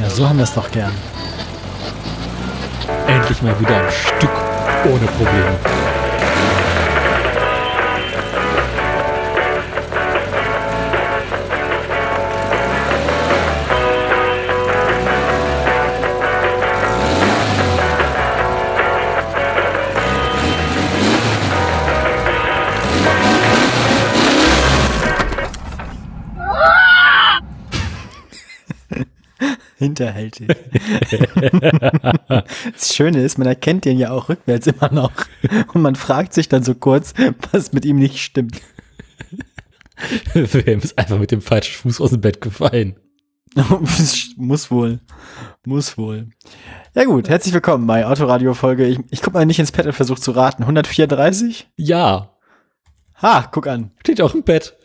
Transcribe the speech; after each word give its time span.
Ja, 0.00 0.08
so 0.08 0.26
haben 0.26 0.38
wir 0.38 0.44
es 0.44 0.54
doch 0.54 0.70
gern. 0.70 0.92
Endlich 3.06 3.42
mal 3.42 3.58
wieder 3.60 3.76
ein 3.76 3.90
Stück 3.90 4.30
ohne 4.86 5.06
Probleme. 5.06 5.89
Hinterhältig. 29.80 30.46
das 32.28 32.94
Schöne 32.94 33.22
ist, 33.22 33.38
man 33.38 33.46
erkennt 33.46 33.86
den 33.86 33.96
ja 33.96 34.10
auch 34.10 34.28
rückwärts 34.28 34.66
immer 34.66 34.92
noch. 34.92 35.10
Und 35.72 35.80
man 35.80 35.94
fragt 35.94 36.34
sich 36.34 36.50
dann 36.50 36.62
so 36.62 36.74
kurz, 36.74 37.14
was 37.50 37.72
mit 37.72 37.86
ihm 37.86 37.96
nicht 37.96 38.18
stimmt. 38.18 38.60
Wilhelm 40.34 40.80
ist 40.80 40.98
einfach 40.98 41.18
mit 41.18 41.30
dem 41.30 41.40
falschen 41.40 41.72
Fuß 41.76 42.02
aus 42.02 42.10
dem 42.10 42.20
Bett 42.20 42.42
gefallen. 42.42 42.96
Muss 44.36 44.70
wohl. 44.70 45.00
Muss 45.64 45.96
wohl. 45.96 46.28
Ja 46.94 47.04
gut, 47.04 47.30
herzlich 47.30 47.54
willkommen 47.54 47.86
bei 47.86 48.04
Autoradio-Folge. 48.04 48.86
Ich, 48.86 48.98
ich 49.10 49.22
guck 49.22 49.32
mal 49.32 49.46
nicht 49.46 49.60
ins 49.60 49.72
Pad 49.72 49.86
und 49.86 49.94
versuche 49.94 50.20
zu 50.20 50.32
raten. 50.32 50.62
134? 50.64 51.70
Ja. 51.76 52.36
Ha, 53.22 53.48
guck 53.50 53.66
an. 53.66 53.92
Steht 54.00 54.20
auch 54.20 54.34
im 54.34 54.42
Bett. 54.42 54.76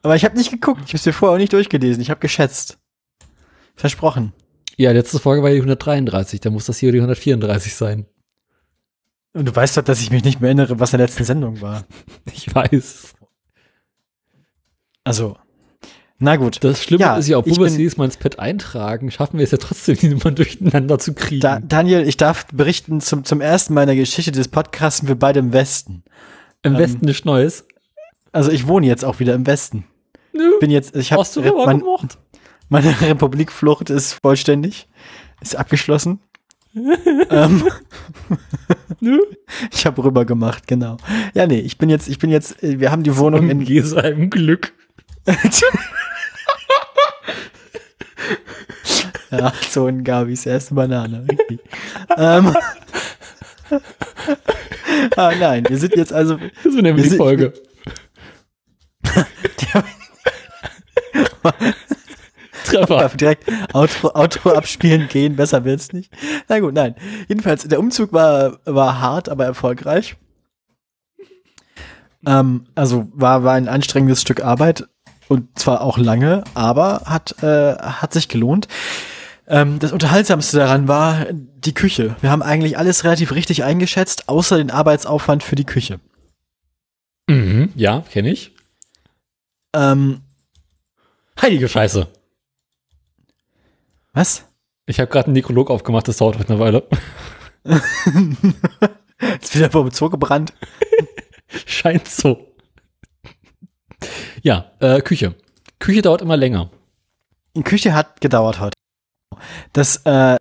Aber 0.00 0.16
ich 0.16 0.24
habe 0.24 0.38
nicht 0.38 0.50
geguckt. 0.50 0.80
Ich 0.86 0.88
habe 0.88 0.96
es 0.96 1.04
mir 1.04 1.12
vorher 1.12 1.34
auch 1.34 1.38
nicht 1.38 1.52
durchgelesen. 1.52 2.00
Ich 2.00 2.08
habe 2.08 2.20
geschätzt. 2.20 2.78
Versprochen. 3.78 4.32
Ja, 4.76 4.92
letzte 4.92 5.18
Folge 5.18 5.42
war 5.42 5.50
die 5.50 5.56
133. 5.56 6.40
Da 6.40 6.50
muss 6.50 6.66
das 6.66 6.78
hier 6.78 6.92
die 6.92 6.98
134 6.98 7.74
sein. 7.74 8.06
Und 9.32 9.46
du 9.46 9.54
weißt 9.54 9.76
doch, 9.76 9.82
dass 9.82 10.00
ich 10.00 10.10
mich 10.10 10.24
nicht 10.24 10.40
mehr 10.40 10.48
erinnere, 10.48 10.80
was 10.80 10.92
in 10.92 10.98
der 10.98 11.06
letzten 11.06 11.24
Sendung 11.24 11.60
war. 11.60 11.84
Ich 12.32 12.54
weiß. 12.54 13.14
Also, 15.04 15.36
na 16.18 16.36
gut. 16.36 16.62
Das 16.62 16.82
Schlimme 16.82 17.02
Ja, 17.02 17.16
ist 17.16 17.28
ja, 17.28 17.38
obwohl 17.38 17.58
wir 17.58 17.66
es 17.66 17.76
jedes 17.76 17.96
Mal 17.96 18.06
ins 18.06 18.16
Pad 18.16 18.40
eintragen, 18.40 19.10
schaffen 19.10 19.38
wir 19.38 19.44
es 19.44 19.52
ja 19.52 19.58
trotzdem, 19.58 19.96
die 19.96 20.08
Nummern 20.08 20.34
durcheinander 20.36 20.98
zu 20.98 21.14
kriegen. 21.14 21.40
Da, 21.40 21.60
Daniel, 21.60 22.06
ich 22.06 22.16
darf 22.16 22.46
berichten, 22.46 23.00
zum, 23.00 23.24
zum 23.24 23.40
ersten 23.40 23.74
Mal 23.74 23.82
in 23.82 23.88
der 23.88 23.96
Geschichte 23.96 24.32
des 24.32 24.48
Podcasts 24.48 25.00
sind 25.00 25.08
wir 25.08 25.18
beide 25.18 25.38
im 25.38 25.52
Westen. 25.52 26.02
Im 26.62 26.74
ähm, 26.74 26.78
Westen 26.78 27.06
nichts 27.06 27.24
Neues. 27.24 27.66
Also 28.32 28.50
ich 28.50 28.66
wohne 28.66 28.86
jetzt 28.86 29.04
auch 29.04 29.20
wieder 29.20 29.34
im 29.34 29.46
Westen. 29.46 29.84
Nö. 30.32 30.58
Bin 30.60 30.70
jetzt, 30.70 30.96
ich 30.96 31.12
habe 31.12 31.20
Hast 31.20 31.36
du 31.36 31.40
rüber 31.40 31.66
mein, 31.66 31.78
gemacht? 31.80 32.18
Meine 32.68 33.00
Republikflucht 33.00 33.90
ist 33.90 34.14
vollständig, 34.22 34.88
ist 35.40 35.56
abgeschlossen. 35.56 36.20
ähm, 37.30 37.64
Nö. 39.00 39.18
ich 39.72 39.86
habe 39.86 40.04
rüber 40.04 40.24
gemacht, 40.24 40.66
genau. 40.66 40.96
Ja, 41.34 41.46
nee, 41.46 41.60
ich 41.60 41.78
bin 41.78 41.88
jetzt, 41.88 42.08
ich 42.08 42.18
bin 42.18 42.30
jetzt, 42.30 42.62
äh, 42.62 42.78
wir 42.80 42.90
haben 42.92 43.02
die 43.02 43.16
Wohnung 43.16 43.48
In 43.50 43.60
in 43.60 43.64
Gesheim 43.66 44.28
Glück. 44.30 44.72
ja, 49.30 49.52
so 49.70 49.88
in 49.88 50.04
Gabis 50.04 50.46
erste 50.46 50.74
Banane. 50.74 51.26
Ähm, 52.16 52.54
ah, 55.16 55.32
nein, 55.38 55.64
wir 55.68 55.76
sind 55.78 55.96
jetzt 55.96 56.12
also 56.12 56.38
So 56.64 56.70
nennen 56.80 56.96
wir 56.96 57.02
die 57.04 57.10
sind- 57.10 57.18
Folge. 57.18 57.52
Treffer. 62.68 62.98
Darf 62.98 63.16
direkt 63.16 63.44
Outro, 63.72 64.14
Outro 64.14 64.50
abspielen 64.54 65.08
gehen, 65.08 65.36
besser 65.36 65.64
wird's 65.64 65.92
nicht. 65.92 66.12
Na 66.48 66.60
gut, 66.60 66.74
nein. 66.74 66.94
Jedenfalls, 67.28 67.64
der 67.64 67.78
Umzug 67.78 68.12
war, 68.12 68.58
war 68.64 69.00
hart, 69.00 69.28
aber 69.28 69.44
erfolgreich. 69.44 70.16
Ähm, 72.26 72.66
also 72.74 73.08
war, 73.12 73.44
war 73.44 73.54
ein 73.54 73.68
anstrengendes 73.68 74.20
Stück 74.20 74.42
Arbeit 74.42 74.86
und 75.28 75.58
zwar 75.58 75.82
auch 75.82 75.98
lange, 75.98 76.44
aber 76.54 77.02
hat, 77.04 77.42
äh, 77.42 77.76
hat 77.76 78.12
sich 78.12 78.28
gelohnt. 78.28 78.68
Ähm, 79.46 79.78
das 79.78 79.92
Unterhaltsamste 79.92 80.58
daran 80.58 80.88
war 80.88 81.26
die 81.32 81.74
Küche. 81.74 82.16
Wir 82.20 82.30
haben 82.30 82.42
eigentlich 82.42 82.76
alles 82.76 83.04
relativ 83.04 83.32
richtig 83.32 83.64
eingeschätzt, 83.64 84.28
außer 84.28 84.58
den 84.58 84.70
Arbeitsaufwand 84.70 85.42
für 85.42 85.56
die 85.56 85.64
Küche. 85.64 86.00
Mhm, 87.28 87.70
ja, 87.74 88.02
kenne 88.10 88.30
ich. 88.30 88.52
Ähm, 89.74 90.22
Heilige 91.40 91.68
Scheiße. 91.68 92.08
Was? 94.18 94.44
Ich 94.86 95.00
habe 95.00 95.10
gerade 95.10 95.26
einen 95.26 95.34
Nekrolog 95.34 95.70
aufgemacht, 95.70 96.08
das 96.08 96.16
dauert 96.16 96.38
heute 96.38 96.52
eine 96.52 96.60
Weile. 96.60 96.88
Ist 99.40 99.54
wieder 99.54 99.70
vor 99.70 99.84
dem 99.84 99.92
Zoo 99.92 100.10
gebrannt. 100.10 100.52
Scheint 101.66 102.08
so. 102.08 102.52
Ja, 104.42 104.72
äh, 104.80 105.00
Küche. 105.02 105.34
Küche 105.78 106.02
dauert 106.02 106.22
immer 106.22 106.36
länger. 106.36 106.70
Die 107.56 107.62
Küche 107.62 107.94
hat 107.94 108.20
gedauert 108.20 108.60
heute. 108.60 108.76
Das, 109.72 110.04
äh, 110.04 110.36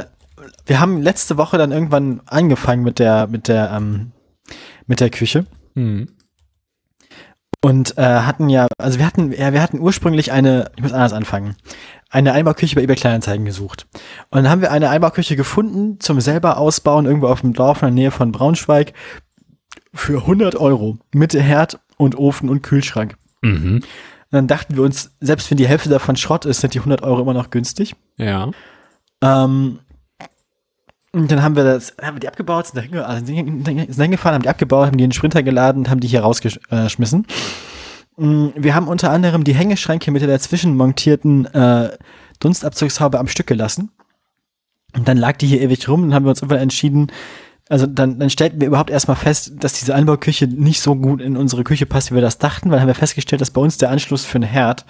wir 0.66 0.80
haben 0.80 1.02
letzte 1.02 1.38
Woche 1.38 1.58
dann 1.58 1.72
irgendwann 1.72 2.22
angefangen 2.26 2.84
mit 2.84 3.00
der, 3.00 3.28
mit 3.28 3.48
der, 3.48 3.72
ähm, 3.72 4.12
mit 4.86 5.00
der 5.00 5.09
Küche 5.09 5.46
Mhm. 5.76 6.08
und 7.64 7.98
äh, 8.00 8.02
hatten 8.02 8.50
ja, 8.50 8.68
also 8.80 8.98
wir 8.98 9.06
hatten, 9.06 9.32
ja, 9.32 9.54
wir 9.54 9.62
hatten 9.62 9.80
ursprünglich 9.80 10.32
eine, 10.32 10.72
ich 10.76 10.82
muss 10.82 10.92
anders 10.94 11.14
anfangen, 11.14 11.56
eine 12.09 12.34
Einbauküche 12.34 12.75
bei 12.75 12.84
eBay 12.84 12.95
Kleinanzeigen 12.95 13.45
gesucht. 13.45 13.85
Und 14.29 14.44
dann 14.44 14.50
haben 14.50 14.62
wir 14.62 14.72
eine 14.72 14.90
Einbauküche 14.90 15.35
gefunden 15.35 16.00
zum 16.00 16.22
selber 16.22 16.57
ausbauen 16.57 17.06
irgendwo 17.06 17.28
auf 17.28 17.41
dem 17.41 17.53
Dorf 17.53 17.81
in 17.81 17.88
der 17.88 17.91
Nähe 17.91 18.12
von 18.12 18.31
Braunschweig 18.31 18.94
für 19.94 20.22
100 20.22 20.56
Euro 20.56 20.97
mit 21.13 21.34
Herd 21.34 21.79
und 21.97 22.17
Ofen 22.17 22.50
und 22.50 22.62
Kühlschrank. 22.62 23.17
Mhm. 23.41 23.75
Und 23.75 23.84
dann 24.31 24.47
dachten 24.47 24.75
wir 24.75 24.84
uns, 24.84 25.12
selbst 25.19 25.50
wenn 25.50 25.57
die 25.57 25.67
Hälfte 25.67 25.90
davon 25.90 26.16
Schrott 26.16 26.46
ist, 26.46 26.62
sind 26.62 26.73
die 26.73 26.79
100 26.79 27.01
Euro 27.01 27.22
immer 27.22 27.34
noch 27.34 27.50
günstig. 27.50 27.96
Ja. 28.17 28.51
Ähm, 29.22 29.79
und 31.13 31.31
dann 31.31 31.41
haben 31.41 31.56
wir 31.56 31.63
das, 31.63 31.96
haben 32.01 32.17
wir 32.17 32.19
die 32.19 32.28
abgebaut, 32.28 32.67
sind 32.67 32.94
da 32.94 33.01
also 33.03 33.25
hingefahren, 33.25 34.35
haben 34.35 34.44
die 34.44 34.50
abgebaut, 34.50 34.88
haben 34.88 34.97
die 34.97 35.03
in 35.03 35.09
den 35.09 35.16
Sprinter 35.16 35.44
geladen 35.44 35.79
und 35.79 35.90
haben 35.90 36.00
die 36.00 36.07
hier 36.07 36.22
rausgeschmissen. 36.22 37.22
Mm, 37.22 37.25
Wir 38.17 38.73
haben 38.73 38.88
unter 38.88 39.11
anderem 39.11 39.44
die 39.44 39.53
Hängeschränke 39.53 40.09
mit 40.09 40.22
der 40.22 40.29
dazwischen 40.29 40.75
montierten 40.75 41.45
äh, 41.45 41.95
Dunstabzugshaube 42.39 43.19
am 43.19 43.28
Stück 43.28 43.47
gelassen. 43.47 43.91
Und 44.95 45.07
dann 45.07 45.17
lag 45.17 45.38
die 45.38 45.47
hier 45.47 45.61
ewig 45.61 45.88
rum 45.88 46.03
und 46.03 46.13
haben 46.13 46.25
wir 46.25 46.31
uns 46.31 46.41
irgendwann 46.41 46.61
entschieden, 46.61 47.11
also 47.69 47.85
dann, 47.85 48.17
dann 48.17 48.29
stellten 48.29 48.61
wir 48.61 48.67
überhaupt 48.67 48.89
erstmal 48.89 49.17
fest, 49.17 49.53
dass 49.59 49.73
diese 49.73 49.94
Anbauküche 49.94 50.47
nicht 50.47 50.81
so 50.81 50.95
gut 50.95 51.22
in 51.22 51.35
unsere 51.35 51.63
Küche 51.63 51.85
passt, 51.85 52.11
wie 52.11 52.16
wir 52.16 52.22
das 52.22 52.38
dachten, 52.38 52.72
weil 52.72 52.79
haben 52.79 52.88
wir 52.88 52.95
festgestellt, 52.95 53.41
dass 53.41 53.51
bei 53.51 53.59
uns 53.59 53.78
der 53.78 53.89
Anschluss 53.89 54.23
für 54.23 54.38
einen 54.38 54.49
Herd 54.49 54.85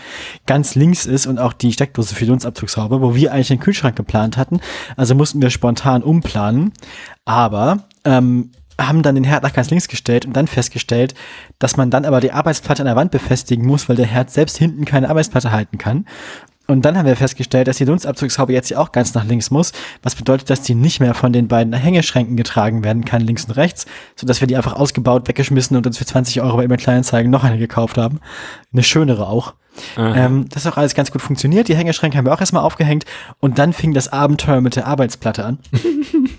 ganz 0.45 0.75
links 0.75 1.05
ist 1.05 1.25
und 1.25 1.39
auch 1.39 1.53
die 1.53 1.73
Steckdose 1.73 2.13
für 2.13 2.25
die 2.25 2.29
Dunstabzugshaube, 2.29 3.01
wo 3.01 3.15
wir 3.15 3.33
eigentlich 3.33 3.47
den 3.47 3.59
Kühlschrank 3.59 3.95
geplant 3.95 4.38
hatten. 4.38 4.59
Also 4.95 5.15
mussten 5.15 5.41
wir 5.41 5.49
spontan 5.49 6.03
umplanen. 6.03 6.71
Aber 7.25 7.88
ähm, 8.05 8.51
haben 8.79 9.01
dann 9.01 9.15
den 9.15 9.23
Herd 9.23 9.43
nach 9.43 9.53
ganz 9.53 9.69
links 9.69 9.88
gestellt 9.88 10.25
und 10.25 10.33
dann 10.33 10.47
festgestellt, 10.47 11.13
dass 11.59 11.77
man 11.77 11.89
dann 11.89 12.05
aber 12.05 12.19
die 12.19 12.31
Arbeitsplatte 12.31 12.83
an 12.83 12.88
der 12.88 12.95
Wand 12.95 13.11
befestigen 13.11 13.65
muss, 13.65 13.89
weil 13.89 13.95
der 13.95 14.05
Herd 14.05 14.29
selbst 14.29 14.57
hinten 14.57 14.85
keine 14.85 15.09
Arbeitsplatte 15.09 15.51
halten 15.51 15.77
kann. 15.77 16.05
Und 16.67 16.83
dann 16.83 16.97
haben 16.97 17.05
wir 17.05 17.15
festgestellt, 17.15 17.69
dass 17.69 17.77
die 17.77 17.85
Dunstabzugshaube 17.85 18.51
jetzt 18.51 18.67
hier 18.67 18.79
auch 18.79 18.91
ganz 18.91 19.13
nach 19.13 19.23
links 19.23 19.51
muss, 19.51 19.71
was 20.03 20.15
bedeutet, 20.15 20.49
dass 20.49 20.61
die 20.61 20.75
nicht 20.75 20.99
mehr 20.99 21.13
von 21.13 21.31
den 21.31 21.47
beiden 21.47 21.71
Hängeschränken 21.73 22.35
getragen 22.35 22.83
werden 22.83 23.05
kann, 23.05 23.21
links 23.21 23.45
und 23.45 23.51
rechts, 23.51 23.85
sodass 24.17 24.41
wir 24.41 24.47
die 24.47 24.57
einfach 24.57 24.73
ausgebaut, 24.73 25.29
weggeschmissen 25.29 25.77
und 25.77 25.88
uns 25.88 25.97
für 25.97 26.05
20 26.05 26.41
Euro 26.41 26.57
bei 26.57 26.65
eBay 26.65 26.77
Kleinanzeigen 26.77 27.31
noch 27.31 27.45
eine 27.45 27.57
gekauft 27.57 27.97
haben. 27.97 28.19
Eine 28.73 28.83
schönere 28.83 29.27
auch. 29.27 29.53
Ähm, 29.97 30.49
das 30.49 30.65
hat 30.65 30.73
auch 30.73 30.77
alles 30.77 30.95
ganz 30.95 31.12
gut 31.12 31.21
funktioniert. 31.21 31.68
Die 31.68 31.75
Hängeschränke 31.75 32.18
haben 32.18 32.25
wir 32.25 32.33
auch 32.33 32.39
erstmal 32.39 32.63
aufgehängt 32.63 33.06
und 33.39 33.59
dann 33.59 33.73
fing 33.73 33.94
das 33.94 34.12
Abenteuer 34.12 34.59
mit 34.59 34.75
der 34.75 34.88
Arbeitsplatte 34.88 35.45
an. 35.45 35.59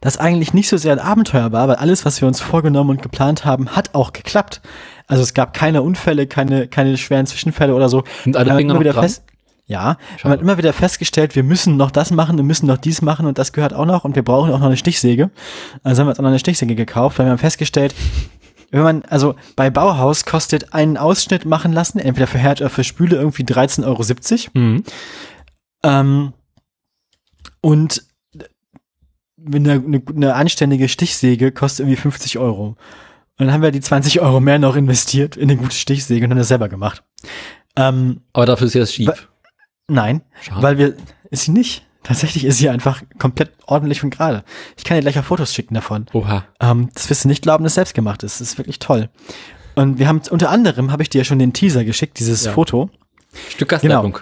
das 0.00 0.18
eigentlich 0.18 0.54
nicht 0.54 0.68
so 0.68 0.76
sehr 0.76 0.92
ein 0.92 0.98
Abenteuer 0.98 1.52
war, 1.52 1.68
weil 1.68 1.76
alles, 1.76 2.04
was 2.04 2.20
wir 2.20 2.28
uns 2.28 2.40
vorgenommen 2.40 2.90
und 2.90 3.02
geplant 3.02 3.44
haben, 3.44 3.70
hat 3.70 3.94
auch 3.94 4.12
geklappt. 4.12 4.60
Also 5.06 5.22
es 5.22 5.34
gab 5.34 5.54
keine 5.54 5.82
Unfälle, 5.82 6.26
keine, 6.26 6.68
keine 6.68 6.96
schweren 6.96 7.26
Zwischenfälle 7.26 7.74
oder 7.74 7.88
so. 7.88 8.04
Sind 8.24 8.36
alle 8.36 8.46
Wir 8.46 8.52
haben 8.52 8.58
Finger 8.58 8.70
immer 8.70 8.74
noch 8.74 8.80
wieder 8.80 8.92
dran? 8.92 9.04
fest, 9.04 9.24
ja, 9.68 9.98
wir 10.22 10.30
haben 10.30 10.40
immer 10.40 10.58
wieder 10.58 10.72
festgestellt, 10.72 11.34
wir 11.34 11.42
müssen 11.42 11.76
noch 11.76 11.90
das 11.90 12.12
machen, 12.12 12.36
wir 12.36 12.44
müssen 12.44 12.66
noch 12.66 12.78
dies 12.78 13.02
machen 13.02 13.26
und 13.26 13.36
das 13.36 13.52
gehört 13.52 13.74
auch 13.74 13.84
noch 13.84 14.04
und 14.04 14.14
wir 14.14 14.22
brauchen 14.22 14.52
auch 14.52 14.60
noch 14.60 14.66
eine 14.66 14.76
Stichsäge. 14.76 15.30
Also 15.82 16.00
haben 16.00 16.06
wir 16.06 16.10
uns 16.10 16.18
auch 16.20 16.22
noch 16.22 16.28
eine 16.30 16.38
Stichsäge 16.38 16.76
gekauft, 16.76 17.18
weil 17.18 17.26
wir 17.26 17.32
haben 17.32 17.38
festgestellt, 17.38 17.92
wenn 18.70 18.82
man, 18.82 19.02
also 19.04 19.34
bei 19.56 19.70
Bauhaus 19.70 20.24
kostet 20.24 20.72
einen 20.72 20.96
Ausschnitt 20.96 21.46
machen 21.46 21.72
lassen, 21.72 21.98
entweder 21.98 22.26
für 22.28 22.38
Herd 22.38 22.60
oder 22.60 22.70
für 22.70 22.84
Spüle 22.84 23.16
irgendwie 23.16 23.42
13,70 23.42 23.84
Euro. 23.86 24.50
Mhm. 24.54 24.84
Ähm, 25.82 26.32
und 27.60 28.04
eine, 29.52 29.72
eine, 29.72 30.02
eine 30.14 30.34
anständige 30.34 30.88
Stichsäge 30.88 31.52
kostet 31.52 31.80
irgendwie 31.86 32.00
50 32.00 32.38
Euro. 32.38 32.76
Und 33.38 33.46
dann 33.46 33.52
haben 33.52 33.62
wir 33.62 33.70
die 33.70 33.80
20 33.80 34.20
Euro 34.20 34.40
mehr 34.40 34.58
noch 34.58 34.76
investiert 34.76 35.36
in 35.36 35.50
eine 35.50 35.56
gute 35.58 35.74
Stichsäge 35.76 36.24
und 36.24 36.30
haben 36.30 36.38
das 36.38 36.48
selber 36.48 36.68
gemacht. 36.68 37.02
Ähm, 37.76 38.20
Aber 38.32 38.46
dafür 38.46 38.66
ist 38.66 38.74
jetzt 38.74 38.94
schief. 38.94 39.28
Nein, 39.88 40.22
Schade. 40.40 40.62
weil 40.62 40.78
wir, 40.78 40.96
ist 41.30 41.44
sie 41.44 41.52
nicht. 41.52 41.82
Tatsächlich 42.02 42.44
ist 42.44 42.58
sie 42.58 42.68
einfach 42.70 43.02
komplett 43.18 43.50
ordentlich 43.66 44.02
und 44.04 44.10
gerade. 44.10 44.44
Ich 44.76 44.84
kann 44.84 44.96
dir 44.96 45.00
gleich 45.02 45.18
auch 45.18 45.24
Fotos 45.24 45.52
schicken 45.52 45.74
davon. 45.74 46.06
Oha. 46.12 46.44
Ähm, 46.60 46.88
das 46.94 47.10
wirst 47.10 47.24
du 47.24 47.28
nicht 47.28 47.42
glauben, 47.42 47.64
dass 47.64 47.72
es 47.72 47.74
selbst 47.74 47.94
gemacht 47.94 48.22
ist. 48.22 48.40
Das 48.40 48.48
ist 48.48 48.58
wirklich 48.58 48.78
toll. 48.78 49.10
Und 49.74 49.98
wir 49.98 50.06
haben, 50.08 50.22
unter 50.30 50.50
anderem 50.50 50.92
habe 50.92 51.02
ich 51.02 51.10
dir 51.10 51.18
ja 51.18 51.24
schon 51.24 51.38
den 51.40 51.52
Teaser 51.52 51.84
geschickt, 51.84 52.18
dieses 52.20 52.44
Ja. 52.44 52.52
Foto. 52.52 52.90
Stück 53.50 53.68
Gasleitung. 53.68 54.18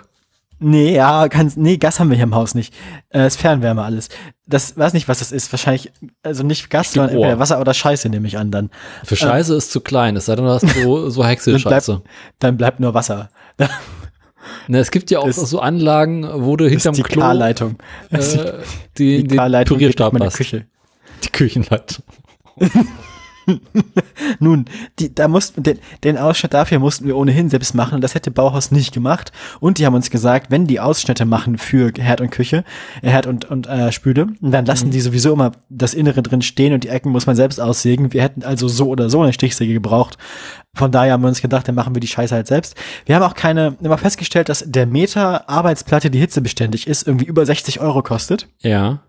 Nee, 0.60 0.94
ja, 0.94 1.28
kannst, 1.28 1.56
nee, 1.56 1.76
Gas 1.76 2.00
haben 2.00 2.08
wir 2.10 2.16
hier 2.16 2.24
im 2.24 2.34
Haus 2.34 2.54
nicht. 2.54 2.72
Äh, 3.10 3.26
ist 3.26 3.40
Fernwärme 3.40 3.82
alles. 3.82 4.08
Das 4.46 4.76
weiß 4.76 4.92
nicht, 4.92 5.08
was 5.08 5.18
das 5.18 5.32
ist. 5.32 5.52
Wahrscheinlich, 5.52 5.92
also 6.22 6.42
nicht 6.42 6.70
Gas, 6.70 6.92
sondern 6.92 7.14
entweder 7.14 7.38
Wasser 7.38 7.60
oder 7.60 7.74
Scheiße, 7.74 8.08
nehme 8.08 8.26
ich 8.28 8.38
an 8.38 8.50
dann. 8.50 8.70
Für 9.04 9.16
Scheiße 9.16 9.54
ist 9.54 9.72
zu 9.72 9.80
klein, 9.80 10.16
es 10.16 10.26
sei 10.26 10.36
denn, 10.36 10.44
du 10.44 10.50
hast 10.50 10.66
so, 10.68 11.10
so 11.10 11.20
Dann 11.22 11.30
Häckselscheiße. 11.30 11.92
bleibt, 11.92 12.08
dann 12.38 12.56
bleibt 12.56 12.80
nur 12.80 12.94
Wasser. 12.94 13.28
Das 13.56 13.70
Ne, 14.68 14.78
es 14.78 14.90
gibt 14.90 15.10
ja 15.10 15.20
auch 15.20 15.26
Das- 15.26 15.36
so 15.36 15.58
Anlagen, 15.60 16.28
wo 16.44 16.56
du 16.56 16.68
hinterm 16.68 16.94
die 16.94 17.02
Klo 17.02 17.22
K-Leitung. 17.22 17.76
Äh, 18.10 18.18
die, 18.98 19.24
die 19.26 19.36
K-Leitung 19.36 19.78
Pürierstab 19.78 20.12
hast. 20.20 20.36
Küche. 20.36 20.66
Die 21.24 21.30
Küchenleitung. 21.30 22.04
Nun, 24.38 24.66
die, 24.98 25.14
da 25.14 25.28
mussten, 25.28 25.62
den, 25.62 25.78
den 26.02 26.18
Ausschnitt 26.18 26.54
dafür 26.54 26.78
mussten 26.78 27.06
wir 27.06 27.16
ohnehin 27.16 27.48
selbst 27.48 27.74
machen 27.74 27.96
und 27.96 28.00
das 28.00 28.14
hätte 28.14 28.30
Bauhaus 28.30 28.70
nicht 28.70 28.92
gemacht. 28.92 29.32
Und 29.60 29.78
die 29.78 29.86
haben 29.86 29.94
uns 29.94 30.10
gesagt, 30.10 30.50
wenn 30.50 30.66
die 30.66 30.80
Ausschnitte 30.80 31.24
machen 31.24 31.58
für 31.58 31.92
Herd 31.96 32.20
und 32.20 32.30
Küche, 32.30 32.64
äh, 33.02 33.10
Herd 33.10 33.26
und, 33.26 33.44
und 33.44 33.66
äh, 33.66 33.92
Spüle, 33.92 34.28
dann 34.40 34.66
lassen 34.66 34.90
die 34.90 35.00
sowieso 35.00 35.32
immer 35.32 35.52
das 35.68 35.94
Innere 35.94 36.22
drin 36.22 36.42
stehen 36.42 36.72
und 36.72 36.84
die 36.84 36.88
Ecken 36.88 37.10
muss 37.10 37.26
man 37.26 37.36
selbst 37.36 37.60
aussägen. 37.60 38.12
Wir 38.12 38.22
hätten 38.22 38.42
also 38.42 38.68
so 38.68 38.88
oder 38.88 39.10
so 39.10 39.22
eine 39.22 39.32
Stichsäge 39.32 39.72
gebraucht. 39.72 40.18
Von 40.74 40.90
daher 40.90 41.12
haben 41.12 41.22
wir 41.22 41.28
uns 41.28 41.40
gedacht, 41.40 41.68
dann 41.68 41.76
machen 41.76 41.94
wir 41.94 42.00
die 42.00 42.08
Scheiße 42.08 42.34
halt 42.34 42.48
selbst. 42.48 42.74
Wir 43.06 43.14
haben 43.14 43.22
auch 43.22 43.34
keine, 43.34 43.76
immer 43.80 43.98
festgestellt, 43.98 44.48
dass 44.48 44.64
der 44.66 44.86
Meter 44.86 45.48
Arbeitsplatte, 45.48 46.10
die 46.10 46.18
hitzebeständig 46.18 46.88
ist, 46.88 47.06
irgendwie 47.06 47.26
über 47.26 47.46
60 47.46 47.80
Euro 47.80 48.02
kostet. 48.02 48.48
Ja. 48.60 49.00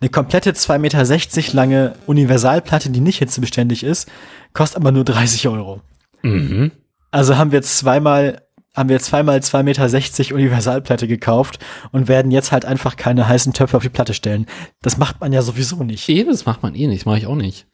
Eine 0.00 0.10
komplette 0.10 0.52
2,60 0.52 0.78
Meter 0.78 1.54
lange 1.54 1.94
Universalplatte, 2.06 2.90
die 2.90 3.00
nicht 3.00 3.18
hitzebeständig 3.18 3.84
ist, 3.84 4.08
kostet 4.52 4.78
aber 4.78 4.92
nur 4.92 5.04
30 5.04 5.48
Euro. 5.48 5.80
Mhm. 6.22 6.72
Also 7.10 7.36
haben 7.36 7.52
wir 7.52 7.62
zweimal, 7.62 8.42
haben 8.74 8.88
wir 8.88 9.00
zweimal 9.00 9.38
2,60 9.38 9.62
Meter 9.62 10.34
Universalplatte 10.34 11.08
gekauft 11.08 11.58
und 11.92 12.08
werden 12.08 12.30
jetzt 12.30 12.52
halt 12.52 12.64
einfach 12.64 12.96
keine 12.96 13.28
heißen 13.28 13.52
Töpfe 13.52 13.76
auf 13.76 13.82
die 13.82 13.88
Platte 13.88 14.14
stellen. 14.14 14.46
Das 14.82 14.98
macht 14.98 15.20
man 15.20 15.32
ja 15.32 15.42
sowieso 15.42 15.84
nicht. 15.84 16.08
Eben, 16.08 16.30
das 16.30 16.46
macht 16.46 16.62
man 16.62 16.74
eh 16.74 16.86
nicht, 16.86 17.06
mache 17.06 17.18
ich 17.18 17.26
auch 17.26 17.34
nicht. 17.34 17.66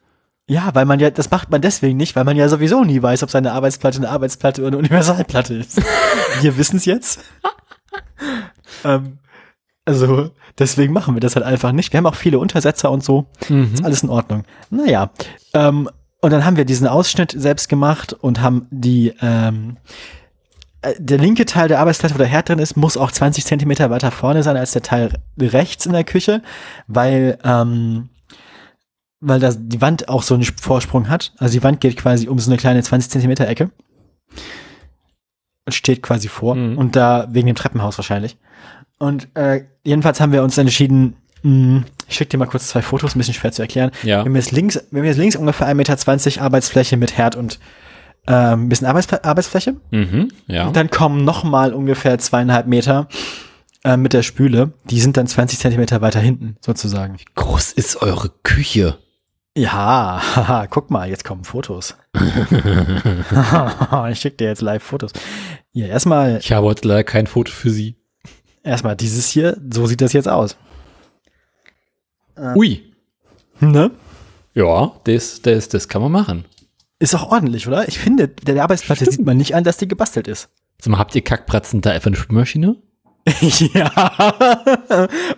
Ja, 0.46 0.74
weil 0.74 0.84
man 0.84 1.00
ja, 1.00 1.10
das 1.10 1.30
macht 1.30 1.50
man 1.50 1.62
deswegen 1.62 1.96
nicht, 1.96 2.16
weil 2.16 2.24
man 2.24 2.36
ja 2.36 2.48
sowieso 2.48 2.84
nie 2.84 3.02
weiß, 3.02 3.22
ob 3.22 3.30
seine 3.30 3.52
Arbeitsplatte 3.52 3.96
eine 3.96 4.10
Arbeitsplatte 4.10 4.60
oder 4.60 4.68
eine 4.68 4.78
Universalplatte 4.78 5.54
ist. 5.54 5.80
wir 6.42 6.58
wissen 6.58 6.76
es 6.76 6.84
jetzt. 6.84 7.20
ähm, 8.84 9.18
also, 9.86 10.30
deswegen 10.58 10.92
machen 10.92 11.14
wir 11.14 11.20
das 11.20 11.36
halt 11.36 11.44
einfach 11.44 11.72
nicht. 11.72 11.92
Wir 11.92 11.98
haben 11.98 12.06
auch 12.06 12.14
viele 12.14 12.38
Untersetzer 12.38 12.90
und 12.90 13.04
so. 13.04 13.26
Mhm. 13.48 13.70
Ist 13.74 13.84
alles 13.84 14.02
in 14.02 14.08
Ordnung. 14.08 14.44
Naja. 14.70 15.10
Ähm, 15.52 15.90
und 16.20 16.30
dann 16.30 16.44
haben 16.46 16.56
wir 16.56 16.64
diesen 16.64 16.86
Ausschnitt 16.86 17.34
selbst 17.36 17.68
gemacht 17.68 18.14
und 18.14 18.40
haben 18.40 18.66
die, 18.70 19.12
ähm, 19.20 19.76
äh, 20.80 20.94
der 20.98 21.18
linke 21.18 21.44
Teil 21.44 21.68
der 21.68 21.80
Arbeitsplatte, 21.80 22.14
wo 22.14 22.18
der 22.18 22.26
Herd 22.26 22.48
drin 22.48 22.60
ist, 22.60 22.78
muss 22.78 22.96
auch 22.96 23.12
20 23.12 23.44
Zentimeter 23.44 23.90
weiter 23.90 24.10
vorne 24.10 24.42
sein 24.42 24.56
als 24.56 24.72
der 24.72 24.80
Teil 24.80 25.18
rechts 25.38 25.84
in 25.84 25.92
der 25.92 26.04
Küche, 26.04 26.42
weil, 26.86 27.38
ähm, 27.44 28.08
weil 29.20 29.38
das, 29.38 29.58
die 29.60 29.82
Wand 29.82 30.08
auch 30.08 30.22
so 30.22 30.32
einen 30.32 30.44
Vorsprung 30.44 31.10
hat. 31.10 31.34
Also 31.36 31.58
die 31.58 31.62
Wand 31.62 31.82
geht 31.82 31.98
quasi 31.98 32.26
um 32.26 32.38
so 32.38 32.50
eine 32.50 32.56
kleine 32.56 32.82
20 32.82 33.10
Zentimeter 33.10 33.46
Ecke. 33.46 33.70
Steht 35.68 36.02
quasi 36.02 36.28
vor. 36.28 36.54
Mhm. 36.54 36.78
Und 36.78 36.96
da, 36.96 37.28
wegen 37.32 37.48
dem 37.48 37.56
Treppenhaus 37.56 37.98
wahrscheinlich. 37.98 38.38
Und 39.04 39.28
äh, 39.34 39.64
jedenfalls 39.84 40.20
haben 40.20 40.32
wir 40.32 40.42
uns 40.42 40.56
entschieden, 40.56 41.16
mh, 41.42 41.82
ich 42.08 42.16
schicke 42.16 42.30
dir 42.30 42.38
mal 42.38 42.46
kurz 42.46 42.68
zwei 42.68 42.80
Fotos, 42.80 43.14
ein 43.14 43.18
bisschen 43.18 43.34
schwer 43.34 43.52
zu 43.52 43.60
erklären. 43.60 43.90
Ja. 44.02 44.18
Wir 44.20 44.24
haben 44.24 44.36
jetzt 44.36 44.50
links, 44.50 44.82
wir 44.90 45.00
haben 45.00 45.06
jetzt 45.06 45.18
links 45.18 45.36
ungefähr 45.36 45.68
1,20 45.68 45.74
Meter 45.74 46.42
Arbeitsfläche 46.42 46.96
mit 46.96 47.18
Herd 47.18 47.36
und 47.36 47.58
ähm, 48.26 48.64
ein 48.64 48.68
bisschen 48.70 48.86
Arbeitspla 48.86 49.20
Arbeitsfläche. 49.22 49.76
Mhm. 49.90 50.30
Ja. 50.46 50.66
Und 50.66 50.76
dann 50.76 50.88
kommen 50.88 51.24
noch 51.24 51.44
mal 51.44 51.74
ungefähr 51.74 52.18
zweieinhalb 52.18 52.66
Meter 52.66 53.08
äh, 53.84 53.98
mit 53.98 54.14
der 54.14 54.22
Spüle. 54.22 54.72
Die 54.84 55.00
sind 55.00 55.18
dann 55.18 55.26
20 55.26 55.58
Zentimeter 55.58 56.00
weiter 56.00 56.20
hinten, 56.20 56.56
sozusagen. 56.62 57.18
Groß 57.34 57.72
ist 57.72 58.00
eure 58.00 58.30
Küche. 58.42 58.96
Ja, 59.54 60.22
haha, 60.36 60.66
guck 60.66 60.90
mal, 60.90 61.10
jetzt 61.10 61.24
kommen 61.24 61.44
Fotos. 61.44 61.94
ich 64.10 64.18
schicke 64.18 64.36
dir 64.38 64.48
jetzt 64.48 64.62
live 64.62 64.82
Fotos. 64.82 65.12
Hier, 65.72 65.88
erstmal, 65.88 66.38
Ich 66.38 66.52
habe 66.52 66.66
heute 66.66 66.88
leider 66.88 67.04
kein 67.04 67.26
Foto 67.26 67.52
für 67.52 67.68
Sie. 67.70 67.96
Erstmal 68.64 68.96
dieses 68.96 69.28
hier, 69.28 69.56
so 69.72 69.86
sieht 69.86 70.00
das 70.00 70.12
jetzt 70.12 70.28
aus. 70.28 70.56
Ui. 72.56 72.92
Ne? 73.60 73.92
Ja, 74.54 74.92
das, 75.04 75.42
das, 75.42 75.68
das 75.68 75.88
kann 75.88 76.02
man 76.02 76.10
machen. 76.10 76.44
Ist 76.98 77.14
auch 77.14 77.30
ordentlich, 77.30 77.68
oder? 77.68 77.86
Ich 77.88 77.98
finde, 77.98 78.28
der 78.28 78.62
Arbeitsplatte 78.62 79.10
sieht 79.10 79.24
man 79.24 79.36
nicht 79.36 79.54
an, 79.54 79.64
dass 79.64 79.76
die 79.76 79.88
gebastelt 79.88 80.26
ist. 80.26 80.48
Sag 80.80 80.90
mal, 80.90 80.98
habt 80.98 81.14
ihr 81.14 81.22
Kackpratzen 81.22 81.80
da 81.80 81.90
einfach 81.90 82.08
eine 82.08 82.16
Spülmaschine? 82.16 82.76
ja. 83.72 83.90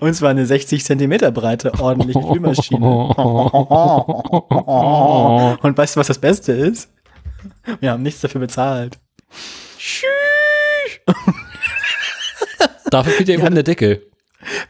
Und 0.01 0.15
zwar 0.15 0.31
eine 0.31 0.45
60 0.45 0.85
Zentimeter 0.85 1.31
breite, 1.31 1.73
ordentliche 1.79 2.21
Spülmaschine. 2.21 2.87
Und 5.63 5.79
weißt 5.79 5.97
du, 5.97 6.01
was 6.01 6.09
das 6.09 6.19
Beste 6.19 6.53
ist? 6.53 6.91
Wir 7.81 7.93
haben 7.93 8.03
nichts 8.03 8.21
dafür 8.21 8.41
bezahlt. 8.41 8.99
Dafür 12.97 13.13
fehlt 13.13 13.29
ja 13.29 13.39
oben 13.39 13.55
der 13.55 13.65
Deckel. 13.65 14.07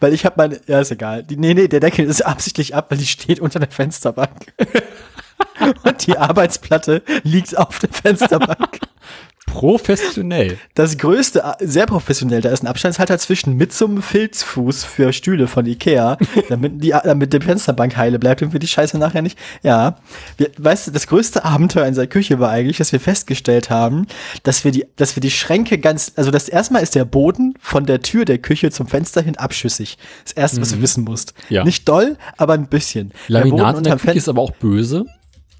Weil 0.00 0.12
ich 0.12 0.24
habe 0.24 0.34
meine, 0.36 0.60
ja, 0.66 0.80
ist 0.80 0.90
egal. 0.90 1.22
Die, 1.22 1.36
nee, 1.36 1.54
nee, 1.54 1.68
der 1.68 1.80
Deckel 1.80 2.06
ist 2.06 2.22
absichtlich 2.22 2.74
ab, 2.74 2.90
weil 2.90 2.98
die 2.98 3.06
steht 3.06 3.40
unter 3.40 3.58
der 3.58 3.70
Fensterbank. 3.70 4.52
Und 5.84 6.06
die 6.06 6.16
Arbeitsplatte 6.16 7.02
liegt 7.22 7.56
auf 7.56 7.78
der 7.78 7.90
Fensterbank. 7.90 8.80
Professionell. 9.60 10.58
Das 10.74 10.98
größte, 10.98 11.42
sehr 11.60 11.86
professionell, 11.86 12.40
da 12.40 12.50
ist 12.50 12.62
ein 12.62 12.66
Abstandshalter 12.66 13.18
zwischen 13.18 13.56
mit 13.56 13.72
so 13.72 13.86
einem 13.86 14.02
Filzfuß 14.02 14.84
für 14.84 15.12
Stühle 15.12 15.46
von 15.46 15.64
Ikea, 15.66 16.18
damit 16.48 16.84
die, 16.84 16.90
damit 16.90 17.32
die 17.32 17.40
Fensterbank 17.40 17.96
heile 17.96 18.18
bleibt 18.18 18.42
und 18.42 18.52
wir 18.52 18.60
die 18.60 18.66
Scheiße 18.68 18.98
nachher 18.98 19.22
nicht, 19.22 19.38
ja. 19.62 19.96
Wir, 20.36 20.50
weißt 20.58 20.88
du, 20.88 20.90
das 20.90 21.06
größte 21.06 21.44
Abenteuer 21.44 21.86
in 21.86 21.94
seiner 21.94 22.06
Küche 22.06 22.38
war 22.38 22.50
eigentlich, 22.50 22.76
dass 22.76 22.92
wir 22.92 23.00
festgestellt 23.00 23.70
haben, 23.70 24.06
dass 24.42 24.64
wir 24.64 24.72
die, 24.72 24.86
dass 24.96 25.16
wir 25.16 25.20
die 25.20 25.30
Schränke 25.30 25.78
ganz, 25.78 26.12
also 26.16 26.30
das 26.30 26.48
erstmal 26.48 26.82
ist 26.82 26.94
der 26.94 27.04
Boden 27.04 27.54
von 27.60 27.86
der 27.86 28.02
Tür 28.02 28.24
der 28.24 28.38
Küche 28.38 28.70
zum 28.70 28.86
Fenster 28.86 29.22
hin 29.22 29.36
abschüssig. 29.38 29.96
Das 30.24 30.32
erste, 30.32 30.60
was 30.60 30.70
du 30.72 30.82
wissen 30.82 31.04
musst. 31.04 31.34
Ja. 31.48 31.64
Nicht 31.64 31.88
doll, 31.88 32.16
aber 32.36 32.52
ein 32.54 32.66
bisschen. 32.68 33.12
Der 33.28 33.40
Boden 33.40 33.50
Laminat 33.58 33.76
in 33.78 33.84
der 33.84 33.92
Küche 33.94 34.06
Fen- 34.08 34.16
ist 34.18 34.28
aber 34.28 34.42
auch 34.42 34.50
böse. 34.52 35.04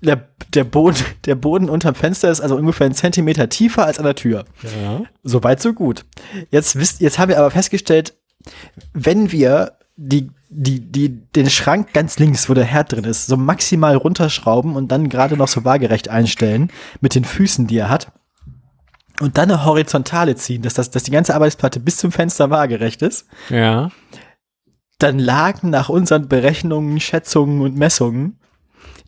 Der, 0.00 0.28
der 0.54 0.64
Boden, 0.64 1.02
der 1.24 1.34
Boden 1.34 1.68
unterm 1.68 1.94
Fenster 1.94 2.30
ist 2.30 2.40
also 2.40 2.56
ungefähr 2.56 2.86
einen 2.86 2.94
Zentimeter 2.94 3.48
tiefer 3.48 3.86
als 3.86 3.98
an 3.98 4.04
der 4.04 4.14
Tür. 4.14 4.44
Ja. 4.62 5.02
So 5.22 5.42
weit, 5.42 5.60
so 5.60 5.72
gut. 5.72 6.04
Jetzt 6.50 6.76
wisst, 6.76 7.00
jetzt 7.00 7.18
haben 7.18 7.28
wir 7.28 7.38
aber 7.38 7.50
festgestellt, 7.50 8.14
wenn 8.92 9.32
wir 9.32 9.72
die, 9.96 10.30
die, 10.50 10.80
die, 10.80 11.08
den 11.08 11.50
Schrank 11.50 11.92
ganz 11.92 12.18
links, 12.18 12.48
wo 12.48 12.54
der 12.54 12.64
Herd 12.64 12.92
drin 12.92 13.04
ist, 13.04 13.26
so 13.26 13.36
maximal 13.36 13.96
runterschrauben 13.96 14.76
und 14.76 14.92
dann 14.92 15.08
gerade 15.08 15.36
noch 15.36 15.48
so 15.48 15.64
waagerecht 15.64 16.08
einstellen 16.08 16.70
mit 17.00 17.14
den 17.14 17.24
Füßen, 17.24 17.66
die 17.66 17.78
er 17.78 17.88
hat. 17.88 18.12
Und 19.20 19.38
dann 19.38 19.50
eine 19.50 19.64
Horizontale 19.64 20.36
ziehen, 20.36 20.60
dass, 20.60 20.74
das, 20.74 20.90
dass 20.90 21.04
die 21.04 21.10
ganze 21.10 21.34
Arbeitsplatte 21.34 21.80
bis 21.80 21.96
zum 21.96 22.12
Fenster 22.12 22.50
waagerecht 22.50 23.00
ist. 23.00 23.26
Ja. 23.48 23.90
Dann 24.98 25.18
lagen 25.18 25.70
nach 25.70 25.88
unseren 25.88 26.28
Berechnungen, 26.28 27.00
Schätzungen 27.00 27.62
und 27.62 27.76
Messungen 27.76 28.38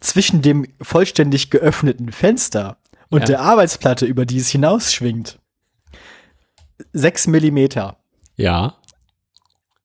zwischen 0.01 0.43
dem 0.43 0.67
vollständig 0.81 1.51
geöffneten 1.51 2.13
Fenster 2.13 2.77
und 3.11 3.21
Ja. 3.21 3.27
der 3.27 3.41
Arbeitsplatte, 3.41 4.07
über 4.07 4.27
die 4.27 4.39
es 4.39 4.49
hinausschwingt, 4.49 5.39
sechs 6.93 7.27
Millimeter. 7.27 7.97
Ja. 8.37 8.75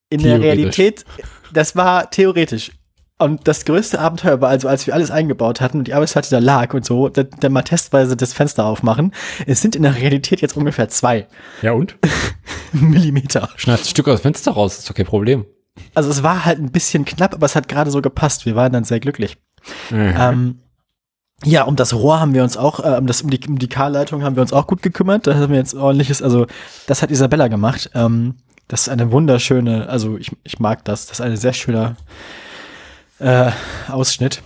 In 0.09 0.21
der. 0.21 0.39
Realität, 0.39 1.05
das 1.53 1.75
war 1.75 2.09
theoretisch. 2.11 2.71
Und 3.19 3.47
das 3.47 3.63
größte 3.65 3.99
Abenteuer 3.99 4.41
war 4.41 4.49
also, 4.49 4.67
als 4.67 4.85
wir 4.85 4.93
alles 4.93 5.09
eingebaut 5.09 5.61
hatten 5.61 5.77
und 5.79 5.87
die 5.87 5.93
Arbeitsplatte 5.93 6.29
da 6.29 6.39
lag 6.39 6.73
und 6.73 6.83
so, 6.85 7.09
dann, 7.09 7.29
dann 7.39 7.53
mal 7.53 7.61
testweise 7.61 8.17
das 8.17 8.33
Fenster 8.33 8.65
aufmachen. 8.65 9.13
Es 9.45 9.61
sind 9.61 9.75
in 9.75 9.83
der 9.83 9.95
Realität 9.95 10.41
jetzt 10.41 10.57
ungefähr 10.57 10.89
zwei 10.89 11.27
Ja 11.61 11.71
und? 11.71 11.95
Millimeter. 12.73 13.49
Schneid 13.55 13.79
ein 13.79 13.85
Stück 13.85 14.07
aus 14.07 14.19
dem 14.19 14.23
Fenster 14.23 14.51
raus, 14.51 14.79
ist 14.79 14.89
doch 14.89 14.95
kein 14.95 15.05
Problem. 15.05 15.45
Also 15.95 16.09
es 16.09 16.21
war 16.21 16.43
halt 16.43 16.59
ein 16.59 16.71
bisschen 16.71 17.05
knapp, 17.05 17.33
aber 17.33 17.45
es 17.45 17.55
hat 17.55 17.67
gerade 17.67 17.91
so 17.91 18.01
gepasst. 18.01 18.45
Wir 18.45 18.55
waren 18.55 18.73
dann 18.73 18.83
sehr 18.83 18.99
glücklich. 18.99 19.37
Ähm, 19.91 20.59
ja, 21.45 21.63
um 21.63 21.75
das 21.75 21.93
Rohr 21.93 22.19
haben 22.19 22.33
wir 22.33 22.43
uns 22.43 22.57
auch, 22.57 22.79
äh, 22.79 22.97
um, 22.97 23.07
das, 23.07 23.21
um 23.21 23.29
die, 23.29 23.39
um 23.47 23.59
die 23.59 23.67
K-Leitung 23.67 24.23
haben 24.23 24.35
wir 24.35 24.41
uns 24.41 24.53
auch 24.53 24.67
gut 24.67 24.81
gekümmert. 24.81 25.27
Da 25.27 25.35
haben 25.35 25.51
wir 25.51 25.57
jetzt 25.57 25.75
ordentliches, 25.75 26.21
also 26.21 26.47
das 26.87 27.01
hat 27.01 27.11
Isabella 27.11 27.47
gemacht. 27.47 27.91
Ähm, 27.93 28.35
das 28.67 28.83
ist 28.83 28.89
eine 28.89 29.11
wunderschöne, 29.11 29.89
also 29.89 30.17
ich, 30.17 30.31
ich 30.43 30.59
mag 30.59 30.85
das. 30.85 31.07
Das 31.07 31.19
ist 31.19 31.21
ein 31.25 31.35
sehr 31.35 31.53
schöner 31.53 31.97
äh, 33.19 33.51
Ausschnitt. 33.89 34.41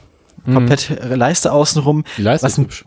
Komplett 0.45 0.97
Leiste 1.03 1.51
außenrum. 1.51 2.03
Die 2.17 2.21
Leiste 2.21 2.45
was 2.45 2.53
ist 2.53 2.57
hübsch. 2.59 2.85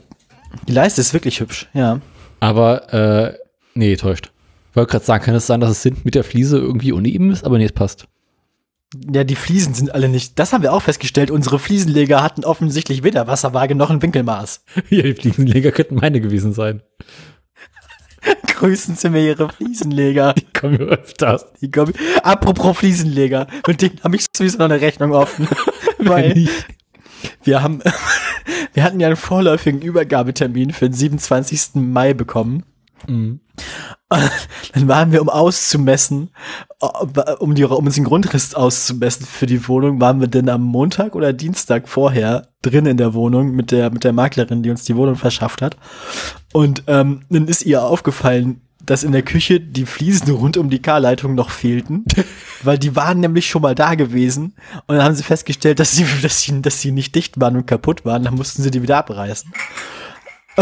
Die 0.66 0.72
Leiste 0.72 1.00
ist 1.00 1.12
wirklich 1.12 1.40
hübsch, 1.40 1.68
ja. 1.74 2.00
Aber, 2.40 2.92
äh, 2.92 3.34
nee, 3.74 3.96
täuscht. 3.96 4.32
Ich 4.70 4.76
wollte 4.76 4.92
gerade 4.92 5.04
sagen, 5.04 5.24
kann 5.24 5.34
es 5.34 5.46
sein, 5.46 5.60
dass 5.60 5.70
es 5.70 5.82
hinten 5.82 6.02
mit 6.04 6.14
der 6.14 6.24
Fliese 6.24 6.58
irgendwie 6.58 6.92
uneben 6.92 7.30
ist, 7.30 7.44
aber 7.44 7.58
nee, 7.58 7.64
es 7.64 7.72
passt. 7.72 8.06
Ja, 9.12 9.22
die 9.22 9.36
Fliesen 9.36 9.72
sind 9.74 9.94
alle 9.94 10.08
nicht. 10.08 10.38
Das 10.38 10.52
haben 10.52 10.62
wir 10.62 10.72
auch 10.72 10.82
festgestellt. 10.82 11.30
Unsere 11.30 11.60
Fliesenleger 11.60 12.22
hatten 12.22 12.44
offensichtlich 12.44 13.04
weder 13.04 13.28
Wasserwaage 13.28 13.74
noch 13.74 13.90
ein 13.90 14.02
Winkelmaß. 14.02 14.64
Ja, 14.90 15.02
die 15.02 15.14
Fliesenleger 15.14 15.70
könnten 15.70 15.94
meine 15.96 16.20
gewesen 16.20 16.52
sein. 16.52 16.82
Grüßen 18.46 18.96
Sie 18.96 19.08
mir 19.08 19.24
Ihre 19.24 19.48
Fliesenleger. 19.48 20.34
Die 20.34 20.46
kommen 20.52 20.80
ja 20.80 20.86
öfters. 20.86 21.46
Die 21.60 21.70
kommen, 21.70 21.94
apropos 22.22 22.78
Fliesenleger. 22.78 23.46
Mit 23.66 23.80
denen 23.80 24.00
habe 24.02 24.16
ich 24.16 24.26
sowieso 24.36 24.58
noch 24.58 24.64
eine 24.66 24.80
Rechnung 24.80 25.12
offen. 25.12 25.48
Weil 25.98 26.48
wir 27.44 27.62
haben, 27.62 27.80
wir 28.74 28.82
hatten 28.82 28.98
ja 28.98 29.06
einen 29.06 29.16
vorläufigen 29.16 29.82
Übergabetermin 29.82 30.72
für 30.72 30.88
den 30.88 30.94
27. 30.94 31.76
Mai 31.76 32.12
bekommen. 32.12 32.64
Mhm. 33.06 33.40
Dann 34.74 34.88
waren 34.88 35.12
wir, 35.12 35.22
um 35.22 35.28
auszumessen, 35.28 36.30
um, 37.38 37.54
die, 37.54 37.64
um 37.64 37.86
uns 37.86 37.94
den 37.94 38.04
Grundriss 38.04 38.54
auszumessen 38.54 39.24
für 39.24 39.46
die 39.46 39.68
Wohnung, 39.68 40.00
waren 40.00 40.20
wir 40.20 40.26
denn 40.26 40.48
am 40.48 40.62
Montag 40.62 41.14
oder 41.14 41.32
Dienstag 41.32 41.88
vorher 41.88 42.48
drin 42.62 42.86
in 42.86 42.96
der 42.96 43.14
Wohnung 43.14 43.52
mit 43.52 43.70
der, 43.70 43.90
mit 43.90 44.02
der 44.02 44.12
Maklerin, 44.12 44.62
die 44.62 44.70
uns 44.70 44.84
die 44.84 44.96
Wohnung 44.96 45.14
verschafft 45.16 45.62
hat. 45.62 45.76
Und 46.52 46.82
ähm, 46.88 47.22
dann 47.30 47.46
ist 47.46 47.64
ihr 47.64 47.84
aufgefallen, 47.84 48.60
dass 48.84 49.04
in 49.04 49.12
der 49.12 49.22
Küche 49.22 49.60
die 49.60 49.86
Fliesen 49.86 50.32
rund 50.34 50.56
um 50.56 50.70
die 50.70 50.82
K-Leitung 50.82 51.34
noch 51.34 51.50
fehlten, 51.50 52.04
weil 52.62 52.78
die 52.78 52.96
waren 52.96 53.20
nämlich 53.20 53.48
schon 53.48 53.62
mal 53.62 53.74
da 53.74 53.94
gewesen 53.94 54.54
und 54.86 54.96
dann 54.96 55.04
haben 55.04 55.14
sie 55.14 55.22
festgestellt, 55.22 55.78
dass 55.78 55.92
sie, 55.92 56.04
dass 56.22 56.40
sie, 56.40 56.60
dass 56.62 56.80
sie 56.80 56.90
nicht 56.90 57.14
dicht 57.14 57.40
waren 57.40 57.56
und 57.56 57.66
kaputt 57.66 58.04
waren, 58.04 58.24
dann 58.24 58.34
mussten 58.34 58.62
sie 58.62 58.72
die 58.72 58.82
wieder 58.82 58.98
abreißen. 58.98 59.52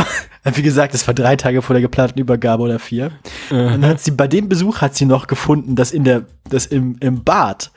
Wie 0.45 0.63
gesagt, 0.63 0.95
es 0.95 1.07
war 1.07 1.15
drei 1.15 1.37
Tage 1.37 1.63
vor 1.63 1.75
der 1.75 1.83
geplanten 1.83 2.19
Übergabe 2.19 2.63
oder 2.63 2.79
vier. 2.79 3.11
Mhm. 3.51 3.59
Und 3.59 3.83
dann 3.83 3.87
hat 3.87 4.01
sie, 4.01 4.13
bei 4.13 4.29
dem 4.29 4.49
Besuch 4.49 4.81
hat 4.81 4.95
sie 4.95 5.05
noch 5.05 5.27
gefunden, 5.27 5.77
dass 5.77 5.93
in 5.93 6.05
der, 6.05 6.23
dass 6.49 6.67
im, 6.67 6.97
im 7.01 7.25
Bad 7.25 7.71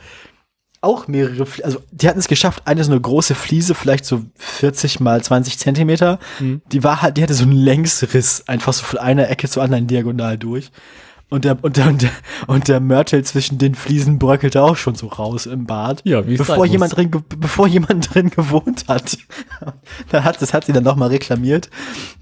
auch 0.82 1.08
mehrere, 1.08 1.46
also 1.63 1.80
die 1.92 2.08
hatten 2.10 2.20
es 2.20 2.28
geschafft, 2.28 2.63
eine 2.66 2.84
so 2.84 2.92
eine 2.92 3.00
große 3.00 3.36
Fliese, 3.36 3.75
vielleicht 3.75 4.04
so 4.04 4.24
40 4.38 5.00
mal 5.00 5.24
20 5.24 5.60
Zentimeter, 5.60 6.20
mhm. 6.40 6.62
die 6.72 6.84
war 6.84 7.01
halt, 7.04 7.18
die 7.18 7.24
hatte 7.24 7.36
so 7.36 7.44
einen 7.44 7.51
Längsriss, 7.51 8.44
einfach 8.48 8.74
so 8.74 8.84
von 8.84 9.00
einer 9.00 9.30
Ecke 9.30 9.48
zur 9.48 9.62
anderen 9.62 9.88
diagonal 9.88 10.38
durch. 10.38 10.72
Und 11.32 11.46
der, 11.46 11.64
und 11.64 11.78
der, 11.78 11.88
und 11.88 12.02
der, 12.02 12.12
und 12.48 12.68
der 12.68 12.82
Mörtel 12.82 13.24
zwischen 13.24 13.58
den 13.58 13.74
Fliesen 13.74 14.20
bröckelte 14.20 14.62
auch 14.62 14.76
schon 14.76 14.96
so 14.96 15.08
raus 15.08 15.46
im 15.46 15.66
Bad. 15.66 16.02
Ja, 16.04 16.28
wie 16.28 16.36
bevor 16.36 16.66
jemand 16.66 16.98
drin, 16.98 17.10
bevor 17.10 17.68
jemand 17.68 18.14
drin 18.14 18.30
gewohnt 18.30 18.90
hat. 18.90 19.18
da 20.10 20.26
hat, 20.26 20.42
das 20.42 20.54
hat 20.54 20.66
sie 20.66 20.74
dann 20.74 20.84
nochmal 20.84 21.08
reklamiert. 21.08 21.70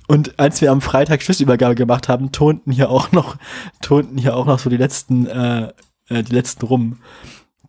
Und 0.07 0.37
als 0.37 0.61
wir 0.61 0.71
am 0.71 0.79
Freitag 0.79 1.23
Schlüsselübergabe 1.23 1.73
gemacht 1.73 2.07
haben, 2.07 2.31
tonten 2.31 2.71
hier 2.71 2.91
auch 2.91 3.11
noch, 3.11 3.37
tonten 3.81 4.19
hier 4.19 4.35
auch 4.35 4.45
noch 4.45 4.59
so 4.59 4.69
die 4.69 4.77
letzten, 4.77 5.25
äh, 5.25 5.69
äh 6.09 6.21
die 6.21 6.35
letzten 6.35 6.67
rum, 6.67 6.99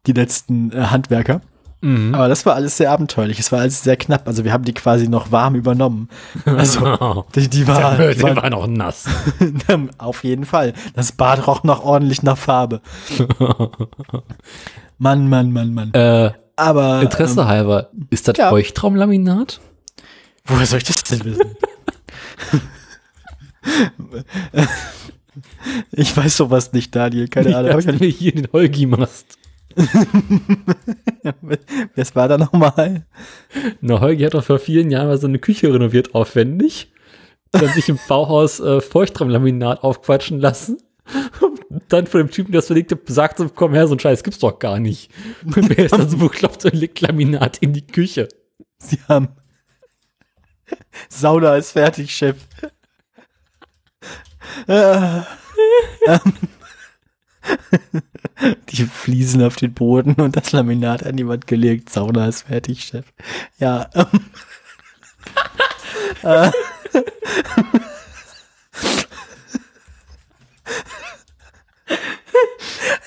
die 0.06 0.12
letzten 0.12 0.73
äh, 0.73 0.88
Handwerker. 0.88 1.40
Mhm. 1.82 2.14
Aber 2.14 2.28
das 2.28 2.44
war 2.44 2.54
alles 2.54 2.76
sehr 2.76 2.90
abenteuerlich. 2.90 3.38
Es 3.38 3.52
war 3.52 3.60
alles 3.60 3.82
sehr 3.82 3.96
knapp. 3.96 4.26
Also 4.26 4.44
wir 4.44 4.52
haben 4.52 4.64
die 4.64 4.75
quasi 4.75 5.08
noch 5.08 5.32
warm 5.32 5.54
übernommen. 5.54 6.08
Also 6.44 7.25
die, 7.34 7.49
die 7.49 7.66
war, 7.66 7.96
die, 7.96 8.14
die 8.14 8.22
war, 8.22 8.37
war 8.37 8.50
noch 8.50 8.66
nass. 8.66 9.06
auf 9.99 10.25
jeden 10.25 10.44
Fall. 10.44 10.75
Das 10.94 11.12
Bad 11.12 11.46
roch 11.46 11.64
noch 11.64 11.82
ordentlich 11.82 12.22
nach 12.22 12.37
Farbe. 12.37 12.82
Mann, 14.99 15.28
Mann, 15.28 15.52
Mann, 15.52 15.72
Mann. 15.72 15.94
Äh, 15.94 16.32
Aber 16.56 17.00
Interesse 17.00 17.40
ähm, 17.40 17.46
halber, 17.46 17.90
ist 18.10 18.28
das 18.28 18.37
ja. 18.37 18.50
Feuchtraumlaminat? 18.50 19.60
Woher 20.44 20.66
soll 20.66 20.78
ich 20.78 20.84
das 20.84 21.02
denn 21.04 21.25
wissen? 21.25 21.56
ich 25.92 26.14
weiß 26.14 26.37
sowas 26.37 26.72
nicht, 26.72 26.94
Daniel. 26.94 27.28
Keine 27.28 27.56
Ahnung. 27.56 27.72
Hab 27.72 27.78
ich 27.80 28.00
nicht 28.00 28.18
hier 28.18 28.32
den 28.32 28.49
Holgi 28.52 28.84
machst. 28.84 29.39
Was 31.94 32.16
war 32.16 32.28
da 32.28 32.38
nochmal? 32.38 33.06
Na, 33.80 34.00
Holgi 34.00 34.24
hat 34.24 34.34
doch 34.34 34.44
vor 34.44 34.58
vielen 34.58 34.90
Jahren 34.90 35.08
mal 35.08 35.18
so 35.18 35.26
eine 35.26 35.38
Küche 35.38 35.72
renoviert, 35.72 36.14
aufwendig. 36.14 36.92
Dann 37.52 37.68
sich 37.68 37.88
im 37.88 37.98
Bauhaus 38.08 38.60
äh, 38.60 38.80
Feuchtraumlaminat 38.80 39.82
aufquatschen 39.82 40.40
lassen. 40.40 40.78
Und 41.40 41.82
dann 41.88 42.06
von 42.06 42.20
dem 42.20 42.30
Typen, 42.30 42.52
der 42.52 42.60
das 42.60 42.66
verlegte, 42.66 42.98
sagt 43.06 43.38
so, 43.38 43.48
komm 43.48 43.74
her, 43.74 43.88
so 43.88 43.94
ein 43.94 44.00
Scheiß 44.00 44.22
gibt's 44.22 44.38
doch 44.38 44.58
gar 44.58 44.78
nicht. 44.78 45.10
Und 45.44 45.68
wer 45.68 45.86
ist 45.86 45.92
dann 45.92 46.08
so 46.08 46.18
bekloppt 46.18 46.64
und 46.64 46.74
legt 46.74 47.00
Laminat 47.00 47.58
in 47.58 47.72
die 47.72 47.86
Küche? 47.86 48.28
Sie 48.78 48.98
haben 49.08 49.28
Sauna 51.08 51.56
ist 51.56 51.72
fertig, 51.72 52.14
Chef. 52.14 52.36
äh, 54.66 55.20
ähm. 56.06 56.32
Die 58.71 58.85
Fliesen 58.85 59.42
auf 59.42 59.57
den 59.57 59.75
Boden 59.75 60.14
und 60.14 60.37
das 60.37 60.52
Laminat 60.52 61.04
an 61.04 61.16
die 61.16 61.26
Wand 61.26 61.47
gelegt. 61.47 61.90
Sauna 61.90 62.26
ist 62.28 62.42
fertig, 62.42 62.85
Chef. 62.85 63.04
Ja. 63.59 63.90
Ähm. 63.95 64.07
äh. 66.23 66.50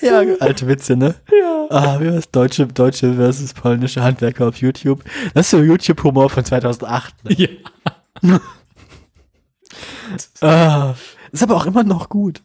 ja, 0.00 0.22
alte 0.40 0.68
Witze, 0.68 0.96
ne? 0.96 1.14
Ja. 1.32 1.66
Ah, 1.70 2.00
wie 2.00 2.12
was? 2.12 2.30
Deutsche, 2.30 2.66
deutsche 2.66 3.14
versus 3.14 3.54
polnische 3.54 4.02
Handwerker 4.02 4.48
auf 4.48 4.56
YouTube. 4.58 5.02
Das 5.34 5.46
ist 5.46 5.50
so 5.50 5.62
YouTube-Humor 5.62 6.30
von 6.30 6.44
2008. 6.44 7.14
Ne? 7.24 7.58
Ja. 8.22 8.40
ah, 10.40 10.94
ist 11.32 11.42
aber 11.42 11.56
auch 11.56 11.66
immer 11.66 11.82
noch 11.82 12.08
gut. 12.08 12.42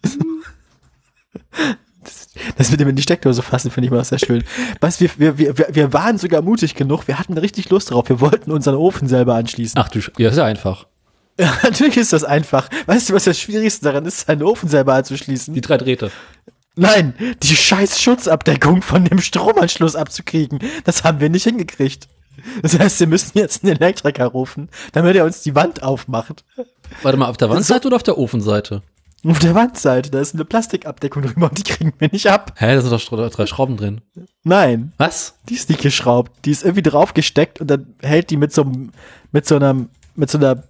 Das, 2.58 2.72
mit 2.72 2.80
dem 2.80 2.90
in 2.90 2.96
die 2.96 3.02
Steckdose 3.02 3.42
fassen, 3.42 3.72
finde 3.72 3.88
ich 3.88 3.92
mal 3.92 4.04
sehr 4.04 4.20
schön. 4.20 4.44
Was, 4.80 5.00
wir, 5.00 5.10
wir, 5.18 5.38
wir, 5.38 5.68
wir 5.72 5.94
waren 5.94 6.18
sogar 6.18 6.42
mutig 6.42 6.76
genug, 6.76 7.08
wir 7.08 7.20
hatten 7.20 7.38
richtig 7.38 7.70
Lust 7.70 7.92
drauf, 7.92 8.10
wir 8.10 8.22
wollten 8.22 8.52
unseren 8.52 8.76
Ofen 8.76 9.08
selber 9.08 9.36
anschließen. 9.36 9.80
Ach 9.80 9.90
du, 9.90 10.00
ja, 10.18 10.30
ist 10.30 10.38
ja 10.38 10.46
einfach. 10.46 10.88
Ja, 11.40 11.58
natürlich 11.64 11.98
ist 11.98 12.14
das 12.14 12.24
einfach. 12.24 12.70
Weißt 12.86 13.10
du, 13.10 13.14
was 13.14 13.24
das 13.24 13.40
Schwierigste 13.40 13.86
daran 13.86 14.06
ist, 14.06 14.28
seinen 14.28 14.44
Ofen 14.44 14.70
selber 14.70 14.94
anzuschließen? 14.96 15.54
Die 15.54 15.62
drei 15.62 15.78
Drähte. 15.78 16.12
Nein, 16.76 17.14
die 17.44 17.56
scheiß 17.56 18.00
Schutzabdeckung 18.00 18.82
von 18.82 19.04
dem 19.04 19.20
Stromanschluss 19.20 19.96
abzukriegen. 19.96 20.60
Das 20.86 21.04
haben 21.04 21.20
wir 21.20 21.30
nicht 21.30 21.44
hingekriegt. 21.44 22.08
Das 22.62 22.78
heißt, 22.78 23.02
wir 23.02 23.08
müssen 23.08 23.38
jetzt 23.38 23.64
einen 23.64 23.76
Elektriker 23.76 24.28
rufen, 24.28 24.70
damit 24.94 25.16
er 25.16 25.26
uns 25.26 25.42
die 25.42 25.56
Wand 25.56 25.84
aufmacht. 25.84 26.46
Warte 27.02 27.18
mal, 27.18 27.28
auf 27.28 27.38
der 27.38 27.50
Wandseite 27.50 27.88
oder 27.88 27.98
auf 27.98 28.04
der 28.04 28.18
Ofenseite? 28.18 28.82
Auf 29.26 29.40
der 29.40 29.54
Wandseite, 29.54 30.10
da 30.10 30.20
ist 30.20 30.34
eine 30.34 30.46
Plastikabdeckung 30.46 31.24
drüber 31.24 31.50
und 31.50 31.58
die 31.58 31.72
kriegen 31.72 31.94
wir 32.00 32.10
nicht 32.12 32.28
ab. 32.28 32.54
Hä, 32.58 32.76
da 32.76 32.82
sind 32.82 32.92
doch 32.92 33.30
drei 33.30 33.46
Schrauben 33.46 33.76
drin. 33.76 34.02
Nein. 34.44 34.94
Was? 34.98 35.36
Die 35.50 35.56
ist 35.56 35.70
nicht 35.70 35.82
geschraubt. 35.82 36.32
Die 36.46 36.52
ist 36.52 36.64
irgendwie 36.64 36.84
draufgesteckt 36.84 37.60
und 37.60 37.70
dann 37.70 37.96
hält 38.02 38.30
die 38.30 38.38
mit 38.38 38.54
so, 38.54 38.72
mit 39.32 39.46
so 39.46 39.58
einer, 39.58 39.76
mit 40.16 40.30
so 40.30 40.38
einer, 40.38 40.64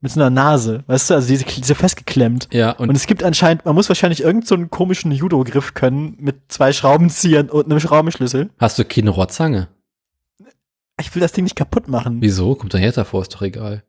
mit 0.00 0.12
so 0.12 0.20
einer 0.20 0.30
Nase, 0.30 0.84
weißt 0.86 1.10
du, 1.10 1.14
also 1.14 1.26
diese, 1.26 1.44
diese 1.44 1.74
festgeklemmt. 1.74 2.48
Ja, 2.52 2.72
und, 2.72 2.90
und 2.90 2.96
es 2.96 3.06
gibt 3.06 3.24
anscheinend, 3.24 3.64
man 3.64 3.74
muss 3.74 3.88
wahrscheinlich 3.88 4.20
irgendeinen 4.20 4.46
so 4.46 4.54
einen 4.54 4.70
komischen 4.70 5.10
Judo-Griff 5.10 5.74
können 5.74 6.16
mit 6.20 6.36
zwei 6.48 6.72
Schraubenziehern 6.72 7.50
und 7.50 7.66
einem 7.66 7.80
Schraubenschlüssel. 7.80 8.50
Hast 8.58 8.78
du 8.78 8.84
keine 8.84 9.10
Rohrzange? 9.10 9.68
Ich 11.00 11.14
will 11.14 11.20
das 11.20 11.32
Ding 11.32 11.44
nicht 11.44 11.56
kaputt 11.56 11.88
machen. 11.88 12.18
Wieso? 12.20 12.54
Kommt 12.54 12.72
dann 12.74 12.82
jetzt 12.82 12.96
davor, 12.96 13.22
ist 13.22 13.34
doch 13.34 13.42
egal. 13.42 13.82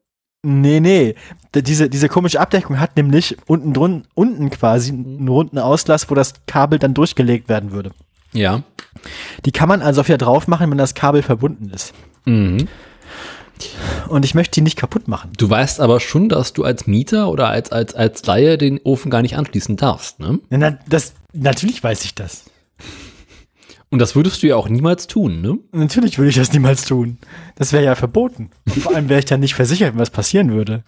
Nee, 0.43 0.79
nee. 0.79 1.15
Diese, 1.55 1.89
diese 1.89 2.09
komische 2.09 2.39
Abdeckung 2.39 2.79
hat 2.79 2.95
nämlich 2.95 3.37
unten 3.47 3.73
drun, 3.73 4.03
unten 4.13 4.49
quasi 4.49 4.91
einen 4.91 5.27
runden 5.27 5.57
Auslass, 5.57 6.09
wo 6.09 6.15
das 6.15 6.33
Kabel 6.45 6.79
dann 6.79 6.93
durchgelegt 6.93 7.49
werden 7.49 7.71
würde. 7.71 7.91
Ja. 8.33 8.63
Die 9.45 9.51
kann 9.51 9.67
man 9.67 9.81
also 9.81 10.05
wieder 10.05 10.17
drauf 10.17 10.47
machen, 10.47 10.69
wenn 10.69 10.77
das 10.77 10.95
Kabel 10.95 11.23
verbunden 11.23 11.69
ist. 11.69 11.93
Mhm. 12.25 12.67
Und 14.07 14.23
ich 14.23 14.35
möchte 14.35 14.55
die 14.55 14.61
nicht 14.61 14.77
kaputt 14.77 15.07
machen. 15.07 15.31
Du 15.37 15.49
weißt 15.49 15.79
aber 15.79 15.99
schon, 15.99 16.29
dass 16.29 16.53
du 16.53 16.63
als 16.63 16.85
Mieter 16.85 17.29
oder 17.29 17.49
als, 17.49 17.71
als, 17.71 17.95
als 17.95 18.25
Laie 18.25 18.57
den 18.57 18.79
Ofen 18.83 19.09
gar 19.09 19.23
nicht 19.23 19.35
anschließen 19.35 19.77
darfst, 19.77 20.19
ne? 20.19 20.39
Na, 20.49 20.77
das, 20.87 21.13
natürlich 21.33 21.83
weiß 21.83 22.03
ich 22.05 22.13
das. 22.13 22.45
Und 23.89 23.99
das 23.99 24.15
würdest 24.15 24.43
du 24.43 24.47
ja 24.47 24.55
auch 24.55 24.67
niemals 24.67 25.07
tun, 25.07 25.41
ne? 25.41 25.57
Natürlich 25.71 26.17
würde 26.17 26.29
ich 26.29 26.35
das 26.35 26.51
niemals 26.51 26.85
tun. 26.85 27.17
Das 27.55 27.71
wäre 27.71 27.85
ja 27.85 27.95
verboten. 27.95 28.49
Und 28.65 28.77
vor 28.83 28.95
allem 28.95 29.07
wäre 29.07 29.19
ich 29.19 29.25
dann 29.25 29.39
nicht 29.39 29.55
versichert, 29.55 29.93
wenn 29.93 29.99
was 29.99 30.09
passieren 30.09 30.51
würde. 30.51 30.83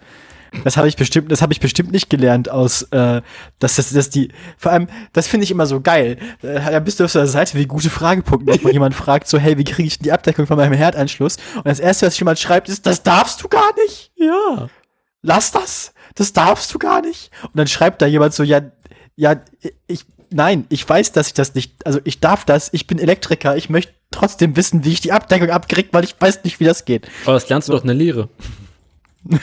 Das 0.64 0.78
habe 0.78 0.88
ich 0.88 0.96
bestimmt, 0.96 1.32
das 1.32 1.42
habe 1.42 1.54
ich 1.54 1.60
bestimmt 1.60 1.92
nicht 1.92 2.10
gelernt 2.10 2.50
aus, 2.50 2.82
äh, 2.92 3.22
dass 3.60 3.76
das, 3.76 3.92
dass 3.92 4.10
die, 4.10 4.32
vor 4.58 4.72
allem, 4.72 4.88
das 5.14 5.28
finde 5.28 5.44
ich 5.44 5.52
immer 5.52 5.68
so 5.68 5.80
geil. 5.80 6.18
Äh, 6.42 6.72
da 6.72 6.80
bist 6.80 7.00
du 7.00 7.06
auf 7.06 7.12
der 7.12 7.28
Seite 7.28 7.58
wie 7.58 7.68
gute 7.68 7.90
Fragepunkte, 7.90 8.60
wenn 8.64 8.74
jemand 8.74 8.96
fragt, 8.96 9.28
so, 9.28 9.38
hey, 9.38 9.58
wie 9.58 9.64
kriege 9.64 9.88
ich 9.88 10.00
die 10.00 10.12
Abdeckung 10.12 10.48
von 10.48 10.58
meinem 10.58 10.74
Herdanschluss? 10.74 11.38
Und 11.56 11.68
das 11.68 11.80
erste, 11.80 12.08
was 12.08 12.20
jemand 12.20 12.40
schreibt, 12.40 12.68
ist, 12.68 12.86
das 12.86 13.04
darfst 13.04 13.44
du 13.44 13.48
gar 13.48 13.74
nicht. 13.86 14.12
Ja. 14.16 14.70
Lass 15.22 15.52
das. 15.52 15.94
Das 16.16 16.34
darfst 16.34 16.74
du 16.74 16.80
gar 16.80 17.02
nicht. 17.02 17.32
Und 17.44 17.56
dann 17.56 17.68
schreibt 17.68 18.02
da 18.02 18.08
jemand 18.08 18.34
so, 18.34 18.44
ja, 18.44 18.62
ja, 19.16 19.36
ich, 19.88 20.06
nein, 20.32 20.66
ich 20.70 20.88
weiß, 20.88 21.12
dass 21.12 21.28
ich 21.28 21.34
das 21.34 21.56
nicht, 21.56 21.86
also 21.86 22.00
ich 22.04 22.20
darf 22.20 22.46
das, 22.46 22.70
ich 22.74 22.88
bin 22.88 23.00
Elektriker, 23.00 23.58
ich 23.58 23.70
möchte 23.70 23.94
trotzdem 24.12 24.56
wissen, 24.56 24.86
wie 24.86 24.92
ich 24.92 25.02
die 25.02 25.12
Abdeckung 25.12 25.50
abkriege, 25.50 25.90
weil 25.92 26.04
ich 26.04 26.16
weiß 26.20 26.44
nicht, 26.44 26.60
wie 26.60 26.66
das 26.66 26.86
geht. 26.86 27.08
Aber 27.26 27.34
das 27.34 27.50
lernst 27.50 27.68
du 27.68 27.74
doch 27.74 27.82
in 27.82 27.88
der 27.88 27.96
Lehre. 27.96 28.30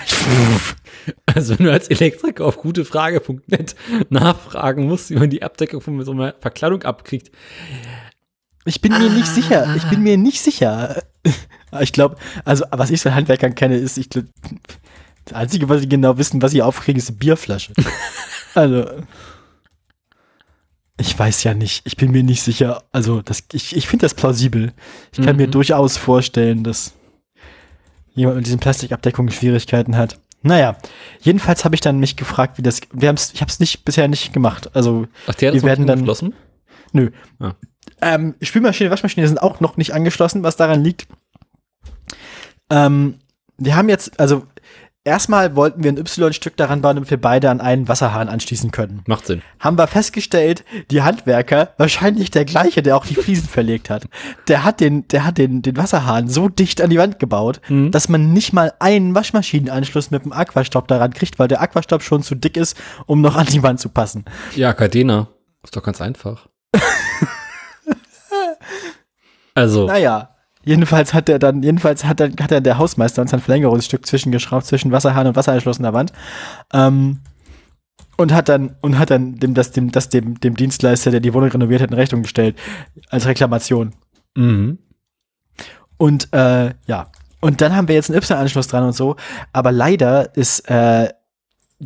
Also 1.27 1.57
wenn 1.57 1.67
du 1.67 1.73
als 1.73 1.87
Elektriker 1.87 2.45
auf 2.45 2.57
gutefrage.net 2.57 3.77
nachfragen 4.09 4.89
musst, 4.89 5.11
wie 5.11 5.15
man 5.15 5.31
die 5.31 5.43
Abdeckung 5.43 5.81
von 5.81 6.03
so 6.05 6.11
einer 6.11 6.35
Verkleidung 6.41 6.83
abkriegt. 6.83 7.31
Ich 8.65 8.81
bin 8.81 8.93
mir 8.93 9.09
nicht 9.11 9.29
sicher. 9.29 9.73
Ich 9.77 9.85
bin 9.85 10.03
mir 10.03 10.17
nicht 10.17 10.41
sicher. 10.41 11.03
Ich 11.81 11.93
glaube, 11.93 12.17
also 12.45 12.65
was 12.71 12.91
ich 12.91 13.03
von 13.03 13.15
Handwerkern 13.15 13.55
kenne, 13.55 13.77
ist, 13.77 13.99
ich 13.99 14.09
glaube, 14.09 14.29
das 15.27 15.35
Einzige, 15.35 15.69
was 15.69 15.81
sie 15.81 15.89
genau 15.89 16.17
wissen, 16.17 16.41
was 16.41 16.53
sie 16.53 16.63
aufkriegen, 16.63 16.99
ist 16.99 17.09
eine 17.09 17.19
Bierflasche. 17.19 17.73
also. 18.55 18.87
Ich 20.99 21.19
weiß 21.19 21.45
ja 21.45 21.53
nicht. 21.55 21.83
Ich 21.87 21.97
bin 21.97 22.11
mir 22.13 22.23
nicht 22.23 22.43
sicher. 22.43 22.85
Also, 22.93 23.21
das, 23.23 23.45
ich, 23.53 23.77
ich 23.77 23.87
finde 23.87 24.05
das 24.05 24.15
plausibel. 24.15 24.73
Ich 25.13 25.19
kann 25.23 25.37
Mhm. 25.37 25.43
mir 25.43 25.49
durchaus 25.49 25.97
vorstellen, 25.99 26.65
dass 26.65 26.95
jemand 28.15 28.39
mit 28.39 28.47
diesen 28.47 28.61
Plastikabdeckungen 28.61 29.31
Schwierigkeiten 29.31 29.97
hat. 29.97 30.19
Naja, 30.43 30.77
jedenfalls 31.21 31.65
habe 31.65 31.75
ich 31.75 31.81
dann 31.83 31.99
mich 31.99 32.17
gefragt, 32.17 32.57
wie 32.57 32.63
das. 32.63 32.81
Wir 32.93 33.09
haben's, 33.09 33.33
ich 33.35 33.41
habe 33.43 33.51
es 33.51 33.61
nicht 33.61 33.85
bisher 33.85 34.09
nicht 34.09 34.33
gemacht. 34.33 34.75
Also, 34.75 35.07
Ach, 35.25 35.29
hat 35.29 35.41
Wir 35.43 35.63
werden 35.63 35.87
dann- 35.87 35.99
geschlossen? 36.01 36.35
nö. 36.93 37.11
Ah. 37.41 37.53
Ähm, 38.01 38.35
Spülmaschine, 38.41 38.91
Waschmaschine 38.91 39.27
sind 39.29 39.43
auch 39.43 39.61
noch 39.61 39.77
nicht 39.77 39.93
angeschlossen, 39.93 40.43
was 40.43 40.57
daran 40.57 40.83
liegt. 40.83 41.09
Ähm, 42.71 43.17
wir 43.59 43.77
haben 43.77 43.89
jetzt, 43.89 44.19
also 44.21 44.47
erstmal 45.07 45.57
wollten 45.57 45.83
wir 45.85 45.93
ein 45.93 45.97
Y-Stück 45.99 46.57
daran 46.57 46.83
bauen, 46.83 46.97
damit 46.97 47.11
wir 47.11 47.21
beide 47.21 47.49
an 47.51 47.61
einen 47.61 47.89
Wasserhahn 47.89 48.29
anschließen 48.29 48.71
können. 48.73 49.03
Macht 49.07 49.27
Sinn. 49.27 49.41
Haben 49.61 49.79
wir 49.79 49.87
festgestellt, 49.87 50.65
die 50.91 51.03
Handwerker, 51.03 51.71
wahrscheinlich 51.79 52.31
der 52.31 52.45
gleiche, 52.45 52.83
der 52.83 52.97
auch 52.97 53.07
die 53.07 53.15
Fliesen 53.15 53.49
verlegt 53.49 53.89
hat, 53.89 54.07
der 54.49 54.65
hat 54.65 54.81
den, 54.81 55.07
der 55.09 55.25
hat 55.25 55.39
den, 55.39 55.63
den 55.63 55.77
Wasserhahn 55.77 56.29
so 56.29 56.49
dicht 56.49 56.81
an 56.83 56.91
die 56.91 56.99
Wand 56.99 57.19
gebaut, 57.19 57.61
Mhm. 57.69 57.91
dass 57.93 58.09
man 58.09 58.33
nicht 58.33 58.53
mal 58.53 58.73
einen 58.81 59.15
Waschmaschinenanschluss 59.15 60.11
mit 60.11 60.25
dem 60.25 60.33
Aquastopp 60.33 60.89
daran 60.89 61.13
kriegt, 61.15 61.39
weil 61.39 61.49
der 61.49 61.61
Aquastopp 61.63 62.03
schon 62.03 62.23
zu 62.23 62.35
dick 62.35 62.57
ist, 62.57 62.77
um 63.07 63.21
noch 63.21 63.37
an 63.37 63.47
die 63.47 63.63
Wand 63.63 63.81
zu 63.81 63.89
passen. 63.89 64.25
Ja, 64.55 64.73
Cadena. 64.73 65.29
Ist 65.63 65.77
doch 65.77 65.83
ganz 65.83 66.01
einfach. 66.01 66.49
also, 69.55 69.87
Naja, 69.87 70.36
jedenfalls 70.67 71.15
hat 71.15 71.29
er 71.29 71.39
dann, 71.39 71.63
jedenfalls 71.63 72.05
hat 72.05 72.21
er, 72.21 72.31
hat 72.41 72.53
er 72.53 72.61
der 72.61 72.77
Hausmeister 72.77 73.23
uns 73.23 73.33
ein 73.33 73.41
Verlängerungsstück 73.41 74.05
zwischengeschraubt 74.05 74.67
zwischen 74.67 74.93
Wasserhahn 74.93 75.27
und 75.27 75.37
der 75.37 75.93
Wand. 75.95 76.13
Ähm, 76.75 77.21
und 78.19 78.35
hat 78.35 78.49
dann, 78.49 78.77
und 78.81 78.99
hat 78.99 79.11
dann 79.11 79.37
dem, 79.37 79.55
das, 79.55 79.73
dem, 79.73 79.93
das 79.93 80.09
dem, 80.09 80.41
dem 80.41 80.57
Dienstleister, 80.57 81.11
der 81.11 81.21
die 81.21 81.33
Wohnung 81.33 81.51
renoviert 81.51 81.83
hat, 81.83 81.91
in 81.91 81.97
Rechnung 81.97 82.23
gestellt. 82.23 82.59
Als 83.09 83.27
Reklamation. 83.27 83.95
mhm. 84.35 84.79
Und 85.99 86.31
äh, 86.35 86.75
ja. 86.87 87.07
Und 87.41 87.61
dann 87.61 87.75
haben 87.75 87.89
wir 87.89 87.95
jetzt 87.95 88.11
einen 88.11 88.19
Y-Anschluss 88.19 88.69
dran 88.69 88.85
und 88.85 88.93
so. 88.93 89.17
Aber 89.53 89.73
leider 89.73 90.37
ist 90.37 90.69
äh, 90.69 91.11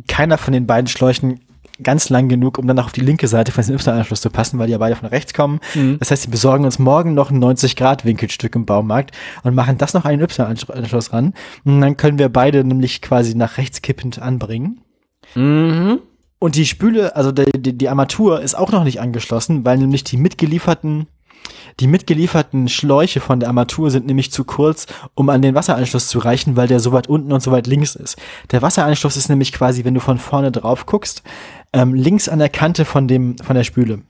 keiner 0.07 0.37
von 0.37 0.53
den 0.53 0.67
beiden 0.67 0.87
Schläuchen 0.87 1.39
ganz 1.83 2.09
lang 2.09 2.29
genug, 2.29 2.57
um 2.57 2.67
dann 2.67 2.77
auch 2.79 2.85
auf 2.85 2.91
die 2.91 3.01
linke 3.01 3.27
Seite 3.27 3.51
von 3.51 3.61
diesem 3.61 3.75
Y-Anschluss 3.75 4.21
zu 4.21 4.29
passen, 4.29 4.59
weil 4.59 4.67
die 4.67 4.73
ja 4.73 4.77
beide 4.77 4.95
von 4.95 5.09
rechts 5.09 5.33
kommen. 5.33 5.59
Mhm. 5.75 5.97
Das 5.99 6.11
heißt, 6.11 6.23
sie 6.23 6.29
besorgen 6.29 6.65
uns 6.65 6.79
morgen 6.79 7.13
noch 7.13 7.31
ein 7.31 7.43
90-Grad-Winkelstück 7.43 8.55
im 8.55 8.65
Baumarkt 8.65 9.15
und 9.43 9.55
machen 9.55 9.77
das 9.77 9.93
noch 9.93 10.05
einen 10.05 10.21
Y-Anschluss 10.21 11.13
ran. 11.13 11.33
Und 11.63 11.81
dann 11.81 11.97
können 11.97 12.19
wir 12.19 12.29
beide 12.29 12.63
nämlich 12.63 13.01
quasi 13.01 13.35
nach 13.35 13.57
rechts 13.57 13.81
kippend 13.81 14.19
anbringen. 14.19 14.81
Mhm. 15.35 15.99
Und 16.43 16.55
die 16.55 16.65
Spüle, 16.65 17.15
also 17.15 17.31
die, 17.31 17.45
die, 17.55 17.77
die 17.77 17.89
Armatur 17.89 18.41
ist 18.41 18.55
auch 18.55 18.71
noch 18.71 18.83
nicht 18.83 18.99
angeschlossen, 18.99 19.63
weil 19.63 19.77
nämlich 19.77 20.03
die 20.03 20.17
mitgelieferten, 20.17 21.05
die 21.79 21.85
mitgelieferten 21.85 22.67
Schläuche 22.67 23.19
von 23.19 23.39
der 23.39 23.49
Armatur 23.49 23.91
sind 23.91 24.07
nämlich 24.07 24.31
zu 24.31 24.43
kurz, 24.43 24.87
um 25.13 25.29
an 25.29 25.43
den 25.43 25.53
Wasseranschluss 25.53 26.07
zu 26.07 26.17
reichen, 26.17 26.55
weil 26.55 26.67
der 26.67 26.79
so 26.79 26.93
weit 26.93 27.07
unten 27.07 27.31
und 27.31 27.43
so 27.43 27.51
weit 27.51 27.67
links 27.67 27.95
ist. 27.95 28.17
Der 28.49 28.63
Wasseranschluss 28.63 29.17
ist 29.17 29.29
nämlich 29.29 29.51
quasi, 29.51 29.85
wenn 29.85 29.93
du 29.93 29.99
von 29.99 30.17
vorne 30.17 30.51
drauf 30.51 30.87
guckst, 30.87 31.21
ähm, 31.73 31.93
links 31.93 32.27
an 32.29 32.39
der 32.39 32.49
Kante 32.49 32.85
von 32.85 33.07
dem, 33.07 33.37
von 33.37 33.55
der 33.55 33.63
Spüle. 33.63 34.01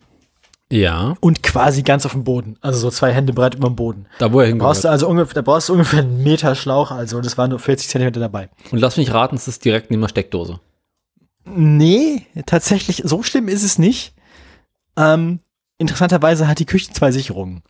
Ja, 0.71 1.15
Und 1.19 1.43
quasi 1.43 1.83
ganz 1.83 2.05
auf 2.05 2.13
dem 2.13 2.23
Boden. 2.23 2.57
Also 2.61 2.79
so 2.79 2.91
zwei 2.91 3.11
Hände 3.11 3.33
breit 3.33 3.55
über 3.55 3.67
dem 3.69 3.75
Boden. 3.75 4.07
da 4.19 4.31
wo 4.31 4.39
er 4.39 4.47
Brauchst 4.55 4.85
du 4.85 4.87
hingehört. 4.87 4.93
also 4.93 5.07
ungefähr, 5.09 5.33
da 5.35 5.41
brauchst 5.41 5.67
du 5.67 5.73
ungefähr 5.73 5.99
einen 5.99 6.23
Meter 6.23 6.55
Schlauch, 6.55 6.91
also 6.91 7.19
das 7.19 7.37
waren 7.37 7.49
nur 7.49 7.59
40 7.59 7.89
Zentimeter 7.89 8.21
dabei. 8.21 8.49
Und 8.71 8.79
lass 8.79 8.95
mich 8.95 9.13
raten, 9.13 9.35
es 9.35 9.49
ist 9.49 9.65
direkt 9.65 9.91
neben 9.91 10.01
der 10.01 10.07
Steckdose. 10.07 10.61
Nee, 11.43 12.25
tatsächlich, 12.45 13.01
so 13.03 13.21
schlimm 13.23 13.47
ist 13.49 13.63
es 13.63 13.77
nicht. 13.79 14.13
Ähm, 14.95 15.39
interessanterweise 15.77 16.47
hat 16.47 16.59
die 16.59 16.65
Küche 16.65 16.91
zwei 16.93 17.11
Sicherungen. 17.11 17.63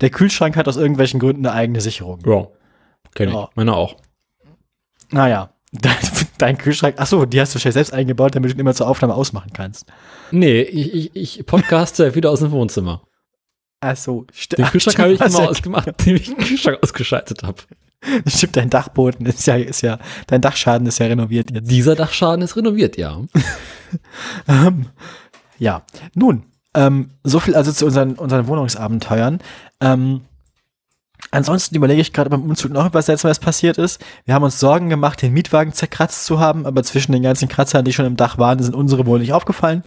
Der 0.00 0.10
Kühlschrank 0.10 0.56
hat 0.56 0.68
aus 0.68 0.76
irgendwelchen 0.76 1.18
Gründen 1.18 1.46
eine 1.46 1.54
eigene 1.56 1.80
Sicherung. 1.80 2.20
Ja. 2.26 2.46
Kenn 3.14 3.30
ich. 3.30 3.34
Ja. 3.34 3.48
Meine 3.56 3.74
auch. 3.74 3.96
Naja, 5.10 5.50
dein, 6.38 6.58
Kühlschrank, 6.58 6.96
ach 6.98 7.06
so, 7.06 7.24
die 7.24 7.40
hast 7.40 7.52
du 7.52 7.56
wahrscheinlich 7.56 7.74
selbst 7.74 7.92
eingebaut, 7.92 8.34
damit 8.34 8.50
du 8.50 8.54
ihn 8.54 8.60
immer 8.60 8.74
zur 8.74 8.88
Aufnahme 8.88 9.14
ausmachen 9.14 9.52
kannst. 9.52 9.86
Nee, 10.30 10.62
ich, 10.62 10.94
ich, 10.94 11.16
ich 11.38 11.46
podcaste 11.46 12.14
wieder 12.14 12.30
aus 12.30 12.40
dem 12.40 12.50
Wohnzimmer. 12.50 13.02
Ach 13.80 13.96
so, 13.96 14.26
st 14.32 14.56
Den 14.56 14.66
Kühlschrank 14.66 14.98
habe 14.98 15.12
ich 15.12 15.20
immer 15.20 15.42
ja- 15.42 15.48
ausgemacht, 15.48 15.86
indem 15.98 16.16
ich 16.16 16.26
den 16.26 16.38
Kühlschrank 16.38 16.78
ausgeschaltet 16.82 17.42
habe. 17.42 17.58
Stimmt, 18.26 18.56
dein 18.56 18.70
Dachboden 18.70 19.26
ist 19.26 19.46
ja, 19.46 19.56
ist 19.56 19.80
ja, 19.80 19.98
dein 20.26 20.40
Dachschaden 20.42 20.86
ist 20.86 20.98
ja 20.98 21.06
renoviert 21.06 21.50
jetzt. 21.50 21.70
Dieser 21.70 21.94
Dachschaden 21.94 22.42
ist 22.42 22.56
renoviert, 22.56 22.96
ja. 22.96 23.20
Ähm, 24.48 24.86
ja, 25.56 25.84
nun, 26.16 26.42
ähm, 26.74 27.10
so 27.22 27.38
viel 27.38 27.54
also 27.54 27.70
zu 27.70 27.86
unseren, 27.86 28.14
unseren 28.14 28.48
Wohnungsabenteuern. 28.48 29.38
Ähm, 29.80 30.22
ansonsten 31.34 31.74
überlege 31.74 32.00
ich 32.00 32.12
gerade 32.12 32.30
beim 32.30 32.42
Umzug 32.42 32.72
noch 32.72 32.92
was 32.94 33.06
Seltsames 33.06 33.38
passiert 33.38 33.78
ist. 33.78 34.00
Wir 34.24 34.34
haben 34.34 34.42
uns 34.44 34.58
Sorgen 34.60 34.88
gemacht, 34.88 35.20
den 35.22 35.32
Mietwagen 35.32 35.72
zerkratzt 35.72 36.24
zu 36.26 36.40
haben, 36.40 36.66
aber 36.66 36.82
zwischen 36.82 37.12
den 37.12 37.22
ganzen 37.22 37.48
Kratzern, 37.48 37.84
die 37.84 37.92
schon 37.92 38.06
im 38.06 38.16
Dach 38.16 38.38
waren, 38.38 38.62
sind 38.62 38.74
unsere 38.74 39.06
wohl 39.06 39.18
nicht 39.18 39.32
aufgefallen. 39.32 39.82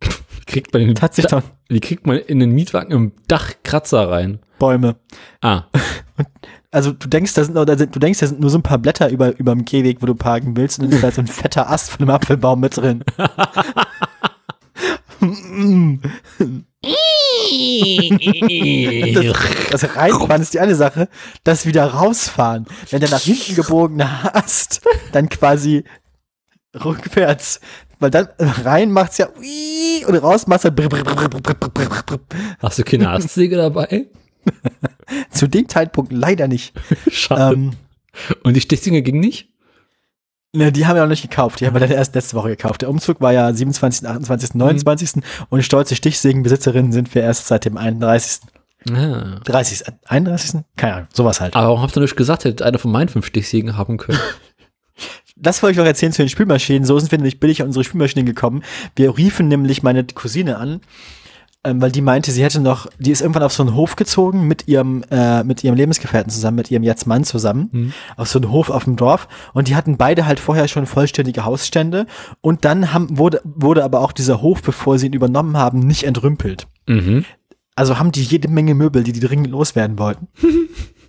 Wie 0.00 0.44
kriegt 0.46 0.72
man, 0.72 0.82
in 0.82 0.88
den 0.88 1.00
Hat 1.00 1.14
sich 1.14 1.26
Da- 1.26 1.40
doch 1.40 1.46
wie 1.68 1.80
kriegt 1.80 2.06
man 2.06 2.18
in 2.18 2.40
den 2.40 2.50
Mietwagen 2.50 2.90
im 2.92 3.12
Dach 3.28 3.52
Kratzer 3.62 4.10
rein? 4.10 4.40
Bäume. 4.58 4.96
Ah, 5.40 5.64
Also 6.70 6.92
du 6.92 7.06
denkst, 7.06 7.34
da 7.34 7.44
sind, 7.44 7.54
sind, 7.78 7.94
du 7.94 7.98
denkst, 7.98 8.20
da 8.20 8.26
sind 8.26 8.40
nur 8.40 8.48
so 8.48 8.56
ein 8.56 8.62
paar 8.62 8.78
Blätter 8.78 9.10
über, 9.10 9.36
über 9.38 9.54
dem 9.54 9.66
Gehweg, 9.66 10.00
wo 10.00 10.06
du 10.06 10.14
parken 10.14 10.56
willst, 10.56 10.78
und 10.78 10.86
dann 10.86 10.92
ist 10.94 11.02
da 11.04 11.10
so 11.10 11.20
ein 11.20 11.26
fetter 11.26 11.68
Ast 11.70 11.90
von 11.90 12.00
einem 12.00 12.10
Apfelbaum 12.14 12.60
mit 12.60 12.76
drin. 12.78 13.04
Das, 19.14 19.80
das 19.82 19.96
reinfahren 19.96 20.42
ist 20.42 20.54
die 20.54 20.60
eine 20.60 20.74
Sache, 20.74 21.08
das 21.44 21.66
wieder 21.66 21.86
rausfahren. 21.86 22.66
Wenn 22.90 23.00
der 23.00 23.10
nach 23.10 23.20
hinten 23.20 23.54
gebogene 23.54 24.34
Ast 24.34 24.82
dann 25.12 25.28
quasi 25.28 25.84
rückwärts, 26.74 27.60
weil 27.98 28.10
dann 28.10 28.28
rein 28.38 28.90
macht's 28.90 29.18
ja 29.18 29.28
und 30.06 30.16
raus 30.16 30.46
macht's 30.46 30.64
brr. 30.70 30.88
hast 32.58 32.78
du 32.78 32.82
keine 32.84 33.10
Astsäge 33.10 33.56
dabei? 33.56 34.06
zu 35.30 35.46
dem 35.46 35.68
Zeitpunkt 35.68 36.12
leider 36.12 36.48
nicht. 36.48 36.74
Schade. 37.10 37.54
Ähm, 37.54 37.72
Und 38.42 38.54
die 38.54 38.60
Stichsinge 38.60 39.02
ging 39.02 39.20
nicht? 39.20 39.51
Ne, 40.52 40.72
die 40.72 40.86
haben 40.86 40.96
wir 40.96 41.02
noch 41.02 41.08
nicht 41.08 41.22
gekauft, 41.22 41.60
die 41.60 41.66
haben 41.66 41.74
wir 41.74 41.80
dann 41.80 41.90
erst 41.90 42.14
letzte 42.14 42.36
Woche 42.36 42.50
gekauft. 42.50 42.82
Der 42.82 42.90
Umzug 42.90 43.20
war 43.20 43.32
ja 43.32 43.52
27., 43.52 44.08
28., 44.08 44.54
29. 44.54 45.22
und 45.48 45.62
stolze 45.62 45.96
Stichsägenbesitzerinnen 45.96 46.92
sind 46.92 47.14
wir 47.14 47.22
erst 47.22 47.46
seit 47.46 47.64
dem 47.64 47.76
31. 47.76 48.42
Ah. 48.90 49.40
30. 49.44 49.84
31. 50.06 50.62
Keine 50.76 50.94
Ahnung, 50.94 51.08
sowas 51.12 51.40
halt. 51.40 51.54
Aber 51.54 51.68
warum 51.68 51.82
habt 51.82 51.96
ihr 51.96 52.00
nicht 52.00 52.16
gesagt, 52.16 52.44
hättet 52.44 52.62
einer 52.62 52.78
von 52.78 52.90
meinen 52.90 53.08
fünf 53.08 53.26
Stichsägen 53.26 53.76
haben 53.76 53.96
können? 53.96 54.18
Das 55.34 55.60
wollte 55.60 55.72
ich 55.72 55.78
noch 55.78 55.86
erzählen 55.86 56.12
zu 56.12 56.22
den 56.22 56.28
Spülmaschinen. 56.28 56.84
So 56.84 56.96
sind 57.00 57.10
wir 57.10 57.18
nämlich 57.18 57.40
billig 57.40 57.62
an 57.62 57.66
unsere 57.66 57.82
Spülmaschinen 57.82 58.26
gekommen. 58.26 58.62
Wir 58.94 59.16
riefen 59.16 59.48
nämlich 59.48 59.82
meine 59.82 60.04
Cousine 60.04 60.56
an, 60.56 60.82
ähm, 61.64 61.80
weil 61.80 61.92
die 61.92 62.00
meinte, 62.00 62.32
sie 62.32 62.42
hätte 62.42 62.60
noch, 62.60 62.88
die 62.98 63.10
ist 63.12 63.20
irgendwann 63.20 63.42
auf 63.44 63.52
so 63.52 63.62
einen 63.62 63.74
Hof 63.74 63.94
gezogen 63.96 64.48
mit 64.48 64.66
ihrem, 64.68 65.04
äh, 65.10 65.44
mit 65.44 65.62
ihrem 65.62 65.76
Lebensgefährten 65.76 66.30
zusammen, 66.30 66.56
mit 66.56 66.70
ihrem 66.70 66.82
jetzt 66.82 67.06
Mann 67.06 67.24
zusammen, 67.24 67.68
Mhm. 67.72 67.92
auf 68.16 68.28
so 68.28 68.38
einen 68.40 68.50
Hof 68.50 68.68
auf 68.70 68.84
dem 68.84 68.96
Dorf. 68.96 69.28
Und 69.52 69.68
die 69.68 69.76
hatten 69.76 69.96
beide 69.96 70.26
halt 70.26 70.40
vorher 70.40 70.66
schon 70.68 70.86
vollständige 70.86 71.44
Hausstände. 71.44 72.06
Und 72.40 72.64
dann 72.64 72.92
haben, 72.92 73.16
wurde, 73.18 73.40
wurde 73.44 73.84
aber 73.84 74.00
auch 74.00 74.12
dieser 74.12 74.42
Hof, 74.42 74.62
bevor 74.62 74.98
sie 74.98 75.06
ihn 75.06 75.12
übernommen 75.12 75.56
haben, 75.56 75.78
nicht 75.80 76.04
entrümpelt. 76.04 76.66
Mhm. 76.88 77.24
Also 77.74 77.98
haben 77.98 78.12
die 78.12 78.22
jede 78.22 78.48
Menge 78.48 78.74
Möbel, 78.74 79.02
die 79.04 79.12
die 79.12 79.20
dringend 79.20 79.48
loswerden 79.48 79.98
wollten. 79.98 80.28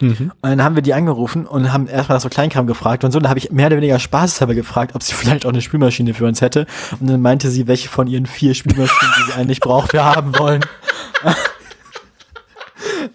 Mhm. 0.00 0.32
Und 0.40 0.50
dann 0.50 0.62
haben 0.62 0.74
wir 0.74 0.82
die 0.82 0.92
angerufen 0.94 1.46
und 1.46 1.72
haben 1.72 1.86
erstmal 1.86 2.18
so 2.20 2.28
Kleinkram 2.28 2.66
gefragt 2.66 3.04
und 3.04 3.12
so. 3.12 3.18
Und 3.18 3.24
da 3.24 3.28
habe 3.30 3.38
ich 3.38 3.52
mehr 3.52 3.68
oder 3.68 3.76
weniger 3.76 3.98
spaßeshalber 3.98 4.54
gefragt, 4.54 4.94
ob 4.94 5.02
sie 5.02 5.14
vielleicht 5.16 5.46
auch 5.46 5.50
eine 5.50 5.62
Spülmaschine 5.62 6.14
für 6.14 6.26
uns 6.26 6.40
hätte. 6.40 6.66
Und 7.00 7.08
dann 7.08 7.20
meinte 7.22 7.48
sie, 7.50 7.66
welche 7.66 7.88
von 7.88 8.06
ihren 8.06 8.26
vier 8.26 8.54
Spülmaschinen, 8.54 9.12
die 9.18 9.32
sie 9.32 9.38
eigentlich 9.38 9.60
braucht, 9.60 9.92
wir 9.92 10.04
haben 10.04 10.36
wollen. 10.38 10.64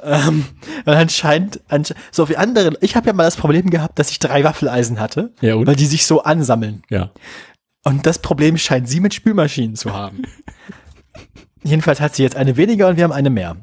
ähm, 0.03 0.45
weil 0.85 0.95
anscheinend, 0.95 1.59
ansch 1.67 1.93
so 2.11 2.29
wie 2.29 2.37
andere, 2.37 2.73
ich 2.81 2.95
habe 2.95 3.07
ja 3.07 3.13
mal 3.13 3.23
das 3.23 3.35
Problem 3.35 3.69
gehabt, 3.69 3.99
dass 3.99 4.11
ich 4.11 4.19
drei 4.19 4.43
Waffeleisen 4.43 4.99
hatte, 4.99 5.33
Ja, 5.41 5.55
und? 5.55 5.67
weil 5.67 5.75
die 5.75 5.85
sich 5.85 6.05
so 6.05 6.23
ansammeln. 6.23 6.83
Ja. 6.89 7.11
Und 7.83 8.05
das 8.05 8.19
Problem 8.19 8.57
scheint 8.57 8.89
sie 8.89 8.99
mit 8.99 9.13
Spülmaschinen 9.13 9.75
zu 9.75 9.93
haben. 9.93 10.23
Jedenfalls 11.63 11.99
hat 11.99 12.15
sie 12.15 12.23
jetzt 12.23 12.35
eine 12.35 12.55
weniger 12.57 12.87
und 12.87 12.97
wir 12.97 13.03
haben 13.03 13.11
eine 13.11 13.29
mehr. 13.29 13.57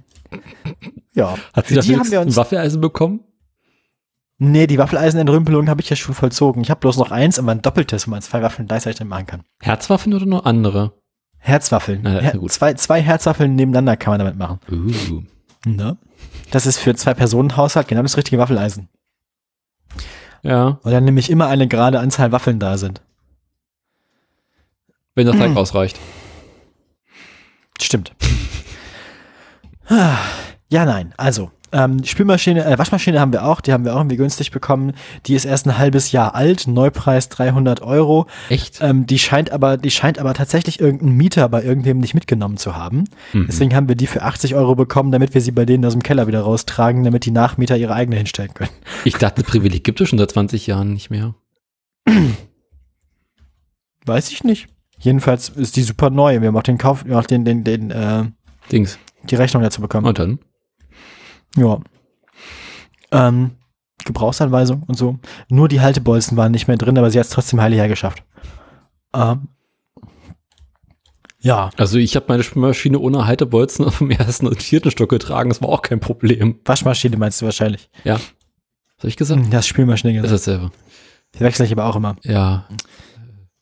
Ja. 1.17 1.35
Hat 1.55 1.67
sie 1.67 1.79
die 1.81 1.97
haben 1.99 2.11
wir 2.11 2.21
ein 2.21 2.27
uns 2.29 2.37
Waffeleisen 2.37 2.81
bekommen? 2.81 3.21
Nee, 4.39 4.67
die 4.67 4.77
Waffeleisen-Entrümpelung 4.79 5.69
habe 5.69 5.81
ich 5.81 5.89
ja 5.89 5.97
schon 5.97 6.15
vollzogen. 6.15 6.61
Ich 6.63 6.71
habe 6.71 6.79
bloß 6.81 6.99
noch 6.99 7.11
eins, 7.11 7.39
aber 7.39 7.53
ein 7.53 7.63
doppeltes, 7.63 8.07
wo 8.07 8.11
man 8.11 8.21
zwei 8.21 8.43
Waffeln 8.43 8.69
gleichzeitig 8.69 9.05
machen 9.07 9.27
kann. 9.27 9.43
Herzwaffen 9.63 10.13
oder 10.13 10.27
nur 10.27 10.47
andere? 10.47 10.93
Herzwaffeln. 11.39 12.01
Na, 12.03 12.15
das 12.15 12.23
Her 12.25 12.33
gut. 12.39 12.53
zwei, 12.53 12.75
zwei 12.75 13.01
Herzwaffeln 13.01 13.55
nebeneinander 13.55 13.97
kann 13.97 14.13
man 14.13 14.19
damit 14.19 14.37
machen. 14.37 14.61
Uh. 14.71 15.23
Ne? 15.65 15.97
Das 16.51 16.67
ist 16.67 16.79
für 16.79 16.95
zwei 16.95 17.15
Personen 17.15 17.57
Haushalt 17.57 17.89
genau 17.89 18.03
das 18.03 18.17
richtige 18.19 18.39
Waffeleisen. 18.39 18.89
Ja, 20.43 20.79
Weil 20.83 20.93
dann 20.93 21.05
nämlich 21.05 21.31
immer 21.31 21.47
eine 21.49 21.67
gerade 21.67 21.99
Anzahl 21.99 22.31
Waffeln 22.31 22.59
da 22.61 22.77
sind. 22.79 23.01
wenn 25.15 25.27
das 25.27 25.37
Teig 25.37 25.49
Hm. 25.49 25.57
ausreicht. 25.57 25.99
Stimmt. 27.81 28.13
ja, 30.77 30.85
nein. 30.85 31.15
Also, 31.17 31.51
ähm, 31.73 32.05
Spülmaschine, 32.05 32.67
äh, 32.67 32.79
Waschmaschine 32.79 33.19
haben 33.19 33.33
wir 33.33 33.47
auch. 33.47 33.63
Die 33.63 33.73
haben 33.73 33.87
wir 33.87 33.95
auch 33.95 34.01
irgendwie 34.01 34.19
günstig 34.19 34.51
bekommen. 34.51 34.93
Die 35.25 35.35
ist 35.35 35.47
erst 35.47 35.67
ein 35.67 35.79
halbes 35.79 36.13
Jahr 36.13 36.35
alt. 36.35 36.67
Neupreis 36.67 37.31
300 37.31 37.81
Euro. 37.81 38.27
Echt? 38.51 38.83
Ähm, 38.83 39.07
die 39.07 39.19
scheint 39.19 39.53
aber, 39.53 39.79
die 39.79 39.91
scheint 39.91 40.19
aber 40.19 40.35
tatsächlich 40.35 40.79
irgendein 40.79 41.17
Mieter 41.17 41.49
bei 41.49 41.63
irgendwem 41.63 41.97
nicht 41.97 42.13
mitgenommen 42.13 42.59
zu 42.59 42.77
haben. 42.77 43.05
Mhm. 43.33 43.47
Deswegen 43.47 43.75
haben 43.75 43.89
wir 43.89 43.97
die 43.97 44.07
für 44.07 44.21
80 44.21 44.55
Euro 44.55 44.75
bekommen, 44.75 45.13
damit 45.13 45.33
wir 45.33 45.41
sie 45.41 45.51
bei 45.51 45.65
denen 45.65 45.83
aus 45.87 45.95
dem 45.95 46.03
Keller 46.03 46.27
wieder 46.27 46.43
raustragen, 46.43 47.05
damit 47.05 47.25
die 47.25 47.31
Nachmieter 47.31 47.79
ihre 47.79 47.95
eigene 47.95 48.17
hinstellen 48.17 48.53
können. 48.53 48.69
Ich 49.07 49.15
dachte, 49.15 49.43
Privileg 49.43 49.83
gibt 49.83 49.99
es 50.03 50.11
schon 50.11 50.19
seit 50.19 50.33
20 50.33 50.67
Jahren 50.67 50.93
nicht 50.93 51.09
mehr. 51.09 51.35
Weiß 54.05 54.31
ich 54.31 54.45
nicht. 54.45 54.67
Jedenfalls 54.99 55.49
ist 55.49 55.77
die 55.77 55.83
super 55.83 56.11
neu. 56.11 56.39
Wir 56.43 56.49
haben 56.49 56.57
auch 56.57 56.63
den 56.63 56.77
Kauf, 56.77 57.07
wir 57.07 57.15
haben 57.15 57.23
auch 57.25 57.27
den, 57.27 57.47
den, 57.47 57.65
den, 57.65 57.91
äh, 57.91 58.25
Dings. 58.71 58.99
die 59.25 59.37
Rechnung 59.37 59.63
dazu 59.63 59.81
bekommen. 59.81 60.07
Und 60.07 60.19
dann? 60.19 60.39
Ja. 61.57 61.81
Ähm, 63.13 63.53
Gebrauchsanweisung 64.05 64.83
und 64.85 64.97
so. 64.97 65.19
Nur 65.49 65.69
die 65.69 65.81
Haltebolzen 65.81 66.37
waren 66.37 66.53
nicht 66.53 66.69
mehr 66.69 66.77
drin, 66.77 66.97
aber 66.99 67.11
sie 67.11 67.19
hat 67.19 67.27
es 67.27 67.33
trotzdem 67.33 67.61
heilig 67.61 67.79
hergeschafft. 67.79 68.23
Ähm, 69.15 69.49
ja, 71.41 71.71
Also 71.77 71.99
ich 71.99 72.17
habe 72.17 72.27
meine 72.29 72.43
Spülmaschine 72.43 72.99
ohne 72.99 73.27
Haltebolzen 73.27 73.85
auf 73.85 73.99
dem 73.99 74.11
ersten 74.11 74.47
und 74.47 74.63
vierten 74.63 74.91
Stock 74.91 75.09
getragen. 75.11 75.49
Das 75.49 75.63
war 75.63 75.69
auch 75.69 75.83
kein 75.83 76.01
Problem. 76.01 76.59
Waschmaschine 76.65 77.17
meinst 77.17 77.41
du 77.41 77.45
wahrscheinlich. 77.47 77.89
Ja. 78.05 78.15
Was 78.15 78.23
habe 78.99 79.09
ich 79.09 79.17
gesagt? 79.17 79.43
Das 79.51 79.61
ist 79.61 79.69
Spülmaschine 79.69 80.13
Das 80.15 80.23
gesagt. 80.23 80.41
ist 80.41 80.47
dasselbe. 80.47 80.71
Die 81.35 81.41
wechsle 81.41 81.65
ich 81.67 81.73
aber 81.73 81.85
auch 81.85 81.97
immer. 81.97 82.17
Ja. 82.23 82.67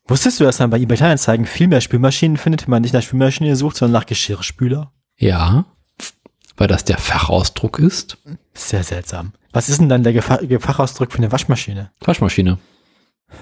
Wusstest 0.06 0.38
du, 0.40 0.44
dass 0.44 0.58
man 0.58 0.70
bei 0.70 0.78
eBay 0.78 0.96
Kleinanzeigen 0.96 1.46
viel 1.46 1.66
mehr 1.66 1.80
Spülmaschinen 1.80 2.36
findet, 2.36 2.62
wenn 2.62 2.70
man 2.70 2.82
nicht 2.82 2.94
nach 2.94 3.02
Spülmaschine 3.02 3.56
sucht, 3.56 3.76
sondern 3.76 4.00
nach 4.00 4.06
Geschirrspüler? 4.06 4.92
Ja. 5.16 5.64
Weil 6.56 6.68
das 6.68 6.84
der 6.84 6.98
Fachausdruck 6.98 7.78
ist. 7.78 8.18
Sehr 8.54 8.84
seltsam. 8.84 9.32
Was 9.52 9.68
ist 9.68 9.80
denn 9.80 9.88
dann 9.88 10.02
der 10.02 10.12
Gefa 10.12 10.38
Fachausdruck 10.60 11.12
für 11.12 11.18
eine 11.18 11.32
Waschmaschine? 11.32 11.92
Waschmaschine. 12.00 12.58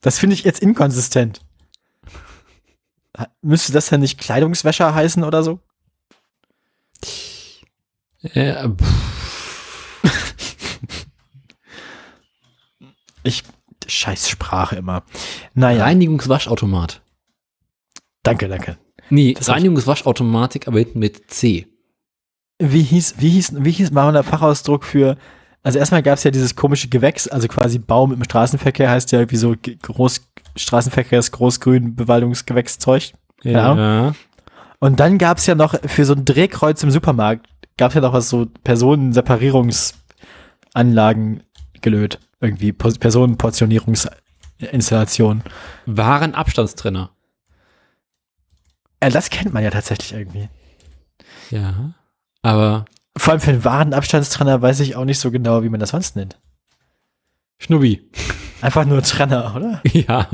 Das 0.00 0.20
finde 0.20 0.34
ich 0.34 0.44
jetzt 0.44 0.60
inkonsistent. 0.60 1.40
Müsste 3.42 3.72
das 3.72 3.86
dann 3.86 3.98
nicht 3.98 4.16
Kleidungswäscher 4.16 4.94
heißen 4.94 5.24
oder 5.24 5.42
so? 5.42 5.58
Äh, 8.22 8.68
pff, 8.68 9.08
Ich, 13.28 13.42
scheiß 13.86 14.30
Sprache 14.30 14.76
immer. 14.76 15.04
Naja, 15.54 15.82
Reinigungswaschautomat. 15.84 17.02
danke, 18.22 18.48
danke. 18.48 18.78
Nee, 19.10 19.34
Reinigungswaschautomatik, 19.38 20.66
aber 20.66 20.78
hinten 20.78 20.98
mit 20.98 21.30
C. 21.30 21.67
Wie 22.58 22.82
hieß, 22.82 23.14
wie 23.18 23.30
hieß, 23.30 23.52
wie 23.58 23.70
hieß 23.70 23.92
mal 23.92 24.12
der 24.12 24.24
Fachausdruck 24.24 24.84
für, 24.84 25.16
also 25.62 25.78
erstmal 25.78 26.02
gab 26.02 26.18
es 26.18 26.24
ja 26.24 26.32
dieses 26.32 26.56
komische 26.56 26.88
Gewächs, 26.88 27.28
also 27.28 27.46
quasi 27.46 27.78
Baum 27.78 28.12
im 28.12 28.24
Straßenverkehr 28.24 28.90
heißt 28.90 29.12
ja 29.12 29.30
wie 29.30 29.36
so 29.36 29.54
groß, 29.82 30.22
Straßenverkehrs 30.56 31.30
großgrün 31.30 31.94
Bewaldungsgewächszeug. 31.94 33.12
Ja. 33.42 34.12
Und 34.80 34.98
dann 34.98 35.18
gab 35.18 35.38
es 35.38 35.46
ja 35.46 35.54
noch 35.54 35.76
für 35.86 36.04
so 36.04 36.14
ein 36.14 36.24
Drehkreuz 36.24 36.82
im 36.82 36.90
Supermarkt, 36.90 37.46
gab 37.76 37.90
es 37.90 37.94
ja 37.94 38.00
noch 38.00 38.12
was 38.12 38.28
so 38.28 38.46
Personenseparierungsanlagen 38.64 41.44
gelöt. 41.80 42.18
Irgendwie 42.40 42.72
Po- 42.72 42.90
Personenportionierungsinstallation. 42.90 45.42
Warenabstandstrenner. 45.86 47.10
Äh, 49.00 49.10
das 49.10 49.30
kennt 49.30 49.52
man 49.52 49.64
ja 49.64 49.70
tatsächlich 49.70 50.12
irgendwie. 50.12 50.48
Ja. 51.50 51.94
Aber 52.42 52.84
Vor 53.16 53.32
allem 53.32 53.40
für 53.40 53.50
einen 53.50 53.64
wahren 53.64 53.94
Abstandstrenner 53.94 54.62
weiß 54.62 54.80
ich 54.80 54.96
auch 54.96 55.04
nicht 55.04 55.18
so 55.18 55.30
genau, 55.30 55.62
wie 55.62 55.68
man 55.68 55.80
das 55.80 55.90
sonst 55.90 56.16
nennt. 56.16 56.38
Schnubbi. 57.58 58.08
Einfach 58.60 58.84
nur 58.84 59.02
Trenner, 59.02 59.54
oder? 59.56 59.82
Ja. 59.92 60.28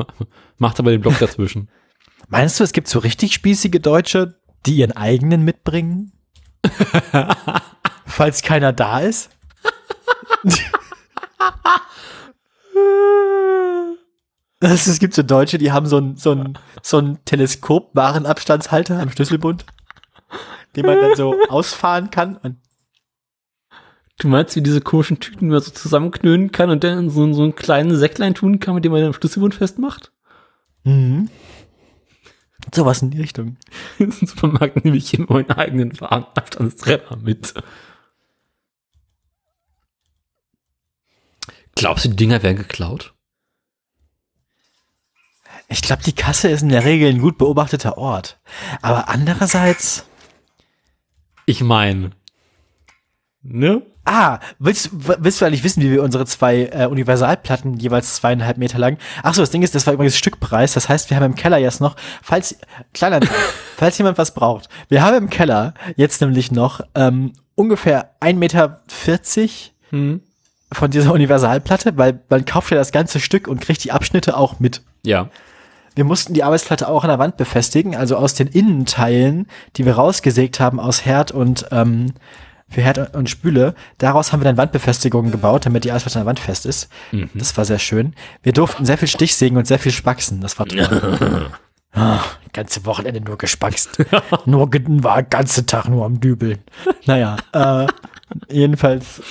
Macht 0.58 0.78
aber 0.78 0.90
den 0.90 1.00
Block 1.00 1.18
dazwischen. 1.18 1.68
Meinst 2.28 2.58
du, 2.58 2.64
es 2.64 2.72
gibt 2.72 2.88
so 2.88 2.98
richtig 2.98 3.34
spießige 3.34 3.80
Deutsche, 3.80 4.38
die 4.66 4.76
ihren 4.76 4.92
eigenen 4.92 5.42
mitbringen? 5.42 6.12
Falls 8.06 8.42
keiner 8.42 8.72
da 8.72 9.00
ist? 9.00 9.30
Also, 14.60 14.90
es 14.90 14.98
gibt 14.98 15.14
so 15.14 15.22
Deutsche, 15.22 15.58
die 15.58 15.72
haben 15.72 15.86
so 15.86 15.98
ein, 15.98 16.16
so 16.16 16.32
ein, 16.32 16.58
so 16.82 16.98
ein 16.98 17.18
Teleskop-Warenabstandshalter 17.26 18.98
am 18.98 19.10
Schlüsselbund, 19.10 19.66
den 20.76 20.86
man 20.86 21.00
dann 21.00 21.16
so 21.16 21.36
ausfahren 21.48 22.10
kann. 22.10 22.36
Und 22.36 22.56
Du 24.18 24.28
meinst, 24.28 24.54
wie 24.54 24.62
diese 24.62 24.80
komischen 24.80 25.18
Tüten 25.18 25.48
die 25.48 25.52
man 25.52 25.60
so 25.60 25.72
zusammenknüllen 25.72 26.52
kann 26.52 26.70
und 26.70 26.84
dann 26.84 26.98
in 26.98 27.10
so, 27.10 27.32
so 27.32 27.42
einen 27.42 27.56
kleinen 27.56 27.96
Säcklein 27.96 28.34
tun 28.34 28.60
kann, 28.60 28.74
mit 28.74 28.84
dem 28.84 28.92
man 28.92 29.00
den 29.00 29.12
Schlüsselbund 29.12 29.54
festmacht? 29.54 30.12
mhm. 30.84 31.30
sowas 32.72 33.02
in 33.02 33.10
die 33.10 33.20
Richtung. 33.20 33.56
Im 33.98 34.12
Supermarkt 34.12 34.84
nehme 34.84 34.96
ich 34.96 35.14
immer 35.14 35.32
meinen 35.32 35.50
eigenen 35.50 36.00
Warenabstandstrenner 36.00 37.16
mit. 37.16 37.54
Glaubst 41.74 42.04
du, 42.04 42.10
die 42.10 42.16
Dinger 42.16 42.42
werden 42.42 42.58
geklaut? 42.58 43.14
Ich 45.68 45.82
glaube, 45.82 46.02
die 46.02 46.14
Kasse 46.14 46.48
ist 46.48 46.62
in 46.62 46.68
der 46.68 46.84
Regel 46.84 47.08
ein 47.10 47.20
gut 47.20 47.38
beobachteter 47.38 47.98
Ort. 47.98 48.38
Aber 48.80 49.08
andererseits, 49.08 50.06
Ich 51.46 51.62
meine. 51.62 52.10
Ne? 53.42 53.82
Ah, 54.06 54.38
willst, 54.58 54.90
willst 54.92 55.40
du 55.40 55.44
eigentlich 55.46 55.64
wissen, 55.64 55.82
wie 55.82 55.90
wir 55.90 56.02
unsere 56.02 56.26
zwei 56.26 56.66
äh, 56.66 56.86
Universalplatten, 56.86 57.74
jeweils 57.78 58.16
zweieinhalb 58.16 58.58
Meter 58.58 58.78
lang? 58.78 58.98
Ach 59.22 59.34
so, 59.34 59.42
das 59.42 59.50
Ding 59.50 59.62
ist, 59.62 59.74
das 59.74 59.86
war 59.86 59.94
übrigens 59.94 60.16
Stückpreis. 60.16 60.74
Das 60.74 60.88
heißt, 60.88 61.08
wir 61.08 61.16
haben 61.16 61.24
im 61.24 61.34
Keller 61.34 61.58
jetzt 61.58 61.80
noch, 61.80 61.96
falls, 62.22 62.56
kleiner, 62.92 63.20
falls 63.76 63.96
jemand 63.96 64.18
was 64.18 64.34
braucht. 64.34 64.68
Wir 64.88 65.02
haben 65.02 65.16
im 65.16 65.30
Keller 65.30 65.74
jetzt 65.96 66.20
nämlich 66.20 66.52
noch 66.52 66.80
ähm, 66.94 67.32
ungefähr 67.54 68.10
1,40 68.20 68.34
Meter 68.34 68.82
Hm. 69.90 70.22
von 70.72 70.90
dieser 70.90 71.12
Universalplatte, 71.12 71.96
weil 71.96 72.20
man 72.28 72.44
kauft 72.44 72.70
ja 72.72 72.76
das 72.76 72.90
ganze 72.90 73.20
Stück 73.20 73.46
und 73.46 73.60
kriegt 73.60 73.84
die 73.84 73.92
Abschnitte 73.92 74.36
auch 74.36 74.58
mit. 74.58 74.82
Ja. 75.04 75.28
Wir 75.94 76.04
mussten 76.04 76.34
die 76.34 76.42
Arbeitsplatte 76.42 76.88
auch 76.88 77.04
an 77.04 77.08
der 77.10 77.18
Wand 77.18 77.36
befestigen, 77.36 77.94
also 77.94 78.16
aus 78.16 78.34
den 78.34 78.48
Innenteilen, 78.48 79.46
die 79.76 79.84
wir 79.86 79.94
rausgesägt 79.94 80.60
haben 80.60 80.80
aus 80.80 81.04
Herd 81.04 81.30
und 81.30 81.66
ähm, 81.70 82.14
für 82.68 82.80
Herd 82.82 83.14
und- 83.14 83.30
Spüle. 83.30 83.74
Daraus 83.98 84.32
haben 84.32 84.40
wir 84.40 84.44
dann 84.44 84.56
Wandbefestigungen 84.56 85.30
gebaut, 85.30 85.66
damit 85.66 85.84
die 85.84 85.90
Arbeitsplatte 85.90 86.18
an 86.18 86.24
der 86.24 86.28
Wand 86.28 86.40
fest 86.40 86.66
ist. 86.66 86.88
Mhm. 87.12 87.30
Das 87.34 87.56
war 87.56 87.64
sehr 87.64 87.78
schön. 87.78 88.14
Wir 88.42 88.52
durften 88.52 88.84
sehr 88.84 88.98
viel 88.98 89.08
Stichsägen 89.08 89.56
und 89.56 89.66
sehr 89.66 89.78
viel 89.78 89.92
spaxen. 89.92 90.40
Das 90.40 90.58
war 90.58 90.66
toll. 90.66 91.50
Ah, 91.96 92.18
ganze 92.52 92.84
Wochenende 92.86 93.20
nur 93.20 93.38
gespaxt. 93.38 94.04
nur 94.46 94.68
war 94.68 95.22
ganze 95.22 95.64
Tag 95.64 95.88
nur 95.88 96.04
am 96.04 96.18
Dübeln. 96.18 96.58
Naja, 97.06 97.36
äh, 97.52 97.86
jedenfalls 98.52 99.22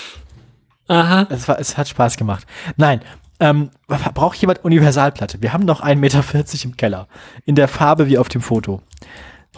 Aha. 0.87 1.27
es, 1.29 1.45
war, 1.49 1.59
es 1.59 1.77
hat 1.77 1.89
Spaß 1.89 2.15
gemacht. 2.15 2.45
Nein, 2.77 3.01
ähm, 3.43 3.71
braucht 3.87 4.37
jemand 4.37 4.63
Universalplatte? 4.63 5.41
Wir 5.41 5.51
haben 5.51 5.65
noch 5.65 5.83
1,40 5.83 5.95
Meter 5.97 6.23
im 6.63 6.77
Keller. 6.77 7.09
In 7.45 7.55
der 7.55 7.67
Farbe 7.67 8.07
wie 8.07 8.17
auf 8.17 8.29
dem 8.29 8.41
Foto. 8.41 8.81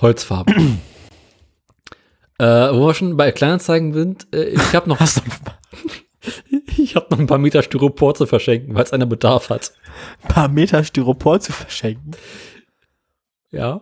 Holzfarbe. 0.02 0.52
äh, 2.40 2.46
wo 2.46 2.88
wir 2.88 2.94
schon 2.96 3.16
bei 3.16 3.32
Kleinanzeigen 3.32 3.94
sind, 3.94 4.26
äh, 4.34 4.46
ich 4.46 4.74
habe 4.74 4.90
noch, 4.90 5.00
Hast 5.02 5.18
du 5.18 5.22
ich 6.78 6.96
habe 6.96 7.06
noch 7.12 7.20
ein 7.20 7.28
paar 7.28 7.38
Meter 7.38 7.62
Styropor 7.62 8.16
zu 8.16 8.26
verschenken, 8.26 8.74
weil 8.74 8.84
es 8.84 8.92
einer 8.92 9.06
Bedarf 9.06 9.52
hat. 9.52 9.74
ein 10.24 10.30
paar 10.30 10.48
Meter 10.48 10.84
Styropor 10.84 11.40
zu 11.40 11.52
verschenken? 11.52 12.16
Ja. 13.52 13.82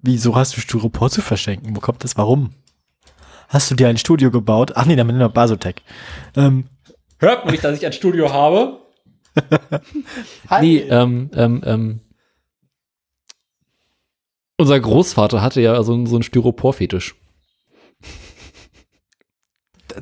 Wieso 0.00 0.36
hast 0.36 0.56
du 0.56 0.60
Styropor 0.60 1.10
zu 1.10 1.22
verschenken? 1.22 1.74
Wo 1.74 1.80
kommt 1.80 2.04
das? 2.04 2.16
Warum? 2.16 2.50
Hast 3.48 3.68
du 3.68 3.74
dir 3.74 3.88
ein 3.88 3.96
Studio 3.96 4.30
gebaut? 4.30 4.72
Ach 4.76 4.84
nee, 4.84 4.94
damit 4.94 5.16
noch 5.16 5.32
Basotec. 5.32 5.82
Ähm, 6.36 6.68
Hört 7.18 7.44
man 7.44 7.50
nicht, 7.50 7.64
dass 7.64 7.76
ich 7.76 7.84
ein 7.84 7.92
Studio 7.92 8.32
habe? 8.32 8.78
Nee, 10.60 10.78
ähm, 10.78 11.30
ähm, 11.34 11.62
ähm. 11.64 12.00
Unser 14.56 14.80
Großvater 14.80 15.40
hatte 15.42 15.60
ja 15.60 15.80
so, 15.82 15.94
einen- 15.94 16.06
so 16.06 16.16
einen 16.16 16.22
Styropor-Fetisch. 16.24 17.14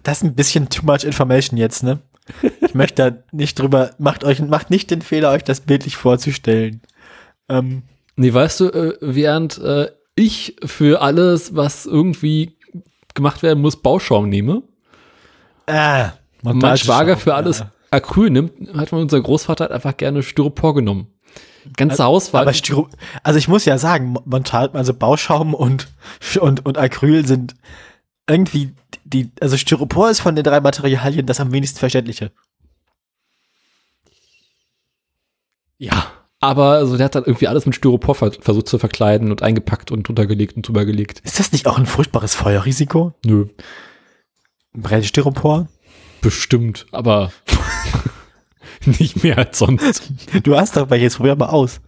das 0.03 0.18
ist 0.18 0.25
ein 0.25 0.35
bisschen 0.35 0.68
too 0.68 0.85
much 0.85 1.05
information 1.05 1.59
jetzt, 1.59 1.83
ne? 1.83 2.01
Ich 2.61 2.75
möchte 2.75 3.11
da 3.11 3.18
nicht 3.33 3.59
drüber, 3.59 3.94
macht 3.99 4.25
euch, 4.25 4.40
macht 4.40 4.70
nicht 4.70 4.90
den 4.90 5.01
Fehler, 5.03 5.31
euch 5.31 5.44
das 5.44 5.61
bildlich 5.61 5.96
vorzustellen. 5.96 6.83
Ähm, 7.49 7.83
Nee, 8.18 8.33
weißt 8.33 8.61
du, 8.61 8.64
äh, 8.70 8.96
während 9.03 9.59
äh, 9.59 9.90
ich 10.14 10.57
für 10.64 11.03
alles, 11.03 11.55
was 11.55 11.85
irgendwie 11.85 12.57
gemacht 13.12 13.42
werden 13.42 13.61
muss, 13.61 13.83
Bauschaum 13.83 14.31
nehme, 14.31 14.62
äh, 15.66 16.09
mein 16.42 16.79
Schwager 16.79 17.18
für 17.18 17.35
alles 17.35 17.62
Acryl 17.96 18.30
nimmt, 18.30 18.52
hat 18.76 18.92
unser 18.92 19.20
Großvater 19.20 19.64
halt 19.64 19.72
einfach 19.72 19.96
gerne 19.96 20.22
Styropor 20.22 20.74
genommen. 20.74 21.09
Ganze 21.76 22.04
Haus 22.04 22.32
war 22.32 22.42
Aber 22.42 22.52
Styro 22.52 22.88
also 23.22 23.38
ich 23.38 23.48
muss 23.48 23.64
ja 23.64 23.76
sagen, 23.78 24.16
Montal, 24.24 24.70
also 24.72 24.94
Bauschaum 24.94 25.54
und, 25.54 25.88
und, 26.40 26.64
und 26.64 26.78
Acryl 26.78 27.26
sind 27.26 27.54
irgendwie 28.28 28.74
die, 29.04 29.30
also 29.40 29.56
Styropor 29.56 30.11
ist 30.11 30.20
von 30.20 30.35
den 30.35 30.44
drei 30.44 30.61
Materialien 30.61 31.26
das 31.26 31.40
am 31.40 31.52
wenigsten 31.52 31.78
verständliche. 31.78 32.32
Ja. 35.78 36.12
Aber 36.40 36.72
also 36.72 36.96
der 36.96 37.06
hat 37.06 37.14
dann 37.14 37.24
irgendwie 37.24 37.48
alles 37.48 37.66
mit 37.66 37.74
Styropor 37.74 38.14
ver 38.14 38.32
versucht 38.32 38.68
zu 38.68 38.78
verkleiden 38.78 39.30
und 39.30 39.42
eingepackt 39.42 39.90
und 39.90 40.06
druntergelegt 40.06 40.56
und 40.56 40.68
drüber 40.68 40.85
gelegt. 40.85 41.20
Ist 41.24 41.40
das 41.40 41.52
nicht 41.52 41.66
auch 41.66 41.78
ein 41.78 41.87
furchtbares 41.87 42.35
Feuerrisiko? 42.35 43.14
Nö. 43.24 43.46
Brennstyropor? 44.74 45.68
Bestimmt, 46.20 46.87
aber 46.92 47.32
nicht 48.99 49.22
mehr 49.22 49.38
als 49.38 49.59
sonst. 49.59 50.12
Du 50.42 50.57
hast 50.57 50.77
doch 50.77 50.87
bei 50.87 50.96
jetzt 50.96 51.16
probier 51.16 51.37
mal 51.37 51.46
aus. 51.46 51.81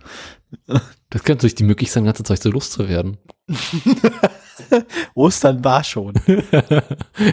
Das 1.10 1.22
könnte 1.24 1.44
natürlich 1.44 1.54
die 1.54 1.64
Möglichkeit 1.64 1.94
sein, 1.94 2.04
ganze 2.04 2.22
Zeug 2.22 2.38
so 2.38 2.50
loszuwerden. 2.50 3.18
Ostern 5.14 5.64
war 5.64 5.84
schon. 5.84 6.14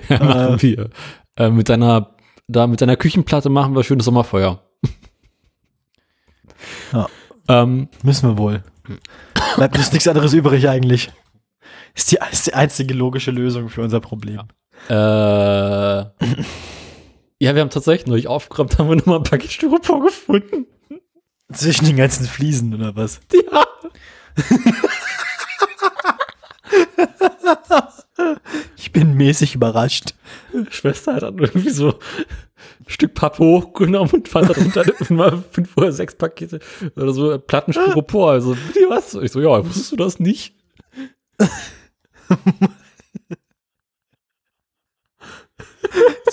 ja, 0.10 0.24
machen 0.24 0.62
wir. 0.62 0.90
Äh, 1.36 1.50
mit 1.50 1.70
deiner, 1.70 2.16
da 2.48 2.68
mit 2.68 2.82
deiner 2.82 2.96
Küchenplatte 2.96 3.50
machen 3.50 3.76
wir 3.76 3.84
schönes 3.84 4.06
Sommerfeuer. 4.06 4.62
Ja. 6.94 7.08
Ähm, 7.48 7.90
Müssen 8.04 8.30
wir 8.30 8.38
wohl. 8.38 8.64
Bleibt 9.56 9.78
uns 9.78 9.92
nichts 9.92 10.08
anderes 10.08 10.34
übrig 10.34 10.68
eigentlich. 10.70 11.12
Ist 11.94 12.12
die, 12.12 12.18
ist 12.32 12.48
die 12.48 12.54
einzige 12.54 12.94
logische 12.94 13.32
Lösung 13.32 13.70
für 13.70 13.82
unser 13.82 14.00
Problem. 14.00 14.42
äh, 14.90 16.06
ja, 17.40 17.54
wir 17.54 17.62
haben 17.62 17.70
tatsächlich 17.70 18.08
neulich 18.08 18.28
aufgeräumt, 18.28 18.78
haben 18.78 18.90
wir 18.90 18.96
nochmal 18.96 19.18
ein 19.18 19.24
Paket 19.24 19.52
Styropor 19.52 20.02
gefunden. 20.04 20.68
Zwischen 21.52 21.86
den 21.86 21.98
ganzen 21.98 22.26
Fliesen 22.26 22.74
oder 22.74 22.96
was? 22.96 23.20
Ja. 23.34 23.66
Ich 28.78 28.92
bin 28.92 29.16
mäßig 29.16 29.56
überrascht. 29.56 30.16
Schwester 30.70 31.16
hat 31.16 31.24
dann 31.24 31.38
irgendwie 31.38 31.70
so 31.70 31.90
ein 31.90 32.88
Stück 32.88 33.14
Pappe 33.14 33.44
hochgenommen 33.44 34.12
und 34.12 34.28
fand 34.28 34.50
darunter 34.50 34.86
mal 35.10 35.44
fünf 35.52 35.76
oder 35.78 35.92
sechs 35.92 36.16
Pakete 36.16 36.60
oder 36.96 37.14
so 37.14 37.38
Platten 37.38 37.74
Styropor. 37.74 38.32
Also, 38.32 38.56
wie 38.56 38.90
was? 38.90 39.14
Ich 39.16 39.32
so, 39.32 39.42
ja, 39.42 39.66
wusstest 39.66 39.92
du 39.92 39.96
das 39.98 40.20
nicht? 40.20 40.56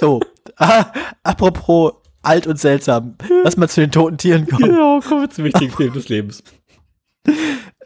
So, 0.02 0.20
apropos 1.22 1.92
alt 2.22 2.46
und 2.46 2.58
seltsam. 2.58 3.16
Lass 3.44 3.56
mal 3.56 3.68
zu 3.68 3.80
den 3.80 3.90
toten 3.90 4.18
Tieren 4.18 4.46
kommen. 4.46 4.64
Genau, 4.70 5.00
kommen 5.00 5.22
wir 5.22 5.30
zum 5.30 5.44
wichtigen 5.44 5.74
Thema 5.74 5.92
des 5.94 6.08
Lebens. 6.08 6.42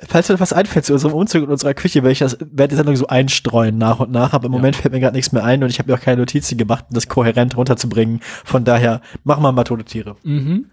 Falls 0.08 0.28
mir 0.28 0.38
was 0.40 0.52
einfällt 0.52 0.84
zu 0.84 0.92
unserem 0.92 1.14
Umzug 1.14 1.44
in 1.44 1.50
unserer 1.50 1.72
Küche, 1.74 2.02
werde 2.02 2.12
ich 2.12 2.18
das 2.18 2.38
werde 2.40 2.68
die 2.68 2.76
Sendung 2.76 2.96
so 2.96 3.06
einstreuen 3.06 3.78
nach 3.78 4.00
und 4.00 4.10
nach, 4.10 4.32
aber 4.34 4.46
im 4.46 4.52
Ja. 4.52 4.58
Moment 4.58 4.76
fällt 4.76 4.92
mir 4.92 5.00
gerade 5.00 5.16
nichts 5.16 5.32
mehr 5.32 5.42
ein 5.44 5.62
und 5.62 5.70
ich 5.70 5.78
habe 5.78 5.90
mir 5.90 5.96
auch 5.98 6.02
keine 6.02 6.20
Notizen 6.20 6.58
gemacht, 6.58 6.86
um 6.90 6.94
das 6.94 7.08
kohärent 7.08 7.56
runterzubringen. 7.56 8.20
Von 8.44 8.64
daher, 8.64 9.00
machen 9.24 9.42
wir 9.42 9.52
mal 9.52 9.64
tote 9.64 9.84
Tiere. 9.84 10.16
Mhm. 10.22 10.70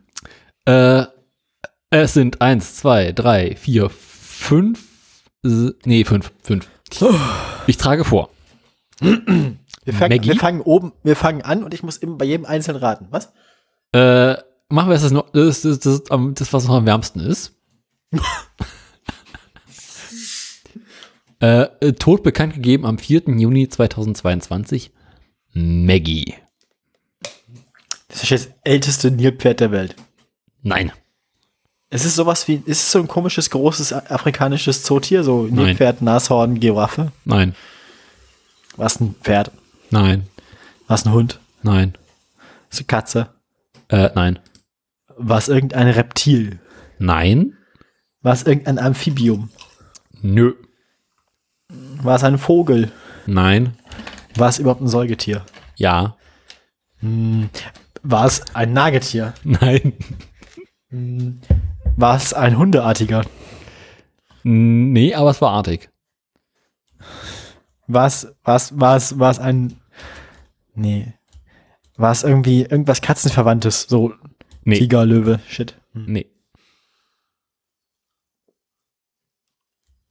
Äh, 0.65 1.03
es 1.89 2.13
sind 2.13 2.41
eins, 2.41 2.75
zwei, 2.75 3.11
drei, 3.11 3.55
vier, 3.55 3.89
fünf, 3.89 4.83
nee, 5.43 6.03
fünf, 6.03 6.31
fünf. 6.41 6.67
Ich 7.67 7.77
trage 7.77 8.03
vor. 8.03 8.29
Wir 9.85 9.93
fangen, 9.93 10.15
Maggie? 10.15 10.29
wir 10.29 10.39
fangen 10.39 10.61
oben, 10.61 10.93
wir 11.03 11.15
fangen 11.15 11.41
an 11.41 11.63
und 11.63 11.73
ich 11.73 11.83
muss 11.83 11.97
immer 11.97 12.17
bei 12.17 12.25
jedem 12.25 12.45
einzeln 12.45 12.77
raten. 12.77 13.07
Was? 13.09 13.33
Äh, 13.91 14.35
machen 14.69 14.89
wir 14.89 14.95
es 14.95 15.01
das 15.01 15.11
noch, 15.11 15.29
das, 15.31 15.61
das, 15.61 15.79
das, 15.79 16.03
das, 16.03 16.53
was 16.53 16.67
noch 16.67 16.75
am 16.75 16.85
wärmsten 16.85 17.19
ist. 17.19 17.53
äh, 21.41 21.63
äh, 21.63 21.93
Tod 21.93 22.23
bekannt 22.23 22.53
gegeben 22.55 22.85
am 22.85 22.97
4. 22.97 23.23
Juni 23.27 23.67
2022. 23.67 24.91
Maggie. 25.53 26.35
Das 28.07 28.23
ist 28.23 28.31
das 28.31 28.49
älteste 28.63 29.11
Nilpferd 29.11 29.59
der 29.59 29.71
Welt. 29.71 29.95
Nein. 30.61 30.91
Es 31.89 32.05
ist 32.05 32.15
sowas 32.15 32.47
wie, 32.47 32.55
ist 32.65 32.81
es 32.83 32.91
so 32.91 32.99
ein 32.99 33.07
komisches, 33.07 33.49
großes 33.51 33.93
afrikanisches 33.93 34.83
Zootier, 34.83 35.23
so. 35.23 35.43
Nilpferd, 35.43 36.01
Nashorn, 36.01 36.59
Giraffe? 36.59 37.11
Nein. 37.25 37.55
Was 38.77 38.99
ein 38.99 39.13
Pferd? 39.21 39.51
Nein. 39.93 40.27
Was 40.87 41.05
ein 41.05 41.13
Hund? 41.13 41.39
Nein. 41.61 41.93
Was 42.71 42.79
eine 42.79 42.87
Katze? 42.87 43.29
Äh, 43.89 44.09
nein. 44.15 44.39
Was 45.17 45.49
irgendein 45.49 45.87
Reptil? 45.87 46.59
Nein. 46.97 47.55
Was 48.23 48.41
irgendein 48.41 48.79
Amphibium? 48.79 49.51
Nö. 50.23 50.55
War 51.69 52.15
es 52.15 52.23
ein 52.23 52.39
Vogel? 52.39 52.91
Nein. 53.27 53.77
War 54.35 54.49
es 54.49 54.57
überhaupt 54.57 54.81
ein 54.81 54.87
Säugetier? 54.87 55.45
Ja. 55.75 56.17
War 58.01 58.25
es 58.25 58.41
ein 58.55 58.73
Nagetier? 58.73 59.35
Nein. 59.43 59.93
War 61.97 62.15
es 62.15 62.33
ein 62.33 62.57
Hundeartiger? 62.57 63.25
Nee, 64.41 65.13
aber 65.13 65.29
es 65.29 65.39
war 65.39 65.51
artig. 65.51 65.91
War 67.85 68.07
es, 68.07 68.33
war 68.43 68.55
es, 68.55 68.79
war 68.79 68.95
es, 68.95 69.19
war 69.19 69.29
es 69.29 69.37
ein, 69.37 69.79
nee. 70.75 71.13
War 71.95 72.11
es 72.11 72.23
irgendwie 72.23 72.61
irgendwas 72.61 73.01
Katzenverwandtes? 73.01 73.83
So 73.83 74.13
Nee. 74.65 74.77
Tiger, 74.79 75.05
Löwe, 75.05 75.39
shit. 75.47 75.75
Nee. 75.93 76.27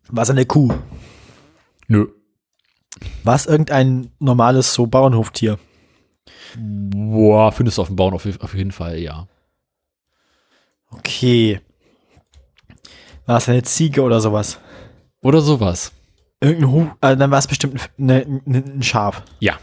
War 0.09 0.23
es 0.23 0.31
eine 0.31 0.45
Kuh? 0.45 0.73
Nö. 1.89 2.09
War 3.25 3.35
es 3.35 3.47
irgendein 3.47 4.11
normales 4.19 4.75
so 4.75 4.87
Bauernhoftier? 4.87 5.59
Boah, 6.57 7.51
findest 7.51 7.79
du 7.79 7.83
auf 7.83 7.89
dem 7.89 7.97
Bauen 7.97 8.13
auf, 8.13 8.25
jeden 8.55 8.73
Fall, 8.73 8.99
ja. 8.99 9.27
Okay. 10.91 11.61
War 13.25 13.39
es 13.39 13.49
eine 13.49 13.63
Ziege 13.63 14.03
oder 14.03 14.21
sowas? 14.21 14.61
Oder 15.23 15.41
sowas. 15.41 15.93
Irgendein 16.41 16.71
Hu, 16.71 16.91
äh, 17.01 17.17
dann 17.17 17.31
war 17.31 17.39
es 17.39 17.47
bestimmt 17.47 17.81
ein, 17.99 18.11
ein, 18.11 18.43
ein 18.77 18.83
Schaf. 18.83 19.23
Ja. 19.41 19.59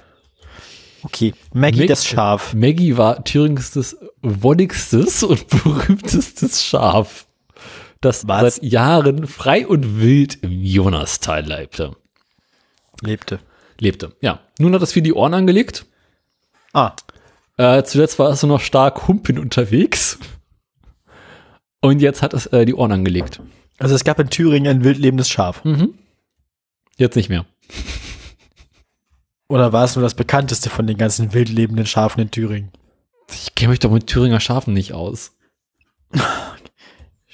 Okay. 1.04 1.34
Maggie 1.54 1.80
Mag- 1.80 1.88
das 1.88 2.06
Schaf. 2.06 2.54
Maggie 2.54 2.98
war 2.98 3.24
Thüringstes 3.24 3.98
wolligstes 4.22 5.24
und 5.24 5.48
berühmtestes 5.48 6.64
Schaf, 6.64 7.26
das 8.02 8.28
Was? 8.28 8.56
seit 8.56 8.64
Jahren 8.64 9.28
frei 9.28 9.66
und 9.68 10.00
wild 10.02 10.44
im 10.44 10.64
Jonastal 10.64 11.46
lebte. 11.46 11.96
Lebte. 13.02 13.40
lebte. 13.80 14.16
Ja. 14.22 14.40
Nun 14.60 14.74
hat 14.74 14.82
es 14.82 14.92
viel 14.94 15.04
die 15.04 15.14
Ohren 15.14 15.34
angelegt. 15.34 15.86
Ah. 16.74 16.94
Äh, 17.58 17.84
zuletzt 17.84 18.20
war 18.20 18.30
es 18.30 18.42
nur 18.44 18.50
noch 18.58 18.62
stark 18.62 19.08
Humpen 19.08 19.40
unterwegs. 19.40 20.18
Und 21.82 22.02
jetzt 22.02 22.22
hat 22.22 22.34
es 22.34 22.46
äh, 22.48 22.66
die 22.66 22.74
Ohren 22.76 22.92
angelegt. 22.92 23.42
Also 23.78 23.96
es 23.96 24.04
gab 24.04 24.20
in 24.20 24.30
Thüringen 24.30 24.68
ein 24.68 24.84
wildlebendes 24.84 25.30
Schaf. 25.30 25.64
Mhm. 25.64 25.94
Jetzt 26.98 27.16
nicht 27.16 27.30
mehr. 27.30 27.46
Oder 29.50 29.74
war 29.74 29.84
es 29.84 29.96
nur 29.96 30.04
das 30.04 30.14
bekannteste 30.14 30.70
von 30.70 30.86
den 30.86 30.98
ganzen 30.98 31.34
wildlebenden 31.34 31.88
Schafen 31.88 32.22
in 32.22 32.32
Thüringen? 32.32 32.72
Ich 33.32 33.56
kenne 33.56 33.72
mich 33.72 33.80
doch 33.80 33.92
mit 33.92 34.08
Thüringer 34.08 34.40
Schafen 34.40 34.74
nicht 34.74 34.94
aus. 34.94 35.36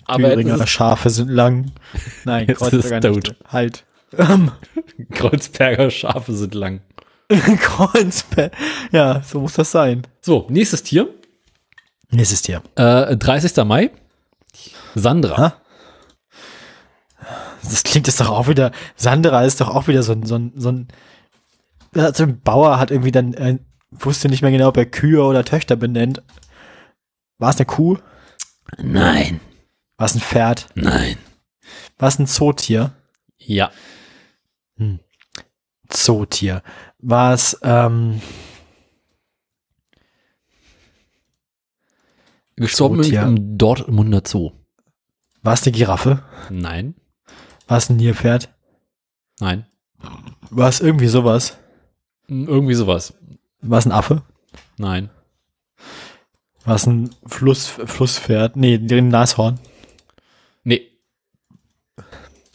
Thüringer 0.07 0.65
Schafe 0.65 1.09
sind 1.09 1.29
lang. 1.29 1.71
Nein, 2.23 2.47
Kreuzberger 2.47 3.11
nicht. 3.11 3.35
Halt. 3.47 3.85
Kreuzberger 5.11 5.91
Schafe 5.91 6.33
sind 6.33 6.53
lang. 6.53 6.81
Kreuzberg. 7.29 8.53
Ja, 8.91 9.21
so 9.23 9.41
muss 9.41 9.53
das 9.53 9.71
sein. 9.71 10.07
So, 10.21 10.47
nächstes 10.49 10.83
Tier. 10.83 11.09
Nächstes 12.11 12.43
Tier. 12.43 12.61
Äh, 12.75 13.17
30. 13.17 13.57
Mai. 13.65 13.91
Sandra. 14.93 15.37
Ha? 15.37 15.61
Das 17.63 17.83
klingt 17.83 18.07
jetzt 18.07 18.21
doch 18.21 18.29
auch 18.29 18.47
wieder, 18.47 18.71
Sandra 18.95 19.43
ist 19.43 19.59
doch 19.59 19.69
auch 19.69 19.87
wieder 19.87 20.03
so 20.03 20.13
ein, 20.13 20.23
so 20.23 20.35
ein, 20.35 20.53
so 20.55 20.71
ein, 20.71 20.87
ja, 21.95 22.13
so 22.13 22.23
ein 22.23 22.41
Bauer 22.41 22.79
hat 22.79 22.91
irgendwie 22.91 23.11
dann, 23.11 23.33
äh, 23.33 23.59
wusste 23.91 24.27
nicht 24.29 24.41
mehr 24.41 24.51
genau, 24.51 24.67
ob 24.67 24.77
er 24.77 24.85
Kühe 24.85 25.23
oder 25.23 25.45
Töchter 25.45 25.75
benennt. 25.75 26.21
War 27.37 27.49
es 27.49 27.57
eine 27.57 27.65
Kuh? 27.65 27.97
Nein. 28.77 29.39
War 29.97 30.05
es 30.05 30.15
ein 30.15 30.21
Pferd? 30.21 30.67
Nein. 30.75 31.17
War 31.97 32.09
es 32.09 32.19
ein 32.19 32.27
Zootier? 32.27 32.93
Ja. 33.37 33.71
Zootier. 35.89 36.63
War 36.99 37.33
es, 37.33 37.57
ähm, 37.63 38.21
Gestorben 42.57 43.03
Zootier. 43.03 43.23
im 43.23 43.57
Dortmunder 43.57 44.21
Zoo. 44.25 44.51
War 45.41 45.53
es 45.53 45.63
eine 45.63 45.73
Giraffe? 45.73 46.23
Nein. 46.49 46.95
War 47.67 47.77
es 47.77 47.89
ein 47.89 47.97
Nilpferd? 47.97 48.53
Nein. 49.39 49.65
War 50.49 50.69
es 50.69 50.79
irgendwie 50.79 51.07
sowas? 51.07 51.57
Hm, 52.27 52.47
Irgendwie 52.47 52.73
sowas. 52.75 53.13
War 53.61 53.79
es 53.79 53.85
ein 53.85 53.91
Affe? 53.91 54.23
Nein. 54.77 55.09
War 56.63 56.75
es 56.75 56.85
ein 56.87 57.09
Fluss, 57.25 57.67
Flusspferd? 57.67 58.55
Nee, 58.55 58.75
ein 58.75 59.09
Nashorn. 59.09 59.59
Nee. 60.63 60.89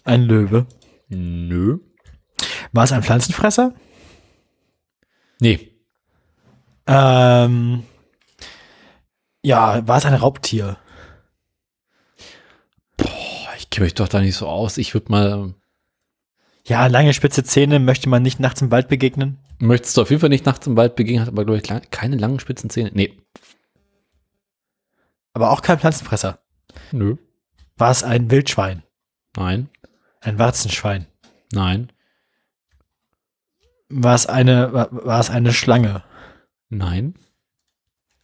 Ein 0.05 0.23
Löwe. 0.23 0.67
Nö. 1.09 1.79
War 2.73 2.85
es 2.85 2.93
ein 2.93 3.03
Pflanzenfresser? 3.03 3.73
Nee. 5.41 5.71
Ähm, 6.87 7.85
ja, 9.43 9.87
war 9.87 9.99
es 9.99 10.07
ein 10.07 10.15
Raubtier? 10.15 10.77
Boah, 12.97 13.09
ich 13.59 13.71
kenne 13.71 13.85
mich 13.85 13.95
doch 13.95 14.09
da 14.09 14.21
nicht 14.21 14.37
so 14.37 14.49
aus. 14.49 14.77
Ich 14.79 14.93
würde 14.95 15.11
mal. 15.11 15.55
Ja, 16.67 16.87
lange 16.89 17.15
spitze 17.15 17.45
Zähne 17.45 17.79
möchte 17.79 18.09
man 18.09 18.23
nicht 18.23 18.41
nachts 18.41 18.61
im 18.61 18.71
Wald 18.71 18.89
begegnen. 18.89 19.39
Möchtest 19.63 19.97
du 19.97 20.03
auf 20.03 20.11
jeden 20.11 20.21
Fall 20.21 20.31
nicht 20.31 20.47
nachts 20.47 20.67
im 20.67 20.77
Wald 20.77 20.97
begegnen, 20.97 21.21
hat 21.23 21.29
aber, 21.29 21.45
glaube 21.45 21.59
ich, 21.59 21.69
lang- 21.69 21.83
keine 21.91 22.17
langen 22.17 22.41
spitzen 22.41 22.71
Zähne. 22.71 22.91
Nee. 22.95 23.17
Aber 25.35 25.51
auch 25.51 25.61
kein 25.63 25.79
Pflanzenfresser. 25.79 26.41
Nö. 26.93 27.17
War 27.77 27.91
es 27.91 28.03
ein 28.03 28.31
Wildschwein? 28.31 28.83
Nein. 29.37 29.69
Ein 30.21 30.39
Warzenschwein? 30.39 31.07
Nein. 31.53 31.93
War 33.91 34.15
es 34.15 34.27
eine, 34.27 34.73
war, 34.73 34.89
war 34.93 35.21
es 35.21 35.31
eine 35.31 35.53
Schlange? 35.53 36.05
Nein. 36.69 37.15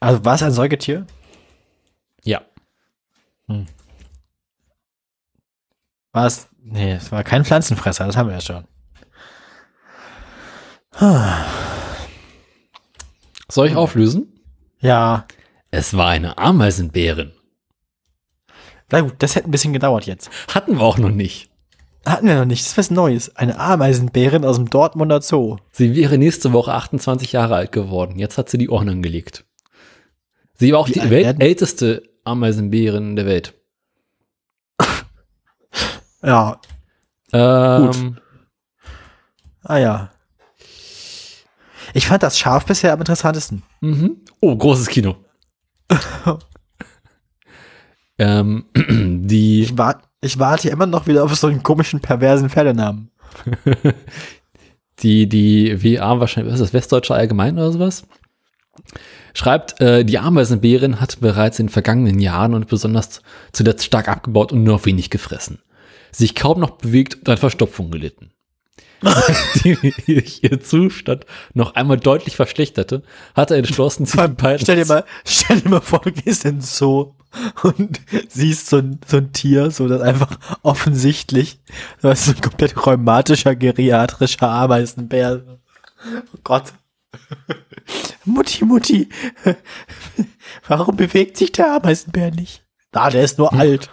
Also 0.00 0.24
war 0.24 0.36
es 0.36 0.42
ein 0.42 0.52
Säugetier? 0.52 1.06
Ja. 2.22 2.42
War 6.12 6.26
es, 6.26 6.48
nee, 6.58 6.92
es 6.92 7.12
war 7.12 7.24
kein 7.24 7.44
Pflanzenfresser, 7.44 8.06
das 8.06 8.16
haben 8.16 8.28
wir 8.28 8.34
ja 8.36 8.40
schon. 8.40 8.66
Soll 13.48 13.68
ich 13.68 13.76
auflösen? 13.76 14.32
Ja, 14.80 15.26
Es 15.70 15.96
war 15.96 16.08
eine 16.08 16.38
Ameisenbärin. 16.38 17.32
na 18.90 19.00
gut, 19.00 19.14
das 19.18 19.34
hätte 19.36 19.48
ein 19.48 19.50
bisschen 19.50 19.72
gedauert 19.72 20.06
jetzt. 20.06 20.30
Hatten 20.54 20.76
wir 20.76 20.82
auch 20.82 20.98
noch 20.98 21.10
nicht. 21.10 21.50
Hatten 22.04 22.26
wir 22.28 22.36
noch 22.36 22.44
nicht, 22.44 22.62
das 22.62 22.72
ist 22.72 22.78
was 22.78 22.90
Neues. 22.90 23.34
Eine 23.36 23.58
Ameisenbärin 23.58 24.44
aus 24.44 24.56
dem 24.56 24.70
Dortmunder 24.70 25.20
Zoo. 25.22 25.56
Sie 25.72 25.94
wäre 25.96 26.18
nächste 26.18 26.52
Woche 26.52 26.72
28 26.72 27.32
Jahre 27.32 27.56
alt 27.56 27.72
geworden. 27.72 28.18
Jetzt 28.18 28.38
hat 28.38 28.48
sie 28.48 28.58
die 28.58 28.68
Ohren 28.70 28.88
angelegt. 28.88 29.44
Sie 30.54 30.72
war 30.72 30.78
auch 30.80 30.88
Wie 30.88 30.92
die 30.92 31.10
weltälteste 31.10 32.02
Ameisenbärin 32.24 33.16
der 33.16 33.26
Welt. 33.26 33.54
Ja, 36.22 36.60
Ähm, 37.32 38.18
ah 39.62 39.76
ja. 39.78 40.10
Ich 41.96 42.08
fand 42.08 42.22
das 42.22 42.38
Schaf 42.38 42.66
bisher 42.66 42.92
am 42.92 42.98
interessantesten. 42.98 43.62
Mhm. 43.80 44.18
Oh, 44.40 44.54
großes 44.54 44.88
Kino. 44.88 45.16
ähm, 48.18 48.66
die, 48.76 49.62
Ich, 49.62 49.78
wart, 49.78 50.04
ich 50.20 50.38
warte 50.38 50.68
immer 50.68 50.84
noch 50.84 51.06
wieder 51.06 51.24
auf 51.24 51.34
so 51.34 51.46
einen 51.46 51.62
komischen, 51.62 52.00
perversen 52.00 52.50
Pferdenamen. 52.50 53.10
die, 54.98 55.26
die 55.26 55.98
WA 55.98 56.20
wahrscheinlich, 56.20 56.52
was 56.52 56.60
ist 56.60 56.66
das, 56.66 56.74
Westdeutsche 56.74 57.14
Allgemein 57.14 57.56
oder 57.56 57.72
sowas? 57.72 58.06
Schreibt, 59.32 59.80
äh, 59.80 60.04
die 60.04 60.18
Ameisenbärin 60.18 61.00
hat 61.00 61.20
bereits 61.20 61.58
in 61.58 61.68
den 61.68 61.72
vergangenen 61.72 62.18
Jahren 62.18 62.52
und 62.52 62.68
besonders 62.68 63.22
zuletzt 63.52 63.86
stark 63.86 64.08
abgebaut 64.08 64.52
und 64.52 64.64
nur 64.64 64.74
noch 64.74 64.84
wenig 64.84 65.08
gefressen. 65.08 65.60
Sich 66.12 66.34
kaum 66.34 66.60
noch 66.60 66.72
bewegt 66.72 67.14
und 67.14 67.28
an 67.30 67.38
Verstopfung 67.38 67.90
gelitten. 67.90 68.32
die 69.64 69.76
ihr 70.42 70.60
Zustand 70.60 71.26
noch 71.54 71.74
einmal 71.74 71.98
deutlich 71.98 72.36
verschlechterte, 72.36 73.02
hat 73.34 73.50
er 73.50 73.58
entschlossen, 73.58 74.06
sich 74.06 74.36
die 74.56 74.58
stell 74.58 74.76
dir 74.76 74.86
mal, 74.86 75.04
stell 75.24 75.60
dir 75.60 75.68
mal 75.68 75.80
vor, 75.80 76.00
du 76.00 76.12
gehst 76.12 76.44
in 76.44 76.56
den 76.56 76.60
Zoo 76.62 77.14
und 77.62 78.00
siehst 78.28 78.68
so 78.68 78.78
ein, 78.78 79.00
so 79.06 79.18
ein 79.18 79.32
Tier, 79.32 79.70
so 79.70 79.88
das 79.88 80.00
einfach 80.00 80.38
offensichtlich, 80.62 81.60
so 82.00 82.10
ist 82.10 82.24
so 82.24 82.32
ein 82.32 82.40
komplett 82.40 82.86
rheumatischer, 82.86 83.54
geriatrischer 83.54 84.48
Ameisenbär. 84.48 85.42
Oh 86.34 86.38
Gott. 86.44 86.72
Mutti, 88.24 88.64
Mutti, 88.64 89.08
warum 90.66 90.96
bewegt 90.96 91.36
sich 91.36 91.52
der 91.52 91.76
Ameisenbär 91.76 92.30
nicht? 92.30 92.64
Ah, 92.92 93.10
der 93.10 93.24
ist 93.24 93.38
nur 93.38 93.52
alt. 93.52 93.90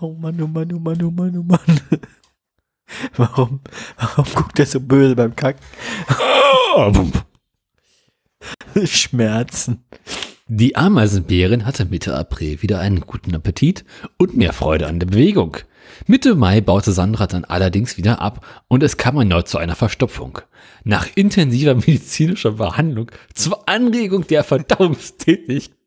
Oh 0.00 0.14
Mann, 0.14 0.40
oh 0.40 0.46
Mann, 0.46 0.72
oh 0.72 0.78
Mann, 0.78 1.02
oh 1.02 1.10
Mann, 1.10 1.38
oh 1.38 1.42
Mann. 1.42 1.80
Warum, 3.16 3.60
warum 3.96 4.26
guckt 4.34 4.58
er 4.58 4.66
so 4.66 4.78
böse 4.78 5.16
beim 5.16 5.34
Kacken? 5.34 5.62
Schmerzen. 8.84 9.84
Die 10.48 10.76
Ameisenbärin 10.76 11.64
hatte 11.64 11.86
Mitte 11.86 12.14
April 12.14 12.60
wieder 12.60 12.80
einen 12.80 13.00
guten 13.00 13.34
Appetit 13.34 13.84
und 14.18 14.36
mehr 14.36 14.52
Freude 14.52 14.86
an 14.86 15.00
der 15.00 15.06
Bewegung. 15.06 15.56
Mitte 16.06 16.34
Mai 16.34 16.60
baute 16.60 16.92
Sandra 16.92 17.26
dann 17.26 17.44
allerdings 17.44 17.96
wieder 17.96 18.20
ab 18.20 18.44
und 18.68 18.82
es 18.82 18.96
kam 18.96 19.16
erneut 19.16 19.48
zu 19.48 19.58
einer 19.58 19.76
Verstopfung. 19.76 20.40
Nach 20.84 21.08
intensiver 21.14 21.74
medizinischer 21.76 22.52
Behandlung 22.52 23.10
zur 23.34 23.68
Anregung 23.68 24.26
der 24.26 24.44
Verdauungstätigkeit 24.44 25.81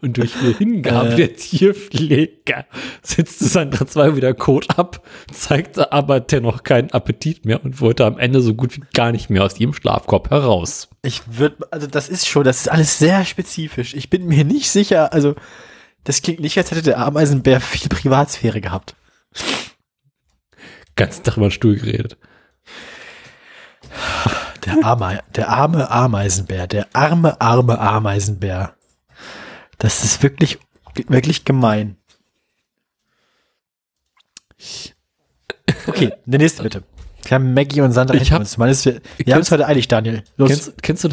und 0.00 0.16
durch 0.16 0.32
die 0.40 0.54
Hingabe 0.54 1.10
Äh. 1.10 1.16
der 1.16 1.36
Tierpfleger 1.36 2.66
setzte 3.02 3.44
Sandra 3.44 3.86
zwar 3.86 4.16
wieder 4.16 4.34
Kot 4.34 4.78
ab, 4.78 5.04
zeigte 5.32 5.92
aber 5.92 6.20
dennoch 6.20 6.62
keinen 6.62 6.90
Appetit 6.90 7.44
mehr 7.44 7.64
und 7.64 7.80
wollte 7.80 8.04
am 8.04 8.18
Ende 8.18 8.40
so 8.40 8.54
gut 8.54 8.76
wie 8.76 8.82
gar 8.94 9.12
nicht 9.12 9.30
mehr 9.30 9.44
aus 9.44 9.58
ihrem 9.58 9.74
Schlafkorb 9.74 10.30
heraus. 10.30 10.88
Ich 11.02 11.22
würde, 11.26 11.56
also 11.70 11.86
das 11.86 12.08
ist 12.08 12.28
schon, 12.28 12.44
das 12.44 12.60
ist 12.60 12.68
alles 12.68 12.98
sehr 12.98 13.24
spezifisch. 13.24 13.94
Ich 13.94 14.10
bin 14.10 14.26
mir 14.26 14.44
nicht 14.44 14.70
sicher, 14.70 15.12
also 15.12 15.34
das 16.04 16.22
klingt 16.22 16.40
nicht, 16.40 16.56
als 16.56 16.70
hätte 16.70 16.82
der 16.82 16.98
Ameisenbär 16.98 17.60
viel 17.60 17.88
Privatsphäre 17.88 18.60
gehabt. 18.60 18.94
Ganzen 20.96 21.24
Tag 21.24 21.36
über 21.36 21.46
den 21.48 21.52
Stuhl 21.52 21.76
geredet. 21.76 22.16
Der 24.66 24.84
arme, 24.84 25.20
der 25.34 25.48
arme 25.48 25.90
Ameisenbär, 25.90 26.66
der 26.66 26.86
arme, 26.92 27.40
arme 27.40 27.78
Ameisenbär. 27.78 28.74
Das 29.80 30.04
ist 30.04 30.22
wirklich, 30.22 30.58
wirklich 31.08 31.44
gemein. 31.44 31.96
Okay, 35.86 36.12
der 36.26 36.38
nächste 36.38 36.62
bitte. 36.62 36.82
Wir 37.24 37.34
haben 37.34 37.54
Maggie 37.54 37.80
und 37.80 37.92
Sandra 37.92 38.14
Ich 38.14 38.32
hab- 38.32 38.40
uns. 38.40 38.56
Mal 38.58 38.70
ist, 38.70 38.84
wir 38.86 39.00
Kennst- 39.00 39.32
haben 39.32 39.40
es 39.40 39.50
heute 39.50 39.66
eilig, 39.66 39.88
Daniel. 39.88 40.22
Los. 40.36 40.48
Kennst, 40.50 40.82
kennst 40.82 41.04
du 41.04 41.08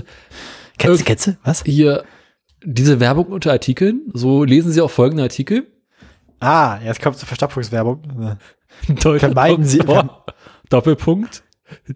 kennst, 0.78 1.06
kennst 1.06 1.28
du? 1.28 1.38
Was? 1.44 1.64
hier 1.64 2.04
diese 2.64 3.00
Werbung 3.00 3.28
unter 3.28 3.52
Artikeln? 3.52 4.04
So 4.14 4.44
lesen 4.44 4.72
Sie 4.72 4.82
auch 4.82 4.92
folgende 4.92 5.24
Artikel. 5.24 5.68
Ah, 6.40 6.80
jetzt 6.84 7.02
kommt 7.02 7.18
zur 7.18 7.28
Verstopfungswerbung. 7.28 8.04
Vermeiden 9.00 9.20
Vermeiden 9.20 9.64
Sie- 9.66 9.80
Doppelpunkt. 10.70 11.44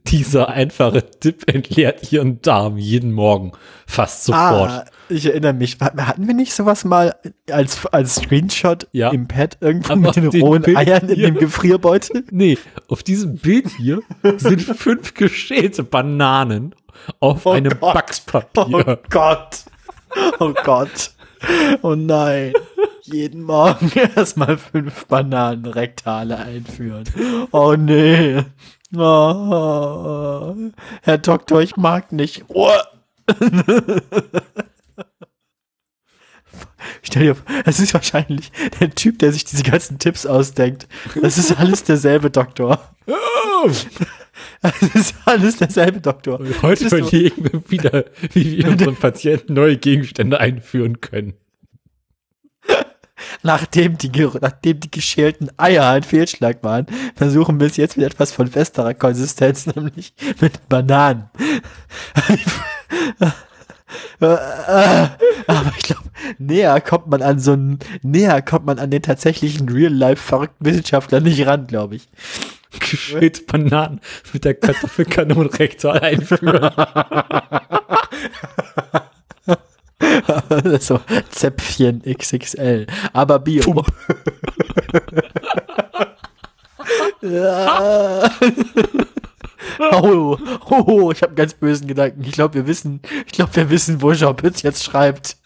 Dieser 0.07 0.49
einfache 0.49 1.09
Tipp 1.09 1.43
entleert 1.47 2.11
Ihren 2.11 2.41
Darm 2.41 2.77
jeden 2.77 3.11
Morgen 3.11 3.53
fast 3.87 4.25
sofort. 4.25 4.69
Ah, 4.69 4.85
ich 5.09 5.25
erinnere 5.25 5.53
mich. 5.53 5.77
Hatten 5.79 6.27
wir 6.27 6.33
nicht 6.33 6.53
sowas 6.53 6.83
mal 6.83 7.15
als, 7.49 7.85
als 7.87 8.15
Screenshot 8.15 8.87
Ja. 8.91 9.09
im 9.11 9.27
Pad 9.27 9.57
irgendwo 9.61 9.93
Aber 9.93 10.01
mit 10.01 10.15
den 10.17 10.29
dem 10.31 10.41
rohen 10.41 10.61
Bild 10.61 10.77
Eiern 10.77 11.07
in 11.09 11.15
hier- 11.15 11.27
dem 11.31 11.37
Gefrierbeutel? 11.37 12.25
Nee, 12.31 12.57
auf 12.89 13.03
diesem 13.03 13.35
Bild 13.37 13.69
hier 13.77 14.01
sind 14.37 14.61
fünf 14.61 15.13
geschälte 15.13 15.83
Bananen 15.83 16.75
auf 17.19 17.45
Oh 17.45 17.51
einem 17.51 17.73
Gott. 17.79 17.93
Backspapier. 17.93 18.65
Oh 18.87 18.95
Gott. 19.09 19.63
Oh 20.39 20.53
Gott. 20.63 21.11
Oh 21.81 21.95
nein. 21.95 22.53
Jeden 23.03 23.43
Morgen 23.43 23.91
erstmal 24.15 24.57
fünf 24.57 25.05
Bananen 25.07 25.65
Rektale 25.65 26.37
einführen. 26.37 27.05
Oh 27.51 27.73
nee. 27.77 28.43
Oh, 28.95 30.55
Herr 31.01 31.17
Doktor, 31.17 31.61
ich 31.61 31.77
mag 31.77 32.11
nicht. 32.11 32.43
Oh. 32.49 32.69
Stell 37.03 37.23
dir 37.23 37.35
vor, 37.35 37.45
es 37.65 37.79
ist 37.79 37.93
wahrscheinlich 37.93 38.51
der 38.79 38.89
Typ, 38.93 39.19
der 39.19 39.31
sich 39.31 39.45
diese 39.45 39.63
ganzen 39.63 39.99
Tipps 39.99 40.25
ausdenkt. 40.25 40.87
Das 41.21 41.37
ist 41.37 41.57
alles 41.57 41.83
derselbe 41.83 42.29
Doktor. 42.29 42.93
Es 44.63 44.81
ist 44.95 45.15
alles 45.25 45.57
derselbe 45.57 46.01
Doktor. 46.01 46.39
Heute 46.61 46.83
Das 46.85 46.85
ist 46.85 46.89
so- 46.91 46.97
überlegen 46.97 47.43
wir 47.43 47.69
wieder, 47.69 48.05
wie 48.33 48.57
wir 48.57 48.67
unseren 48.71 48.95
Patienten 48.95 49.53
neue 49.53 49.77
Gegenstände 49.77 50.39
einführen 50.39 50.99
können. 50.99 51.33
Nachdem 53.43 53.97
die, 53.97 54.09
nachdem 54.41 54.79
die 54.79 54.91
geschälten 54.91 55.49
Eier 55.57 55.87
ein 55.89 56.03
Fehlschlag 56.03 56.63
waren, 56.63 56.85
versuchen 57.15 57.59
wir 57.59 57.67
es 57.67 57.77
jetzt 57.77 57.97
mit 57.97 58.05
etwas 58.05 58.31
von 58.31 58.47
festerer 58.47 58.93
Konsistenz, 58.93 59.65
nämlich 59.75 60.13
mit 60.39 60.67
Bananen. 60.69 61.29
Aber 64.19 65.73
ich 65.77 65.83
glaube, 65.83 66.09
näher 66.37 66.79
kommt 66.81 67.07
man 67.07 67.21
an 67.21 67.39
so 67.39 67.53
einen, 67.53 67.79
näher 68.01 68.41
kommt 68.41 68.65
man 68.65 68.79
an 68.79 68.91
den 68.91 69.01
tatsächlichen 69.01 69.67
Real-Life 69.69 70.21
verrückten 70.21 70.65
Wissenschaftler 70.65 71.19
nicht 71.19 71.45
ran, 71.45 71.67
glaube 71.67 71.95
ich. 71.95 72.07
Geschälte 72.79 73.41
Bananen 73.43 73.99
mit 74.31 74.45
der 74.45 74.53
Kartoffelkanone 74.53 75.49
rektal 75.59 75.99
einführen. 75.99 76.71
so 80.79 80.99
Zäpfchen 81.29 82.01
XXL, 82.01 82.87
aber 83.13 83.39
Bio. 83.39 83.85
Ja. 87.21 88.29
oh, 89.91 90.37
oh, 90.69 90.83
oh, 90.87 91.11
ich 91.11 91.21
habe 91.21 91.35
ganz 91.35 91.53
bösen 91.53 91.87
Gedanken. 91.87 92.23
Ich 92.23 92.31
glaube, 92.31 92.55
wir 92.55 92.67
wissen, 92.67 93.01
ich 93.25 93.33
glaube, 93.33 93.55
wir 93.55 93.69
wissen, 93.69 94.01
wo 94.01 94.13
Jean 94.13 94.35
Pütz 94.35 94.61
jetzt 94.63 94.83
schreibt. 94.83 95.37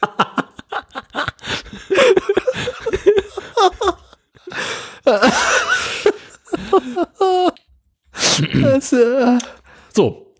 das, 8.53 8.93
äh, 8.93 9.37
So, 9.95 10.33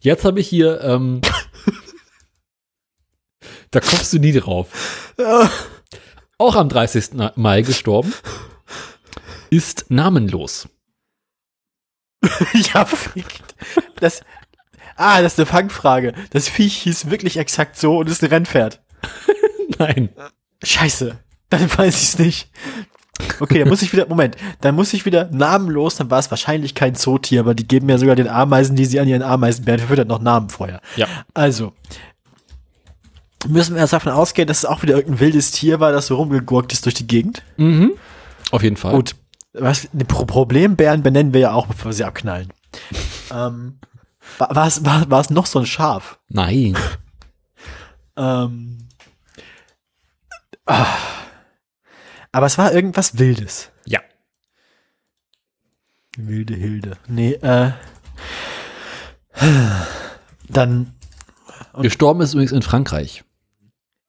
jetzt 0.00 0.24
habe 0.24 0.40
ich 0.40 0.48
hier, 0.48 0.80
ähm, 0.82 1.20
da 3.70 3.80
kommst 3.80 4.12
du 4.12 4.18
nie 4.18 4.32
drauf. 4.32 4.68
Auch 6.38 6.56
am 6.56 6.68
30. 6.68 7.10
Mai 7.36 7.62
gestorben, 7.62 8.12
ist 9.50 9.90
namenlos. 9.90 10.68
ja. 12.52 12.86
Das, 14.00 14.22
ah, 14.96 15.22
das 15.22 15.32
ist 15.32 15.38
eine 15.38 15.46
Fangfrage. 15.46 16.14
Das 16.30 16.48
Viech 16.48 16.78
hieß 16.82 17.10
wirklich 17.10 17.36
exakt 17.36 17.76
so 17.76 17.98
und 17.98 18.08
ist 18.08 18.22
ein 18.22 18.30
Rennpferd. 18.30 18.82
Nein. 19.78 20.10
Scheiße. 20.62 21.18
Dann 21.48 21.78
weiß 21.78 22.02
ich 22.02 22.08
es 22.08 22.18
nicht. 22.18 22.50
Okay, 23.38 23.58
dann 23.58 23.68
muss 23.68 23.82
ich 23.82 23.92
wieder, 23.92 24.06
Moment, 24.08 24.36
dann 24.60 24.74
muss 24.74 24.94
ich 24.94 25.04
wieder 25.04 25.28
namenlos, 25.30 25.96
dann 25.96 26.10
war 26.10 26.18
es 26.18 26.30
wahrscheinlich 26.30 26.74
kein 26.74 26.94
Zootier, 26.94 27.40
aber 27.40 27.54
die 27.54 27.68
geben 27.68 27.88
ja 27.88 27.98
sogar 27.98 28.16
den 28.16 28.28
Ameisen, 28.28 28.76
die 28.76 28.86
sie 28.86 28.98
an 28.98 29.08
ihren 29.08 29.22
Ameisenbären 29.22 29.80
verfüttert, 29.80 30.08
noch 30.08 30.20
Namen 30.20 30.48
vorher. 30.48 30.80
Ja. 30.96 31.06
Also, 31.34 31.74
müssen 33.48 33.74
wir 33.74 33.80
erst 33.80 33.92
davon 33.92 34.12
ausgehen, 34.12 34.48
dass 34.48 34.58
es 34.58 34.64
auch 34.64 34.82
wieder 34.82 34.96
irgendein 34.96 35.20
wildes 35.20 35.50
Tier 35.50 35.80
war, 35.80 35.92
das 35.92 36.06
so 36.06 36.16
rumgegurkt 36.16 36.72
ist 36.72 36.84
durch 36.84 36.94
die 36.94 37.06
Gegend. 37.06 37.42
Mhm. 37.56 37.92
Auf 38.50 38.62
jeden 38.62 38.76
Fall. 38.76 38.94
Gut. 38.94 39.16
Was, 39.52 39.92
ne, 39.92 40.04
Pro 40.04 40.26
Problembären 40.26 41.02
benennen 41.02 41.32
wir 41.32 41.40
ja 41.40 41.52
auch, 41.52 41.66
bevor 41.66 41.86
wir 41.86 41.92
sie 41.92 42.04
abknallen. 42.04 42.52
ähm, 43.32 43.78
war, 44.38 44.66
es, 44.66 44.84
war, 44.84 45.10
war 45.10 45.24
noch 45.30 45.46
so 45.46 45.58
ein 45.58 45.66
Schaf? 45.66 46.18
Nein. 46.28 46.76
Ähm, 48.16 48.76
ah. 50.66 50.84
Aber 52.32 52.46
es 52.46 52.58
war 52.58 52.74
irgendwas 52.74 53.18
Wildes. 53.18 53.70
Ja. 53.86 54.00
Wilde 56.18 56.54
Hilde. 56.54 56.98
Nee, 57.06 57.34
äh. 57.34 57.70
Dann 60.48 60.92
Gestorben 61.80 62.20
ist 62.20 62.34
übrigens 62.34 62.52
in 62.52 62.62
Frankreich. 62.62 63.24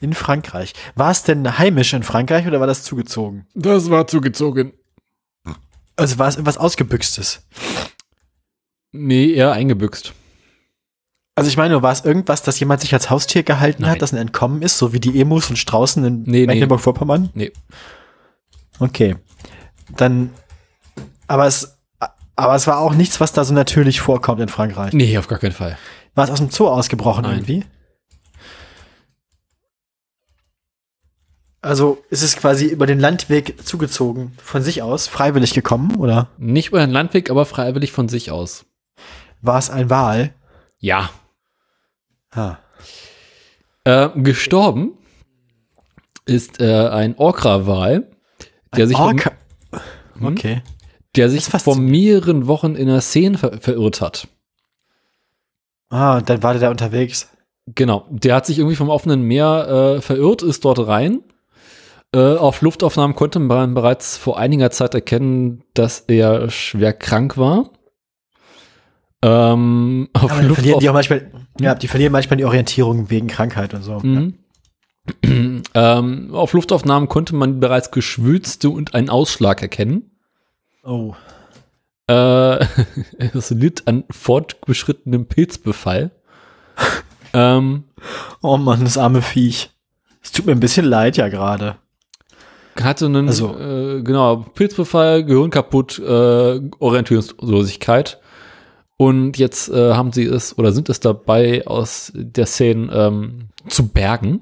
In 0.02 0.14
Frankreich. 0.14 0.74
War 0.96 1.12
es 1.12 1.24
denn 1.24 1.58
heimisch 1.58 1.94
in 1.94 2.04
Frankreich 2.04 2.48
oder 2.48 2.60
war 2.60 2.68
das 2.68 2.84
zugezogen? 2.84 3.46
Das 3.54 3.90
war 3.90 4.08
zugezogen. 4.08 4.74
Also 5.96 6.18
war 6.18 6.28
es 6.28 6.36
irgendwas 6.36 6.58
Ausgebüxtes? 6.58 7.46
Nee, 8.92 9.32
eher 9.34 9.52
eingebüxt. 9.52 10.14
Also 11.36 11.50
ich 11.50 11.56
meine, 11.58 11.82
war 11.82 11.92
es 11.92 12.04
irgendwas, 12.04 12.44
das 12.44 12.60
jemand 12.60 12.82
sich 12.82 12.94
als 12.94 13.10
Haustier 13.10 13.44
gehalten 13.44 13.84
Nein. 13.84 13.92
hat, 13.92 14.02
das 14.02 14.12
ein 14.12 14.18
Entkommen 14.18 14.62
ist, 14.62 14.78
so 14.78 14.92
wie 14.94 15.00
die 15.00 15.20
Emus 15.20 15.50
und 15.50 15.56
Straußen 15.56 16.04
in 16.04 16.24
Nee, 16.24 16.40
nee. 16.42 16.46
Mecklenburg-Vorpommern? 16.48 17.30
Nee. 17.34 17.52
Okay. 18.80 19.16
Dann, 19.96 20.32
aber 21.28 21.46
es, 21.46 21.78
aber 22.36 22.56
es 22.56 22.68
war 22.68 22.80
auch 22.80 22.94
nichts, 22.94 23.20
was 23.22 23.32
da 23.32 23.44
so 23.44 23.54
natürlich 23.54 24.02
vorkommt 24.02 24.42
in 24.42 24.50
Frankreich. 24.50 24.94
Nee, 24.94 25.18
auf 25.18 25.28
gar 25.28 25.40
keinen 25.40 25.52
Fall. 25.54 25.78
War 26.16 26.26
es 26.26 26.32
aus 26.32 26.40
dem 26.40 26.50
Zoo 26.50 26.68
ausgebrochen 26.68 27.24
Nein. 27.24 27.36
irgendwie? 27.40 27.64
Also 31.62 32.04
ist 32.10 32.24
es 32.24 32.36
quasi 32.38 32.66
über 32.66 32.88
den 32.88 33.00
Landweg 33.00 33.64
zugezogen, 33.66 34.34
von 34.42 34.64
sich 34.64 34.82
aus, 34.82 35.08
freiwillig 35.08 35.54
gekommen, 35.54 35.96
oder 35.98 36.30
Nicht 36.38 36.70
über 36.70 36.80
den 36.80 36.90
Landweg, 36.92 37.30
aber 37.30 37.46
freiwillig 37.46 37.92
von 37.92 38.10
sich 38.10 38.32
aus. 38.32 38.66
war 39.42 39.60
es 39.60 39.70
ein 39.70 39.90
Wal? 39.90 40.34
Ja. 40.80 41.12
Ha. 42.36 42.60
Äh, 43.84 44.10
gestorben 44.16 44.94
ist 46.26 46.60
äh, 46.60 46.88
ein 46.88 47.16
Orca-Wal, 47.18 48.10
der, 48.76 48.88
sich 48.88 48.98
vor- 48.98 49.08
Orca. 49.08 49.32
Hm? 50.18 50.28
Okay. 50.28 50.62
der 51.16 51.30
sich 51.30 51.46
vor 51.46 51.76
mehreren 51.78 52.48
Wochen 52.48 52.76
in 52.76 52.88
der 52.88 53.02
Szene 53.02 53.38
ver 53.38 53.60
verirrt 53.60 54.02
hat. 54.02 54.28
Ah, 55.90 56.18
und 56.18 56.30
dann 56.30 56.42
war 56.42 56.54
der 56.54 56.62
da 56.62 56.70
unterwegs. 56.72 57.30
Genau, 57.68 58.08
der 58.10 58.36
hat 58.36 58.46
sich 58.46 58.58
irgendwie 58.60 58.76
vom 58.76 58.90
offenen 58.90 59.22
Meer 59.24 59.96
äh, 59.98 60.02
verirrt, 60.02 60.42
ist 60.42 60.64
dort 60.66 60.80
rein. 60.88 61.22
Äh, 62.14 62.36
auf 62.36 62.62
Luftaufnahmen 62.62 63.16
konnte 63.16 63.40
man 63.40 63.74
bereits 63.74 64.18
vor 64.18 64.38
einiger 64.38 64.70
Zeit 64.72 64.94
erkennen, 64.94 65.64
dass 65.74 66.02
er 66.02 66.50
schwer 66.50 66.94
krank 66.94 67.38
war. 67.38 67.70
Ähm, 69.22 70.10
auf 70.14 70.32
Aber 70.32 70.42
die 70.42 70.54
verlieren 70.54 70.80
die 70.80 70.90
auch 70.90 70.94
manchmal, 70.94 71.32
ja, 71.60 71.76
die 71.76 71.88
verlieren 71.88 72.12
manchmal 72.12 72.38
die 72.38 72.46
Orientierung 72.46 73.10
wegen 73.10 73.28
Krankheit 73.28 73.74
und 73.74 73.84
so. 73.84 74.00
Mhm. 74.00 74.40
ähm, 75.74 76.34
auf 76.34 76.54
Luftaufnahmen 76.54 77.08
konnte 77.08 77.36
man 77.36 77.60
bereits 77.60 77.92
Geschwülste 77.92 78.70
und 78.70 78.94
einen 78.94 79.10
Ausschlag 79.10 79.62
erkennen. 79.62 80.12
Oh. 80.84 81.14
Äh, 82.08 82.66
es 83.34 83.52
litt 83.52 83.88
an 83.88 84.04
fortgeschrittenem 84.10 85.28
Pilzbefall. 85.28 86.12
ähm, 87.34 87.86
Oh 88.42 88.58
Mann, 88.58 88.84
das 88.84 88.98
arme 88.98 89.22
Viech. 89.22 89.70
Es 90.22 90.32
tut 90.32 90.46
mir 90.46 90.52
ein 90.52 90.60
bisschen 90.60 90.86
leid 90.86 91.16
ja 91.18 91.30
gerade. 91.30 91.78
Hatte 92.80 93.06
einen, 93.06 93.28
Also- 93.28 93.58
äh, 93.58 94.02
genau, 94.02 94.38
Pilzbefall, 94.56 95.24
Gehirn 95.26 95.50
kaputt, 95.50 96.00
äh, 96.00 96.62
Orientierungslosigkeit. 96.80 98.20
Und 98.98 99.38
jetzt 99.40 99.70
äh, 99.70 99.94
haben 99.94 100.12
sie 100.14 100.26
es 100.26 100.58
oder 100.60 100.72
sind 100.72 100.88
es 100.90 101.00
dabei, 101.00 101.66
aus 101.66 102.12
der 102.16 102.46
Szene 102.46 102.92
ähm, 102.94 103.50
zu 103.68 103.88
bergen. 103.88 104.42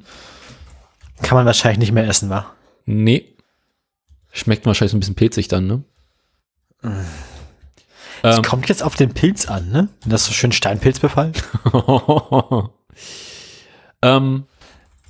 Kann 1.21 1.37
man 1.37 1.45
wahrscheinlich 1.45 1.79
nicht 1.79 1.91
mehr 1.93 2.07
essen, 2.07 2.29
wa? 2.29 2.45
Nee. 2.85 3.25
Schmeckt 4.31 4.65
wahrscheinlich 4.65 4.91
so 4.91 4.97
ein 4.97 4.99
bisschen 4.99 5.15
pilzig 5.15 5.47
dann, 5.47 5.65
ne? 5.67 5.83
Es 8.21 8.37
Ähm, 8.37 8.43
kommt 8.43 8.67
jetzt 8.69 8.83
auf 8.83 8.95
den 8.95 9.13
Pilz 9.13 9.47
an, 9.47 9.69
ne? 9.71 9.87
Das 10.05 10.21
ist 10.23 10.27
so 10.27 10.33
schön 10.33 10.51
Steinpilzbefall. 10.51 11.31
ähm, 14.01 14.43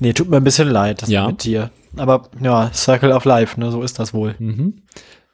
Nee, 0.02 0.14
tut 0.14 0.30
mir 0.30 0.38
ein 0.38 0.44
bisschen 0.46 0.70
leid, 0.70 1.02
das 1.02 1.10
Ja. 1.10 1.28
mit 1.28 1.44
dir. 1.44 1.72
Aber 1.98 2.30
ja, 2.42 2.72
Circle 2.74 3.12
of 3.12 3.26
Life, 3.26 3.60
ne? 3.60 3.72
So 3.72 3.82
ist 3.82 4.00
das 4.00 4.14
wohl. 4.14 4.36
mhm. 4.40 4.84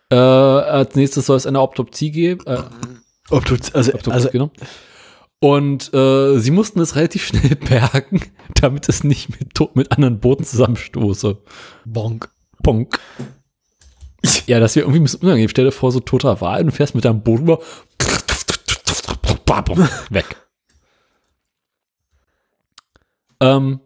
äh, 0.10 0.16
als 0.16 0.95
nächstes 0.95 1.26
soll 1.26 1.38
es 1.38 1.45
eine 1.45 1.60
Autopsie 1.60 2.12
geben. 2.12 2.45
Äh, 2.45 2.64
Ob 3.30 3.45
du, 3.45 3.56
also, 3.74 3.91
Autopsie, 3.91 4.12
also 4.12 4.30
genau. 4.30 4.51
Und 5.39 5.93
äh, 5.93 6.39
sie 6.39 6.51
mussten 6.51 6.80
es 6.80 6.95
relativ 6.95 7.26
schnell 7.26 7.56
bergen, 7.70 8.22
damit 8.56 8.89
es 8.89 9.03
nicht 9.03 9.30
mit, 9.30 9.76
mit 9.76 9.91
anderen 9.91 10.20
Booten 10.20 10.45
zusammenstoße. 10.45 11.38
Bonk. 11.86 12.30
Bonk. 12.64 12.99
Ja, 14.47 14.60
das 14.60 14.76
wäre 14.76 14.86
irgendwie 14.86 15.01
ein 15.01 15.03
bisschen 15.03 15.22
unangenehm. 15.22 15.49
Stell 15.49 15.66
dir 15.66 15.72
vor, 15.72 15.91
so 15.91 15.99
toter 15.99 16.41
Wal, 16.41 16.64
du 16.64 16.72
fährst 16.72 16.95
mit 16.95 17.06
deinem 17.06 17.22
Boot 17.22 17.41
über. 17.41 17.60
Weg. 20.10 20.36
Ähm, 23.41 23.82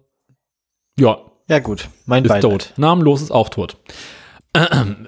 ja, 0.99 1.17
Ja, 1.49 1.59
gut. 1.59 1.89
Mein 2.05 2.23
ist 2.23 2.29
Beileid. 2.29 2.41
tot. 2.43 2.73
Namenlos 2.77 3.21
ist 3.21 3.31
auch 3.31 3.49
tot. 3.49 3.77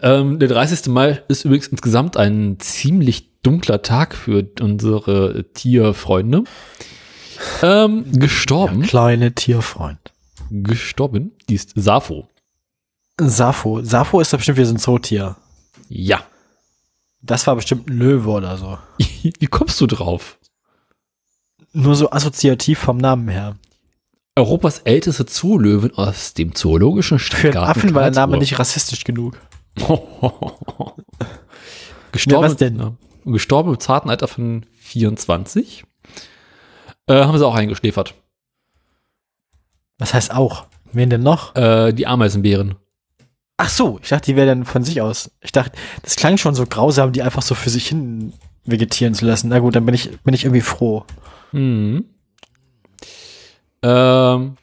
Ähm, 0.04 0.38
der 0.40 0.48
30. 0.50 0.88
Mai 0.88 1.22
ist 1.28 1.46
übrigens 1.46 1.68
insgesamt 1.68 2.16
ein 2.16 2.60
ziemlich 2.60 3.42
dunkler 3.42 3.82
Tag 3.82 4.16
für 4.16 4.48
unsere 4.60 5.46
Tierfreunde. 5.54 6.44
Ähm, 7.64 8.06
gestorben, 8.20 8.84
Kleine 8.84 9.34
Tierfreund. 9.34 10.00
gestorben, 10.52 11.32
die 11.50 11.56
ist 11.56 11.74
Sappho. 11.76 12.28
Sappho. 13.20 13.82
Sappho 13.84 14.20
ist 14.20 14.32
doch 14.32 14.38
bestimmt 14.38 14.58
wie 14.60 14.66
so 14.66 14.74
ein 14.76 14.78
Zootier. 14.80 15.36
Ja. 15.90 16.24
Das 17.22 17.46
war 17.48 17.56
bestimmt 17.56 17.90
ein 17.90 17.98
Löwe 17.98 18.30
oder 18.30 18.58
so. 18.58 18.78
Wie 19.24 19.48
kommst 19.48 19.80
du 19.82 19.88
drauf? 19.88 20.38
Nur 21.74 21.96
so 21.96 22.12
assoziativ 22.12 22.78
vom 22.80 22.98
Namen 22.98 23.28
her. 23.28 23.56
Europas 24.38 24.80
älteste 24.80 25.26
Zoolöwen 25.26 25.94
aus 25.96 26.34
dem 26.34 26.56
zoologischen 26.56 27.20
Für 27.20 27.36
einen 27.36 27.52
Stadtgarten 27.52 27.82
Affen 27.82 27.94
war 27.94 28.04
der 28.04 28.12
Name 28.12 28.38
nicht 28.38 28.58
rassistisch 28.58 29.04
genug. 29.04 29.38
gestorben, 32.12 32.44
Ja, 32.44 32.50
was 32.50 32.56
denn? 32.56 32.98
Gestorben 33.26 33.74
im 33.74 33.80
zarten 33.80 34.10
Alter 34.10 34.28
von 34.28 34.66
24. 34.80 35.84
Äh, 37.08 37.14
haben 37.14 37.38
sie 37.38 37.46
auch 37.46 37.56
eingeschläfert. 37.56 38.16
Was 39.98 40.14
heißt 40.14 40.34
auch? 40.34 40.66
Wen 40.94 41.10
denn 41.10 41.24
noch? 41.24 41.56
Äh, 41.56 41.92
die 41.94 42.08
Ameisenbären. 42.08 42.76
Ach 43.58 43.70
so, 43.70 44.00
ich 44.02 44.10
dachte, 44.10 44.32
die 44.32 44.36
wäre 44.36 44.48
dann 44.48 44.66
von 44.66 44.84
sich 44.84 45.02
aus. 45.02 45.30
Ich 45.42 45.52
dachte, 45.52 45.78
das 46.04 46.16
klang 46.16 46.38
schon 46.38 46.56
so 46.56 46.66
grausam, 46.66 47.12
die 47.12 47.22
einfach 47.22 47.44
so 47.44 47.54
für 47.54 47.70
sich 47.70 47.88
hin 47.90 48.34
vegetieren 48.66 49.14
zu 49.14 49.26
lassen. 49.26 49.50
Na 49.50 49.60
gut, 49.60 49.76
dann 49.76 49.86
bin 49.86 49.94
ich, 49.94 50.20
bin 50.22 50.34
ich 50.34 50.46
irgendwie 50.46 50.62
froh. 50.62 51.06
Mhm. 51.52 52.06
Ähm, 53.84 54.58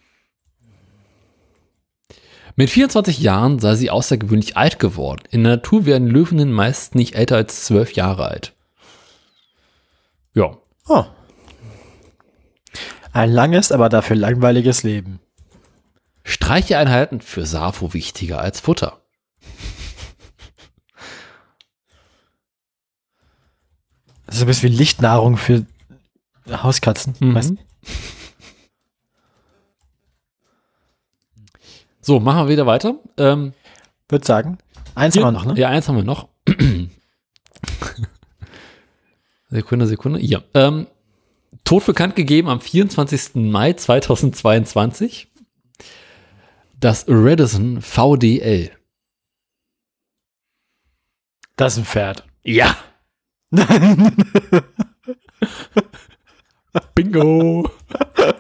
mit 2.57 2.71
24 2.71 3.21
Jahren 3.21 3.59
sei 3.61 3.77
sie 3.77 3.91
außergewöhnlich 3.91 4.57
alt 4.57 4.79
geworden. 4.79 5.23
In 5.31 5.45
der 5.45 5.57
Natur 5.57 5.87
werden 5.87 6.09
Löwinnen 6.09 6.53
meist 6.53 6.95
nicht 6.95 7.14
älter 7.14 7.37
als 7.37 7.64
12 7.66 7.93
Jahre 7.93 8.27
alt. 8.27 8.53
Ja. 10.35 10.57
Oh. 10.89 11.05
Ein 13.12 13.31
langes, 13.31 13.73
aber 13.73 13.89
dafür 13.89 14.16
langweiliges 14.16 14.83
Leben. 14.83 15.21
Streicheinheiten 16.25 17.21
für 17.21 17.47
Safo 17.47 17.95
wichtiger 17.95 18.41
als 18.41 18.61
Futter. 18.61 19.01
Das 24.27 24.37
ist 24.37 24.43
ein 24.43 24.47
bisschen 24.47 24.73
wie 24.73 24.77
Lichtnahrung 24.77 25.37
für 25.37 25.64
Hauskatzen. 26.51 27.14
Mhm. 27.21 27.35
Weißt? 27.35 27.53
So, 32.09 32.19
machen 32.21 32.47
wir 32.47 32.53
wieder 32.53 32.65
weiter. 32.65 32.95
Ähm, 33.19 33.53
Würde 34.09 34.25
sagen. 34.25 34.57
Eins 34.95 35.13
hier- 35.13 35.27
haben 35.27 35.35
wir 35.35 35.41
noch, 35.41 35.45
ne? 35.53 35.61
Ja, 35.61 35.69
eins 35.69 35.87
haben 35.89 35.97
wir 35.97 36.05
noch. 36.05 36.29
Sekunde, 39.51 39.87
Sekunde. 39.87 40.19
Hier. 40.19 40.43
Ähm, 40.55 40.87
Tod 41.65 41.85
bekannt 41.85 42.17
gegeben 42.17 42.49
am 42.49 42.63
24. 42.63 43.35
Mai 43.35 43.75
2022. 43.75 45.29
Das 46.81 47.05
Redison 47.09 47.83
VDL. 47.83 48.71
Das 51.57 51.75
ist 51.75 51.81
ein 51.81 51.85
Pferd. 51.85 52.25
Ja. 52.43 52.75
Bingo. 56.95 57.71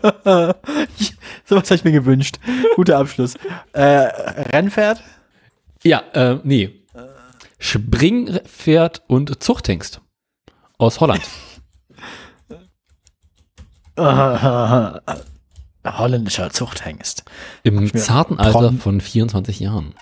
so 1.48 1.56
was 1.56 1.70
habe 1.70 1.76
ich 1.76 1.84
mir 1.84 1.92
gewünscht. 1.92 2.38
Guter 2.76 2.98
Abschluss. 2.98 3.34
Äh, 3.72 3.82
Rennpferd? 3.82 5.02
Ja, 5.82 6.02
äh, 6.12 6.38
nee. 6.44 6.74
Springpferd 7.58 9.02
und 9.08 9.42
Zuchthengst. 9.42 10.00
Aus 10.78 11.00
Holland. 11.00 11.22
Holländischer 15.86 16.50
Zuchthengst. 16.50 17.24
Im 17.62 17.92
zarten 17.94 18.38
Alter 18.38 18.72
von 18.74 19.00
24 19.00 19.60
Jahren. 19.60 19.94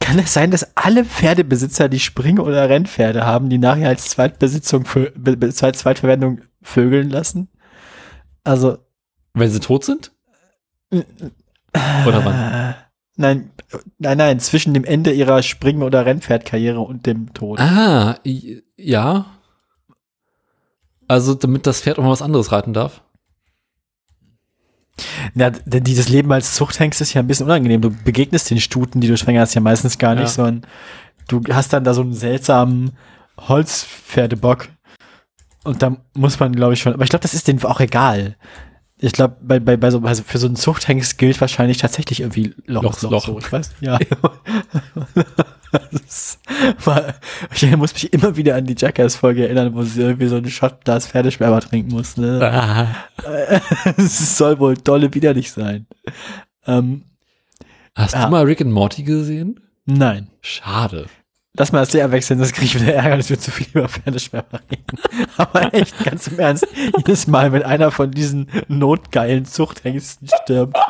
Kann 0.00 0.18
es 0.18 0.34
sein, 0.34 0.50
dass 0.50 0.76
alle 0.76 1.04
Pferdebesitzer, 1.04 1.88
die 1.88 1.98
Spring- 1.98 2.38
oder 2.38 2.68
Rennpferde 2.68 3.24
haben, 3.24 3.48
die 3.48 3.56
nachher 3.58 3.88
als 3.88 4.10
Zweitbesitzung, 4.10 4.84
für, 4.84 5.10
be, 5.16 5.36
be, 5.36 5.50
Zweit- 5.52 5.76
Zweitverwendung 5.76 6.42
vögeln 6.62 7.08
lassen? 7.08 7.48
Also, 8.44 8.78
Wenn 9.34 9.50
sie 9.50 9.60
tot 9.60 9.84
sind? 9.84 10.12
Oder 10.92 12.24
wann? 12.24 12.34
äh, 12.34 12.74
nein, 13.16 13.50
nein, 13.98 14.18
nein, 14.18 14.40
zwischen 14.40 14.74
dem 14.74 14.84
Ende 14.84 15.12
ihrer 15.12 15.42
Spring- 15.42 15.82
oder 15.82 16.06
Rennpferdkarriere 16.06 16.80
und 16.80 17.06
dem 17.06 17.34
Tod. 17.34 17.58
Ah, 17.60 18.16
ja. 18.76 19.26
Also, 21.08 21.34
damit 21.34 21.66
das 21.66 21.80
Pferd 21.82 21.98
auch 21.98 22.02
mal 22.04 22.10
was 22.10 22.22
anderes 22.22 22.52
reiten 22.52 22.72
darf. 22.72 23.02
Ja, 25.34 25.50
denn 25.50 25.82
dieses 25.82 26.08
Leben 26.08 26.32
als 26.32 26.54
Zuchthengst 26.54 27.00
ist 27.00 27.12
ja 27.14 27.20
ein 27.20 27.26
bisschen 27.26 27.46
unangenehm. 27.46 27.80
Du 27.80 27.90
begegnest 27.90 28.50
den 28.50 28.60
Stuten, 28.60 29.00
die 29.00 29.08
du 29.08 29.16
schwanger 29.16 29.40
hast, 29.40 29.54
ja 29.54 29.60
meistens 29.60 29.98
gar 29.98 30.14
nicht, 30.14 30.22
Ja. 30.22 30.28
sondern 30.28 30.66
du 31.26 31.42
hast 31.52 31.72
dann 31.72 31.82
da 31.82 31.92
so 31.94 32.02
einen 32.02 32.14
seltsamen 32.14 32.92
Holzpferdebock. 33.38 34.68
Und 35.64 35.82
da 35.82 35.96
muss 36.14 36.38
man, 36.38 36.52
glaube 36.54 36.74
ich, 36.74 36.80
schon, 36.80 36.94
aber 36.94 37.02
ich 37.02 37.10
glaube, 37.10 37.22
das 37.22 37.34
ist 37.34 37.48
denen 37.48 37.62
auch 37.64 37.80
egal. 37.80 38.36
Ich 39.04 39.12
glaube, 39.12 39.36
bei, 39.42 39.60
bei, 39.60 39.76
bei 39.76 39.90
so, 39.90 40.00
also 40.00 40.22
für 40.22 40.38
so 40.38 40.46
einen 40.46 40.56
Zuchthengst 40.56 41.18
gilt 41.18 41.38
wahrscheinlich 41.40 41.76
tatsächlich 41.78 42.20
irgendwie 42.20 42.54
Loch, 42.66 42.82
Loch, 42.82 43.02
Loch, 43.02 43.10
Loch. 43.10 43.26
So, 43.26 43.38
ich 43.38 43.52
weiß, 43.52 43.70
ja. 43.80 43.98
das 45.92 46.38
war, 46.84 47.14
ich 47.54 47.76
muss 47.76 47.92
mich 47.94 48.12
immer 48.12 48.36
wieder 48.36 48.54
an 48.54 48.66
die 48.66 48.74
Jackass-Folge 48.76 49.44
erinnern, 49.44 49.74
wo 49.74 49.82
sie 49.82 50.00
irgendwie 50.02 50.28
so 50.28 50.36
einen 50.36 50.48
Shotglas 50.48 51.06
Pferdesperma 51.08 51.60
trinken 51.60 51.90
muss, 51.92 52.16
ne? 52.16 52.40
Ah. 52.42 52.86
es 53.96 54.38
soll 54.38 54.58
wohl 54.58 54.74
dolle 54.76 55.12
widerlich 55.14 55.50
sein. 55.52 55.86
Ähm, 56.66 57.02
Hast 57.94 58.14
Ja. 58.14 58.24
du 58.24 58.30
mal 58.30 58.44
Rick 58.44 58.60
and 58.60 58.72
Morty 58.72 59.02
gesehen? 59.02 59.60
nein. 59.86 60.28
Schade. 60.40 61.06
Lass 61.56 61.70
mal 61.70 61.78
das 61.80 61.92
sehr 61.92 62.10
wechseln, 62.10 62.40
das 62.40 62.52
kriege 62.52 62.66
ich 62.66 62.74
wieder 62.74 62.94
Ärger, 62.94 63.16
dass 63.16 63.30
wir 63.30 63.38
zu 63.38 63.52
viel 63.52 63.68
über 63.72 63.88
Pferdesperma 63.88 64.60
reden. 64.72 64.98
Aber 65.36 65.72
echt, 65.72 65.96
ganz 66.04 66.26
im 66.26 66.40
Ernst, 66.40 66.66
jedes 66.96 67.28
Mal, 67.28 67.52
wenn 67.52 67.62
einer 67.62 67.92
von 67.92 68.10
diesen 68.10 68.48
notgeilen 68.66 69.44
Zuchthengsten 69.44 70.28
stirbt. 70.42 70.76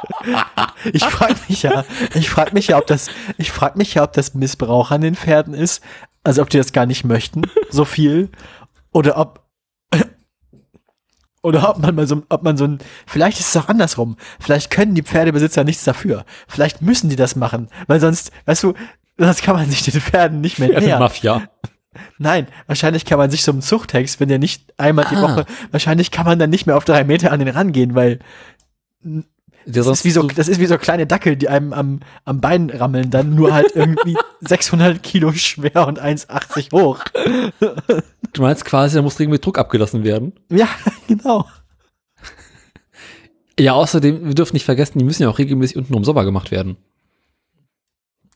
Ich 0.92 1.02
frage 1.02 1.36
mich 1.48 1.62
ja, 1.62 1.84
ich 2.14 2.28
frage 2.28 2.52
mich 2.52 2.68
ja, 2.68 2.76
ob 2.76 2.86
das, 2.86 3.08
ich 3.38 3.52
frage 3.52 3.78
mich 3.78 3.94
ja, 3.94 4.02
ob 4.02 4.12
das 4.12 4.34
Missbrauch 4.34 4.90
an 4.90 5.00
den 5.00 5.14
Pferden 5.14 5.54
ist, 5.54 5.82
also 6.22 6.42
ob 6.42 6.50
die 6.50 6.58
das 6.58 6.72
gar 6.72 6.84
nicht 6.84 7.04
möchten, 7.04 7.42
so 7.70 7.86
viel, 7.86 8.30
oder 8.92 9.16
ob, 9.16 9.42
oder 11.42 11.70
ob 11.70 11.78
man 11.78 11.94
mal 11.94 12.06
so, 12.06 12.22
ob 12.28 12.42
man 12.42 12.58
so 12.58 12.66
ein, 12.66 12.78
vielleicht 13.06 13.40
ist 13.40 13.54
es 13.54 13.62
auch 13.62 13.68
andersrum. 13.68 14.16
Vielleicht 14.38 14.70
können 14.70 14.94
die 14.94 15.02
Pferdebesitzer 15.02 15.64
nichts 15.64 15.84
dafür. 15.84 16.26
Vielleicht 16.48 16.82
müssen 16.82 17.08
die 17.08 17.16
das 17.16 17.34
machen, 17.34 17.68
weil 17.86 18.00
sonst, 18.00 18.30
weißt 18.44 18.62
du, 18.62 18.74
sonst 19.18 19.42
kann 19.42 19.56
man 19.56 19.68
sich 19.70 19.82
den 19.82 20.00
Pferden 20.00 20.40
nicht 20.40 20.58
mehr 20.58 20.68
nähern. 20.80 20.98
Mafia. 21.00 21.48
Nein, 22.18 22.48
wahrscheinlich 22.66 23.04
kann 23.04 23.18
man 23.18 23.30
sich 23.30 23.44
so 23.44 23.52
einem 23.52 23.60
Zuchthengst, 23.62 24.18
wenn 24.18 24.28
der 24.28 24.38
nicht 24.40 24.74
einmal 24.78 25.06
die 25.10 25.16
Ah. 25.16 25.22
Woche, 25.22 25.46
wahrscheinlich 25.70 26.10
kann 26.10 26.26
man 26.26 26.38
dann 26.38 26.50
nicht 26.50 26.66
mehr 26.66 26.76
auf 26.76 26.84
drei 26.84 27.04
Meter 27.04 27.30
an 27.30 27.38
den 27.38 27.48
rangehen, 27.48 27.94
weil 27.94 28.18
das 29.66 29.86
ist 29.86 30.04
wie 30.04 30.10
so, 30.10 30.22
das 30.24 30.48
ist 30.48 30.58
wie 30.60 30.66
so 30.66 30.76
kleine 30.76 31.06
Dackel, 31.06 31.36
die 31.36 31.48
einem 31.48 31.72
am, 31.72 32.00
am 32.24 32.40
Bein 32.40 32.68
rammeln, 32.70 33.10
dann 33.10 33.34
nur 33.34 33.54
halt 33.54 33.76
irgendwie 33.76 34.16
600 34.40 35.02
Kilo 35.02 35.32
schwer 35.32 35.86
und 35.86 36.00
1,80 36.02 36.72
hoch. 36.72 37.00
du 38.32 38.42
meinst 38.42 38.64
quasi, 38.64 38.96
da 38.96 39.02
muss 39.02 39.18
regelmäßig 39.20 39.44
Druck 39.44 39.58
abgelassen 39.58 40.02
werden. 40.04 40.32
Ja, 40.50 40.68
genau. 41.06 41.46
Ja, 43.58 43.74
außerdem, 43.74 44.26
wir 44.26 44.34
dürfen 44.34 44.54
nicht 44.56 44.64
vergessen, 44.64 44.98
die 44.98 45.04
müssen 45.04 45.22
ja 45.22 45.28
auch 45.28 45.38
regelmäßig 45.38 45.76
unten 45.76 45.94
um 45.94 46.02
sauber 46.04 46.24
gemacht 46.24 46.50
werden. 46.50 46.76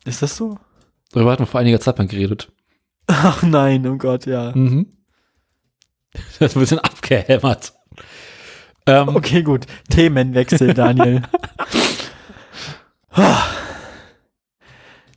Ist 0.05 0.21
das 0.21 0.37
so? 0.37 0.57
Darüber 1.11 1.31
hatten 1.31 1.43
wir 1.43 1.47
vor 1.47 1.59
einiger 1.59 1.79
Zeit 1.79 1.97
mal 1.97 2.07
geredet. 2.07 2.51
Ach 3.07 3.41
nein, 3.43 3.87
oh 3.87 3.97
Gott, 3.97 4.25
ja. 4.25 4.51
Mhm. 4.55 4.87
Das 6.39 6.51
ist 6.51 6.55
ein 6.57 6.59
bisschen 6.61 6.79
abgehämmert. 6.79 7.73
Ähm, 8.87 9.09
Okay, 9.09 9.43
gut. 9.43 9.65
Themenwechsel, 9.89 10.73
Daniel. 10.73 11.21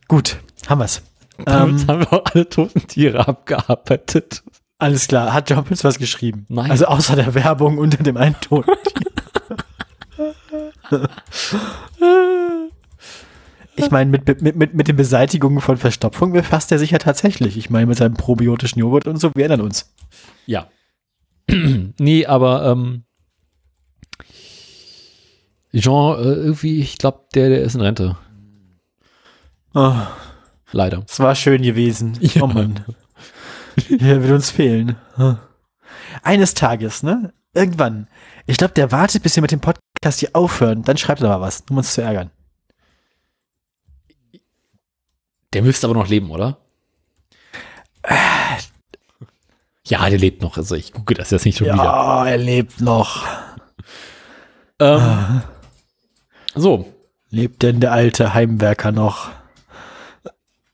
Gut, 0.09 0.39
haben 0.69 0.81
wir's. 0.81 1.03
Damit 1.45 1.81
Ähm, 1.83 1.89
haben 1.89 2.01
wir 2.01 2.13
auch 2.13 2.25
alle 2.35 2.49
toten 2.49 2.87
Tiere 2.87 3.27
abgearbeitet. 3.27 4.43
alles 4.79 5.09
klar. 5.09 5.33
Hat 5.33 5.49
Jompels 5.49 5.85
was 5.85 5.99
geschrieben? 5.99 6.45
Nein. 6.49 6.71
Also 6.71 6.85
außer 6.87 7.17
der 7.17 7.35
Werbung 7.35 7.79
unter 7.79 8.03
dem 8.03 8.17
einen 8.19 8.39
Ton. 8.41 8.65
Ich 13.75 13.91
meine, 13.91 14.11
mit, 14.11 14.43
mit, 14.43 14.57
mit, 14.57 14.75
mit 14.75 14.89
den 14.89 14.97
Beseitigungen 14.97 15.61
von 15.61 15.77
Verstopfung 15.79 16.33
befasst 16.33 16.71
er 16.73 16.79
sich 16.79 16.91
ja 16.91 16.99
tatsächlich. 16.99 17.57
Ich 17.57 17.71
meine, 17.71 17.87
mit 17.87 17.97
seinem 17.97 18.15
probiotischen 18.15 18.81
Joghurt 18.81 19.07
und 19.07 19.17
so, 19.17 19.31
wir 19.35 19.45
erinnern 19.45 19.63
uns. 19.63 19.95
Ja. 20.47 20.69
nee, 21.99 22.27
aber 22.27 22.67
ähm, 22.67 23.05
Jean, 25.75 26.19
äh, 26.19 26.35
irgendwie, 26.35 26.81
ich 26.81 26.99
glaube, 26.99 27.27
der, 27.35 27.49
der 27.49 27.63
ist 27.63 27.75
in 27.75 27.81
Rente. 27.81 28.17
Oh, 29.75 29.95
Leider. 30.71 31.05
es 31.09 31.19
war 31.19 31.35
schön 31.35 31.63
gewesen. 31.63 32.19
Ja. 32.21 32.43
Oh 32.43 32.47
Mann. 32.47 32.85
Er 33.89 34.23
wird 34.23 34.33
uns 34.33 34.51
fehlen. 34.51 34.97
Eines 36.23 36.53
Tages, 36.53 37.03
ne? 37.03 37.33
Irgendwann. 37.55 38.07
Ich 38.47 38.59
glaube, 38.59 38.75
der 38.75 38.93
wartet, 38.93 39.23
bis 39.23 39.35
wir 39.35 39.41
mit 39.41 39.51
dem 39.51 39.61
Podcast 39.61 40.21
hier 40.21 40.31
aufhören. 40.35 40.83
Dann 40.83 40.99
schreibt 40.99 41.23
er 41.23 41.29
mal 41.29 41.41
was, 41.41 41.65
um 41.71 41.79
uns 41.79 41.95
zu 41.95 42.03
ärgern. 42.03 42.31
Der 45.53 45.63
müsste 45.63 45.87
aber 45.87 45.95
noch 45.95 46.09
leben, 46.09 46.31
oder? 46.31 46.59
Ja, 49.87 50.09
der 50.09 50.19
lebt 50.19 50.43
noch. 50.43 50.57
Also 50.57 50.75
ich 50.75 50.93
gucke 50.93 51.15
das 51.15 51.31
jetzt 51.31 51.45
nicht 51.45 51.59
schon 51.59 51.67
wieder. 51.67 51.77
Ja, 51.77 52.27
er 52.27 52.39
lebt 52.39 52.81
noch. 52.81 53.25
Ähm, 54.79 55.43
So, 56.55 56.93
Lebt 57.31 57.63
denn 57.63 57.81
der 57.81 57.93
alte 57.93 58.35
Heimwerker 58.35 58.93
noch? 58.93 59.31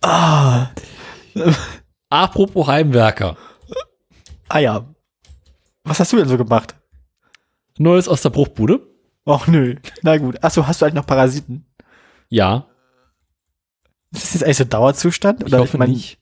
Ah, 0.03 0.67
apropos 2.11 2.67
Heimwerker. 2.67 3.37
ah 4.49 4.59
ja. 4.59 4.85
Was 5.85 6.01
hast 6.01 6.13
du 6.13 6.17
denn 6.17 6.29
so 6.29 6.37
gemacht? 6.37 6.75
Neues 7.79 8.09
aus 8.09 8.23
der 8.23 8.31
Bruchbude? 8.31 8.81
Och 9.25 9.47
nö. 9.47 9.77
Na 10.03 10.17
gut. 10.19 10.43
Achso, 10.43 10.67
hast 10.67 10.81
du 10.81 10.87
eigentlich 10.87 10.95
noch 10.97 11.07
Parasiten? 11.07 11.65
Ja, 12.29 12.67
Ist 14.13 14.25
das 14.25 14.33
jetzt 14.35 14.45
eigentlich 14.45 14.57
so 14.59 14.65
Dauerzustand? 14.65 15.45
ich 15.47 15.53
hoffe 15.53 15.79
mein, 15.79 15.91
nicht. 15.91 16.19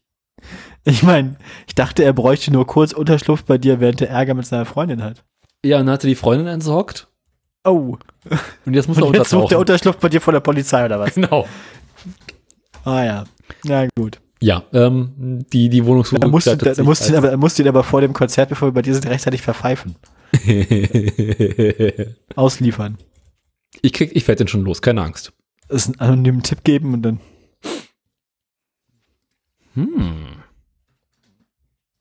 Ich 0.84 1.03
meine, 1.03 1.37
ich 1.66 1.74
dachte, 1.74 2.05
er 2.05 2.12
bräuchte 2.12 2.53
nur 2.53 2.66
kurz 2.66 2.93
Unterschlupf 2.93 3.45
bei 3.45 3.59
dir, 3.59 3.80
während 3.80 4.01
er 4.01 4.11
Ärger 4.11 4.34
mit 4.34 4.47
seiner 4.47 4.64
Freundin 4.66 5.03
hat. 5.03 5.24
Ja, 5.64 5.78
und 5.80 5.87
dann 5.87 5.95
hatte 5.95 6.07
die 6.07 6.14
Freundin 6.14 6.47
entsorgt 6.47 7.09
Oh. 7.64 7.97
und 8.64 8.74
jetzt 8.74 8.87
muss 8.89 8.97
er 8.99 9.07
Und 9.07 9.16
jetzt 9.16 9.30
sucht 9.30 9.51
der. 9.51 9.59
Unterschlupf 9.59 9.97
bei 9.97 10.09
dir 10.09 10.20
von 10.20 10.32
der 10.34 10.41
Polizei 10.41 10.84
oder 10.84 11.01
was? 11.01 11.14
Genau. 11.14 11.47
Ah 12.84 13.03
ja. 13.05 13.24
Na 13.64 13.89
gut. 13.99 14.20
Ja, 14.41 14.62
ähm, 14.72 15.45
die, 15.53 15.68
die 15.68 15.84
Wohnungssuche 15.84 16.20
Da 16.20 16.28
musst, 16.28 16.47
du, 16.47 16.57
da, 16.57 16.74
da 16.74 16.82
musst, 16.84 17.09
ihn 17.09 17.16
aber, 17.16 17.30
da 17.30 17.37
musst 17.37 17.59
ihn 17.59 17.66
aber 17.66 17.82
vor 17.82 18.01
dem 18.03 18.12
Konzert, 18.12 18.51
bevor 18.51 18.68
wir 18.68 18.72
bei 18.72 18.82
dir 18.82 18.95
sind, 18.95 19.07
rechtzeitig 19.09 19.43
verpfeifen. 19.43 19.97
Ausliefern. 22.37 22.99
ich 23.82 23.93
krieg, 23.93 24.11
ich 24.14 24.28
werde 24.28 24.45
den 24.45 24.49
schon 24.49 24.62
los, 24.62 24.82
keine 24.82 25.03
Angst. 25.03 25.32
Das 25.68 25.87
ist 25.89 26.01
einen 26.01 26.11
anonymen 26.12 26.43
Tipp 26.43 26.62
geben 26.64 26.95
und 26.95 27.03
dann. 27.03 27.20
Hm. 29.77 30.43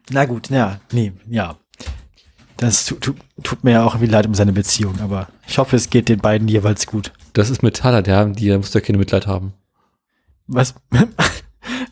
Na 0.10 0.26
gut, 0.26 0.50
ja, 0.50 0.80
nee, 0.92 1.14
ja. 1.30 1.58
Das 2.58 2.86
tut, 2.86 3.02
tut, 3.02 3.18
tut 3.44 3.64
mir 3.66 3.72
ja 3.72 3.84
auch 3.84 3.96
irgendwie 3.96 4.12
leid 4.12 4.26
um 4.28 4.34
seine 4.34 4.54
Beziehung, 4.54 5.00
aber 5.02 5.28
ich 5.46 5.58
hoffe, 5.58 5.76
es 5.76 5.90
geht 5.90 6.08
den 6.08 6.20
beiden 6.20 6.48
jeweils 6.48 6.88
gut. 6.88 7.12
Das 7.34 7.50
ist 7.50 7.64
Metaller, 7.64 8.02
der, 8.02 8.26
die, 8.28 8.48
da 8.48 8.58
muss 8.58 8.74
ja 8.74 8.80
keine 8.80 8.98
Mitleid 8.98 9.28
haben. 9.28 9.54
Was? 10.48 10.74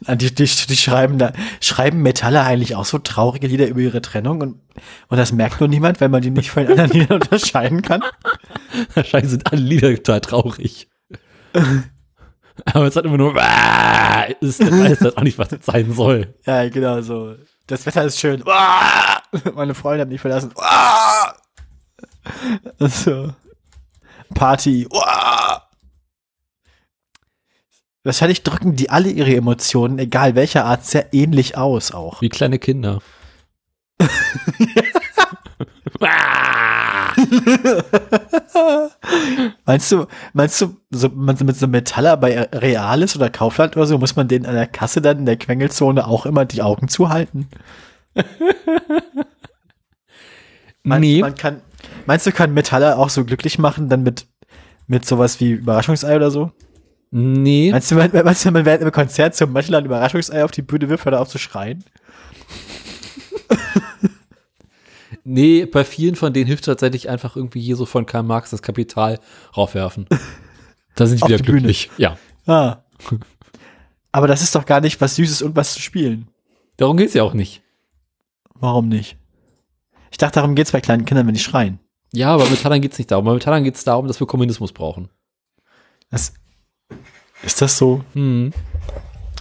Die, 0.08 0.36
die, 0.36 0.46
die 0.46 0.76
schreiben 0.76 1.18
da, 1.18 1.32
schreiben 1.62 2.02
Metaller 2.02 2.44
eigentlich 2.44 2.76
auch 2.76 2.84
so 2.84 3.00
traurige 3.00 3.48
Lieder 3.48 3.68
über 3.68 3.80
ihre 3.80 4.02
Trennung 4.02 4.42
und, 4.42 4.60
und 5.08 5.18
das 5.18 5.32
merkt 5.32 5.62
nur 5.62 5.70
niemand, 5.70 6.02
weil 6.02 6.10
man 6.10 6.22
die 6.22 6.30
nicht 6.30 6.52
von 6.52 6.68
den 6.68 6.78
anderen 6.78 6.92
Liedern 7.00 7.22
unterscheiden 7.22 7.82
kann. 7.82 8.04
Wahrscheinlich 8.94 9.32
sind 9.32 9.52
alle 9.52 9.62
Lieder 9.62 9.96
total 9.96 10.22
traurig. 10.22 10.90
Aber 12.66 12.86
es 12.86 12.95
hat 12.95 13.06
immer 13.06 13.18
nur, 13.18 13.36
ist, 14.39 14.60
weiß 14.60 14.99
das 14.99 15.18
auch 15.18 15.22
nicht, 15.22 15.38
was 15.38 15.49
das 15.49 15.66
sein 15.66 15.91
soll. 15.93 16.34
Ja, 16.45 16.68
genau 16.70 17.01
so. 17.01 17.36
Das 17.68 17.86
Wetter 17.86 18.04
ist 18.04 18.20
schön. 18.20 18.43
Meine 19.56 19.74
Freunde 19.74 20.01
haben 20.01 20.10
mich 20.10 20.22
verlassen. 20.22 20.51
Ah! 20.58 21.34
So. 22.80 23.34
Party. 24.34 24.88
Ah! 24.93 25.62
Wahrscheinlich 28.04 28.43
drücken 28.43 28.76
die 28.76 28.89
alle 28.89 29.10
ihre 29.10 29.34
Emotionen, 29.34 29.97
egal 29.97 30.36
welcher 30.36 30.66
Art, 30.66 30.86
sehr 30.86 31.14
ähnlich 31.14 31.58
aus 31.58 31.93
auch. 31.93 32.22
Wie 32.22 32.30
kleine 32.30 32.60
Kinder. 32.60 32.99
Meinst 39.66 39.92
du, 39.92 40.06
meinst 40.34 40.62
du, 40.62 40.76
so, 40.92 41.10
mit 41.10 41.58
so 41.58 41.68
Metaller 41.68 42.18
bei 42.18 42.42
Reales 42.54 43.16
oder 43.16 43.30
Kaufland 43.30 43.76
oder 43.78 43.86
so, 43.86 43.98
muss 43.98 44.16
man 44.16 44.28
denen 44.28 44.46
an 44.46 44.56
der 44.56 44.68
Kasse 44.68 45.02
dann 45.02 45.20
in 45.20 45.26
der 45.26 45.38
Quengelzone 45.38 46.08
auch 46.08 46.26
immer 46.26 46.46
die 46.46 46.62
Augen 46.62 46.88
zuhalten? 46.88 47.48
Meinst, 50.84 51.02
nee, 51.02 51.22
man 51.22 51.36
kann, 51.36 51.62
meinst 52.06 52.28
du, 52.28 52.32
kann 52.32 52.54
Metaller 52.54 53.00
auch 53.00 53.10
so 53.10 53.24
glücklich 53.24 53.58
machen, 53.58 53.88
dann 53.88 54.04
mit, 54.04 54.28
mit 54.88 55.06
sowas 55.06 55.40
wie 55.40 55.52
Überraschungsei 55.52 56.16
oder 56.16 56.30
so? 56.30 56.52
nee. 57.12 57.70
Meinst 57.72 57.92
du, 57.92 57.96
man- 57.96 58.12
meinst 58.12 58.44
du, 58.44 58.52
man 58.52 58.66
während 58.66 58.82
einem 58.82 58.92
Konzert 58.92 59.36
zum 59.36 59.54
Metaller 59.54 59.78
ein 59.78 59.86
Überraschungsei 59.86 60.44
auf 60.44 60.52
die 60.52 60.62
Bühne 60.62 60.90
wirft, 60.90 61.06
hört 61.06 61.16
auf 61.16 61.30
zu 61.30 61.38
schreien? 61.38 61.86
Nee, 65.24 65.65
bei 65.65 65.84
vielen 65.86 66.15
von 66.15 66.34
denen 66.34 66.47
hilft 66.47 66.65
tatsächlich 66.65 67.09
einfach 67.09 67.36
irgendwie 67.36 67.61
hier 67.61 67.76
so 67.76 67.86
von 67.86 68.05
Karl 68.05 68.24
Marx 68.24 68.49
das 68.49 68.61
Kapital 68.61 69.19
raufwerfen. 69.55 70.07
Da 70.95 71.07
sind 71.07 71.21
die 71.21 71.26
wieder 71.26 71.38
die 71.38 71.43
Bühne. 71.43 71.57
glücklich. 71.61 71.89
Ja. 71.97 72.19
Ah. 72.45 72.84
Aber 74.11 74.28
das 74.28 74.43
ist 74.43 74.53
doch 74.53 74.67
gar 74.67 74.80
nicht 74.80 75.01
was 75.01 75.15
Süßes 75.15 75.41
und 75.41 75.55
was 75.55 75.74
zu 75.74 75.82
spielen. 75.82 76.28
Darum 76.78 76.97
geht's 76.97 77.15
ja 77.15 77.24
auch 77.24 77.34
nicht. 77.34 77.63
Warum 78.53 78.89
nicht? 78.89 79.17
Ich 80.11 80.19
dachte, 80.19 80.36
darum 80.36 80.53
geht's 80.53 80.71
bei 80.71 80.82
kleinen 80.82 81.05
Kindern, 81.05 81.26
wenn 81.26 81.34
die 81.34 81.39
schreien. 81.39 81.80
Ja, 82.13 82.32
aber 82.32 82.43
bei 82.43 82.51
Metallern 82.51 82.80
geht's 82.80 82.99
nicht 82.99 83.09
darum. 83.09 83.26
Bei 83.26 83.34
Metallern 83.34 83.63
geht's 83.63 83.84
darum, 83.84 84.07
dass 84.07 84.19
wir 84.19 84.28
Kommunismus 84.28 84.71
brauchen. 84.71 85.09
Das, 86.11 86.34
ist 87.41 87.59
das 87.59 87.76
so? 87.76 88.03
Hm. 88.13 88.53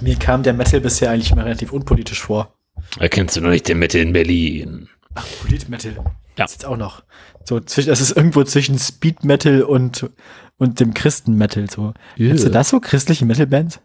Mir 0.00 0.16
kam 0.16 0.42
der 0.42 0.54
Metal 0.54 0.80
bisher 0.80 1.10
eigentlich 1.10 1.32
immer 1.32 1.44
relativ 1.44 1.70
unpolitisch 1.70 2.22
vor. 2.22 2.54
Erkennst 2.98 3.36
du 3.36 3.42
noch 3.42 3.50
nicht 3.50 3.68
den 3.68 3.78
Metal 3.78 4.00
in 4.00 4.14
Berlin? 4.14 4.88
Ach, 5.14 5.26
Polit-Metal. 5.42 5.92
Ja. 5.96 6.04
Das 6.36 6.52
ist 6.52 6.62
jetzt 6.62 6.64
auch 6.66 6.76
noch. 6.76 7.02
So, 7.44 7.60
zwischen, 7.60 7.88
das 7.90 8.00
ist 8.00 8.16
irgendwo 8.16 8.42
zwischen 8.44 8.78
Speed-Metal 8.78 9.62
und, 9.62 10.08
und 10.58 10.80
dem 10.80 10.94
Christen-Metal. 10.94 11.68
So. 11.70 11.92
Kennst 12.16 12.44
du 12.44 12.50
das 12.50 12.70
so? 12.70 12.80
Christliche 12.80 13.26
Metal-Bands? 13.26 13.80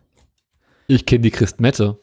Ich 0.87 1.05
kenne 1.05 1.21
die 1.21 1.31
Christmette. 1.31 1.97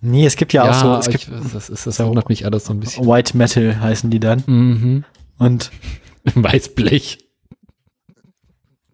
Nee, 0.00 0.26
es 0.26 0.36
gibt 0.36 0.52
ja, 0.52 0.70
auch 0.70 0.74
so, 0.74 0.94
es 0.94 1.08
ich, 1.08 1.26
gibt 1.26 1.54
das, 1.54 1.68
ist, 1.68 1.86
das 1.86 1.96
so- 1.96 2.06
wundert 2.06 2.28
mich 2.28 2.44
alles 2.44 2.66
so 2.66 2.72
ein 2.72 2.78
bisschen. 2.78 3.04
White 3.06 3.36
Metal 3.36 3.80
heißen 3.80 4.10
die 4.10 4.20
dann. 4.20 4.44
Mhm. 4.46 5.04
Und 5.38 5.72
Weißblech. 6.34 7.18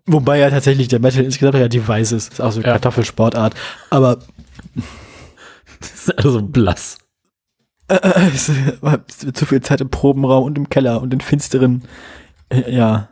wobei 0.07 0.39
ja 0.39 0.49
tatsächlich 0.49 0.89
der 0.89 1.01
Metal 1.01 1.23
insgesamt 1.23 1.57
relativ 1.57 1.87
weiß 1.89 2.13
ist. 2.13 2.33
Ist 2.33 2.41
auch 2.41 2.53
so 2.53 2.61
Ja. 2.63 2.69
Kartoffelsportart. 2.73 3.55
Aber 3.91 4.21
Das 5.81 5.93
ist 6.09 6.19
alles 6.19 6.33
so 6.33 6.41
blass. 6.43 6.99
Äh, 7.89 8.31
es 8.35 8.49
ist 8.49 9.37
zu 9.37 9.47
viel 9.47 9.61
Zeit 9.61 9.81
im 9.81 9.91
Probenraum 9.91 10.45
und 10.45 10.59
im 10.59 10.69
Keller 10.69 11.03
und 11.03 11.13
in 11.13 11.21
finsteren, 11.21 11.85
äh, 12.51 12.75
ja. 12.75 13.09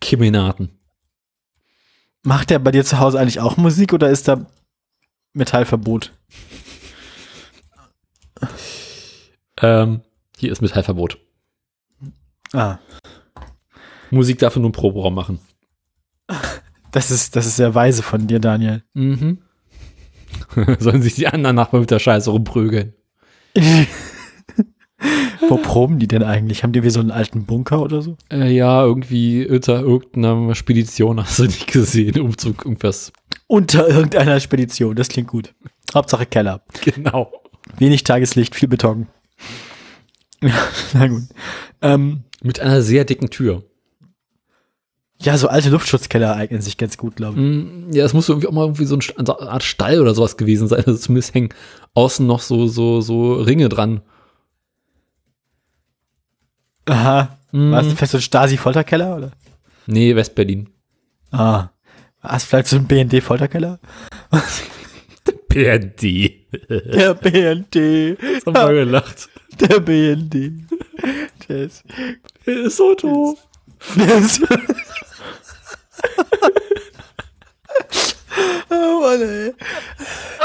Keminaten. 0.00 0.70
Macht 2.22 2.50
der 2.50 2.58
bei 2.58 2.70
dir 2.70 2.84
zu 2.84 2.98
Hause 2.98 3.18
eigentlich 3.18 3.40
auch 3.40 3.56
Musik 3.56 3.92
oder 3.92 4.10
ist 4.10 4.28
da 4.28 4.46
Metallverbot? 5.32 6.12
Ähm, 9.60 10.02
hier 10.36 10.52
ist 10.52 10.62
Metallverbot. 10.62 11.18
Ah, 12.52 12.78
Musik 14.10 14.38
darf 14.38 14.56
nur 14.56 14.66
im 14.66 14.72
Proberaum 14.72 15.14
machen. 15.14 15.40
das 16.92 17.10
ist, 17.10 17.36
das 17.36 17.46
ist 17.46 17.56
sehr 17.56 17.74
weise 17.74 18.02
von 18.02 18.26
dir, 18.26 18.40
Daniel. 18.40 18.82
Mhm. 18.94 19.42
Sollen 20.78 21.02
sich 21.02 21.14
die 21.14 21.26
anderen 21.26 21.56
Nachbarn 21.56 21.80
mit 21.80 21.90
der 21.90 21.98
Scheiße 21.98 22.30
rumprügeln. 22.30 22.94
Wo 25.48 25.56
proben 25.58 25.98
die 26.00 26.08
denn 26.08 26.24
eigentlich? 26.24 26.62
Haben 26.64 26.72
die 26.72 26.82
wie 26.82 26.90
so 26.90 26.98
einen 27.00 27.12
alten 27.12 27.44
Bunker 27.44 27.80
oder 27.82 28.02
so? 28.02 28.16
Äh, 28.32 28.50
ja, 28.52 28.84
irgendwie 28.84 29.46
unter 29.46 29.80
irgendeiner 29.80 30.54
Spedition 30.56 31.20
hast 31.22 31.38
du 31.38 31.44
nicht 31.44 31.70
gesehen. 31.72 32.20
Umzug, 32.20 32.64
irgendwas. 32.64 33.12
Unter 33.46 33.88
irgendeiner 33.88 34.40
Spedition, 34.40 34.96
das 34.96 35.08
klingt 35.08 35.28
gut. 35.28 35.54
Hauptsache 35.94 36.26
Keller. 36.26 36.62
Genau. 36.84 37.32
Wenig 37.78 38.02
Tageslicht, 38.04 38.54
viel 38.56 38.68
Beton. 38.68 39.06
Ja, 40.42 40.50
na 40.94 41.06
gut. 41.06 41.22
Ähm, 41.80 42.24
Mit 42.42 42.58
einer 42.60 42.82
sehr 42.82 43.04
dicken 43.04 43.30
Tür. 43.30 43.62
ja, 45.20 45.36
so 45.38 45.48
alte 45.48 45.70
Luftschutzkeller 45.70 46.34
eignen 46.34 46.60
sich 46.60 46.76
ganz 46.76 46.96
gut, 46.96 47.16
glaube 47.16 47.38
ich. 47.40 47.44
Mm, 47.44 47.90
Ja, 47.92 48.04
es 48.04 48.12
muss 48.14 48.28
irgendwie 48.28 48.48
auch 48.48 48.52
mal 48.52 48.62
irgendwie 48.64 48.84
so 48.84 48.96
ein 48.96 49.00
St- 49.00 49.16
eine 49.16 49.48
Art 49.50 49.62
Stall 49.62 50.00
oder 50.00 50.14
sowas 50.14 50.36
gewesen 50.36 50.66
sein. 50.68 50.84
Also 50.84 50.96
zumindest 50.98 51.34
hängen 51.34 51.48
außen 51.98 52.26
noch 52.26 52.40
so, 52.40 52.66
so, 52.68 53.00
so 53.00 53.34
Ringe 53.34 53.68
dran. 53.68 54.00
Aha. 56.86 57.36
Mhm. 57.52 57.72
War 57.72 57.80
es 57.82 57.92
vielleicht 57.92 58.12
so 58.12 58.18
ein 58.18 58.22
Stasi-Folterkeller, 58.22 59.16
oder? 59.16 59.30
Nee, 59.86 60.14
Westberlin. 60.14 60.68
Ah. 61.30 61.68
War 62.22 62.36
es 62.36 62.44
vielleicht 62.44 62.68
so 62.68 62.76
ein 62.76 62.86
BND-Folterkeller? 62.86 63.78
PND. 65.48 66.02
Der 66.68 67.14
BND. 67.14 68.18
Das 68.44 68.54
haben 68.54 68.74
wir 68.74 68.84
gelacht. 68.84 69.28
Der 69.60 69.80
BND. 69.80 70.52
Der 71.48 71.56
ist, 71.64 71.84
Der 72.46 72.56
ist 72.64 72.76
so 72.76 72.94
doof. 72.94 73.38
der 73.96 74.18
ist 74.18 74.42
oh 78.70 79.00
Mann, 79.00 79.22
ey. 79.22 79.54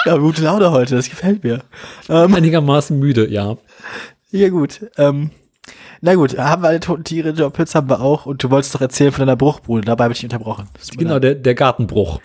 Ja, 0.06 0.18
gute 0.18 0.44
Laune 0.44 0.72
heute, 0.72 0.96
das 0.96 1.10
gefällt 1.10 1.44
mir. 1.44 1.62
Ähm, 2.10 2.34
Einigermaßen 2.36 2.98
müde, 2.98 3.30
ja. 3.30 3.58
ja, 4.32 4.50
gut. 4.50 4.86
Ähm, 4.98 5.32
na 6.02 6.16
gut, 6.16 6.38
haben 6.38 6.62
wir 6.64 6.70
alle 6.70 6.80
toten 6.80 7.04
Tiere, 7.06 7.30
Job 7.30 7.56
Hits 7.56 7.76
haben 7.76 7.90
wir 7.90 8.02
auch 8.02 8.26
und 8.26 8.44
du 8.44 8.50
wolltest 8.52 8.76
doch 8.76 8.82
erzählen 8.82 9.12
von 9.12 9.22
deiner 9.26 9.38
Bruchbude, 9.38 9.86
dabei 9.86 10.06
habe 10.06 10.14
ich 10.14 10.20
dich 10.20 10.26
unterbrochen. 10.26 10.68
Genau, 10.98 11.20
der, 11.20 11.36
der 11.36 11.56
Gartenbruch. 11.56 12.20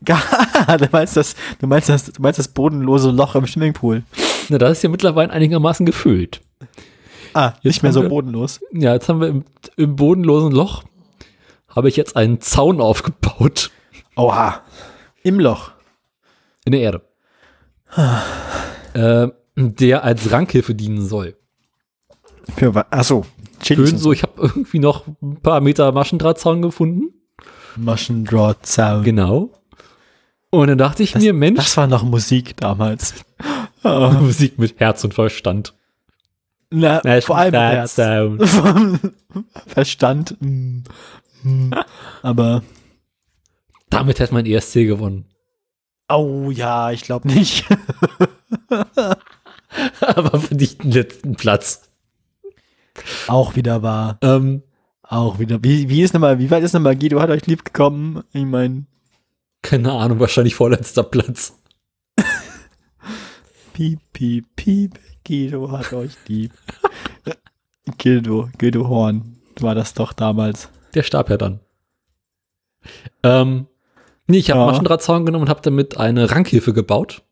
du 0.06 0.88
meinst 0.92 1.16
das, 1.16 1.34
du 1.60 1.66
meinst 1.66 1.88
das, 1.88 2.12
du 2.12 2.20
meinst 2.22 2.38
das 2.38 2.48
bodenlose 2.48 3.10
Loch 3.10 3.34
im 3.34 3.46
Swimmingpool. 3.46 4.02
Na, 4.48 4.58
das 4.58 4.72
ist 4.78 4.82
ja 4.82 4.90
mittlerweile 4.90 5.30
einigermaßen 5.30 5.86
gefüllt. 5.86 6.40
Ah, 7.32 7.52
Jetzt 7.62 7.64
nicht 7.64 7.82
mehr 7.82 7.92
so 7.92 8.02
wir- 8.02 8.08
bodenlos. 8.10 8.60
Ja, 8.72 8.92
jetzt 8.94 9.08
haben 9.08 9.20
wir 9.20 9.28
im, 9.28 9.44
im 9.76 9.96
bodenlosen 9.96 10.52
Loch, 10.52 10.84
habe 11.68 11.88
ich 11.88 11.96
jetzt 11.96 12.16
einen 12.16 12.40
Zaun 12.40 12.80
aufgebaut 12.80 13.70
Oha. 14.16 14.62
Im 15.24 15.40
Loch. 15.40 15.72
in 16.64 16.72
der 16.72 16.80
Erde. 16.82 17.02
äh, 18.94 19.28
der 19.56 20.04
als 20.04 20.30
Rankhilfe 20.30 20.74
dienen 20.74 21.04
soll. 21.04 21.36
Für 22.56 22.74
was? 22.74 22.86
Achso. 22.90 23.24
Schön 23.62 23.96
so, 23.98 24.12
ich 24.12 24.22
habe 24.22 24.32
irgendwie 24.42 24.78
noch 24.78 25.04
ein 25.22 25.40
paar 25.40 25.60
Meter 25.60 25.90
Maschendrahtzaun 25.92 26.60
gefunden. 26.60 27.14
Maschendrahtzaun. 27.76 29.02
Genau. 29.04 29.50
Und 30.50 30.68
dann 30.68 30.78
dachte 30.78 31.02
ich 31.02 31.14
mir, 31.14 31.32
Mensch, 31.32 31.58
Das 31.58 31.76
war 31.76 31.86
noch 31.86 32.04
Musik 32.04 32.56
damals. 32.56 33.14
Oh. 33.86 34.10
Musik 34.20 34.58
mit 34.58 34.80
Herz 34.80 35.04
und 35.04 35.12
Verstand. 35.12 35.74
Na, 36.70 37.02
vor 37.20 37.36
allem 37.36 37.52
Herz. 37.52 37.98
Maschendrahtzaun. 37.98 39.14
Verstand. 39.66 40.36
mm, 40.40 40.84
mm. 41.42 41.70
Aber, 42.22 42.62
Damit 43.94 44.18
hätte 44.18 44.34
man 44.34 44.44
ESC 44.46 44.74
gewonnen. 44.86 45.26
oh 46.08 46.50
ja, 46.50 46.90
ich 46.90 47.02
glaube 47.02 47.28
nicht. 47.28 47.64
Aber 50.00 50.40
verdient 50.40 50.82
den 50.84 50.90
letzten 50.92 51.36
Platz. 51.36 51.90
Auch 53.26 53.56
wieder 53.56 53.82
wahr. 53.82 54.18
Ähm, 54.22 54.62
Auch 55.02 55.38
wieder. 55.38 55.62
Wie, 55.62 55.88
wie 55.88 56.02
ist 56.02 56.14
nochmal, 56.14 56.38
wie 56.38 56.50
weit 56.50 56.62
ist 56.62 56.72
nochmal 56.72 56.96
Guido 56.96 57.20
hat 57.20 57.30
euch 57.30 57.46
lieb 57.46 57.64
gekommen? 57.64 58.22
Ich 58.32 58.44
mein, 58.44 58.86
keine 59.62 59.92
Ahnung, 59.92 60.20
wahrscheinlich 60.20 60.54
vorletzter 60.54 61.02
Platz. 61.04 61.56
piep, 63.72 64.00
piep, 64.12 64.46
piep. 64.56 64.98
Guido 65.26 65.70
hat 65.70 65.92
euch 65.92 66.16
lieb. 66.28 66.52
Guido, 67.98 68.50
Guido 68.58 68.88
Horn 68.88 69.38
war 69.60 69.74
das 69.74 69.94
doch 69.94 70.12
damals. 70.12 70.68
Der 70.94 71.02
starb 71.02 71.30
ja 71.30 71.36
dann. 71.36 71.60
Ähm, 73.22 73.66
nee, 74.26 74.38
ich 74.38 74.50
habe 74.50 74.60
Ja. 74.60 74.66
Maschendrahtzaun 74.66 75.26
genommen 75.26 75.44
und 75.44 75.48
habe 75.50 75.60
damit 75.62 75.96
eine 75.96 76.30
Rankhilfe 76.30 76.72
gebaut. 76.72 77.22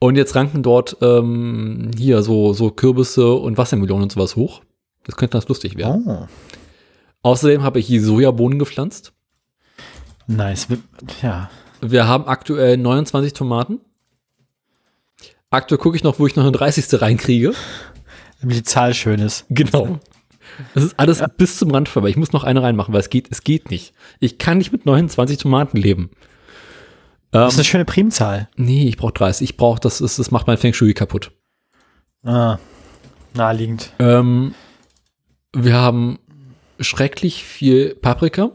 Und 0.00 0.16
jetzt 0.16 0.36
ranken 0.36 0.62
dort 0.62 0.96
ähm, 1.00 1.90
hier 1.96 2.22
so, 2.22 2.52
so 2.52 2.70
Kürbisse 2.70 3.32
und 3.34 3.58
Wassermelonen 3.58 4.04
und 4.04 4.12
sowas 4.12 4.36
hoch. 4.36 4.62
Das 5.04 5.16
könnte 5.16 5.32
ganz 5.32 5.48
lustig 5.48 5.76
werden. 5.76 6.04
Oh. 6.06 6.26
Außerdem 7.22 7.62
habe 7.62 7.80
ich 7.80 7.86
hier 7.86 8.02
Sojabohnen 8.02 8.58
gepflanzt. 8.58 9.12
Nice. 10.28 10.68
Ja. 11.22 11.50
Wir 11.80 12.06
haben 12.06 12.26
aktuell 12.26 12.76
29 12.76 13.32
Tomaten. 13.32 13.80
Aktuell 15.50 15.78
gucke 15.78 15.96
ich 15.96 16.04
noch, 16.04 16.18
wo 16.18 16.26
ich 16.26 16.36
noch 16.36 16.42
eine 16.44 16.52
30. 16.52 17.00
reinkriege. 17.00 17.54
Damit 18.40 18.56
die 18.56 18.62
Zahl 18.62 18.94
schön 18.94 19.18
ist. 19.20 19.46
Genau. 19.48 19.98
Das 20.74 20.84
ist 20.84 20.98
alles 20.98 21.22
bis 21.36 21.56
zum 21.58 21.70
Rand 21.70 21.88
vorbei. 21.88 22.08
Ich 22.08 22.16
muss 22.16 22.32
noch 22.32 22.44
eine 22.44 22.62
reinmachen, 22.62 22.92
weil 22.94 23.00
es 23.00 23.10
geht, 23.10 23.28
es 23.30 23.42
geht 23.42 23.70
nicht. 23.70 23.92
Ich 24.20 24.38
kann 24.38 24.58
nicht 24.58 24.72
mit 24.72 24.86
29 24.86 25.38
Tomaten 25.38 25.76
leben. 25.76 26.10
Ähm, 27.32 27.40
Das 27.42 27.54
ist 27.54 27.58
eine 27.58 27.64
schöne 27.64 27.84
Primzahl. 27.84 28.48
nee, 28.56 28.88
ich 28.88 28.96
brauche 28.96 29.12
30. 29.12 29.50
Ich 29.50 29.56
brauche, 29.56 29.80
das 29.80 30.00
ist, 30.00 30.18
das 30.18 30.30
macht 30.30 30.46
mein 30.46 30.58
Feng 30.58 30.72
Shui 30.72 30.94
kaputt. 30.94 31.32
Ah. 32.24 32.58
Naheliegend. 33.34 33.92
Ähm, 33.98 34.54
wir 35.54 35.74
haben 35.74 36.18
schrecklich 36.80 37.44
viel 37.44 37.94
Paprika. 37.94 38.50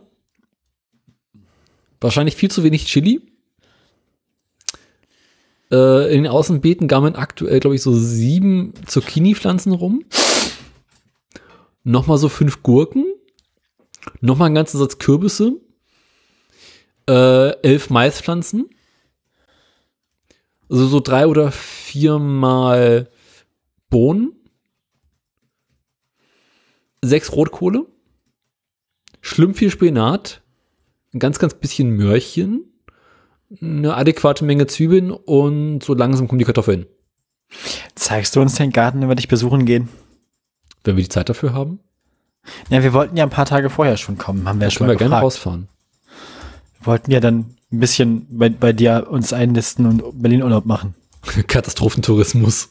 Wahrscheinlich 2.02 2.36
viel 2.36 2.52
zu 2.52 2.64
wenig 2.64 2.86
Chili. 2.86 3.22
Äh, 5.72 6.14
in 6.14 6.24
den 6.24 6.32
Außenbeeten 6.32 6.88
gammeln 6.88 7.16
aktuell, 7.16 7.60
glaube 7.60 7.76
ich, 7.76 7.82
so 7.82 7.94
sieben 7.94 8.74
Zucchini-Pflanzen 8.86 9.72
rum. 9.72 10.04
Nochmal 11.84 12.18
so 12.18 12.30
fünf 12.30 12.64
Gurken. 12.64 13.06
Nochmal 14.22 14.48
einen 14.48 14.56
ganzen 14.56 14.78
Satz 14.78 14.98
Kürbisse. 14.98 15.62
Äh, 17.10 17.52
elf 17.62 17.90
Maispflanzen. 17.90 18.70
Also 20.70 20.88
so 20.88 21.00
drei 21.00 21.28
oder 21.28 21.52
viermal 21.52 23.10
Bohnen 23.90 24.34
sechs 27.04 27.34
Rotkohle, 27.34 27.86
schlimm 29.22 29.54
viel 29.54 29.70
Spinat, 29.70 30.42
ein 31.14 31.20
ganz, 31.20 31.38
ganz 31.38 31.54
bisschen 31.54 31.92
Möhrchen, 31.92 32.64
eine 33.62 33.96
adäquate 33.96 34.46
Menge 34.46 34.68
Zwiebeln 34.68 35.12
und 35.12 35.84
so 35.84 35.94
langsam 35.94 36.28
kommen 36.28 36.40
die 36.40 36.46
Kartoffeln. 36.46 36.88
Zeigst 37.94 38.36
du 38.36 38.42
uns 38.42 38.56
den 38.56 38.72
Garten, 38.72 39.02
wenn 39.02 39.10
wir 39.10 39.16
dich 39.16 39.28
besuchen 39.28 39.66
gehen? 39.66 39.90
Wenn 40.84 40.98
wir 40.98 41.04
die 41.04 41.10
Zeit 41.10 41.30
dafür 41.30 41.54
haben, 41.54 41.80
Ja, 42.70 42.84
wir 42.84 42.94
wollten 42.94 43.16
ja 43.16 43.24
ein 43.24 43.30
paar 43.30 43.46
Tage 43.46 43.70
vorher 43.70 43.98
schon 43.98 44.18
kommen, 44.18 44.48
haben 44.48 44.60
wir 44.60 44.68
ja 44.68 44.72
schon 44.72 44.88
mal 44.88 44.94
wir 44.94 44.98
gerne 44.98 45.20
rausfahren. 45.20 45.68
Wir 46.80 46.88
wollten 46.88 47.12
ja 47.12 47.20
dann 47.20 47.56
ein 47.72 47.80
bisschen 47.80 48.28
bei, 48.30 48.50
bei 48.50 48.74
dir 48.74 49.08
uns 49.10 49.34
einlisten 49.34 49.86
und 49.86 50.22
Berlin-Urlaub 50.22 50.66
machen. 50.66 50.96
Katastrophentourismus. 51.48 52.70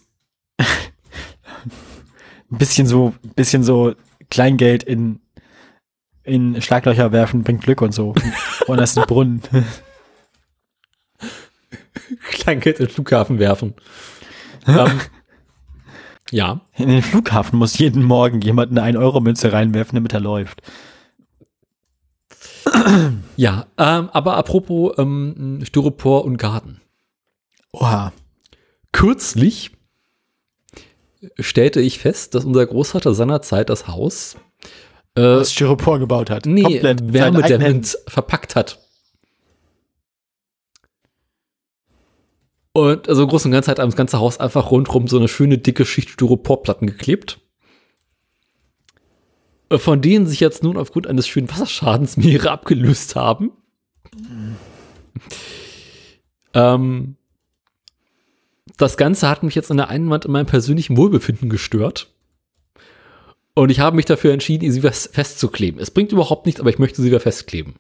Ein 0.58 2.58
bisschen 2.58 2.86
so, 2.86 3.14
ein 3.24 3.30
bisschen 3.30 3.62
so 3.62 3.94
Kleingeld 4.30 4.82
in, 4.82 5.20
in 6.22 6.60
Schlaglöcher 6.60 7.12
werfen, 7.12 7.42
bringt 7.42 7.62
Glück 7.62 7.80
und 7.80 7.92
so. 7.92 8.14
Und 8.66 8.76
das 8.76 8.90
ist 8.90 8.98
ein 8.98 9.06
Brunnen. 9.06 9.42
Kleingeld 12.30 12.78
in 12.78 12.86
den 12.86 12.92
Flughafen 12.92 13.38
werfen. 13.38 13.74
ähm, 14.66 15.00
ja, 16.32 16.62
In 16.76 16.88
den 16.88 17.02
Flughafen 17.02 17.58
muss 17.58 17.78
jeden 17.78 18.02
Morgen 18.02 18.40
jemand 18.40 18.76
eine 18.76 18.98
1-Euro-Münze 18.98 19.52
reinwerfen, 19.52 19.94
damit 19.96 20.12
er 20.12 20.20
läuft. 20.20 20.62
ja. 23.36 23.66
Ähm, 23.78 24.08
aber 24.12 24.36
apropos 24.36 24.94
ähm, 24.98 25.60
Styropor 25.64 26.24
und 26.24 26.38
Garten. 26.38 26.80
Oha. 27.72 28.12
Kürzlich 28.92 29.70
stellte 31.38 31.80
ich 31.80 31.98
fest, 31.98 32.34
dass 32.34 32.44
unser 32.44 32.66
Großvater 32.66 33.14
seinerzeit 33.14 33.70
das 33.70 33.86
Haus 33.88 34.36
äh, 35.14 35.22
Was 35.22 35.52
Styropor 35.52 35.98
gebaut 35.98 36.30
hat. 36.30 36.46
nee, 36.46 36.62
Komplett. 36.62 37.12
wärmedämmend 37.12 37.96
verpackt 38.08 38.56
hat. 38.56 38.81
Und 42.74 43.08
also 43.08 43.22
im 43.24 43.28
Großen 43.28 43.50
und 43.50 43.52
Ganzen 43.52 43.70
hat 43.70 43.78
das 43.78 43.96
ganze 43.96 44.18
Haus 44.18 44.40
einfach 44.40 44.70
rundrum 44.70 45.06
so 45.06 45.18
eine 45.18 45.28
schöne 45.28 45.58
dicke 45.58 45.84
Schicht 45.84 46.10
Styroporplatten 46.10 46.86
geklebt. 46.86 47.40
Äh, 49.68 49.78
Von 49.78 50.00
denen 50.00 50.26
sich 50.26 50.40
jetzt 50.40 50.62
nun 50.62 50.78
aufgrund 50.78 51.06
eines 51.06 51.28
schönen 51.28 51.50
Wasserschadens 51.50 52.16
mehrere 52.16 52.50
abgelöst 52.50 53.14
haben. 53.14 53.52
Ähm, 56.54 57.16
das 58.78 58.96
Ganze 58.96 59.28
hat 59.28 59.42
mich 59.42 59.54
jetzt 59.54 59.70
an 59.70 59.76
der 59.76 59.88
einen 59.88 60.08
Wand 60.08 60.24
in 60.24 60.32
meinem 60.32 60.46
persönlichen 60.46 60.96
Wohlbefinden 60.96 61.50
gestört. 61.50 62.08
Und 63.54 63.70
ich 63.70 63.80
habe 63.80 63.96
mich 63.96 64.06
dafür 64.06 64.32
entschieden, 64.32 64.72
sie 64.72 64.80
fest- 64.80 65.14
festzukleben. 65.14 65.78
Es 65.78 65.90
bringt 65.90 66.10
überhaupt 66.10 66.46
nichts, 66.46 66.58
aber 66.60 66.70
ich 66.70 66.78
möchte 66.78 67.02
sie 67.02 67.08
wieder 67.08 67.20
festkleben. 67.20 67.74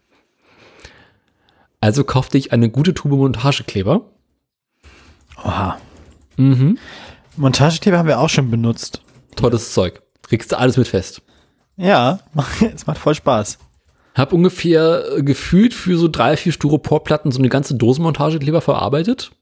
Also 1.80 2.04
kaufte 2.04 2.36
ich 2.36 2.52
eine 2.52 2.68
gute 2.68 2.92
Tube 2.92 3.12
Montagekleber. 3.12 4.10
Oha. 5.38 5.78
Mhm. 6.36 6.78
Montagekleber 7.36 7.98
haben 7.98 8.08
wir 8.08 8.20
auch 8.20 8.28
schon 8.28 8.50
benutzt. 8.50 9.02
Tolles 9.36 9.72
Zeug. 9.72 10.02
Kriegst 10.22 10.52
du 10.52 10.58
alles 10.58 10.76
mit 10.76 10.88
fest. 10.88 11.22
Ja, 11.76 12.20
es 12.74 12.86
macht 12.86 12.98
voll 12.98 13.14
Spaß. 13.14 13.58
Hab 14.14 14.32
ungefähr 14.32 15.04
äh, 15.16 15.22
gefühlt 15.22 15.72
für 15.72 15.96
so 15.96 16.08
drei, 16.08 16.36
vier 16.36 16.52
Styroporplatten 16.52 17.32
so 17.32 17.38
eine 17.38 17.48
ganze 17.48 17.74
Dose 17.74 18.02
Montagekleber 18.02 18.60
verarbeitet. 18.60 19.32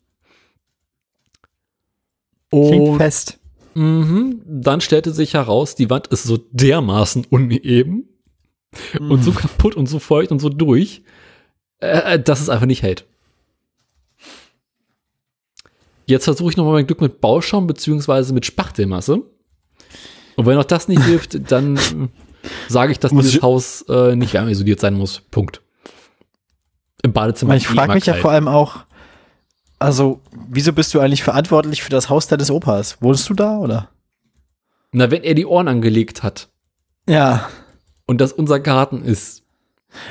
Klingt 2.50 2.88
Und 2.88 2.96
fest. 2.96 3.38
Mhm. 3.74 4.42
Dann 4.46 4.80
stellte 4.80 5.12
sich 5.12 5.34
heraus, 5.34 5.74
die 5.74 5.90
Wand 5.90 6.08
ist 6.08 6.24
so 6.24 6.38
dermaßen 6.50 7.26
uneben 7.30 8.08
und 8.98 9.22
so 9.22 9.32
kaputt 9.32 9.74
und 9.74 9.86
so 9.86 9.98
feucht 9.98 10.32
und 10.32 10.40
so 10.40 10.48
durch, 10.48 11.02
äh, 11.78 12.18
dass 12.18 12.40
es 12.40 12.48
einfach 12.48 12.66
nicht 12.66 12.82
hält. 12.82 13.06
Jetzt 16.10 16.24
versuche 16.24 16.50
ich 16.50 16.56
nochmal 16.56 16.74
mein 16.74 16.86
Glück 16.86 17.00
mit 17.00 17.20
Bauschaum 17.20 17.66
beziehungsweise 17.66 18.32
mit 18.34 18.44
Spachtelmasse. 18.46 19.22
Und 20.36 20.46
wenn 20.46 20.58
auch 20.58 20.64
das 20.64 20.88
nicht 20.88 21.02
hilft, 21.04 21.38
dann 21.52 21.76
äh, 21.76 21.80
sage 22.68 22.92
ich, 22.92 22.98
dass 22.98 23.12
Muss 23.12 23.24
dieses 23.24 23.36
ich- 23.38 23.42
Haus 23.42 23.82
äh, 23.88 24.16
nicht 24.16 24.32
wärmeisoliert 24.34 24.80
sein 24.80 24.94
muss. 24.94 25.20
Punkt. 25.30 25.62
Im 27.02 27.12
Badezimmer. 27.12 27.56
Ich 27.56 27.66
frage 27.66 27.94
mich 27.94 28.06
ja 28.06 28.14
vor 28.14 28.30
allem 28.30 28.48
auch, 28.48 28.80
also, 29.78 30.20
wieso 30.48 30.74
bist 30.74 30.92
du 30.92 31.00
eigentlich 31.00 31.22
verantwortlich 31.22 31.82
für 31.82 31.88
das 31.90 32.10
Haus 32.10 32.26
deines 32.26 32.50
Opas? 32.50 32.98
Wohnst 33.00 33.28
du 33.30 33.34
da, 33.34 33.56
oder? 33.58 33.88
Na, 34.92 35.10
wenn 35.10 35.22
er 35.22 35.34
die 35.34 35.46
Ohren 35.46 35.68
angelegt 35.68 36.22
hat 36.22 36.48
Ja. 37.08 37.48
und 38.06 38.20
das 38.20 38.32
unser 38.32 38.60
Garten 38.60 39.02
ist, 39.02 39.42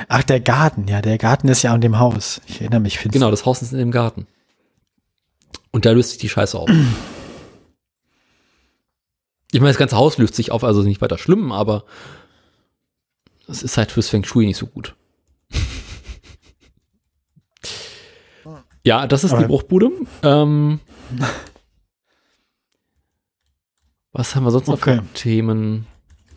Ach, 0.08 0.22
der 0.22 0.40
Garten, 0.40 0.88
ja, 0.88 1.00
der 1.00 1.16
Garten 1.16 1.48
ist 1.48 1.62
ja 1.62 1.72
an 1.72 1.80
dem 1.80 1.98
Haus. 1.98 2.40
Ich 2.46 2.60
erinnere 2.60 2.80
mich 2.80 2.98
finster. 2.98 3.18
Genau, 3.18 3.30
das 3.30 3.46
Haus 3.46 3.62
ist 3.62 3.72
in 3.72 3.78
dem 3.78 3.90
Garten. 3.92 4.26
Und 5.72 5.84
da 5.84 5.92
löst 5.92 6.10
sich 6.10 6.18
die 6.18 6.28
Scheiße 6.28 6.58
auf. 6.58 6.68
Ich 9.52 9.60
meine, 9.60 9.70
das 9.70 9.78
ganze 9.78 9.96
Haus 9.96 10.18
löst 10.18 10.34
sich 10.34 10.50
auf, 10.52 10.64
also 10.64 10.80
ist 10.80 10.86
nicht 10.86 11.00
weiter 11.00 11.18
schlimm, 11.18 11.52
aber 11.52 11.84
es 13.48 13.62
ist 13.62 13.76
halt 13.76 13.90
fürs 13.92 14.08
Feng 14.08 14.24
Shui 14.24 14.46
nicht 14.46 14.56
so 14.58 14.66
gut. 14.66 14.94
ja, 18.84 19.06
das 19.06 19.24
ist 19.24 19.32
Aber- 19.32 19.42
die 19.42 19.48
Bruchbude. 19.48 19.90
Ähm, 20.22 20.80
was 24.12 24.34
haben 24.34 24.44
wir 24.44 24.50
sonst 24.50 24.68
noch 24.68 24.74
Okay. 24.74 24.96
für 24.98 25.12
Themen? 25.14 25.86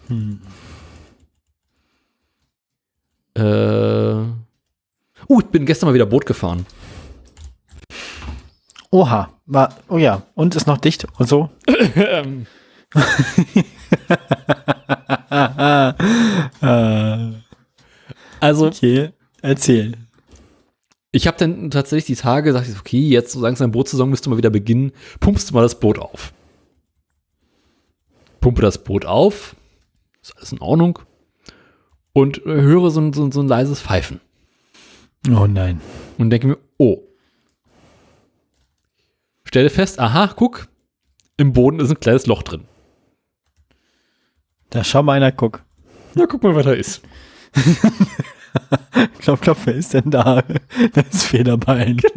Hm. 0.07 0.41
Äh, 3.35 3.41
uh, 3.43 5.39
ich 5.39 5.45
bin 5.47 5.65
gestern 5.65 5.89
mal 5.89 5.93
wieder 5.95 6.05
Boot 6.05 6.25
gefahren. 6.25 6.65
Oha, 8.93 9.33
war, 9.47 9.73
oh 9.89 9.97
ja, 9.97 10.21
und 10.35 10.55
ist 10.55 10.67
noch 10.67 10.77
dicht 10.77 11.07
und 11.17 11.27
so. 11.27 11.49
Also, 18.39 18.67
okay, 18.67 19.11
erzähl. 19.41 19.93
ich 21.11 21.27
habe 21.27 21.37
dann 21.37 21.71
tatsächlich 21.71 22.17
die 22.17 22.21
Tage 22.21 22.51
gesagt, 22.51 22.67
okay, 22.79 22.99
jetzt 22.99 23.31
so 23.31 23.39
langsam 23.39 23.71
Bootsaison 23.71 24.09
müsste 24.09 24.29
mal 24.29 24.37
wieder 24.37 24.49
beginnen. 24.49 24.91
Pumpst 25.19 25.49
du 25.49 25.53
mal 25.53 25.61
das 25.61 25.79
Boot 25.79 25.97
auf. 25.99 26.33
Pumpe 28.41 28.61
das 28.61 28.83
Boot 28.83 29.05
auf. 29.05 29.55
Ist 30.21 30.35
alles 30.37 30.51
in 30.51 30.59
Ordnung. 30.59 30.99
Und 32.11 32.41
höre 32.43 32.91
so 32.91 32.99
ein, 32.99 33.13
so, 33.13 33.23
ein- 33.25 33.31
so 33.31 33.41
ein 33.41 33.47
leises 33.47 33.81
Pfeifen. 33.81 34.19
Oh 35.29 35.47
nein. 35.47 35.79
Und 36.17 36.29
denke 36.29 36.47
mir, 36.47 36.57
oh. 36.77 36.99
Stelle 39.53 39.69
fest, 39.69 39.99
aha, 39.99 40.33
guck, 40.35 40.67
im 41.37 41.53
Boden 41.53 41.79
ist 41.79 41.91
ein 41.91 41.99
kleines 41.99 42.25
Loch 42.25 42.41
drin. 42.41 42.65
Da 44.71 44.83
schau 44.83 45.03
mal 45.03 45.13
einer, 45.13 45.31
guck. 45.31 45.63
Na, 46.15 46.25
guck 46.25 46.41
mal, 46.41 46.55
was 46.55 46.65
da 46.65 46.71
ist. 46.73 47.03
Klopf, 49.19 49.41
klopf, 49.41 49.59
wer 49.65 49.75
ist 49.75 49.93
denn 49.93 50.09
da? 50.09 50.43
Das 50.93 51.05
ist 51.13 51.23
Federbein. 51.25 52.01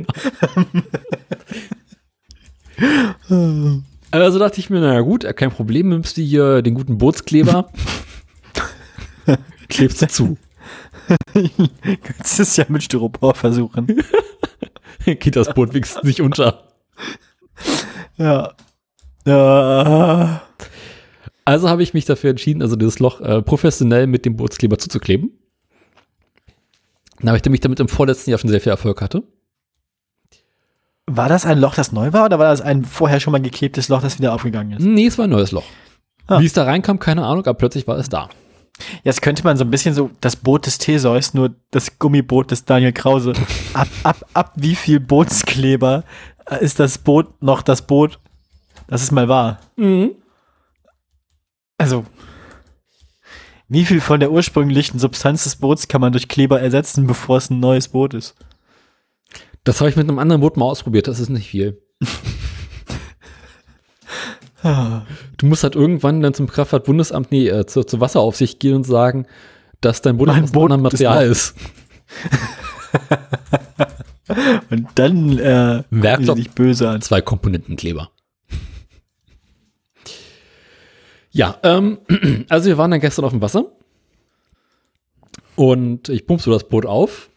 Also 4.10 4.38
dachte 4.38 4.58
ich 4.58 4.70
mir, 4.70 4.80
naja 4.80 5.00
gut, 5.00 5.26
kein 5.36 5.50
Problem, 5.50 5.90
nimmst 5.90 6.16
du 6.16 6.22
hier 6.22 6.62
den 6.62 6.72
guten 6.72 6.96
Bootskleber, 6.96 7.70
klebst 9.68 10.00
du 10.00 10.08
zu. 10.08 10.38
Kannst 12.02 12.40
es 12.40 12.56
ja 12.56 12.64
mit 12.68 12.82
Styropor 12.82 13.34
versuchen. 13.34 14.02
Geht 15.04 15.36
das 15.36 15.52
Boot 15.52 15.74
wenigstens 15.74 16.02
nicht 16.02 16.22
unter. 16.22 16.65
Ja. 18.18 18.54
Ja. 19.26 20.42
Also 21.44 21.68
habe 21.68 21.82
ich 21.82 21.92
mich 21.94 22.06
dafür 22.06 22.30
entschieden, 22.30 22.62
also 22.62 22.76
dieses 22.76 22.98
Loch 22.98 23.20
äh, 23.20 23.42
professionell 23.42 24.06
mit 24.06 24.24
dem 24.24 24.36
Bootskleber 24.36 24.78
zuzukleben. 24.78 25.38
Nachdem 27.20 27.54
ich 27.54 27.60
damit 27.60 27.80
im 27.80 27.88
vorletzten 27.88 28.30
Jahr 28.30 28.38
schon 28.38 28.50
sehr 28.50 28.60
viel 28.60 28.70
Erfolg 28.70 29.00
hatte. 29.02 29.22
War 31.06 31.28
das 31.28 31.46
ein 31.46 31.58
Loch, 31.58 31.74
das 31.74 31.92
neu 31.92 32.12
war, 32.12 32.24
oder 32.24 32.38
war 32.38 32.50
das 32.50 32.60
ein 32.60 32.84
vorher 32.84 33.20
schon 33.20 33.32
mal 33.32 33.40
geklebtes 33.40 33.88
Loch, 33.88 34.02
das 34.02 34.18
wieder 34.18 34.34
aufgegangen 34.34 34.78
ist? 34.78 34.84
Nee, 34.84 35.06
es 35.06 35.18
war 35.18 35.26
ein 35.26 35.30
neues 35.30 35.52
Loch. 35.52 35.66
Ah. 36.26 36.40
Wie 36.40 36.46
es 36.46 36.52
da 36.52 36.64
reinkam, 36.64 36.98
keine 36.98 37.24
Ahnung, 37.24 37.46
aber 37.46 37.54
plötzlich 37.54 37.86
war 37.86 37.96
es 37.96 38.08
da. 38.08 38.28
Jetzt 39.04 39.22
könnte 39.22 39.44
man 39.44 39.56
so 39.56 39.64
ein 39.64 39.70
bisschen 39.70 39.94
so 39.94 40.10
das 40.20 40.36
Boot 40.36 40.66
des 40.66 40.78
Theseus, 40.78 41.32
nur 41.32 41.54
das 41.70 41.98
Gummiboot 41.98 42.50
des 42.50 42.64
Daniel 42.64 42.92
Krause. 42.92 43.32
Ab, 43.74 43.88
ab, 44.02 44.26
ab 44.34 44.52
wie 44.56 44.74
viel 44.74 45.00
Bootskleber 45.00 46.04
ist 46.60 46.78
das 46.80 46.98
Boot 46.98 47.42
noch 47.42 47.62
das 47.62 47.86
Boot, 47.86 48.18
das 48.88 49.02
es 49.02 49.10
mal 49.10 49.28
war? 49.28 49.60
Also, 51.78 52.04
wie 53.68 53.84
viel 53.84 54.00
von 54.00 54.20
der 54.20 54.30
ursprünglichen 54.30 54.98
Substanz 54.98 55.44
des 55.44 55.56
Boots 55.56 55.88
kann 55.88 56.00
man 56.00 56.12
durch 56.12 56.28
Kleber 56.28 56.60
ersetzen, 56.60 57.06
bevor 57.06 57.38
es 57.38 57.50
ein 57.50 57.60
neues 57.60 57.88
Boot 57.88 58.14
ist? 58.14 58.34
Das 59.64 59.80
habe 59.80 59.90
ich 59.90 59.96
mit 59.96 60.08
einem 60.08 60.20
anderen 60.20 60.40
Boot 60.40 60.56
mal 60.56 60.66
ausprobiert, 60.66 61.08
das 61.08 61.18
ist 61.20 61.28
nicht 61.30 61.48
viel. 61.50 61.82
Du 65.36 65.46
musst 65.46 65.62
halt 65.62 65.76
irgendwann 65.76 66.22
dann 66.22 66.34
zum 66.34 66.48
Kraftfahrtbundesamt, 66.48 67.30
nee, 67.30 67.46
äh, 67.46 67.66
zur, 67.66 67.86
zur 67.86 68.00
Wasseraufsicht 68.00 68.58
gehen 68.58 68.74
und 68.74 68.82
sagen, 68.84 69.26
dass 69.80 70.02
dein 70.02 70.16
Boot 70.16 70.26
Mein 70.26 70.42
aus 70.44 70.50
Boot 70.50 70.72
ist 70.72 70.78
Material 70.78 71.24
noch- 71.26 71.30
ist. 71.32 71.54
Und 74.70 74.88
dann 74.96 75.38
äh, 75.38 75.84
Werkstoff- 75.90 76.36
sie 76.36 76.42
dich 76.42 76.50
böse 76.52 76.88
an. 76.88 77.00
Zwei 77.02 77.20
Komponentenkleber. 77.20 78.10
Ja, 81.30 81.58
ähm, 81.64 81.98
also 82.48 82.66
wir 82.68 82.78
waren 82.78 82.90
dann 82.90 83.00
gestern 83.00 83.26
auf 83.26 83.32
dem 83.32 83.42
Wasser 83.42 83.66
und 85.54 86.08
ich 86.08 86.26
pump 86.26 86.40
so 86.40 86.50
das 86.50 86.66
Boot 86.66 86.86
auf 86.86 87.28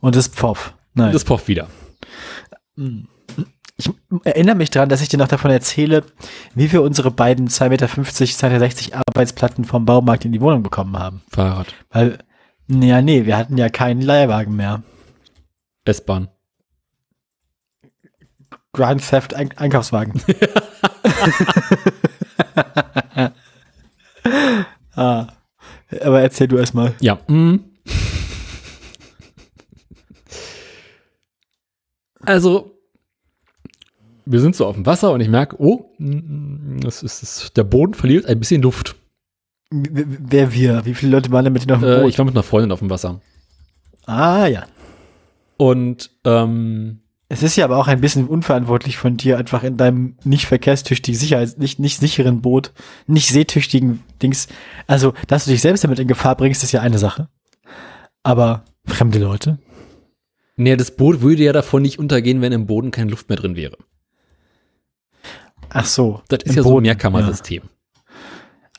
Und 0.00 0.16
das 0.16 0.28
Pfoff. 0.28 0.72
Nein. 0.94 1.08
und 1.10 1.14
es 1.16 1.24
pofft 1.24 1.48
wieder. 1.48 1.68
Ich 3.76 3.90
erinnere 4.24 4.54
mich 4.54 4.70
daran, 4.70 4.88
dass 4.88 5.02
ich 5.02 5.10
dir 5.10 5.18
noch 5.18 5.28
davon 5.28 5.50
erzähle, 5.50 6.04
wie 6.54 6.72
wir 6.72 6.80
unsere 6.82 7.10
beiden 7.10 7.48
2,50 7.48 7.68
Meter, 7.68 7.86
2,60 7.88 8.84
Meter 8.86 9.02
Arbeitsplatten 9.06 9.64
vom 9.66 9.84
Baumarkt 9.84 10.24
in 10.24 10.32
die 10.32 10.40
Wohnung 10.40 10.62
bekommen 10.62 10.98
haben. 10.98 11.20
Fahrrad, 11.28 11.74
Weil, 11.90 12.18
ja, 12.68 13.02
nee, 13.02 13.26
wir 13.26 13.36
hatten 13.36 13.56
ja 13.56 13.68
keinen 13.68 14.02
Leihwagen 14.02 14.56
mehr. 14.56 14.82
S-Bahn. 15.84 16.28
Grand 18.72 19.08
Theft 19.08 19.34
Ein 19.34 19.56
Einkaufswagen. 19.56 20.20
ah. 24.94 25.28
Aber 26.02 26.20
erzähl 26.20 26.48
du 26.48 26.58
erst 26.58 26.74
mal. 26.74 26.94
Ja. 27.00 27.18
mm. 27.28 27.60
Also, 32.20 32.72
wir 34.24 34.40
sind 34.40 34.56
so 34.56 34.66
auf 34.66 34.74
dem 34.74 34.84
Wasser 34.84 35.12
und 35.12 35.20
ich 35.20 35.28
merke, 35.28 35.56
oh, 35.60 35.94
mm, 35.98 36.80
das 36.80 37.04
ist, 37.04 37.22
das, 37.22 37.52
der 37.52 37.62
Boden 37.62 37.94
verliert 37.94 38.26
ein 38.26 38.40
bisschen 38.40 38.62
Luft. 38.62 38.96
Wer 39.70 40.52
wir? 40.52 40.84
Wie 40.86 40.94
viele 40.94 41.12
Leute 41.12 41.30
waren 41.32 41.44
denn 41.44 41.52
mit 41.52 41.68
dir 41.68 41.74
auf 41.74 41.80
dem 41.80 41.88
Äh, 41.90 42.00
Boot? 42.02 42.10
ich 42.10 42.18
war 42.18 42.24
mit 42.24 42.34
einer 42.34 42.42
Freundin 42.42 42.72
auf 42.72 42.78
dem 42.80 42.90
Wasser. 42.90 43.20
ah, 44.06 44.46
ja. 44.46 44.64
Und 45.58 46.10
ähm, 46.24 47.00
Es 47.28 47.42
ist 47.42 47.56
ja 47.56 47.64
aber 47.64 47.78
auch 47.78 47.88
ein 47.88 48.00
bisschen 48.00 48.26
unverantwortlich 48.28 48.98
von 48.98 49.16
dir, 49.16 49.38
einfach 49.38 49.64
in 49.64 49.76
deinem 49.76 50.16
nicht 50.22 50.46
verkehrstüchtigen, 50.46 51.18
Sicherheits-, 51.18 51.56
nicht, 51.58 51.78
nicht 51.80 51.98
sicheren 51.98 52.42
Boot, 52.42 52.72
nicht 53.06 53.28
seetüchtigen 53.30 54.04
Dings. 54.22 54.48
Also, 54.86 55.14
dass 55.26 55.46
du 55.46 55.50
dich 55.50 55.62
selbst 55.62 55.82
damit 55.82 55.98
in 55.98 56.06
Gefahr 56.08 56.36
bringst, 56.36 56.62
ist 56.62 56.72
ja 56.72 56.82
eine 56.82 56.98
Sache. 56.98 57.28
Aber 58.22 58.64
fremde 58.84 59.18
Leute? 59.18 59.58
nee, 60.58 60.74
das 60.76 60.90
Boot 60.96 61.20
würde 61.22 61.42
ja 61.42 61.52
davon 61.52 61.82
nicht 61.82 61.98
untergehen, 61.98 62.40
wenn 62.40 62.52
im 62.52 62.66
Boden 62.66 62.90
keine 62.90 63.10
Luft 63.10 63.28
mehr 63.28 63.36
drin 63.36 63.56
wäre. 63.56 63.76
Ach 65.70 65.84
so. 65.84 66.22
Das 66.28 66.38
ist 66.44 66.50
im 66.50 66.56
ja 66.56 66.62
so 66.62 66.68
ein 66.68 66.72
Boden, 66.74 66.82
Mehrkammersystem. 66.84 67.62
Ach 67.66 67.70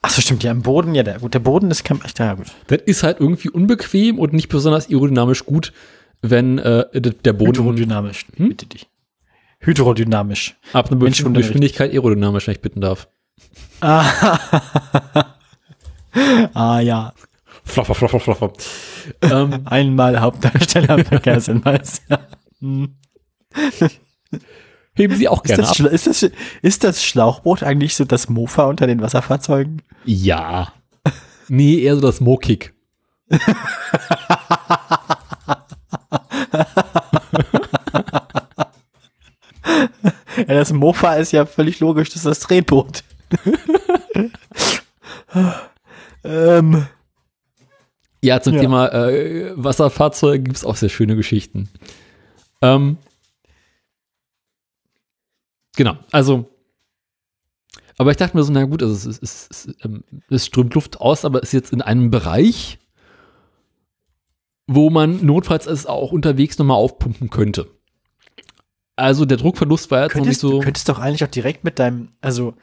so, 0.09 0.21
stimmt, 0.21 0.43
ja, 0.43 0.51
im 0.51 0.61
Boden, 0.61 0.95
ja, 0.95 1.03
der, 1.03 1.19
gut, 1.19 1.33
der 1.33 1.39
Boden 1.39 1.71
ist, 1.71 1.83
kann, 1.83 1.99
ja, 2.17 2.33
gut. 2.33 2.47
Das 2.67 2.81
ist 2.85 3.03
halt 3.03 3.19
irgendwie 3.19 3.49
unbequem 3.49 4.19
und 4.19 4.33
nicht 4.33 4.49
besonders 4.49 4.89
aerodynamisch 4.89 5.45
gut, 5.45 5.73
wenn 6.21 6.57
äh, 6.59 6.85
der 7.01 7.33
Boden 7.33 7.59
Hydrodynamisch, 7.59 8.25
Hm? 8.35 8.49
bitte 8.49 8.65
dich. 8.65 8.87
Hydrodynamisch. 9.59 10.55
ab 10.73 10.91
einer 10.91 10.99
bestimmten. 10.99 11.33
Geschwindigkeit 11.33 11.91
aerodynamisch, 11.91 12.47
wenn 12.47 12.53
ich 12.53 12.61
bitten 12.61 12.81
darf. 12.81 13.07
Ah, 13.81 14.39
ah 16.53 16.79
ja. 16.79 17.13
Flopper, 17.63 17.95
flopper, 17.95 18.19
flopper. 18.19 18.53
ähm, 19.21 19.61
Einmal 19.65 20.19
Hauptdarsteller 20.19 21.03
Verkehrshinweis. 21.03 22.01
Heben 24.97 25.15
Sie 25.15 25.27
auch 25.29 25.43
Ist 25.43 25.47
gerne 25.47 25.63
das, 25.63 25.79
ab. 25.79 25.85
Ist, 25.91 26.07
das, 26.07 26.31
ist 26.61 26.83
das 26.83 27.03
Schlauchboot 27.03 27.63
eigentlich 27.63 27.95
so 27.95 28.03
das 28.03 28.29
Mofa 28.29 28.65
unter 28.65 28.87
den 28.87 29.01
Wasserfahrzeugen? 29.01 29.81
Ja. 30.05 30.73
Nee, 31.47 31.79
eher 31.79 31.95
so 31.95 32.01
das 32.01 32.19
Mo-Kick. 32.19 32.73
Ja, 40.37 40.45
das 40.53 40.71
Mofa 40.71 41.15
ist 41.15 41.31
ja 41.31 41.45
völlig 41.45 41.79
logisch, 41.79 42.09
das 42.09 42.17
ist 42.17 42.25
das 42.25 42.39
Drehboot. 42.39 43.03
ähm, 46.23 46.85
Ja, 48.23 48.41
zum 48.41 48.53
Ja. 48.53 48.61
Thema 48.61 48.87
äh, 48.93 49.51
Wasserfahrzeuge 49.55 50.43
gibt 50.43 50.57
es 50.57 50.65
auch 50.65 50.75
sehr 50.75 50.89
schöne 50.89 51.15
Geschichten. 51.15 51.69
Ähm, 52.61 52.97
genau, 55.77 55.95
also, 56.11 56.49
aber 57.97 58.11
ich 58.11 58.17
dachte 58.17 58.35
mir 58.35 58.43
so, 58.43 58.51
na 58.51 58.65
gut, 58.65 58.83
also 58.83 59.09
es, 59.09 59.17
es, 59.21 59.47
es, 59.49 59.75
ähm, 59.85 60.03
es 60.29 60.45
strömt 60.45 60.73
Luft 60.73 60.99
aus, 60.99 61.23
aber 61.23 61.39
es 61.39 61.45
ist 61.49 61.53
jetzt 61.53 61.73
in 61.73 61.81
einem 61.81 62.11
Bereich, 62.11 62.77
wo 64.67 64.89
man 64.89 65.25
notfalls 65.25 65.65
es 65.65 65.85
auch 65.85 66.11
unterwegs 66.11 66.57
nochmal 66.57 66.75
aufpumpen 66.77 67.29
könnte. 67.29 67.67
Also 68.97 69.25
der 69.25 69.37
Druckverlust 69.37 69.89
war 69.91 70.03
jetzt 70.03 70.15
noch 70.15 70.21
nicht 70.21 70.25
Könntest, 70.25 70.41
so. 70.41 70.51
Du 70.51 70.59
könntest 70.59 70.89
doch 70.89 70.99
eigentlich 70.99 71.23
auch 71.23 71.29
direkt 71.29 71.63
mit 71.63 71.79
deinem, 71.79 72.09
also 72.19 72.55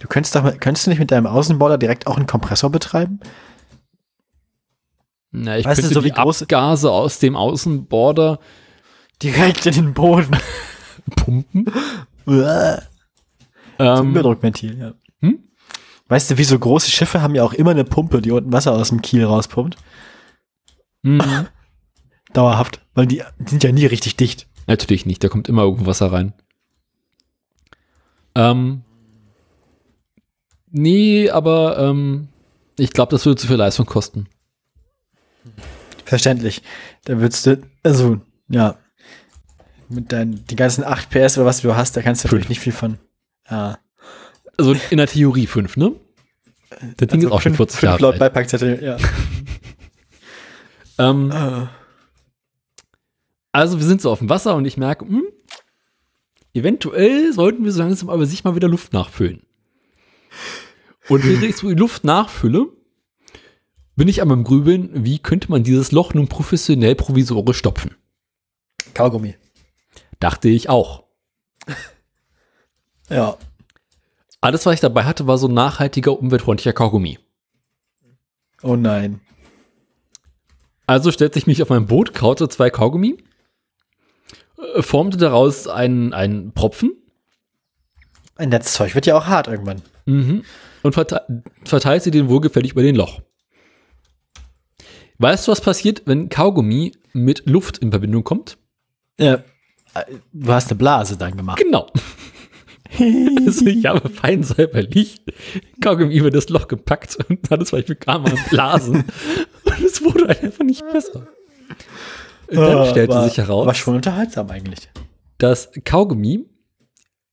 du 0.00 0.08
könntest 0.08 0.34
doch, 0.34 0.42
könntest 0.58 0.86
du 0.86 0.90
nicht 0.90 0.98
mit 0.98 1.10
deinem 1.12 1.26
Außenborder 1.26 1.78
direkt 1.78 2.06
auch 2.06 2.16
einen 2.16 2.26
Kompressor 2.26 2.70
betreiben? 2.70 3.20
Na, 5.30 5.58
ich 5.58 5.64
Weißt 5.66 5.78
du, 5.78 5.82
könnte 5.82 5.94
so 5.94 6.00
die 6.00 6.08
wie 6.08 6.12
große- 6.14 6.42
Abgase 6.44 6.90
aus 6.90 7.18
dem 7.18 7.36
Außenborder 7.36 8.40
Direkt 9.22 9.66
in 9.66 9.74
den 9.74 9.94
Boden. 9.94 10.36
pumpen. 11.16 11.66
Uah. 12.28 12.82
Ähm, 13.78 14.10
Überdruckventil, 14.10 14.78
ja. 14.78 14.92
Hm? 15.20 15.44
Weißt 16.08 16.30
du, 16.30 16.38
wie 16.38 16.44
so 16.44 16.58
große 16.58 16.90
Schiffe 16.90 17.22
haben 17.22 17.34
ja 17.34 17.42
auch 17.42 17.52
immer 17.52 17.70
eine 17.70 17.84
Pumpe, 17.84 18.20
die 18.20 18.30
unten 18.30 18.52
Wasser 18.52 18.72
aus 18.72 18.90
dem 18.90 19.02
Kiel 19.02 19.24
rauspumpt. 19.24 19.76
mhm. 21.02 21.22
Dauerhaft. 22.34 22.82
Weil 22.94 23.06
die, 23.06 23.22
die 23.38 23.50
sind 23.50 23.64
ja 23.64 23.72
nie 23.72 23.86
richtig 23.86 24.16
dicht. 24.16 24.46
Natürlich 24.66 25.06
nicht, 25.06 25.24
da 25.24 25.28
kommt 25.28 25.48
immer 25.48 25.62
irgendwo 25.62 25.86
Wasser 25.86 26.12
rein. 26.12 26.34
Ähm, 28.34 28.82
nee, 30.70 31.30
aber 31.30 31.78
ähm, 31.78 32.28
ich 32.76 32.92
glaube, 32.92 33.10
das 33.10 33.24
würde 33.24 33.40
zu 33.40 33.46
viel 33.46 33.56
Leistung 33.56 33.86
kosten. 33.86 34.28
Verständlich. 36.04 36.62
Da 37.04 37.18
würdest 37.18 37.46
du, 37.46 37.62
also, 37.82 38.20
ja. 38.48 38.76
Mit 39.88 40.12
deinen, 40.12 40.44
die 40.46 40.56
ganzen 40.56 40.84
8 40.84 41.08
PS 41.10 41.38
oder 41.38 41.46
was 41.46 41.62
du 41.62 41.74
hast, 41.74 41.96
da 41.96 42.02
kannst 42.02 42.22
du 42.24 42.28
natürlich 42.28 42.44
Fünf. 42.46 42.50
nicht 42.50 42.60
viel 42.60 42.72
von. 42.72 42.98
Ja. 43.50 43.78
Also 44.58 44.74
in 44.90 44.98
der 44.98 45.06
Theorie 45.06 45.46
fünf, 45.46 45.76
ne? 45.76 45.92
Das 46.96 47.08
Ding 47.08 47.22
ist 47.22 47.30
auch 47.30 47.40
schon 47.40 47.54
40 47.54 47.78
fünf 47.78 47.82
Jahre 47.90 48.02
laut 48.02 48.12
alt. 48.14 48.20
Beipackzettel, 48.20 48.82
ja. 48.82 48.96
Ähm, 50.98 51.30
Äh, 51.30 51.66
also 53.52 53.78
wir 53.78 53.86
sind 53.86 54.02
so 54.02 54.10
auf 54.10 54.18
dem 54.18 54.28
Wasser 54.28 54.56
und 54.56 54.64
ich 54.66 54.76
merke, 54.76 55.06
hm, 55.06 55.22
eventuell 56.54 57.32
sollten 57.32 57.64
wir 57.64 57.72
so 57.72 57.80
langsam 57.80 58.10
aber 58.10 58.26
sich 58.26 58.44
mal 58.44 58.56
wieder 58.56 58.68
Luft 58.68 58.92
nachfüllen. 58.92 59.42
Und 61.08 61.24
während 61.24 61.44
ich 61.44 61.56
so 61.56 61.68
die 61.68 61.74
Luft 61.74 62.04
nachfülle, 62.04 62.66
bin 63.96 64.08
ich 64.08 64.20
am 64.22 64.44
Grübeln, 64.44 64.90
wie 65.04 65.18
könnte 65.18 65.50
man 65.50 65.62
dieses 65.62 65.92
Loch 65.92 66.14
nun 66.14 66.28
professionell 66.28 66.94
provisorisch 66.94 67.58
stopfen? 67.58 67.96
Kaugummi. 68.94 69.34
Dachte 70.20 70.48
ich 70.48 70.68
auch. 70.68 71.04
Ja. 73.10 73.38
Alles, 74.42 74.66
was 74.66 74.74
ich 74.74 74.80
dabei 74.80 75.04
hatte, 75.04 75.26
war 75.26 75.38
so 75.38 75.48
ein 75.48 75.54
nachhaltiger, 75.54 76.18
umweltfreundlicher 76.18 76.74
Kaugummi. 76.74 77.18
Oh 78.62 78.76
nein. 78.76 79.20
Also 80.86 81.10
stellte 81.10 81.38
ich 81.38 81.46
mich 81.46 81.62
auf 81.62 81.70
mein 81.70 81.86
Boot, 81.86 82.12
kaute 82.12 82.50
zwei 82.50 82.68
Kaugummi, 82.68 83.16
äh, 84.74 84.82
formte 84.82 85.16
daraus 85.16 85.66
einen, 85.68 86.12
einen 86.12 86.52
Propfen 86.52 86.92
Und 88.36 88.50
das 88.50 88.74
Zeug 88.74 88.94
wird 88.94 89.06
ja 89.06 89.16
auch 89.16 89.26
hart 89.26 89.48
irgendwann. 89.48 89.80
mhm, 90.04 90.44
und 90.82 90.92
verte 90.92 91.42
verteilte 91.64 92.10
den 92.10 92.28
wohlgefällig 92.28 92.72
über 92.72 92.82
den 92.82 92.94
Loch. 92.94 93.22
Weißt 95.18 95.48
du, 95.48 95.52
was 95.52 95.60
passiert, 95.62 96.02
wenn 96.04 96.28
Kaugummi 96.28 96.92
mit 97.14 97.46
Luft 97.48 97.78
in 97.78 97.90
Verbindung 97.90 98.22
kommt? 98.22 98.58
Ja. 99.18 99.42
Du 100.32 100.52
hast 100.52 100.70
eine 100.70 100.78
Blase 100.78 101.16
dann 101.16 101.36
gemacht. 101.36 101.58
Genau. 101.58 101.86
also 103.46 103.66
ich 103.66 103.84
habe 103.86 104.08
fein 104.14 104.42
säuberlich 104.42 105.20
Kaugummi 105.82 106.14
über 106.14 106.30
das 106.30 106.48
Loch 106.48 106.68
gepackt 106.68 107.16
und 107.28 107.50
alles, 107.52 107.72
was 107.72 107.80
ich 107.80 107.86
bekam, 107.86 108.24
waren 108.24 108.38
Blasen. 108.50 109.04
und 109.64 109.80
es 109.84 110.02
wurde 110.02 110.28
einfach 110.28 110.64
nicht 110.64 110.84
besser. 110.90 111.26
Und 112.48 112.56
dann 112.56 112.88
stellte 112.90 113.14
war, 113.14 113.28
sich 113.28 113.36
heraus, 113.38 113.66
War 113.66 113.74
schon 113.74 113.96
unterhaltsam 113.96 114.48
eigentlich. 114.50 114.88
dass 115.36 115.70
Kaugummi 115.84 116.46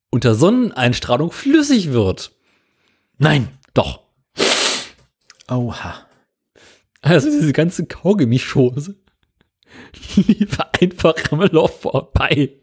unter 0.10 0.36
Sonneneinstrahlung 0.36 1.32
flüssig 1.32 1.92
wird. 1.94 2.32
Nein. 3.18 3.48
Doch. 3.74 4.02
Oha. 5.50 6.06
Also 7.02 7.30
diese 7.30 7.54
ganze 7.54 7.86
Kaugummischose 7.86 8.96
lief 10.16 10.58
einfach 10.82 11.16
am 11.32 11.42
Loch 11.42 11.72
vorbei. 11.72 12.54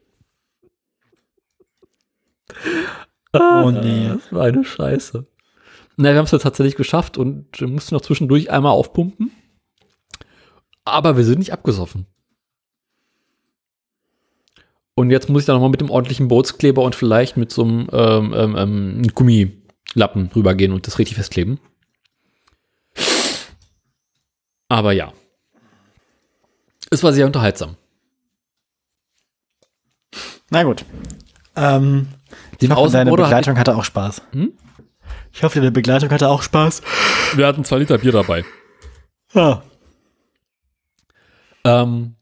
Oh 3.32 3.70
nee. 3.70 4.08
Das 4.08 4.32
war 4.32 4.44
eine 4.44 4.64
Scheiße. 4.64 5.26
Na, 5.96 6.10
wir 6.10 6.18
haben 6.18 6.24
es 6.24 6.30
ja 6.30 6.38
tatsächlich 6.38 6.76
geschafft 6.76 7.18
und 7.18 7.60
mussten 7.60 7.94
noch 7.94 8.02
zwischendurch 8.02 8.50
einmal 8.50 8.72
aufpumpen. 8.72 9.30
Aber 10.84 11.16
wir 11.16 11.24
sind 11.24 11.38
nicht 11.38 11.52
abgesoffen. 11.52 12.06
Und 14.94 15.10
jetzt 15.10 15.28
muss 15.28 15.42
ich 15.42 15.46
da 15.46 15.54
nochmal 15.54 15.70
mit 15.70 15.80
dem 15.80 15.90
ordentlichen 15.90 16.28
Bootskleber 16.28 16.82
und 16.82 16.94
vielleicht 16.94 17.36
mit 17.36 17.50
so 17.50 17.62
einem 17.62 17.88
ähm, 17.92 18.34
ähm, 18.36 18.56
ähm, 18.56 19.02
Gummilappen 19.14 20.30
rübergehen 20.34 20.72
und 20.72 20.86
das 20.86 20.98
richtig 20.98 21.16
festkleben. 21.16 21.58
Aber 24.68 24.92
ja. 24.92 25.12
Es 26.92 27.02
war 27.02 27.14
sehr 27.14 27.24
unterhaltsam. 27.24 27.76
Na 30.50 30.62
gut. 30.62 30.84
Ähm, 31.56 32.08
ich 32.60 32.68
hoffe, 32.68 32.92
deine 32.92 33.10
Außenborder 33.10 33.24
hatte 33.24 33.30
Begleitung 33.30 33.58
hatte 33.58 33.76
auch 33.76 33.84
Spaß. 33.84 34.20
Hm? 34.32 34.52
Ich 35.32 35.42
hoffe, 35.42 35.60
deine 35.60 35.72
Begleitung 35.72 36.10
hatte 36.10 36.28
auch 36.28 36.42
Spaß. 36.42 36.82
Wir 37.34 37.46
hatten 37.46 37.64
zwei 37.64 37.78
Liter 37.78 37.96
Bier 37.96 38.12
dabei. 38.12 38.44
Ja. 39.32 39.62
Ähm, 41.64 42.16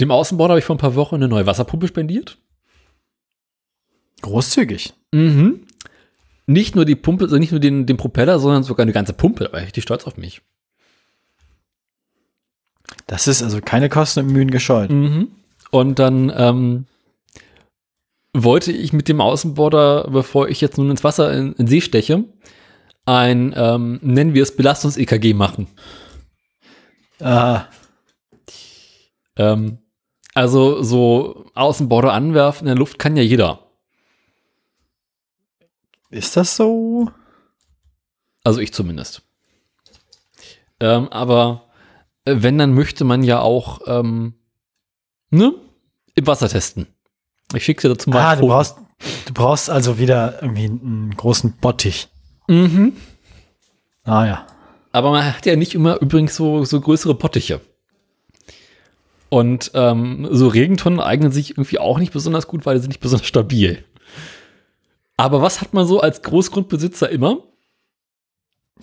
dem 0.00 0.10
Außenborder 0.10 0.54
habe 0.54 0.58
ich 0.58 0.64
vor 0.64 0.74
ein 0.74 0.80
paar 0.80 0.96
Wochen 0.96 1.14
eine 1.14 1.28
neue 1.28 1.46
Wasserpumpe 1.46 1.86
spendiert. 1.86 2.38
Großzügig. 4.22 4.92
Mhm. 5.12 5.68
Nicht 6.46 6.74
nur 6.74 6.84
die 6.84 6.96
Pumpe, 6.96 7.26
also 7.26 7.38
nicht 7.38 7.52
nur 7.52 7.60
den, 7.60 7.86
den 7.86 7.96
Propeller, 7.96 8.40
sondern 8.40 8.64
sogar 8.64 8.82
eine 8.82 8.92
ganze 8.92 9.12
Pumpe. 9.12 9.44
Da 9.44 9.52
war 9.52 9.60
ich 9.60 9.66
richtig 9.66 9.84
stolz 9.84 10.04
auf 10.04 10.16
mich. 10.16 10.42
Das 13.06 13.26
ist 13.26 13.42
also 13.42 13.60
keine 13.60 13.88
Kosten 13.88 14.20
und 14.20 14.32
Mühen 14.32 14.50
gescheut. 14.50 14.90
Mhm. 14.90 15.28
Und 15.70 15.98
dann 15.98 16.32
ähm, 16.34 16.86
wollte 18.32 18.72
ich 18.72 18.92
mit 18.92 19.08
dem 19.08 19.20
Außenborder, 19.20 20.08
bevor 20.10 20.48
ich 20.48 20.60
jetzt 20.60 20.78
nun 20.78 20.90
ins 20.90 21.04
Wasser 21.04 21.32
in, 21.32 21.52
in 21.54 21.66
See 21.66 21.80
steche, 21.80 22.24
ein, 23.04 23.52
ähm, 23.56 23.98
nennen 24.02 24.34
wir 24.34 24.42
es 24.42 24.56
Belastungs-EKG 24.56 25.34
machen. 25.34 25.66
Ah, 27.20 27.66
Ähm, 29.36 29.78
also 30.34 30.82
so 30.82 31.46
Außenborder 31.54 32.12
anwerfen 32.12 32.66
in 32.66 32.74
der 32.74 32.76
Luft 32.76 32.98
kann 32.98 33.16
ja 33.16 33.22
jeder. 33.22 33.60
ist 36.10 36.36
das 36.36 36.56
so? 36.56 37.10
Also 38.44 38.60
ich 38.60 38.72
zumindest. 38.72 39.22
Ähm, 40.80 41.08
aber 41.08 41.71
wenn, 42.24 42.58
dann 42.58 42.74
möchte 42.74 43.04
man 43.04 43.22
ja 43.22 43.40
auch 43.40 43.80
ähm, 43.86 44.34
ne, 45.30 45.54
im 46.14 46.26
Wasser 46.26 46.48
testen. 46.48 46.86
Ich 47.54 47.64
schicke 47.64 47.82
dir 47.82 47.88
dazu 47.94 48.10
mal. 48.10 48.20
Ah, 48.20 48.36
du 48.36 48.46
brauchst, 48.46 48.76
du 49.26 49.34
brauchst 49.34 49.70
also 49.70 49.98
wieder 49.98 50.42
irgendwie 50.42 50.64
einen 50.64 51.14
großen 51.16 51.54
Bottich. 51.60 52.08
Mhm. 52.48 52.94
Ah 54.04 54.26
ja. 54.26 54.46
Aber 54.92 55.10
man 55.10 55.24
hat 55.24 55.46
ja 55.46 55.56
nicht 55.56 55.74
immer 55.74 56.00
übrigens 56.00 56.36
so, 56.36 56.64
so 56.64 56.80
größere 56.80 57.14
Pottiche. 57.14 57.60
Und 59.30 59.70
ähm, 59.74 60.28
so 60.30 60.48
Regentonnen 60.48 61.00
eignen 61.00 61.32
sich 61.32 61.52
irgendwie 61.52 61.78
auch 61.78 61.98
nicht 61.98 62.12
besonders 62.12 62.46
gut, 62.46 62.66
weil 62.66 62.74
die 62.74 62.82
sind 62.82 62.90
nicht 62.90 63.00
besonders 63.00 63.26
stabil. 63.26 63.82
Aber 65.16 65.40
was 65.40 65.62
hat 65.62 65.72
man 65.72 65.86
so 65.86 66.00
als 66.00 66.20
Großgrundbesitzer 66.20 67.08
immer? 67.08 67.38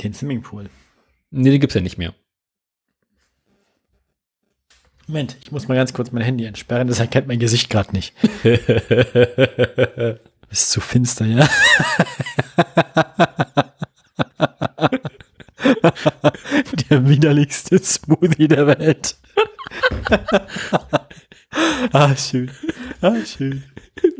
Den 0.02 0.14
Swimmingpool. 0.14 0.70
Nee, 1.30 1.52
die 1.52 1.60
gibt's 1.60 1.76
ja 1.76 1.82
nicht 1.82 2.00
mehr. 2.00 2.16
Moment, 5.10 5.38
ich 5.44 5.52
muss 5.52 5.68
mal 5.68 5.74
ganz 5.74 5.92
kurz 5.92 6.12
mein 6.12 6.22
Handy 6.22 6.46
entsperren, 6.46 6.88
das 6.88 7.00
erkennt 7.00 7.28
mein 7.28 7.40
Gesicht 7.40 7.72
gerade 7.72 7.94
nicht. 7.94 8.14
Ist 10.52 10.70
zu 10.70 10.82
finster, 10.82 11.26
ja. 11.26 11.50
der 16.92 17.10
widerlichste 17.10 17.84
Smoothie 17.84 18.48
der 18.48 18.68
Welt. 18.68 19.18
ah, 21.92 22.16
schön. 22.16 22.52
Ah, 23.02 23.16
schön. 23.26 23.64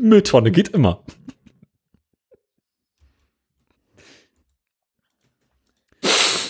Mülltonne 0.00 0.50
geht 0.50 0.70
immer. 0.70 1.04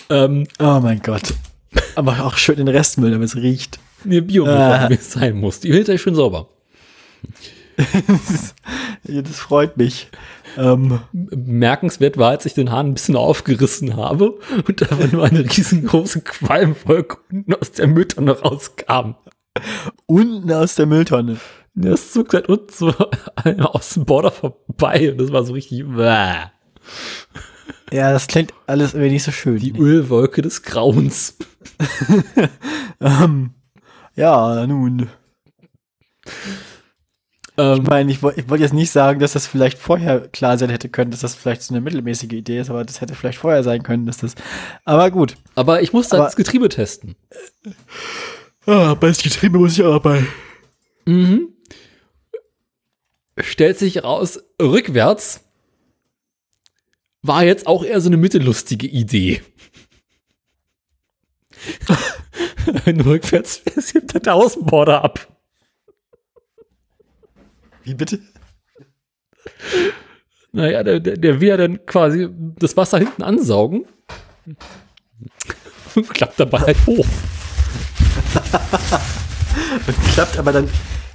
ähm, 0.09 0.49
Oh 0.59 0.81
mein 0.81 1.03
Gott. 1.03 1.35
Aber 2.01 2.25
auch 2.25 2.39
schön 2.39 2.57
den 2.57 2.69
Restmüll, 2.69 3.11
damit 3.11 3.29
es 3.29 3.37
riecht. 3.37 3.79
nee, 4.05 4.23
Biomüll, 4.23 4.89
wie 4.89 4.95
es 4.95 5.13
sein 5.13 5.37
muss. 5.37 5.61
Die 5.61 5.71
hält 5.71 5.87
ja 5.89 5.99
schön 5.99 6.15
sauber. 6.15 6.49
Das 9.05 9.39
freut 9.39 9.77
mich. 9.77 10.09
Ähm, 10.57 11.01
Merkenswert 11.13 12.19
war, 12.19 12.31
als 12.31 12.45
ich 12.47 12.55
den 12.55 12.71
Hahn 12.71 12.89
ein 12.89 12.95
bisschen 12.95 13.17
aufgerissen 13.17 13.97
habe 13.97 14.39
und 14.67 14.83
da 14.83 14.91
war 14.99 15.07
nur 15.07 15.25
eine 15.25 15.41
riesengroße 15.41 16.21
Qualmwolke 16.21 17.17
unten 17.31 17.55
aus 17.55 17.73
der 17.73 17.87
Mülltonne 17.87 18.33
rauskam. 18.33 19.15
unten 20.07 20.53
aus 20.53 20.75
der 20.75 20.87
Mülltonne. 20.87 21.39
Das 21.75 22.13
zog 22.13 22.31
seit 22.33 22.49
uns 22.49 22.79
so 22.79 22.93
aus 23.63 23.91
dem 23.91 24.05
Border 24.05 24.31
vorbei 24.31 25.13
und 25.13 25.21
das 25.21 25.33
war 25.33 25.45
so 25.45 25.53
richtig. 25.55 25.85
Bäh. 25.87 26.35
Ja, 27.93 28.13
das 28.13 28.27
klingt 28.29 28.53
alles 28.67 28.95
irgendwie 28.95 29.13
nicht 29.15 29.25
so 29.25 29.33
schön. 29.33 29.59
Die 29.59 29.77
Ölwolke 29.77 30.43
des 30.43 30.63
Grauens. 30.63 31.37
ähm, 33.01 33.51
ja, 34.15 34.67
nun. 34.67 35.09
Ähm, 37.59 37.81
Ich 37.83 37.89
meine, 37.89 38.13
ich, 38.13 38.23
woll- 38.23 38.35
ich 38.37 38.49
wollte 38.49 38.63
jetzt 38.65 38.73
nicht 38.75 38.91
sagen, 38.91 39.19
dass 39.21 39.33
das 39.33 39.47
vielleicht 39.47 39.79
vorher 39.79 40.29
klar 40.29 40.57
sein 40.57 40.71
hätte 40.71 40.89
können, 40.89 41.11
dass 41.11 41.21
das 41.21 41.35
vielleicht 41.35 41.63
so 41.63 41.75
eine 41.75 41.81
mittelmäßige 41.81 42.33
Idee 42.33 42.61
ist, 42.61 42.71
aber 42.71 42.85
das 42.85 43.01
hätte 43.01 43.15
vielleicht 43.15 43.39
vorher 43.39 43.63
sein 43.65 43.83
können, 43.83 44.07
dass 44.07 44.19
das. 44.19 44.35
Aber 44.85 45.11
gut. 45.11 45.37
aber 45.57 45.83
ich 45.83 45.93
musste 45.93 46.17
Aber- 46.17 46.27
das 46.27 46.37
Getriebe 46.37 46.69
testen. 46.69 47.17
Ah, 48.67 48.95
bei 48.95 49.09
das 49.09 49.23
Getriebe 49.23 49.59
muss 49.59 49.79
ich 49.79 49.85
bei. 50.03 50.25
Mhm. 51.07 51.49
Stellt 53.39 53.79
sich 53.79 54.05
raus, 54.05 54.39
rückwärts 54.61 55.41
war 57.23 57.45
jetzt 57.45 57.67
auch 57.67 57.85
eher 57.85 58.01
so 58.01 58.09
eine 58.09 58.17
mittellustige 58.17 58.87
Idee. 58.87 59.43
Wenn 62.85 62.99
du 62.99 63.05
rückwärts 63.05 63.57
fährst, 63.57 63.95
hebt 63.95 64.27
der 64.27 64.35
Außenborder 64.35 65.03
ab. 65.05 65.29
Wie 67.83 67.95
bitte? 67.95 68.21
Naja, 70.53 70.83
der, 70.83 71.01
der, 71.01 71.17
der 71.17 71.41
will 71.41 71.49
ja 71.49 71.57
dann 71.57 71.85
quasi 71.87 72.29
das 72.59 72.77
Wasser 72.77 72.99
hinten 72.99 73.23
ansaugen. 73.23 73.87
Und 75.95 76.09
klappt 76.09 76.39
dabei 76.39 76.59
halt 76.61 76.87
hoch. 76.87 77.07
Und 79.87 79.97
klappt 80.13 80.39
aber 80.39 80.53
dann, 80.53 80.69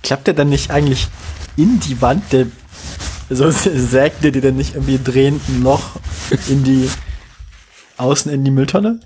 klappt 0.03 0.27
der 0.27 0.33
dann 0.33 0.49
nicht 0.49 0.69
eigentlich 0.69 1.07
in 1.55 1.79
die 1.79 2.01
Wand, 2.01 2.31
der, 2.33 2.47
so 3.29 3.49
sägt 3.51 4.23
der 4.23 4.31
dir 4.31 4.41
dann 4.41 4.55
nicht 4.57 4.75
irgendwie 4.75 4.99
drehend 5.03 5.41
ein 5.49 5.63
Loch 5.63 5.97
in 6.47 6.63
die, 6.63 6.89
außen 7.97 8.31
in 8.31 8.43
die 8.43 8.51
Mülltonne? 8.51 8.99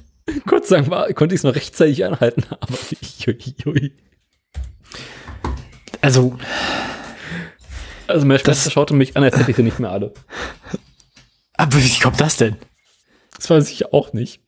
Sei 0.63 0.75
Dank 0.77 0.89
war, 0.89 1.11
konnte 1.13 1.33
ich 1.35 1.39
es 1.39 1.43
noch 1.43 1.55
rechtzeitig 1.55 2.05
anhalten, 2.05 2.43
aber 2.59 2.73
ui, 3.27 3.55
ui. 3.65 3.97
Also, 6.01 6.37
Also 8.07 8.25
meine 8.25 8.39
Das- 8.39 8.57
Schwester 8.57 8.71
schaute 8.71 8.93
mich 8.93 9.17
an, 9.17 9.23
als 9.23 9.37
hätte 9.37 9.51
ich 9.51 9.57
sie 9.57 9.63
nicht 9.63 9.79
mehr 9.79 9.91
alle. 9.91 10.13
aber 11.53 11.75
wie 11.83 11.99
kommt 11.99 12.19
das 12.21 12.37
denn? 12.37 12.55
Das 13.35 13.49
weiß 13.49 13.69
ich 13.71 13.93
auch 13.93 14.13
nicht. 14.13 14.41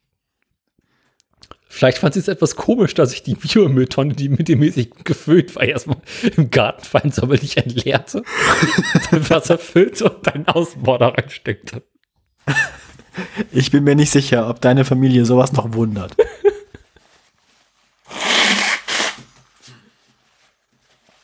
Vielleicht 1.73 1.99
fand 1.99 2.13
sie 2.13 2.19
es 2.19 2.27
etwas 2.27 2.57
komisch, 2.57 2.93
dass 2.95 3.13
ich 3.13 3.23
die 3.23 3.35
Biomülltonne, 3.35 4.13
die 4.13 4.27
mittelmäßig 4.27 4.91
gefüllt 5.05 5.55
war, 5.55 5.63
erstmal 5.63 6.01
im 6.35 6.51
Garten 6.51 6.83
fein 6.83 7.11
säuberlich 7.11 7.55
entleerte, 7.55 8.23
dann 9.09 9.29
Wasser 9.29 9.57
füllte 9.57 10.09
und 10.09 10.27
dann 10.27 10.45
Außenborder 10.49 11.13
reinsteckte. 11.17 11.81
Ich 13.51 13.71
bin 13.71 13.85
mir 13.85 13.95
nicht 13.95 14.11
sicher, 14.11 14.49
ob 14.49 14.59
deine 14.59 14.83
Familie 14.83 15.23
sowas 15.23 15.53
noch 15.53 15.73
wundert. 15.73 16.13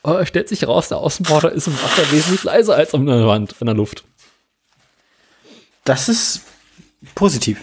Aber 0.02 0.22
es 0.22 0.30
stellt 0.30 0.48
sich 0.48 0.66
raus, 0.66 0.88
der 0.88 1.00
Außenborder 1.00 1.52
ist 1.52 1.68
im 1.68 1.74
Wasser 1.74 2.10
wesentlich 2.14 2.46
leiser 2.46 2.76
als 2.76 2.94
in 2.94 3.06
der 3.06 3.28
Wand, 3.28 3.54
in 3.60 3.66
der 3.66 3.76
Luft. 3.76 4.06
Das 5.84 6.08
ist 6.08 6.44
positiv. 7.16 7.60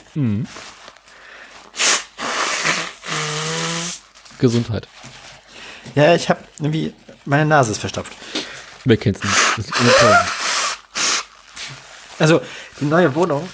Gesundheit. 4.45 4.88
Ja, 5.95 6.14
ich 6.14 6.28
habe 6.28 6.40
irgendwie, 6.59 6.92
meine 7.24 7.47
Nase 7.47 7.72
ist 7.72 7.78
verstopft. 7.78 8.12
Wer 8.84 8.99
kennt's 8.99 9.22
nicht? 9.24 9.72
Also, 12.18 12.42
die 12.78 12.84
neue 12.84 13.14
Wohnung 13.14 13.49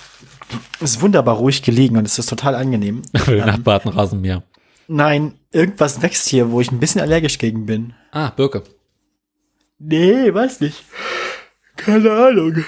ist 0.80 1.01
wunderbar 1.01 1.36
ruhig 1.36 1.62
gelegen 1.62 1.97
und 1.97 2.07
es 2.07 2.18
ist 2.18 2.28
total 2.28 2.57
angenehm. 2.57 3.03
Für 3.16 3.36
den 3.36 3.47
Nachbar 3.47 3.76
hat 3.76 3.86
ein 3.86 3.93
Rasenmäher. 3.93 4.43
Nein, 4.88 5.38
irgendwas 5.53 6.03
wächst 6.03 6.28
hier, 6.28 6.51
wo 6.51 6.61
ich 6.61 6.72
ein 6.72 6.80
bisschen 6.80 7.01
allergisch 7.01 7.38
gegen 7.38 7.66
bin. 7.66 7.95
Ah, 8.11 8.30
Birke. 8.30 8.64
Nee, 9.78 10.34
weiß 10.34 10.61
nicht. 10.61 10.82
Keine 11.76 12.11
Ahnung. 12.11 12.64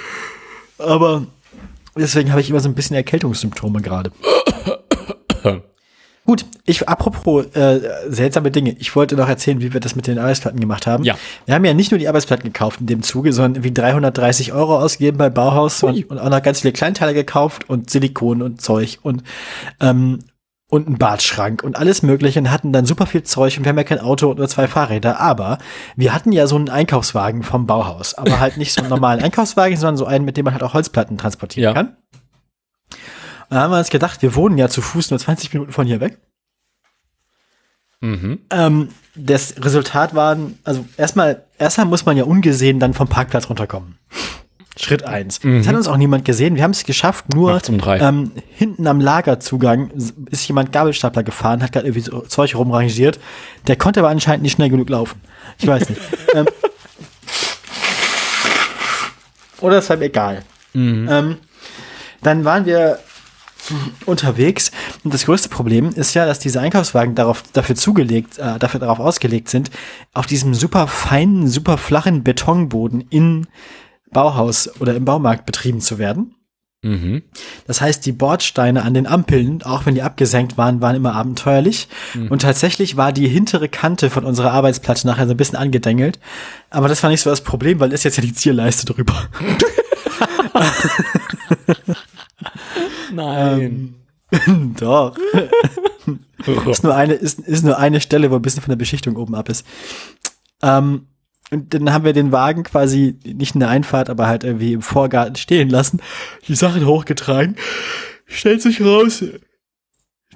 Aber 0.78 1.26
deswegen 1.96 2.30
habe 2.30 2.40
ich 2.40 2.50
immer 2.50 2.60
so 2.60 2.68
ein 2.68 2.76
bisschen 2.76 2.94
Erkältungssymptome 2.94 3.82
gerade. 3.82 4.12
Gut, 6.32 6.46
ich 6.64 6.88
apropos 6.88 7.44
äh, 7.54 7.80
seltsame 8.08 8.50
Dinge. 8.50 8.74
Ich 8.78 8.96
wollte 8.96 9.16
noch 9.16 9.28
erzählen, 9.28 9.60
wie 9.60 9.74
wir 9.74 9.80
das 9.80 9.94
mit 9.96 10.06
den 10.06 10.18
Arbeitsplatten 10.18 10.58
gemacht 10.58 10.86
haben. 10.86 11.04
Ja. 11.04 11.14
Wir 11.44 11.54
haben 11.54 11.64
ja 11.66 11.74
nicht 11.74 11.90
nur 11.90 11.98
die 11.98 12.08
Arbeitsplatten 12.08 12.44
gekauft 12.44 12.80
in 12.80 12.86
dem 12.86 13.02
Zuge, 13.02 13.34
sondern 13.34 13.64
wie 13.64 13.70
330 13.70 14.54
Euro 14.54 14.78
ausgegeben 14.78 15.18
bei 15.18 15.28
Bauhaus 15.28 15.82
und, 15.82 16.08
und 16.08 16.18
auch 16.18 16.30
noch 16.30 16.40
ganz 16.40 16.62
viele 16.62 16.72
Kleinteile 16.72 17.12
gekauft 17.12 17.68
und 17.68 17.90
Silikon 17.90 18.40
und 18.40 18.62
Zeug 18.62 18.98
und 19.02 19.24
ähm, 19.78 20.20
und 20.68 20.86
einen 20.86 20.96
Badschrank 20.96 21.62
und 21.62 21.76
alles 21.76 22.02
mögliche 22.02 22.38
und 22.40 22.50
hatten 22.50 22.72
dann 22.72 22.86
super 22.86 23.04
viel 23.04 23.24
Zeug 23.24 23.58
und 23.58 23.66
wir 23.66 23.68
haben 23.68 23.76
ja 23.76 23.84
kein 23.84 24.00
Auto 24.00 24.30
und 24.30 24.38
nur 24.38 24.48
zwei 24.48 24.68
Fahrräder, 24.68 25.20
aber 25.20 25.58
wir 25.96 26.14
hatten 26.14 26.32
ja 26.32 26.46
so 26.46 26.56
einen 26.56 26.70
Einkaufswagen 26.70 27.42
vom 27.42 27.66
Bauhaus, 27.66 28.14
aber 28.14 28.40
halt 28.40 28.56
nicht 28.56 28.72
so 28.72 28.80
einen 28.80 28.88
normalen 28.88 29.20
Einkaufswagen, 29.22 29.76
sondern 29.76 29.98
so 29.98 30.06
einen, 30.06 30.24
mit 30.24 30.38
dem 30.38 30.46
man 30.46 30.54
halt 30.54 30.62
auch 30.62 30.72
Holzplatten 30.72 31.18
transportieren 31.18 31.64
Ja. 31.64 31.74
kann. 31.74 31.96
Dann 33.52 33.60
haben 33.64 33.70
wir 33.70 33.78
uns 33.78 33.90
gedacht, 33.90 34.22
wir 34.22 34.34
wohnen 34.34 34.56
ja 34.56 34.70
zu 34.70 34.80
Fuß 34.80 35.10
nur 35.10 35.20
20 35.20 35.52
Minuten 35.52 35.72
von 35.72 35.86
hier 35.86 36.00
weg. 36.00 36.16
Mhm. 38.00 38.38
Ähm, 38.48 38.88
das 39.14 39.56
Resultat 39.62 40.14
waren, 40.14 40.58
also 40.64 40.86
erstmal, 40.96 41.44
erstmal 41.58 41.86
muss 41.86 42.06
man 42.06 42.16
ja 42.16 42.24
ungesehen 42.24 42.80
dann 42.80 42.94
vom 42.94 43.08
Parkplatz 43.08 43.50
runterkommen. 43.50 43.98
Schritt 44.78 45.02
eins. 45.02 45.38
Das 45.40 45.66
hat 45.68 45.74
uns 45.74 45.86
auch 45.86 45.98
niemand 45.98 46.24
gesehen. 46.24 46.56
Wir 46.56 46.62
haben 46.62 46.70
es 46.70 46.84
geschafft, 46.84 47.34
nur 47.34 47.60
ähm, 47.68 48.32
hinten 48.48 48.86
am 48.86 49.00
Lagerzugang 49.02 49.90
ist 50.30 50.48
jemand 50.48 50.72
Gabelstapler 50.72 51.22
gefahren, 51.22 51.62
hat 51.62 51.72
gerade 51.72 51.86
irgendwie 51.86 52.00
so 52.00 52.22
Zeug 52.22 52.54
rumrangiert. 52.54 53.20
Der 53.66 53.76
konnte 53.76 54.00
aber 54.00 54.08
anscheinend 54.08 54.44
nicht 54.44 54.52
schnell 54.52 54.70
genug 54.70 54.88
laufen. 54.88 55.20
Ich 55.58 55.66
weiß 55.66 55.90
nicht. 55.90 56.00
ähm, 56.34 56.46
oder 59.60 59.86
war 59.86 59.96
mir 59.98 60.06
egal. 60.06 60.42
Ähm, 60.74 61.36
dann 62.22 62.46
waren 62.46 62.64
wir 62.64 62.98
unterwegs. 64.06 64.70
Und 65.04 65.14
das 65.14 65.26
größte 65.26 65.48
Problem 65.48 65.90
ist 65.90 66.14
ja, 66.14 66.26
dass 66.26 66.38
diese 66.38 66.60
Einkaufswagen 66.60 67.14
darauf, 67.14 67.42
dafür 67.52 67.76
zugelegt, 67.76 68.38
äh, 68.38 68.58
dafür 68.58 68.80
darauf 68.80 68.98
ausgelegt 68.98 69.48
sind, 69.48 69.70
auf 70.12 70.26
diesem 70.26 70.54
super 70.54 70.88
feinen, 70.88 71.48
super 71.48 71.78
flachen 71.78 72.24
Betonboden 72.24 73.04
in 73.10 73.46
Bauhaus 74.10 74.70
oder 74.80 74.94
im 74.94 75.04
Baumarkt 75.04 75.46
betrieben 75.46 75.80
zu 75.80 75.98
werden. 75.98 76.34
Mhm. 76.82 77.22
Das 77.68 77.80
heißt, 77.80 78.04
die 78.04 78.12
Bordsteine 78.12 78.82
an 78.82 78.92
den 78.92 79.06
Ampeln, 79.06 79.62
auch 79.62 79.86
wenn 79.86 79.94
die 79.94 80.02
abgesenkt 80.02 80.58
waren, 80.58 80.80
waren 80.80 80.96
immer 80.96 81.14
abenteuerlich. 81.14 81.86
Und 82.28 82.42
tatsächlich 82.42 82.96
war 82.96 83.12
die 83.12 83.28
hintere 83.28 83.68
Kante 83.68 84.10
von 84.10 84.24
unserer 84.24 84.52
Arbeitsplatte 84.52 85.06
nachher 85.06 85.26
so 85.26 85.34
ein 85.34 85.36
bisschen 85.36 85.58
angedengelt. 85.58 86.18
Aber 86.70 86.88
das 86.88 87.02
war 87.02 87.10
nicht 87.10 87.20
so 87.20 87.30
das 87.30 87.42
Problem, 87.42 87.78
weil 87.78 87.92
ist 87.92 88.02
jetzt 88.02 88.16
ja 88.16 88.22
die 88.22 88.34
Zierleiste 88.34 88.86
drüber. 88.86 89.14
Nein. 93.12 93.94
Doch. 94.78 95.16
ist 96.70 96.84
nur 96.84 96.94
eine, 96.94 97.14
ist, 97.14 97.40
ist 97.40 97.64
nur 97.64 97.78
eine 97.78 98.00
Stelle, 98.00 98.30
wo 98.30 98.36
ein 98.36 98.42
bisschen 98.42 98.62
von 98.62 98.70
der 98.70 98.76
Beschichtung 98.76 99.16
oben 99.16 99.34
ab 99.34 99.48
ist. 99.48 99.66
Ähm, 100.62 101.06
und 101.50 101.74
dann 101.74 101.92
haben 101.92 102.04
wir 102.04 102.14
den 102.14 102.32
Wagen 102.32 102.62
quasi 102.62 103.18
nicht 103.24 103.54
in 103.54 103.60
der 103.60 103.68
Einfahrt, 103.68 104.08
aber 104.08 104.26
halt 104.26 104.42
irgendwie 104.42 104.72
im 104.72 104.82
Vorgarten 104.82 105.36
stehen 105.36 105.68
lassen, 105.68 106.00
die 106.48 106.54
Sachen 106.54 106.86
hochgetragen. 106.86 107.56
Stellt 108.24 108.62
sich 108.62 108.80
raus, 108.80 109.22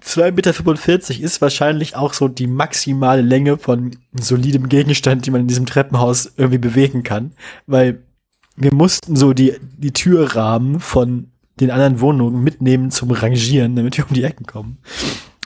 2,45 0.07 0.33
Meter 0.33 1.25
ist 1.25 1.41
wahrscheinlich 1.41 1.97
auch 1.97 2.13
so 2.13 2.29
die 2.29 2.47
maximale 2.47 3.23
Länge 3.23 3.57
von 3.57 3.97
solidem 4.13 4.69
Gegenstand, 4.69 5.25
die 5.25 5.31
man 5.31 5.41
in 5.43 5.49
diesem 5.49 5.65
Treppenhaus 5.65 6.33
irgendwie 6.37 6.59
bewegen 6.59 7.03
kann. 7.03 7.33
Weil 7.67 8.06
wir 8.57 8.75
mussten 8.75 9.17
so 9.17 9.33
die, 9.33 9.55
die 9.77 9.93
Türrahmen 9.93 10.81
von 10.81 11.31
den 11.61 11.71
anderen 11.71 12.01
Wohnungen 12.01 12.43
mitnehmen 12.43 12.91
zum 12.91 13.11
Rangieren, 13.11 13.77
damit 13.77 13.97
wir 13.97 14.07
um 14.07 14.15
die 14.15 14.25
Ecken 14.25 14.47
kommen. 14.47 14.79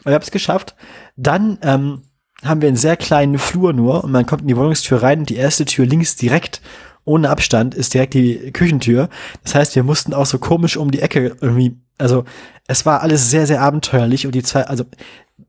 Und 0.04 0.10
ich 0.10 0.14
habe 0.14 0.24
es 0.24 0.30
geschafft. 0.30 0.74
Dann 1.16 1.58
ähm, 1.62 2.02
haben 2.42 2.62
wir 2.62 2.68
einen 2.68 2.76
sehr 2.76 2.96
kleinen 2.96 3.38
Flur 3.38 3.72
nur 3.72 4.04
und 4.04 4.12
man 4.12 4.26
kommt 4.26 4.42
in 4.42 4.48
die 4.48 4.56
Wohnungstür 4.56 5.02
rein 5.02 5.20
und 5.20 5.30
die 5.30 5.36
erste 5.36 5.64
Tür 5.64 5.86
links 5.86 6.16
direkt 6.16 6.60
ohne 7.04 7.30
Abstand 7.30 7.74
ist 7.74 7.94
direkt 7.94 8.14
die 8.14 8.52
Küchentür. 8.52 9.08
Das 9.42 9.54
heißt, 9.54 9.74
wir 9.74 9.82
mussten 9.82 10.14
auch 10.14 10.26
so 10.26 10.38
komisch 10.38 10.76
um 10.76 10.90
die 10.90 11.00
Ecke 11.00 11.36
irgendwie, 11.40 11.76
also 11.98 12.24
es 12.66 12.86
war 12.86 13.02
alles 13.02 13.30
sehr, 13.30 13.46
sehr 13.46 13.62
abenteuerlich 13.62 14.26
und 14.26 14.34
die 14.34 14.42
zwei, 14.42 14.64
also 14.64 14.84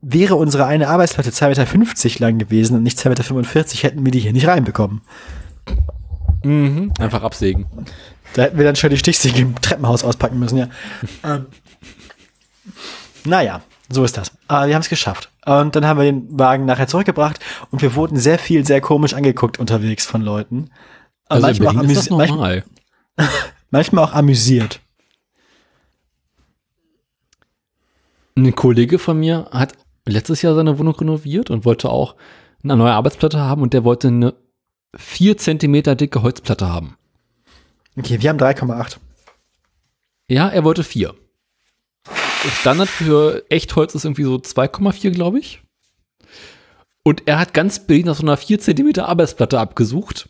wäre 0.00 0.34
unsere 0.34 0.66
eine 0.66 0.88
Arbeitsplatte 0.88 1.30
2,50 1.30 2.04
Meter 2.04 2.20
lang 2.20 2.38
gewesen 2.38 2.76
und 2.76 2.82
nicht 2.82 2.98
2,45 2.98 3.34
Meter, 3.34 3.62
hätten 3.82 4.04
wir 4.04 4.12
die 4.12 4.20
hier 4.20 4.32
nicht 4.32 4.48
reinbekommen. 4.48 5.02
Mhm. 6.44 6.92
Einfach 6.98 7.22
absägen. 7.22 7.66
Da 8.34 8.42
hätten 8.42 8.58
wir 8.58 8.64
dann 8.64 8.76
schon 8.76 8.90
die 8.90 8.98
Stichsäge 8.98 9.40
im 9.40 9.60
Treppenhaus 9.60 10.04
auspacken 10.04 10.38
müssen, 10.38 10.58
ja. 10.58 10.68
ähm, 11.24 11.46
naja, 13.24 13.62
So 13.90 14.04
ist 14.04 14.16
das. 14.16 14.32
Aber 14.48 14.66
wir 14.66 14.74
haben 14.74 14.82
es 14.82 14.88
geschafft. 14.88 15.30
Und 15.44 15.76
dann 15.76 15.86
haben 15.86 15.98
wir 15.98 16.04
den 16.04 16.38
Wagen 16.38 16.64
nachher 16.64 16.86
zurückgebracht 16.86 17.40
und 17.70 17.82
wir 17.82 17.94
wurden 17.94 18.16
sehr 18.16 18.38
viel, 18.38 18.64
sehr 18.64 18.80
komisch 18.80 19.12
angeguckt 19.12 19.58
unterwegs 19.58 20.06
von 20.06 20.22
Leuten. 20.22 20.70
Also 21.28 21.46
manchmal, 21.46 21.76
auch 21.76 21.82
ist 21.82 22.10
manchmal, 22.10 22.64
manchmal 23.70 24.04
auch 24.04 24.12
amüsiert. 24.12 24.80
Ein 28.36 28.54
Kollege 28.54 28.98
von 28.98 29.18
mir 29.18 29.48
hat 29.50 29.74
letztes 30.06 30.42
Jahr 30.42 30.54
seine 30.54 30.78
Wohnung 30.78 30.94
renoviert 30.94 31.50
und 31.50 31.64
wollte 31.64 31.90
auch 31.90 32.14
eine 32.62 32.76
neue 32.76 32.92
Arbeitsplatte 32.92 33.40
haben 33.40 33.62
und 33.62 33.72
der 33.74 33.84
wollte 33.84 34.08
eine 34.08 34.34
vier 34.96 35.36
Zentimeter 35.36 35.94
dicke 35.94 36.22
Holzplatte 36.22 36.68
haben. 36.68 36.96
Okay, 37.96 38.20
wir 38.20 38.30
haben 38.30 38.38
3,8. 38.38 38.98
Ja, 40.28 40.48
er 40.48 40.64
wollte 40.64 40.84
vier. 40.84 41.14
Standard 42.60 42.88
für 42.88 43.44
Echtholz 43.50 43.94
ist 43.94 44.04
irgendwie 44.04 44.24
so 44.24 44.36
2,4, 44.36 45.10
glaube 45.10 45.38
ich. 45.38 45.62
Und 47.04 47.24
er 47.26 47.38
hat 47.38 47.54
ganz 47.54 47.80
billig 47.80 48.04
nach 48.04 48.16
so 48.16 48.22
einer 48.22 48.36
4 48.36 48.60
Zentimeter 48.60 49.08
Arbeitsplatte 49.08 49.58
abgesucht. 49.58 50.28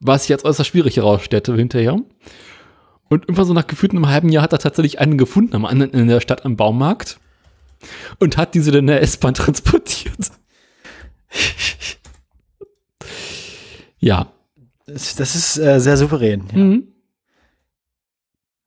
Was 0.00 0.24
sich 0.24 0.32
als 0.32 0.44
äußerst 0.44 0.68
schwierig 0.68 0.96
herausstellte 0.96 1.54
hinterher. 1.54 2.00
Und 3.08 3.24
irgendwann 3.24 3.46
so 3.46 3.52
nach 3.52 3.66
gefühlt 3.66 3.92
einem 3.92 4.08
halben 4.08 4.30
Jahr 4.30 4.42
hat 4.42 4.52
er 4.52 4.58
tatsächlich 4.58 4.98
einen 4.98 5.18
gefunden 5.18 5.54
am 5.54 5.64
anderen 5.64 5.92
in 5.92 6.08
der 6.08 6.20
Stadt 6.20 6.44
am 6.44 6.56
Baumarkt. 6.56 7.18
Und 8.18 8.36
hat 8.36 8.54
diese 8.54 8.70
dann 8.70 8.80
in 8.80 8.86
der 8.88 9.02
S-Bahn 9.02 9.34
transportiert. 9.34 10.32
Ja. 14.02 14.30
Das, 14.86 15.14
das 15.14 15.34
ist 15.34 15.56
äh, 15.58 15.80
sehr 15.80 15.96
souverän. 15.96 16.44
Ja. 16.52 16.58
Mhm. 16.58 16.88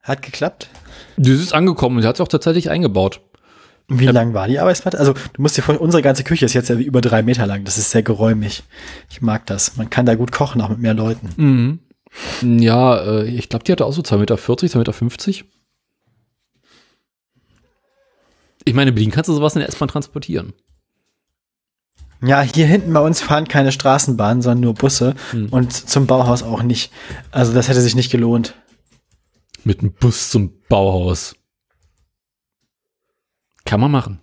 Hat 0.02 0.22
geklappt. 0.22 0.70
Das 1.18 1.28
ist 1.30 1.54
angekommen 1.54 1.98
und 1.98 2.02
sie 2.04 2.08
hat 2.08 2.16
es 2.16 2.22
auch 2.22 2.28
tatsächlich 2.28 2.70
eingebaut. 2.70 3.22
Wie 3.88 4.06
Ja. 4.06 4.12
lang 4.12 4.34
war 4.34 4.48
die 4.48 4.58
Arbeitsplatte? 4.60 4.98
Also, 4.98 5.14
du 5.14 5.42
musst 5.42 5.58
dir 5.58 5.62
vorstellen, 5.62 5.84
unsere 5.86 6.02
ganze 6.02 6.24
Küche 6.24 6.46
ist 6.46 6.54
jetzt 6.54 6.70
ja 6.70 6.76
über 6.76 7.02
drei 7.02 7.22
Meter 7.22 7.46
lang. 7.46 7.66
Das 7.66 7.78
ist 7.78 7.92
sehr 7.92 8.02
geräumig. 8.02 8.64
Ich 9.12 9.22
mag 9.22 9.46
das. 9.46 9.78
Man 9.78 9.90
kann 9.92 10.06
da 10.08 10.16
gut 10.16 10.32
kochen, 10.32 10.62
auch 10.62 10.70
mit 10.70 10.80
mehr 10.80 10.94
Leuten. 10.96 11.30
Mhm. 12.42 12.60
Ja, 12.62 12.98
äh, 13.04 13.26
ich 13.28 13.50
glaube, 13.50 13.66
die 13.66 13.72
hatte 13.72 13.86
auch 13.86 13.94
so 13.94 14.02
2,40 14.02 14.18
Meter, 14.20 14.36
2,50 14.38 14.78
Meter. 14.78 15.46
Ich 18.64 18.74
meine, 18.74 18.90
in 18.90 18.96
Berlin 18.96 19.12
kannst 19.12 19.28
du 19.28 19.34
sowas 19.34 19.54
in 19.56 19.60
der 19.60 19.70
S-Bahn 19.70 19.90
transportieren. 19.90 20.54
Ja, 22.22 22.42
hier 22.42 22.66
hinten 22.66 22.94
bei 22.94 23.02
uns 23.02 23.22
fahren 23.22 23.48
keine 23.48 23.72
Straßenbahnen, 23.72 24.42
sondern 24.42 24.62
nur 24.62 24.74
Busse. 24.74 25.16
Hm. 25.32 25.50
Und 25.50 25.74
zum 25.74 26.08
Bauhaus 26.08 26.44
auch 26.44 26.64
nicht. 26.64 26.92
Also, 27.32 27.54
das 27.54 27.68
hätte 27.68 27.82
sich 27.82 27.96
nicht 27.96 28.12
gelohnt. 28.12 28.56
Mit 29.64 29.82
dem 29.82 29.94
Bus 29.94 30.30
zum 30.30 30.54
Bauhaus. 30.70 31.36
Kann 33.66 33.80
man 33.80 33.92
machen. 33.92 34.20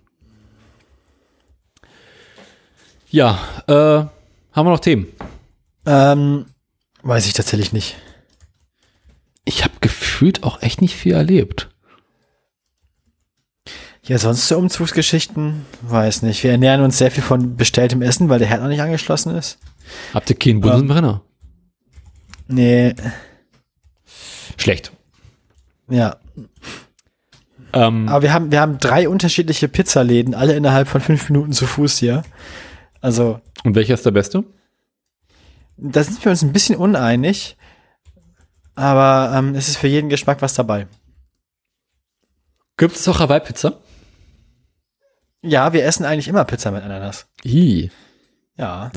Ja, 3.11 3.39
äh, 3.67 3.73
haben 4.53 4.67
wir 4.67 4.71
noch 4.71 4.81
Themen? 4.81 5.07
Ähm, 5.85 6.47
weiß 7.03 7.27
ich 7.27 7.35
tatsächlich 7.35 7.73
nicht. 7.73 7.97
Ich 9.45 9.65
habe 9.65 9.75
gefühlt 9.81 10.45
auch 10.45 10.63
echt 10.63 10.81
nicht 10.81 10.97
viel 10.97 11.13
erlebt. 11.13 11.69
Ja, 14.05 14.19
sonst 14.19 14.49
so 14.49 14.59
Umzugsgeschichten? 14.59 15.65
Weiß 15.83 16.23
nicht. 16.23 16.43
Wir 16.43 16.51
ernähren 16.53 16.83
uns 16.83 16.99
sehr 16.99 17.11
viel 17.11 17.23
von 17.23 17.57
bestelltem 17.57 18.03
Essen, 18.03 18.29
weil 18.29 18.41
der 18.41 18.49
Herd 18.49 18.61
noch 18.61 18.69
nicht 18.69 18.83
angeschlossen 18.83 19.35
ist. 19.37 19.59
Habt 20.13 20.29
ihr 20.29 20.37
keinen 20.37 20.61
Bunsenbrenner? 20.61 21.23
Nee, 22.49 22.95
Schlecht. 24.57 24.93
ja. 25.89 26.17
Ähm, 27.73 28.07
Aber 28.09 28.23
wir 28.23 28.33
haben, 28.35 28.51
wir 28.53 28.61
haben 28.61 28.79
drei 28.79 29.09
unterschiedliche 29.09 29.67
Pizzaläden, 29.67 30.35
alle 30.35 30.55
innerhalb 30.55 30.89
von 30.89 31.01
fünf 31.01 31.31
Minuten 31.31 31.53
zu 31.53 31.67
Fuß 31.67 31.97
hier. 31.99 32.23
Also, 33.01 33.41
und 33.65 33.75
welcher 33.75 33.95
ist 33.95 34.05
der 34.05 34.11
beste? 34.11 34.45
da 35.79 36.05
sind 36.05 36.23
wir 36.25 36.31
uns 36.31 36.43
ein 36.43 36.53
bisschen 36.53 36.77
uneinig. 36.77 37.57
Aber 38.75 39.37
ähm, 39.37 39.55
es 39.55 39.69
ist 39.69 39.79
für 39.79 39.89
jeden 39.89 40.09
Geschmack 40.11 40.43
was 40.43 40.55
dabei. 40.55 40.87
Gibt 42.77 42.97
es 42.97 43.09
auch 43.09 43.19
Hawaii-Pizza? 43.21 43.79
Ja, 45.43 45.73
wir 45.73 45.85
essen 45.85 46.05
eigentlich 46.05 46.29
immer 46.29 46.45
Pizza 46.45 46.71
mit 46.71 46.83
Ananas. 46.83 47.27
Ih. 47.45 47.91
Ja. 48.57 48.91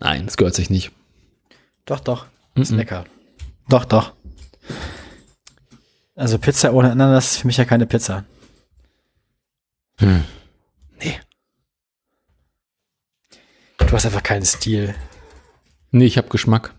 Nein, 0.00 0.26
das 0.26 0.36
gehört 0.36 0.54
sich 0.54 0.70
nicht. 0.70 0.90
doch, 1.86 2.00
doch. 2.00 2.26
Ist 2.54 2.72
Mhm. 2.72 2.78
lecker. 2.78 3.04
Doch, 3.68 3.84
doch. 3.84 4.12
Also 6.16 6.38
Pizza 6.38 6.74
ohne 6.74 6.90
Ananas 6.90 7.32
ist 7.32 7.36
für 7.38 7.46
mich 7.46 7.56
ja 7.56 7.64
keine 7.64 7.86
Pizza. 7.86 8.24
Hm. 10.00 10.24
Du 13.78 13.92
hast 13.94 14.04
einfach 14.04 14.22
keinen 14.22 14.44
Stil. 14.44 14.94
Nee, 15.92 16.04
ich 16.04 16.18
habe 16.18 16.28
Geschmack. 16.28 16.74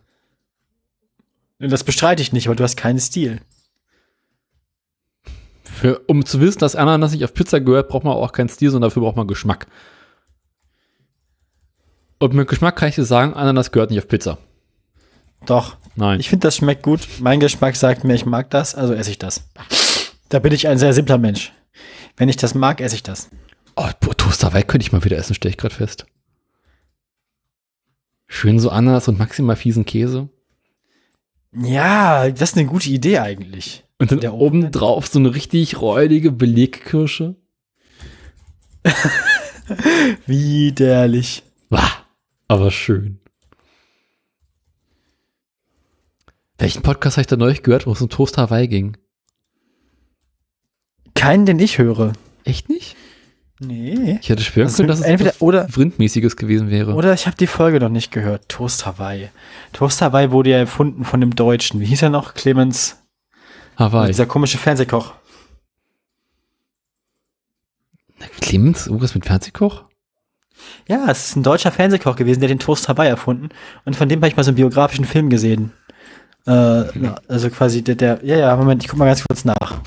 Das 1.58 1.84
bestreite 1.84 2.22
ich 2.22 2.34
nicht, 2.34 2.46
aber 2.48 2.56
du 2.56 2.64
hast 2.64 2.78
keinen 2.78 3.00
Stil. 3.00 3.42
Für, 5.72 6.00
um 6.08 6.26
zu 6.26 6.42
wissen, 6.42 6.60
dass 6.60 6.76
Ananas 6.76 7.12
nicht 7.12 7.24
auf 7.24 7.34
Pizza 7.34 7.62
gehört, 7.62 7.90
braucht 7.90 8.04
man 8.04 8.14
auch 8.14 8.32
keinen 8.32 8.50
Stil, 8.50 8.72
sondern 8.72 8.90
dafür 8.90 9.04
braucht 9.04 9.16
man 9.16 9.28
Geschmack. 9.28 9.68
Und 12.20 12.34
mit 12.34 12.50
Geschmack 12.50 12.76
kann 12.76 12.90
ich 12.90 12.96
dir 12.96 13.06
sagen, 13.06 13.34
Ananas 13.34 13.72
gehört 13.72 13.92
nicht 13.92 14.00
auf 14.00 14.08
Pizza. 14.08 14.38
Doch. 15.46 15.78
Nein. 15.96 16.20
Ich 16.20 16.30
finde, 16.30 16.48
das 16.48 16.58
schmeckt 16.58 16.84
gut. 16.84 17.08
Mein 17.20 17.40
Geschmack 17.40 17.76
sagt 17.76 18.04
mir, 18.04 18.14
ich 18.14 18.26
mag 18.26 18.50
das, 18.50 18.76
also 18.76 18.94
esse 18.94 19.12
ich 19.12 19.20
das. 19.20 19.50
Da 20.30 20.40
bin 20.40 20.54
ich 20.54 20.68
ein 20.68 20.78
sehr 20.78 20.94
simpler 20.94 21.18
Mensch. 21.18 21.54
Wenn 22.18 22.30
ich 22.30 22.38
das 22.38 22.56
mag, 22.56 22.82
esse 22.82 22.96
ich 22.96 23.04
das. 23.04 23.30
oh, 23.76 23.90
boah, 24.00 24.16
Toast 24.16 24.44
Hawaii 24.44 24.64
könnte 24.64 24.86
ich 24.86 24.92
mal 24.92 25.04
wieder 25.04 25.18
essen, 25.18 25.34
stelle 25.36 25.52
ich 25.52 25.58
gerade 25.58 25.76
fest. 25.76 26.06
Schön 28.28 28.60
so 28.60 28.70
Ananas 28.70 29.08
und 29.08 29.18
maximal 29.18 29.56
fiesen 29.56 29.86
Käse. 29.86 30.30
Ja, 31.54 32.30
das 32.30 32.52
ist 32.52 32.58
eine 32.58 32.68
gute 32.68 32.90
Idee 32.90 33.20
eigentlich. 33.20 33.84
Und 34.00 34.12
dann 34.12 34.26
oben 34.32 34.72
drauf 34.72 35.08
so 35.08 35.20
eine 35.20 35.36
richtig 35.36 35.82
räudige 35.82 36.32
Belegkirsche. 36.32 37.36
Widerlich. 40.26 41.44
Wah, 41.70 41.92
aber 42.48 42.72
schön. 42.72 43.20
Welchen 46.58 46.82
Podcast 46.82 47.18
habe 47.18 47.22
ich 47.22 47.28
da 47.28 47.36
neulich 47.38 47.64
gehört, 47.64 47.86
wo 47.88 47.92
es 47.92 48.02
um 48.02 48.10
Toast 48.10 48.38
Hawaii 48.38 48.68
ging? 48.68 48.98
Keinen, 51.14 51.46
den 51.46 51.60
ich 51.60 51.78
höre. 51.78 52.14
Echt 52.44 52.70
nicht? 52.70 52.96
Nee. 53.60 54.18
Ich 54.22 54.30
hätte 54.30 54.42
schwören 54.44 54.68
Also 54.68 54.78
können, 54.78 54.88
dass 54.88 55.00
es 55.02 55.06
entweder- 55.06 55.34
oder- 55.40 55.68
Vrindmäßiges 55.68 56.38
gewesen 56.38 56.70
wäre. 56.70 56.94
Oder 56.94 57.14
ich 57.14 57.28
habe 57.28 57.36
die 57.36 57.48
Folge 57.48 57.80
noch 57.82 57.90
nicht 57.90 58.12
gehört. 58.12 58.48
Toast 58.48 58.86
Hawaii. 58.86 59.30
Toast 59.74 60.02
Hawaii 60.02 60.32
wurde 60.32 60.52
ja 60.52 60.58
erfunden 60.58 61.04
von 61.04 61.20
dem 61.20 61.36
Deutschen. 61.36 61.82
Wie 61.82 61.86
hieß 61.86 62.04
er 62.04 62.10
noch? 62.10 62.34
Clemens. 62.34 62.99
Hawaii. 63.80 64.08
Dieser 64.08 64.26
komische 64.26 64.58
Fernsehkoch. 64.58 65.14
Clemens, 68.42 68.88
irgendwas 68.88 69.16
mit 69.16 69.26
Fernsehkoch? 69.26 69.84
Ja, 70.88 71.06
es 71.10 71.30
ist 71.30 71.36
ein 71.38 71.44
deutscher 71.44 71.72
Fernsehkoch 71.72 72.16
gewesen, 72.16 72.42
der 72.42 72.50
den 72.50 72.60
Toast 72.60 72.90
Hawaii 72.90 73.08
erfunden. 73.08 73.50
Und 73.86 73.96
von 73.96 74.10
dem 74.10 74.20
habe 74.20 74.28
ich 74.28 74.36
mal 74.36 74.44
so 74.44 74.50
einen 74.50 74.58
biografischen 74.58 75.06
Film 75.06 75.30
gesehen. 75.30 75.72
Äh, 76.46 76.84
also 77.28 77.50
quasi 77.50 77.82
der, 77.82 77.96
der, 77.96 78.20
ja, 78.24 78.38
ja, 78.38 78.56
Moment, 78.56 78.84
ich 78.84 78.90
guck 78.90 79.00
mal 79.00 79.06
ganz 79.06 79.24
kurz 79.24 79.46
nach. 79.46 79.82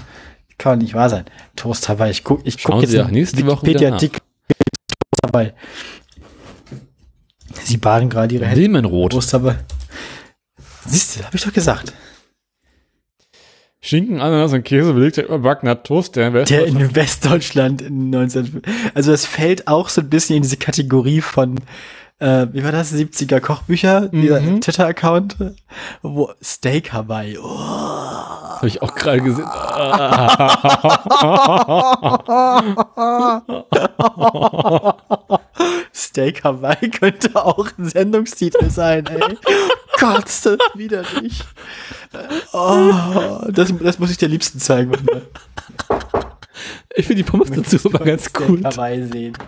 Kann 0.59 0.79
nicht 0.79 0.95
wahr 0.95 1.11
sein. 1.11 1.25
Toast 1.57 1.89
Hawaii. 1.89 2.11
Ich 2.11 2.25
guck, 2.25 2.47
ich 2.47 2.61
Schauen 2.61 2.73
guck 2.73 2.83
jetzt 2.83 2.93
Sie 2.93 2.97
ja 2.97 3.05
einen 3.05 3.15
nächste. 3.15 3.45
Wikipedia-Artikel 3.45 4.21
Toast 4.21 5.35
Hawaii. 5.35 5.53
Sie 7.65 7.77
baden 7.77 8.09
gerade 8.09 8.35
ihre 8.35 8.47
Hände. 8.47 8.61
Silmenrot. 8.61 9.13
Toast 9.13 9.35
Hawaii. 9.35 9.57
Siehst 10.87 11.19
du, 11.19 11.25
habe 11.25 11.37
ich 11.37 11.43
doch 11.43 11.53
gesagt. 11.53 11.93
Schinken, 13.85 14.21
Ananas 14.21 14.53
und 14.53 14.63
Käse 14.63 14.95
belegter 14.95 15.25
überbackener 15.25 15.83
Toast, 15.83 16.15
der 16.15 16.29
in 16.29 16.45
Der 16.45 16.67
in 16.67 16.95
Westdeutschland 16.95 17.83
in 17.83 18.11
19. 18.11 18.63
Also 18.95 19.11
das 19.11 19.27
fällt 19.27 19.67
auch 19.67 19.89
so 19.89 20.01
ein 20.01 20.09
bisschen 20.09 20.37
in 20.37 20.43
diese 20.43 20.57
Kategorie 20.57 21.21
von, 21.21 21.59
äh, 22.23 22.47
wie 22.53 22.63
war 22.63 22.71
das, 22.73 22.93
70er 22.93 23.41
Kochbücher, 23.41 24.09
dieser 24.09 24.41
Mhm. 24.41 24.61
Twitter-Account, 24.61 25.37
wo 26.03 26.31
Steak 26.43 26.93
Hawaii. 26.93 27.37
Oh. 27.39 27.59
Habe 27.59 28.69
ich 28.69 28.81
auch 28.81 28.95
gerade 28.95 29.21
gesehen. 29.21 29.45
Steak 35.95 36.45
Hawaii 36.45 36.91
könnte 36.91 37.45
auch 37.45 37.69
ein 37.79 37.89
Sendungstitel 37.89 38.71
sein, 38.71 39.07
ey. 39.07 39.39
Gott, 40.01 40.27
ist 40.27 40.47
das 40.47 40.59
widerlich. 40.75 41.45
Oh, 42.53 42.93
das, 43.49 43.73
das 43.81 43.99
muss 43.99 44.11
ich 44.11 44.19
dir 44.19 44.29
liebsten 44.29 44.59
zeigen. 44.59 44.93
Ich 46.95 47.07
finde 47.07 47.23
die 47.23 47.31
Pommes 47.31 47.51
dazu 47.51 47.79
aber 47.89 48.05
ganz 48.05 48.29
Steak 48.29 48.47
gut. 48.47 48.65
Hawaii 48.65 49.07
sehen. 49.07 49.39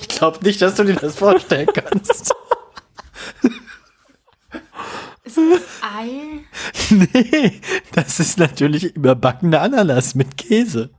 Ich 0.00 0.08
glaube 0.20 0.38
nicht, 0.44 0.62
dass 0.62 0.74
du 0.76 0.84
dir 0.84 0.94
das 0.94 1.16
vorstellen 1.16 1.68
kannst. 1.72 2.32
Ei. 5.82 6.44
Nee, 6.90 7.60
das 7.92 8.18
ist 8.20 8.38
natürlich 8.38 8.84
überbackene 8.96 9.60
Ananas 9.60 10.14
mit 10.14 10.36
Käse. 10.36 10.90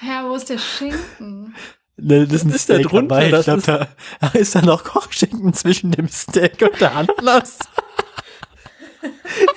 Ja, 0.00 0.24
wo 0.28 0.34
ist 0.36 0.48
der 0.50 0.58
Schinken? 0.58 1.54
Ne, 1.96 2.26
das 2.26 2.36
ist 2.38 2.44
ein 2.46 2.50
ist 2.54 2.70
da 2.70 2.78
drunter? 2.78 3.16
dabei. 3.16 3.26
Ich 3.26 3.30
Das 3.32 3.44
glaub, 3.44 3.58
ist- 3.58 3.68
da, 3.68 3.88
da 4.20 4.28
ist 4.38 4.54
da 4.54 4.62
noch 4.62 4.84
Kochschinken 4.84 5.52
zwischen 5.52 5.90
dem 5.90 6.08
Steak 6.08 6.62
und 6.62 6.80
der 6.80 6.96
Ananas. 6.96 7.58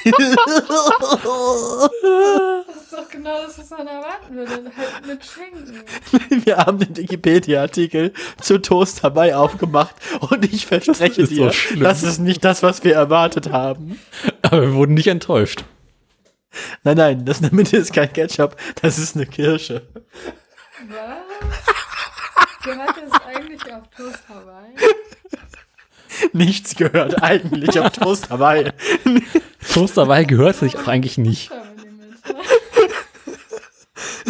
Das 2.96 3.04
ist 3.04 3.08
doch 3.08 3.12
genau 3.12 3.42
das, 3.42 3.58
was 3.58 3.70
man 3.72 3.88
erwarten 3.88 4.36
würde. 4.36 4.72
Halt 4.78 5.08
mit 5.08 5.26
Schinken. 5.26 5.84
Wir 6.46 6.58
haben 6.58 6.80
den 6.80 6.96
Wikipedia-Artikel 6.96 8.14
zu 8.40 8.62
Toast 8.62 9.04
dabei 9.04 9.36
aufgemacht 9.36 9.96
und 10.22 10.46
ich 10.46 10.66
verspreche 10.66 11.24
ist 11.24 11.32
dir, 11.32 11.52
so 11.52 11.76
das 11.80 12.04
ist 12.04 12.20
nicht 12.20 12.46
das, 12.46 12.64
was 12.64 12.84
wir 12.84 12.96
erwartet 12.96 13.52
haben. 13.52 14.00
Aber 14.44 14.62
wir 14.62 14.74
wurden 14.74 14.94
nicht 14.94 15.08
enttäuscht. 15.08 15.66
Nein, 16.84 16.98
nein, 16.98 17.26
das 17.26 17.38
in 17.38 17.44
der 17.44 17.54
Mitte 17.54 17.78
ist 17.78 17.92
kein 17.92 18.12
Ketchup, 18.14 18.56
das 18.82 18.98
ist 18.98 19.16
eine 19.16 19.26
Kirsche. 19.26 19.88
Was? 20.88 21.66
Gehört 22.64 22.96
das 22.98 23.22
eigentlich 23.26 23.74
auf 23.74 23.84
Toast 23.96 24.24
Hawaii? 24.30 24.74
Nichts 26.32 26.76
gehört 26.76 27.22
eigentlich 27.22 27.78
auf 27.78 27.92
Toast 27.92 28.30
Hawaii. 28.30 28.72
Toast 29.74 29.98
dabei 29.98 30.24
gehört 30.24 30.56
sich 30.56 30.78
auch 30.78 30.88
eigentlich 30.88 31.18
nicht. 31.18 31.50
Schau 31.50 31.56
in 31.56 31.78
die 31.78 31.90
Mitte. 31.90 32.16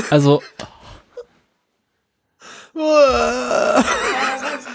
Also, 0.09 0.41
Aber 2.75 3.83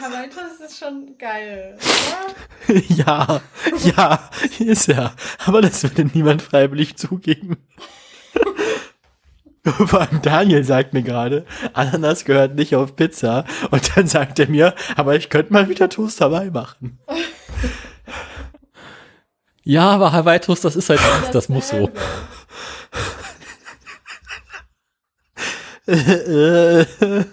Hawaii 0.00 0.30
Toast 0.30 0.60
ist 0.64 0.78
schon 0.78 1.18
geil, 1.18 1.76
oder? 1.76 2.80
Ja, 2.88 3.40
ja, 3.96 4.30
ist 4.58 4.86
ja. 4.86 5.12
Aber 5.44 5.60
das 5.60 5.82
würde 5.82 6.04
niemand 6.04 6.40
freiwillig 6.40 6.96
zugeben. 6.96 7.56
Vor 9.64 10.00
allem 10.00 10.22
Daniel 10.22 10.64
sagt 10.64 10.94
mir 10.94 11.02
gerade, 11.02 11.44
Ananas 11.74 12.24
gehört 12.24 12.54
nicht 12.54 12.74
auf 12.74 12.96
Pizza. 12.96 13.44
Und 13.70 13.96
dann 13.96 14.06
sagt 14.06 14.38
er 14.38 14.48
mir, 14.48 14.74
aber 14.96 15.16
ich 15.16 15.28
könnte 15.28 15.52
mal 15.52 15.68
wieder 15.68 15.90
Toast 15.90 16.20
dabei 16.20 16.50
machen. 16.50 16.98
ja, 19.62 19.90
aber 19.90 20.12
Hawaii 20.12 20.40
Toast, 20.40 20.64
das 20.64 20.76
ist 20.76 20.88
halt, 20.88 21.00
das 21.32 21.50
muss 21.50 21.68
so. 21.68 21.90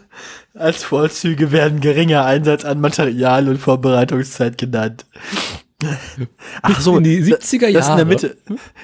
Als 0.53 0.84
Vorzüge 0.84 1.51
werden 1.51 1.81
geringer 1.81 2.25
Einsatz 2.25 2.65
an 2.65 2.81
Material 2.81 3.47
und 3.47 3.59
Vorbereitungszeit 3.59 4.57
genannt. 4.57 5.05
Ach 6.63 6.81
so, 6.81 6.97
in 6.97 7.03
die 7.03 7.21
70er 7.21 7.31
das 7.31 7.61
in 7.61 7.69
der 7.69 7.71
Jahre. 7.71 8.05
Mitte, 8.05 8.38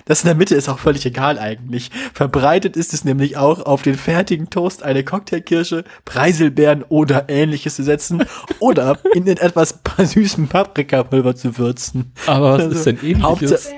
das 0.06 0.22
in 0.22 0.28
der 0.28 0.36
Mitte 0.36 0.54
ist 0.54 0.70
auch 0.70 0.78
völlig 0.78 1.04
egal 1.08 1.40
eigentlich. 1.40 1.90
Verbreitet 2.14 2.78
ist 2.78 2.94
es 2.94 3.04
nämlich 3.04 3.36
auch, 3.38 3.66
auf 3.66 3.82
den 3.82 3.96
fertigen 3.96 4.52
Toast 4.52 4.84
eine 4.84 5.04
Cocktailkirsche, 5.04 5.86
Preiselbeeren 6.06 6.84
oder 6.84 7.30
ähnliches 7.30 7.78
zu 7.78 7.84
setzen 7.84 8.26
oder 8.60 9.00
in 9.16 9.26
den 9.26 9.38
etwas 9.38 9.80
süßen 9.98 10.48
Paprikapulver 10.50 11.36
zu 11.36 11.58
würzen. 11.58 12.14
aber 12.28 12.54
was 12.54 12.62
Also, 12.62 12.76
ist 12.78 12.86
denn 12.86 12.98
ähnliches? 12.98 13.24
Hauptsache-. 13.24 13.70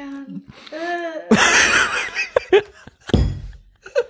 Äh. 1.32 1.36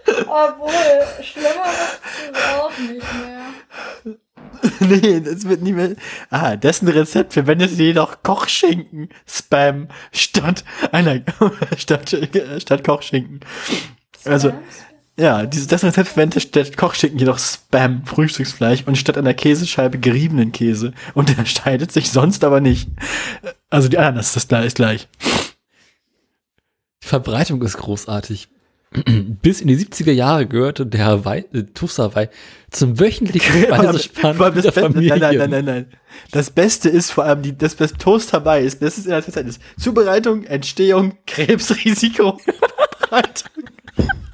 Obwohl, 0.07 1.23
schlimmer 1.23 1.65
wird 1.65 2.35
es 2.35 2.53
auch 2.59 2.77
nicht 2.77 3.13
mehr. 3.13 4.15
Nee, 4.79 5.21
das 5.21 5.47
wird 5.47 5.61
nie 5.61 5.73
mehr. 5.73 5.95
Ah, 6.29 6.55
dessen 6.55 6.87
Rezept 6.87 7.33
verwendet 7.33 7.71
jedoch 7.71 8.23
Kochschinken 8.23 9.09
Spam 9.25 9.89
statt 10.11 10.63
einer 10.91 11.21
statt, 11.77 12.15
statt 12.59 12.83
Kochschinken. 12.83 13.41
Also 14.23 14.53
ja, 15.17 15.45
dieses 15.45 15.67
das 15.67 15.83
Rezept 15.83 16.09
verwendet 16.09 16.43
statt 16.43 16.77
Kochschinken 16.77 17.19
jedoch 17.19 17.39
Spam 17.39 18.05
Frühstücksfleisch 18.05 18.83
und 18.85 18.97
statt 18.97 19.17
einer 19.17 19.33
Käsescheibe 19.33 19.99
geriebenen 19.99 20.51
Käse 20.51 20.93
und 21.13 21.29
unterscheidet 21.29 21.91
sich 21.91 22.11
sonst 22.11 22.43
aber 22.43 22.59
nicht. 22.59 22.89
Also 23.69 23.87
die 23.87 23.97
Ananas 23.97 24.27
ist 24.27 24.35
das 24.35 24.47
gleich 24.47 24.65
ist 24.65 24.75
gleich. 24.75 25.07
Die 27.03 27.07
Verbreitung 27.07 27.61
ist 27.61 27.77
großartig. 27.77 28.49
Bis 29.41 29.61
in 29.61 29.67
die 29.67 29.77
70er 29.77 30.11
Jahre 30.11 30.47
gehörte 30.47 30.85
der 30.85 31.05
Hawaii, 31.05 31.45
äh, 31.53 31.63
Toast 31.63 31.99
Hawaii 31.99 32.29
zum 32.71 32.99
wöchentlichen 32.99 33.61
das 33.69 34.09
der 34.13 34.51
Beste, 34.51 34.71
Familie. 34.71 35.17
nein, 35.17 35.19
nein, 35.19 35.37
nein, 35.37 35.49
nein, 35.49 35.65
nein. 35.65 35.85
Das 36.31 36.49
Beste 36.49 36.89
ist 36.89 37.11
vor 37.11 37.25
allem 37.25 37.41
die, 37.41 37.57
das, 37.57 37.75
das 37.75 37.93
Toast 37.93 38.33
dabei 38.33 38.61
ist, 38.61 38.81
das 38.81 38.97
ist 38.97 39.05
in 39.05 39.11
der 39.11 39.23
Zeit 39.23 39.47
ist 39.47 39.61
Zubereitung, 39.77 40.45
Entstehung, 40.45 41.17
Krebsrisiko, 41.27 42.39
Verbreitung. 42.99 43.51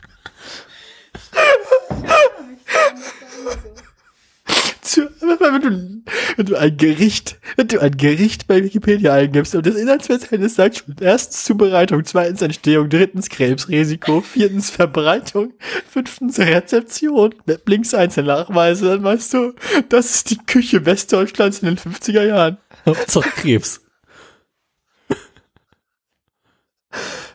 Wenn, 4.97 5.61
du, 5.61 6.03
wenn 6.38 6.45
du 6.45 6.55
ein 6.55 6.77
Gericht, 6.77 7.39
wenn 7.55 7.68
du 7.68 7.80
ein 7.80 7.95
Gericht 7.95 8.47
bei 8.47 8.63
Wikipedia 8.63 9.13
eingibst 9.13 9.55
und 9.55 9.65
das 9.65 9.76
Inhaltsverzeichnis 9.76 10.55
sagt 10.55 10.77
schon, 10.77 10.95
erstens 10.99 11.43
Zubereitung, 11.43 12.03
zweitens 12.05 12.41
Entstehung, 12.41 12.89
drittens 12.89 13.30
Krebsrisiko, 13.30 14.22
viertens 14.22 14.69
Verbreitung, 14.69 15.53
fünftens 15.89 16.39
Rezeption, 16.39 17.35
mit 17.45 17.68
links 17.68 17.93
einzelne 17.93 18.27
Nachweise, 18.27 18.88
dann 18.88 19.03
weißt 19.03 19.34
du, 19.34 19.53
das 19.89 20.15
ist 20.15 20.30
die 20.31 20.38
Küche 20.38 20.85
Westdeutschlands 20.85 21.59
in 21.59 21.68
den 21.68 21.77
50er 21.77 22.26
Jahren. 22.26 22.57
Hauptsache 22.85 23.30
Krebs. 23.30 23.81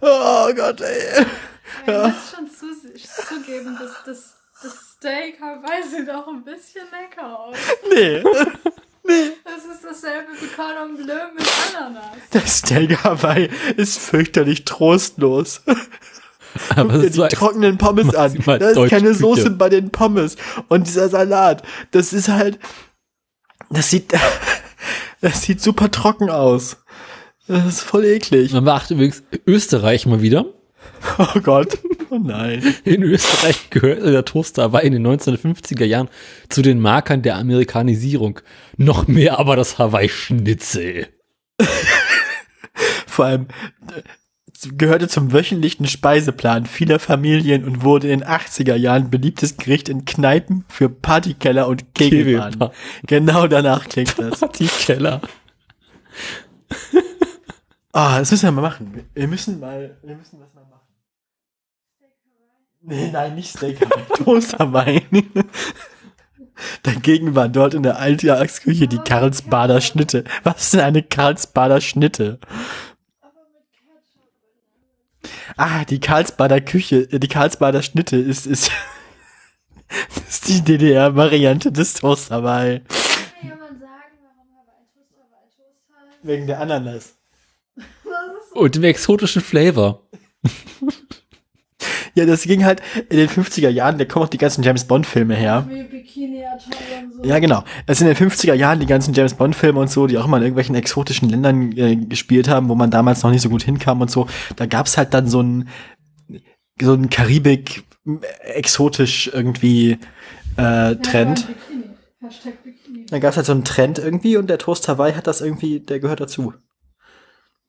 Oh 0.00 0.52
Gott, 0.54 0.80
ey. 0.80 1.24
Ich 1.86 1.92
muss 1.92 2.34
schon 2.34 2.50
zu, 2.50 2.66
zugeben, 3.28 3.78
dass 3.78 4.04
das, 4.04 4.35
Steak 5.06 5.40
Hawaii 5.40 5.84
sieht 5.88 6.10
auch 6.10 6.26
ein 6.26 6.42
bisschen 6.42 6.82
lecker 6.90 7.38
aus. 7.38 7.56
Nee. 7.94 8.22
Nee. 9.08 9.34
Das 9.44 9.64
ist 9.64 9.84
dasselbe 9.84 10.32
wie 10.40 10.48
Cordon 10.48 10.96
Bleu 10.96 11.32
mit 11.32 11.46
Ananas. 11.76 12.16
Das 12.32 12.58
Steak 12.58 13.04
Hawaii 13.04 13.48
ist 13.76 14.00
fürchterlich 14.00 14.64
trostlos. 14.64 15.60
Aber 16.70 16.94
Guck 16.94 16.94
es 16.94 17.00
dir 17.02 17.06
ist 17.06 17.14
so 17.14 17.26
die 17.28 17.36
trockenen 17.36 17.78
Pommes 17.78 18.16
an. 18.16 18.34
Da 18.44 18.56
ist 18.56 18.90
keine 18.90 19.10
Küche. 19.10 19.14
Soße 19.14 19.50
bei 19.50 19.68
den 19.68 19.90
Pommes. 19.90 20.34
Und 20.66 20.88
dieser 20.88 21.08
Salat, 21.08 21.62
das 21.92 22.12
ist 22.12 22.26
halt, 22.26 22.58
das 23.70 23.90
sieht, 23.90 24.12
das 25.20 25.42
sieht 25.42 25.62
super 25.62 25.92
trocken 25.92 26.28
aus. 26.28 26.78
Das 27.46 27.64
ist 27.64 27.82
voll 27.82 28.06
eklig. 28.06 28.52
Man 28.52 28.64
beachte 28.64 28.94
übrigens 28.94 29.22
Österreich 29.46 30.06
mal 30.06 30.20
wieder. 30.20 30.46
Oh 31.18 31.40
Gott. 31.44 31.78
Oh 32.16 32.18
nein. 32.18 32.74
In 32.84 33.02
Österreich 33.02 33.68
gehörte 33.70 34.10
der 34.10 34.24
Toast 34.24 34.56
Hawaii 34.58 34.86
in 34.86 34.92
den 34.92 35.06
1950er 35.06 35.84
Jahren 35.84 36.08
zu 36.48 36.62
den 36.62 36.80
Markern 36.80 37.22
der 37.22 37.36
Amerikanisierung. 37.36 38.40
Noch 38.76 39.06
mehr 39.06 39.38
aber 39.38 39.56
das 39.56 39.78
Hawaii-Schnitzel. 39.78 41.08
Vor 43.06 43.24
allem 43.26 43.48
äh, 43.94 44.68
gehörte 44.76 45.08
zum 45.08 45.32
wöchentlichen 45.32 45.86
Speiseplan 45.86 46.64
vieler 46.64 46.98
Familien 46.98 47.64
und 47.64 47.82
wurde 47.82 48.08
in 48.08 48.20
den 48.20 48.28
80er 48.28 48.76
Jahren 48.76 49.10
beliebtes 49.10 49.58
Gericht 49.58 49.90
in 49.90 50.06
Kneipen 50.06 50.64
für 50.68 50.88
Partykeller 50.88 51.68
und 51.68 51.94
Kegelbahnen. 51.94 52.52
Kegelbahn. 52.52 52.70
Genau 53.06 53.46
danach 53.46 53.88
klingt 53.88 54.18
das. 54.18 54.40
Die 54.58 54.68
Keller. 54.68 55.20
Ah, 57.92 58.18
das 58.18 58.30
müssen 58.30 58.46
wir 58.46 58.52
mal 58.52 58.62
machen. 58.62 59.04
Wir 59.14 59.28
müssen 59.28 59.60
mal, 59.60 59.96
wir 60.02 60.16
müssen 60.16 60.38
machen. 60.38 60.55
Nee, 62.88 63.10
nein, 63.10 63.34
nicht 63.34 63.50
Steak 63.50 63.80
Hawaii, 63.80 64.04
Toast 64.24 64.58
Hawaii. 64.60 65.02
Dagegen 66.84 67.34
war 67.34 67.48
dort 67.48 67.74
in 67.74 67.82
der 67.82 67.98
Alltagsküche 67.98 68.86
die 68.86 68.98
Karlsbader 68.98 69.80
Schnitte. 69.80 70.22
Was 70.44 70.62
ist 70.62 70.74
denn 70.74 70.80
eine 70.82 71.02
Karlsbader 71.02 71.80
Schnitte? 71.80 72.38
Ah, 75.56 75.84
die 75.84 75.98
Karlsbader 75.98 76.60
Küche, 76.60 77.08
äh, 77.10 77.18
die 77.18 77.26
Karlsbader 77.26 77.82
Schnitte 77.82 78.16
ist, 78.16 78.46
ist, 78.46 78.70
ist 80.28 80.46
die 80.48 80.62
DDR-Variante 80.62 81.72
des 81.72 81.94
Toast 81.94 82.30
Hawaii. 82.30 82.80
Kann 82.80 82.88
jemand 83.42 83.80
sagen, 83.80 84.12
warum 84.22 84.48
Hawaii 84.54 84.86
Toast 84.94 85.10
Hawaii 85.18 85.48
Toast 85.56 85.90
heißt? 85.90 86.18
Wegen 86.22 86.46
der 86.46 86.60
Ananas. 86.60 87.16
Und 88.52 88.76
dem 88.76 88.84
exotischen 88.84 89.42
Flavor. 89.42 90.06
Ja, 92.16 92.24
das 92.24 92.44
ging 92.44 92.64
halt 92.64 92.80
in 93.10 93.18
den 93.18 93.28
50er 93.28 93.68
Jahren, 93.68 93.98
da 93.98 94.06
kommen 94.06 94.24
auch 94.24 94.30
die 94.30 94.38
ganzen 94.38 94.62
James 94.62 94.86
Bond 94.86 95.06
Filme 95.06 95.34
her. 95.34 95.68
so. 97.12 97.28
Ja, 97.28 97.38
genau. 97.38 97.62
Es 97.86 97.98
sind 97.98 98.08
in 98.08 98.14
den 98.14 98.30
50er 98.30 98.54
Jahren 98.54 98.80
die 98.80 98.86
ganzen 98.86 99.12
James 99.12 99.34
Bond 99.34 99.54
Filme 99.54 99.80
und 99.80 99.90
so, 99.90 100.06
die 100.06 100.16
auch 100.16 100.24
immer 100.24 100.38
in 100.38 100.44
irgendwelchen 100.44 100.74
exotischen 100.74 101.28
Ländern 101.28 101.76
äh, 101.76 101.96
gespielt 101.96 102.48
haben, 102.48 102.70
wo 102.70 102.74
man 102.74 102.90
damals 102.90 103.22
noch 103.22 103.30
nicht 103.30 103.42
so 103.42 103.50
gut 103.50 103.62
hinkam 103.62 104.00
und 104.00 104.10
so. 104.10 104.28
Da 104.56 104.64
gab's 104.64 104.96
halt 104.96 105.12
dann 105.12 105.28
so 105.28 105.42
ein 105.42 105.68
so 106.80 106.94
ein 106.94 107.10
Karibik 107.10 107.84
äh, 108.06 108.18
exotisch 108.54 109.30
irgendwie 109.32 109.98
äh, 110.56 110.96
Trend. 110.96 111.40
ja, 111.40 112.28
Bikini. 112.28 112.56
Bikini. 112.64 113.06
Da 113.06 113.18
gab's 113.18 113.36
halt 113.36 113.46
so 113.46 113.52
einen 113.52 113.64
Trend 113.64 113.98
irgendwie 113.98 114.38
und 114.38 114.48
der 114.48 114.58
Toast 114.58 114.88
Hawaii 114.88 115.12
hat 115.12 115.26
das 115.26 115.42
irgendwie, 115.42 115.80
der 115.80 116.00
gehört 116.00 116.20
dazu. 116.20 116.54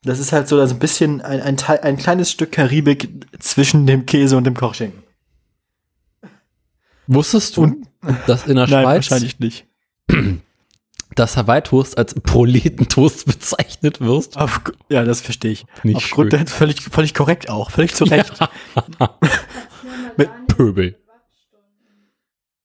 Das 0.07 0.19
ist 0.19 0.31
halt 0.31 0.47
so 0.47 0.59
also 0.59 0.75
ein 0.75 0.79
bisschen 0.79 1.21
ein, 1.21 1.41
ein, 1.41 1.57
Teil, 1.57 1.79
ein 1.81 1.97
kleines 1.97 2.31
Stück 2.31 2.51
Karibik 2.51 3.09
zwischen 3.39 3.85
dem 3.85 4.05
Käse 4.05 4.37
und 4.37 4.43
dem 4.45 4.55
Kochschinken. 4.55 5.03
Wusstest 7.07 7.57
du, 7.57 7.63
Und- 7.63 7.87
dass 8.25 8.47
in 8.47 8.55
der 8.55 8.67
Nein, 8.67 8.83
Schweiz 8.83 8.95
wahrscheinlich 9.11 9.39
nicht. 9.39 9.65
das 11.15 11.35
Hawaii-Toast 11.37 11.97
als 11.97 12.13
Proletentoast 12.15 13.25
bezeichnet 13.27 14.01
wird? 14.01 14.37
Auf, 14.37 14.61
ja, 14.89 15.03
das 15.03 15.21
verstehe 15.21 15.51
ich. 15.51 15.65
Nicht 15.83 15.95
Aufgrund 15.97 16.31
schön. 16.31 16.45
der 16.45 16.47
völlig, 16.47 16.81
völlig 16.81 17.13
korrekt 17.13 17.49
auch, 17.49 17.71
völlig 17.71 17.95
zu 17.95 18.03
Recht. 18.05 18.33
Mit 20.17 20.29
Pöbel. 20.47 20.97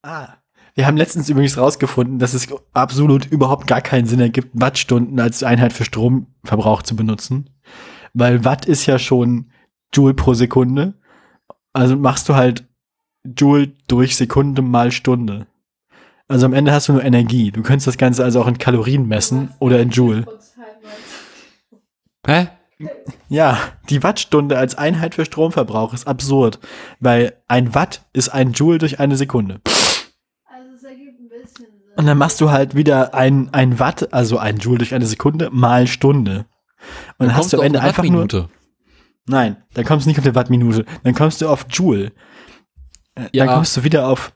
Ah. 0.02 0.35
Wir 0.74 0.86
haben 0.86 0.96
letztens 0.96 1.28
übrigens 1.28 1.58
rausgefunden, 1.58 2.18
dass 2.18 2.34
es 2.34 2.48
absolut 2.72 3.26
überhaupt 3.26 3.66
gar 3.66 3.80
keinen 3.80 4.06
Sinn 4.06 4.20
ergibt, 4.20 4.48
Wattstunden 4.52 5.20
als 5.20 5.42
Einheit 5.42 5.72
für 5.72 5.84
Stromverbrauch 5.84 6.82
zu 6.82 6.96
benutzen. 6.96 7.50
Weil 8.14 8.44
Watt 8.44 8.66
ist 8.66 8.86
ja 8.86 8.98
schon 8.98 9.50
Joule 9.92 10.14
pro 10.14 10.34
Sekunde. 10.34 10.94
Also 11.72 11.96
machst 11.96 12.28
du 12.28 12.34
halt 12.34 12.66
Joule 13.24 13.72
durch 13.88 14.16
Sekunde 14.16 14.62
mal 14.62 14.90
Stunde. 14.92 15.46
Also 16.28 16.46
am 16.46 16.54
Ende 16.54 16.72
hast 16.72 16.88
du 16.88 16.94
nur 16.94 17.04
Energie. 17.04 17.50
Du 17.50 17.62
könntest 17.62 17.86
das 17.86 17.98
Ganze 17.98 18.24
also 18.24 18.40
auch 18.40 18.46
in 18.46 18.58
Kalorien 18.58 19.06
messen 19.06 19.52
oder 19.58 19.80
in 19.80 19.90
Joule. 19.90 20.26
Hä? 22.26 22.48
Ja, 23.28 23.58
die 23.90 24.02
Wattstunde 24.02 24.58
als 24.58 24.74
Einheit 24.76 25.14
für 25.14 25.24
Stromverbrauch 25.24 25.94
ist 25.94 26.06
absurd, 26.06 26.58
weil 27.00 27.36
ein 27.48 27.74
Watt 27.74 28.06
ist 28.12 28.30
ein 28.30 28.52
Joule 28.52 28.78
durch 28.78 28.98
eine 28.98 29.16
Sekunde. 29.16 29.60
Also 30.44 30.74
es 30.74 30.82
ergibt 30.84 31.20
ein 31.20 31.28
bisschen 31.28 31.66
Sinn. 31.66 31.81
Und 31.97 32.06
dann 32.06 32.19
machst 32.19 32.40
du 32.40 32.51
halt 32.51 32.74
wieder 32.74 33.14
ein, 33.14 33.51
ein 33.52 33.78
Watt, 33.78 34.12
also 34.12 34.39
ein 34.39 34.56
Joule 34.59 34.78
durch 34.78 34.94
eine 34.94 35.06
Sekunde, 35.06 35.51
mal 35.52 35.86
Stunde. 35.86 36.47
Und 37.19 37.28
dann 37.28 37.36
hast 37.36 37.52
du 37.52 37.59
am 37.59 37.64
Ende 37.64 37.81
einfach 37.81 38.02
nur. 38.02 38.23
Wattminute. 38.23 38.48
Nein, 39.27 39.56
dann 39.74 39.85
kommst 39.85 40.06
du 40.06 40.10
nicht 40.10 40.19
auf 40.19 40.24
die 40.24 40.35
Wattminute, 40.35 40.85
dann 41.05 41.14
kommst 41.14 41.40
du 41.40 41.48
auf 41.48 41.66
Joule. 41.70 42.12
Äh, 43.14 43.28
Ja. 43.32 43.44
Dann 43.44 43.55
kommst 43.56 43.77
du 43.77 43.85
wieder 43.85 44.09
auf, 44.09 44.32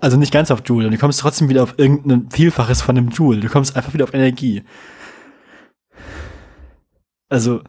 also 0.00 0.16
nicht 0.16 0.32
ganz 0.32 0.50
auf 0.50 0.62
Joule, 0.64 0.88
du 0.88 0.96
kommst 0.96 1.20
trotzdem 1.20 1.48
wieder 1.48 1.62
auf 1.62 1.74
irgendein 1.76 2.30
Vielfaches 2.30 2.80
von 2.82 2.96
einem 2.96 3.08
Joule. 3.10 3.40
Du 3.40 3.48
kommst 3.48 3.76
einfach 3.76 3.92
wieder 3.92 4.04
auf 4.04 4.14
Energie. 4.14 4.62
Also, 7.28 7.62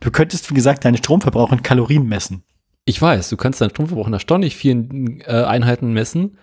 du 0.00 0.10
könntest, 0.10 0.50
wie 0.50 0.54
gesagt, 0.54 0.84
deinen 0.84 0.98
Stromverbrauch 0.98 1.52
in 1.52 1.62
Kalorien 1.62 2.06
messen. 2.06 2.44
Ich 2.84 3.00
weiß, 3.00 3.28
du 3.30 3.36
kannst 3.36 3.60
deinen 3.60 3.70
Stromverbrauch 3.70 4.06
in 4.06 4.12
erstaunlich 4.12 4.56
vielen 4.56 5.20
äh, 5.22 5.44
Einheiten 5.44 5.92
messen. 5.92 6.38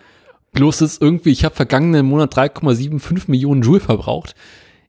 Bloß 0.55 0.81
ist 0.81 1.01
irgendwie, 1.01 1.31
ich 1.31 1.45
habe 1.45 1.55
vergangenen 1.55 2.05
Monat 2.05 2.35
3,75 2.35 3.23
Millionen 3.29 3.61
Joule 3.61 3.79
verbraucht. 3.79 4.35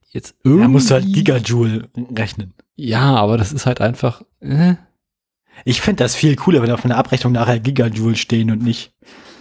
Jetzt 0.09 0.35
irgendwie. 0.43 0.63
Da 0.63 0.67
musst 0.69 0.89
du 0.89 0.93
halt 0.95 1.05
Gigajoule 1.13 1.89
rechnen. 2.15 2.53
Ja, 2.75 3.15
aber 3.15 3.37
das 3.37 3.51
ist 3.53 3.65
halt 3.65 3.81
einfach. 3.81 4.21
Äh, 4.39 4.75
Ich 5.65 5.81
fände 5.81 6.03
das 6.03 6.15
viel 6.15 6.35
cooler, 6.35 6.61
wenn 6.61 6.71
auf 6.71 6.85
einer 6.85 6.97
Abrechnung 6.97 7.33
nachher 7.33 7.59
Gigajoule 7.59 8.15
stehen 8.15 8.49
und 8.51 8.63
nicht. 8.63 8.93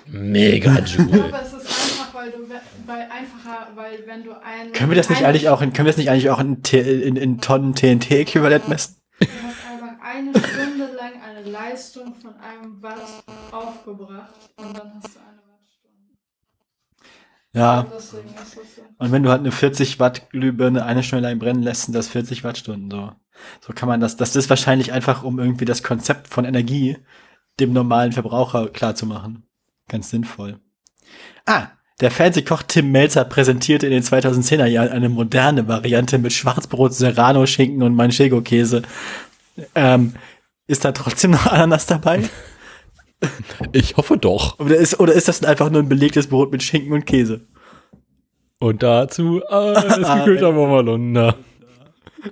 mega 0.07 0.79
Ich 0.79 0.95
Joule. 0.95 1.09
glaube, 1.11 1.39
es 1.43 1.53
ist 1.53 2.01
einfach, 2.01 2.15
weil 2.15 2.31
du, 2.33 2.39
weil 2.87 3.01
einfacher, 3.03 3.69
weil 3.77 3.99
wenn 4.07 4.25
du 4.25 4.33
ein. 4.33 4.73
Können 4.73 4.91
wir 4.91 4.97
das 4.97 5.09
nicht 5.11 5.25
eigentlich 5.25 5.49
auch 5.49 5.63
in, 5.63 5.73
können 5.73 5.87
wir 5.87 5.91
das 5.93 5.99
nicht 5.99 6.11
eigentlich 6.11 6.31
auch 6.31 6.41
in, 6.41 6.57
in, 6.73 7.17
in 7.17 7.41
Tonnen 7.41 7.75
TNT-Äquivalent 7.75 8.69
messen? 8.69 8.97
Du 9.21 9.27
hast 9.27 9.57
einfach 9.71 9.97
eine 10.03 10.31
Stunde 10.33 10.95
lang 10.97 11.13
eine 11.23 11.49
Leistung 11.49 12.15
von 12.21 12.33
einem 12.37 12.83
Watt 12.83 13.23
aufgebracht 13.53 14.35
und 14.57 14.77
dann 14.77 14.93
hast 15.03 15.15
du 15.15 15.21
eine. 15.21 15.36
Ja. 17.57 17.87
Und 18.99 19.13
wenn 19.13 19.23
du 19.23 19.31
halt 19.31 19.41
eine 19.41 19.53
40 19.53 19.99
Watt 19.99 20.31
Glühbirne 20.31 20.85
eine 20.85 21.03
Stunde 21.03 21.29
lang 21.29 21.39
brennen 21.39 21.63
lässt, 21.63 21.85
sind 21.85 21.95
das 21.95 22.09
40 22.09 22.45
Wattstunden 22.45 22.91
so. 22.91 23.13
So 23.61 23.73
kann 23.73 23.89
man 23.89 24.01
das, 24.01 24.17
das 24.17 24.37
ist 24.37 24.49
wahrscheinlich 24.51 24.93
einfach, 24.93 25.23
um 25.23 25.39
irgendwie 25.39 25.65
das 25.65 25.83
Konzept 25.83 26.29
von 26.29 26.45
Energie 26.45 26.99
dem 27.59 27.73
normalen 27.73 28.13
Verbraucher 28.13 28.69
klarzumachen. 28.69 29.45
Ganz 29.89 30.11
sinnvoll. 30.11 30.61
Ah, 31.47 31.69
der 32.01 32.11
Fernsehkoch 32.11 32.63
Tim 32.63 32.93
Melzer 32.93 33.25
präsentierte 33.25 33.87
in 33.87 33.93
den 33.93 34.03
2010er 34.03 34.67
Jahren 34.67 34.91
eine 34.91 35.09
moderne 35.09 35.67
Variante 35.67 36.19
mit 36.19 36.33
Schwarzbrot, 36.33 36.93
Serrano, 36.93 37.47
Schinken 37.47 37.83
und 37.83 37.95
Manchego-Käse. 37.95 38.83
Ähm, 39.75 40.15
ist 40.67 40.85
da 40.85 40.93
trotzdem 40.93 41.31
noch 41.31 41.47
Ananas 41.47 41.87
dabei? 41.87 42.29
Ich 43.73 43.97
hoffe 43.97 44.17
doch. 44.19 44.59
Oder 44.59 44.77
ist, 44.77 45.01
oder 45.01 45.13
ist 45.13 45.29
das 45.29 45.43
einfach 45.43 45.71
nur 45.71 45.83
ein 45.83 45.89
belegtes 45.89 46.27
Brot 46.27 46.53
mit 46.53 46.63
Schinken 46.63 46.93
und 46.93 47.07
Käse? 47.07 47.47
Und 48.59 48.83
dazu 48.83 49.41
das 49.51 50.19
gekühlter 50.19 50.53
Bommerlunder. 50.53 51.37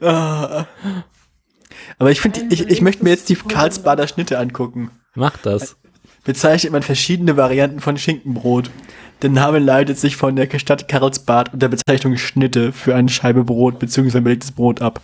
Ah. 0.01 0.67
Aber 1.99 2.11
ich 2.11 2.21
finde, 2.21 2.47
ich, 2.51 2.69
ich 2.69 2.81
möchte 2.81 3.05
mir 3.05 3.11
jetzt 3.11 3.29
die 3.29 3.37
Karlsbader 3.37 4.09
Schnitte 4.09 4.39
angucken. 4.39 4.91
Mach 5.15 5.37
das. 5.39 5.77
Bezeichnet 6.25 6.73
man 6.73 6.83
verschiedene 6.83 7.37
Varianten 7.37 7.81
von 7.81 7.99
Schinkenbrot. 7.99 8.71
Der 9.23 9.31
Name 9.31 9.59
leitet 9.59 9.99
sich 9.99 10.17
von 10.17 10.37
der 10.37 10.49
Stadt 10.59 10.89
Karlsbad 10.89 11.53
und 11.53 11.63
der 11.63 11.69
Bezeichnung 11.69 12.17
Schnitte 12.17 12.73
für 12.73 12.95
eine 12.95 13.09
Scheibe 13.09 13.45
Brot 13.45 13.79
bzw. 13.79 14.21
belegtes 14.21 14.53
Brot 14.53 14.81
ab. 14.81 15.01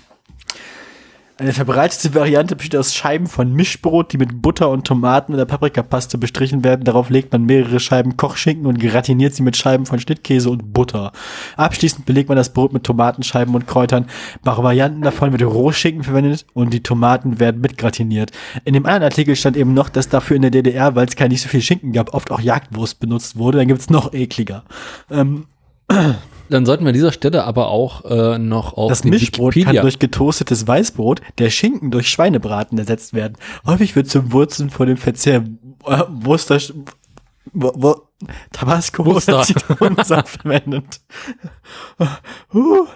Eine 1.40 1.54
verbreitete 1.54 2.14
Variante 2.14 2.54
besteht 2.54 2.78
aus 2.78 2.94
Scheiben 2.94 3.26
von 3.26 3.54
Mischbrot, 3.54 4.12
die 4.12 4.18
mit 4.18 4.42
Butter 4.42 4.68
und 4.68 4.86
Tomaten 4.86 5.32
oder 5.32 5.46
Paprikapaste 5.46 6.18
bestrichen 6.18 6.64
werden. 6.64 6.84
Darauf 6.84 7.08
legt 7.08 7.32
man 7.32 7.46
mehrere 7.46 7.80
Scheiben 7.80 8.18
Kochschinken 8.18 8.66
und 8.66 8.78
gratiniert 8.78 9.34
sie 9.34 9.42
mit 9.42 9.56
Scheiben 9.56 9.86
von 9.86 9.98
Schnittkäse 9.98 10.50
und 10.50 10.74
Butter. 10.74 11.12
Abschließend 11.56 12.04
belegt 12.04 12.28
man 12.28 12.36
das 12.36 12.52
Brot 12.52 12.74
mit 12.74 12.84
Tomatenscheiben 12.84 13.54
und 13.54 13.66
Kräutern. 13.66 14.04
Bei 14.44 14.54
Varianten 14.54 15.00
davon 15.00 15.32
wird 15.32 15.42
Rohschinken 15.42 16.04
verwendet 16.04 16.44
und 16.52 16.74
die 16.74 16.82
Tomaten 16.82 17.40
werden 17.40 17.62
mitgratiniert. 17.62 18.32
In 18.66 18.74
dem 18.74 18.84
anderen 18.84 19.04
Artikel 19.04 19.34
stand 19.34 19.56
eben 19.56 19.72
noch, 19.72 19.88
dass 19.88 20.10
dafür 20.10 20.36
in 20.36 20.42
der 20.42 20.50
DDR, 20.50 20.94
weil 20.94 21.06
es 21.06 21.16
gar 21.16 21.28
nicht 21.28 21.40
so 21.40 21.48
viel 21.48 21.62
Schinken 21.62 21.92
gab, 21.92 22.12
oft 22.12 22.30
auch 22.32 22.40
Jagdwurst 22.40 23.00
benutzt 23.00 23.38
wurde. 23.38 23.56
Dann 23.56 23.68
gibt's 23.68 23.88
noch 23.88 24.12
ekliger. 24.12 24.64
Ähm, 25.10 25.46
Dann 26.50 26.66
sollten 26.66 26.84
wir 26.84 26.88
an 26.88 26.94
dieser 26.94 27.12
Stelle 27.12 27.44
aber 27.44 27.68
auch 27.68 28.04
äh, 28.04 28.38
noch 28.38 28.74
auf 28.74 28.88
Das 28.88 29.04
Mischbrot 29.04 29.54
kann 29.54 29.60
Wikipedia. 29.60 29.82
durch 29.82 29.98
getoastetes 29.98 30.66
Weißbrot, 30.66 31.20
der 31.38 31.48
Schinken 31.50 31.90
durch 31.90 32.08
Schweinebraten 32.08 32.76
ersetzt 32.76 33.14
werden. 33.14 33.36
Häufig 33.64 33.94
wird 33.94 34.08
zum 34.08 34.32
Würzen 34.32 34.68
vor 34.68 34.86
dem 34.86 34.96
Verzehr 34.96 35.44
äh, 35.86 36.02
Wuster, 36.08 36.58
wo, 37.52 37.72
wo, 37.76 38.02
Tabasco 38.52 39.06
Wuster. 39.06 39.36
oder 39.36 39.44
Zitronensaft 39.44 40.28
verwendet. 40.42 41.00
Uh. 42.52 42.86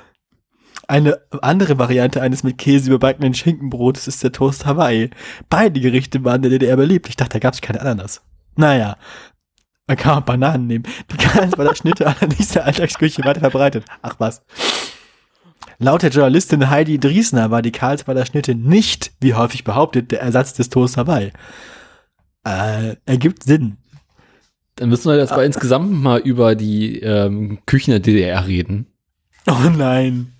Eine 0.87 1.19
andere 1.41 1.79
Variante 1.79 2.21
eines 2.21 2.43
mit 2.43 2.59
Käse 2.59 2.91
überbackenen 2.91 3.33
Schinkenbrotes 3.33 4.07
ist 4.07 4.23
der 4.23 4.33
Toast 4.33 4.67
Hawaii. 4.67 5.09
Beide 5.49 5.81
Gerichte 5.81 6.25
waren 6.25 6.37
in 6.37 6.51
der 6.51 6.59
DDR 6.59 6.77
beliebt. 6.77 7.09
Ich 7.09 7.17
dachte, 7.17 7.35
da 7.35 7.39
gab 7.39 7.55
es 7.55 7.63
keine 7.63 7.81
Ananas. 7.81 8.21
Naja, 8.57 8.99
man 9.87 9.97
kann 9.97 10.19
auch 10.19 10.25
Bananen 10.25 10.67
nehmen. 10.67 10.85
Die 11.13 11.17
Karlsbader 11.17 11.75
Schnitte 11.75 12.07
allerdings 12.07 12.49
der 12.49 12.65
Alltagsküche 12.65 13.25
weiter 13.25 13.41
verbreitet. 13.41 13.85
Ach 14.03 14.15
was. 14.19 14.43
Laut 15.79 16.03
der 16.03 16.11
Journalistin 16.11 16.71
Heidi 16.71 16.99
Driesner 16.99 17.51
war 17.51 17.61
die 17.61 17.73
Karlsbader 17.73 18.25
Schnitte 18.27 18.55
nicht, 18.55 19.13
wie 19.21 19.35
häufig 19.35 19.65
behauptet, 19.65 20.13
der 20.13 20.21
Ersatz 20.21 20.55
des 20.55 20.71
Toast 20.71 20.97
Hawaii. 20.97 21.33
Äh, 22.45 22.97
ergibt 23.07 23.43
Sinn. 23.43 23.79
Dann 24.77 24.89
müssen 24.89 25.11
wir 25.11 25.19
jetzt 25.19 25.33
aber 25.33 25.45
insgesamt 25.45 25.93
mal 25.93 26.21
über 26.21 26.55
die 26.55 26.99
ähm, 27.01 27.59
Küchen 27.67 27.91
der 27.91 28.01
DDR 28.01 28.47
reden. 28.47 28.87
Oh 29.47 29.71
nein. 29.77 30.33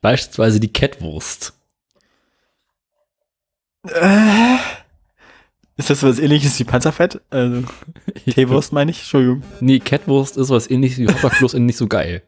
Beispielsweise 0.00 0.60
die 0.60 0.72
Kettwurst. 0.72 1.54
Äh, 3.84 4.56
ist 5.80 5.90
das 5.90 6.02
was 6.02 6.18
ähnliches 6.18 6.58
wie 6.58 6.64
Panzerfett? 6.64 7.20
Also, 7.30 7.64
Teewurst 8.30 8.72
meine 8.72 8.90
ich? 8.90 8.98
Entschuldigung. 9.00 9.42
Nee, 9.60 9.78
Kettwurst 9.80 10.36
ist 10.36 10.50
was 10.50 10.70
ähnliches 10.70 10.98
wie 10.98 11.08
Hopperkloß 11.08 11.54
und 11.54 11.66
nicht 11.66 11.78
so 11.78 11.88
geil. 11.88 12.22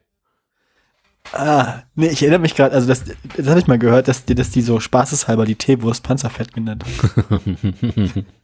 Ah, 1.31 1.83
nee, 1.95 2.07
ich 2.07 2.21
erinnere 2.21 2.39
mich 2.39 2.55
gerade, 2.55 2.75
also 2.75 2.87
das, 2.87 3.03
das 3.37 3.47
habe 3.47 3.59
ich 3.59 3.67
mal 3.67 3.79
gehört, 3.79 4.07
dass 4.07 4.25
die, 4.25 4.35
dass 4.35 4.49
die 4.49 4.61
so 4.61 4.79
spaßeshalber 4.79 5.45
die 5.45 5.55
Teewurst 5.55 6.03
Panzerfett 6.03 6.53
genannt 6.53 6.83
haben. 7.29 8.25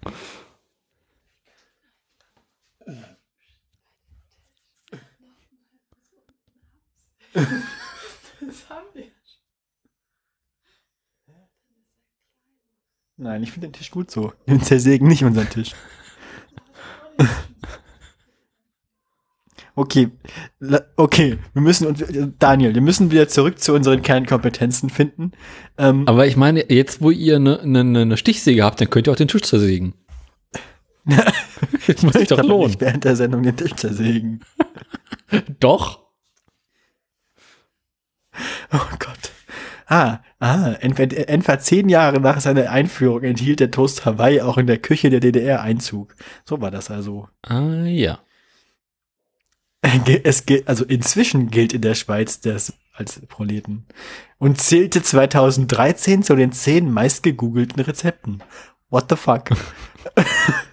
Das 7.34 8.70
haben 8.70 8.88
wir. 8.94 9.06
Nein, 13.22 13.44
ich 13.44 13.52
finde 13.52 13.68
den 13.68 13.74
Tisch 13.74 13.92
gut 13.92 14.10
so. 14.10 14.32
Wir 14.46 14.60
zersägen 14.62 15.08
nicht 15.08 15.24
unseren 15.24 15.50
Tisch. 15.50 15.72
Okay, 19.76 20.10
La- 20.60 20.82
okay, 20.98 21.38
wir 21.54 21.62
müssen 21.62 21.88
uns, 21.88 22.04
Daniel, 22.38 22.74
wir 22.76 22.82
müssen 22.82 23.12
wieder 23.12 23.30
zurück 23.30 23.60
zu 23.60 23.74
unseren 23.74 24.02
Kernkompetenzen 24.02 24.90
finden. 24.90 25.32
Ähm, 25.78 26.06
Aber 26.06 26.28
ich 26.28 26.36
meine, 26.36 26.70
jetzt 26.70 27.02
wo 27.02 27.12
ihr 27.12 27.38
eine 27.38 27.62
ne, 27.66 27.84
ne, 27.86 28.06
ne 28.06 28.18
Stichsäge 28.18 28.64
habt, 28.66 28.82
dann 28.82 28.90
könnt 28.90 29.08
ihr 29.08 29.14
auch 29.14 29.18
den 29.18 29.30
Tisch 29.30 29.44
zersägen. 29.44 29.94
Jetzt 31.88 32.04
muss 32.04 32.12
sich 32.14 32.24
ich 32.24 32.28
doch 32.28 32.44
lohnen. 32.44 32.68
nicht 32.68 32.82
während 32.82 33.04
der 33.06 33.16
Sendung 33.16 33.42
den 33.42 33.56
Tisch 33.56 33.74
zersägen. 33.76 34.42
Doch. 35.62 36.04
Oh 38.74 38.78
Gott. 39.00 39.32
Ah, 39.88 40.20
ah, 40.40 40.74
etwa, 40.80 41.60
zehn 41.60 41.90
Jahre 41.90 42.20
nach 42.20 42.40
seiner 42.42 42.70
Einführung 42.72 43.24
enthielt 43.24 43.60
der 43.60 43.72
Toast 43.72 44.06
Hawaii 44.06 44.42
auch 44.42 44.58
in 44.58 44.68
der 44.68 44.80
Küche 44.80 45.10
der 45.10 45.20
DDR 45.20 45.62
Einzug. 45.62 46.16
So 46.46 46.62
war 46.62 46.72
das 46.72 46.90
also. 46.92 47.28
Ah, 47.44 47.84
ja. 47.86 48.20
Es, 50.24 50.46
gilt- 50.46 50.68
also 50.68 50.84
inzwischen 50.84 51.50
gilt 51.50 51.72
in 51.74 51.82
der 51.82 51.96
Schweiz 51.96 52.42
das 52.42 52.74
als 52.94 53.22
Proleten 53.28 53.86
und 54.38 54.60
zählte 54.60 55.02
2013 55.02 56.22
zu 56.22 56.36
den 56.36 56.52
zehn 56.52 56.92
meistgegoogelten 56.92 57.82
Rezepten. 57.82 58.44
What 58.90 59.06
the 59.10 59.16
fuck? 59.16 59.50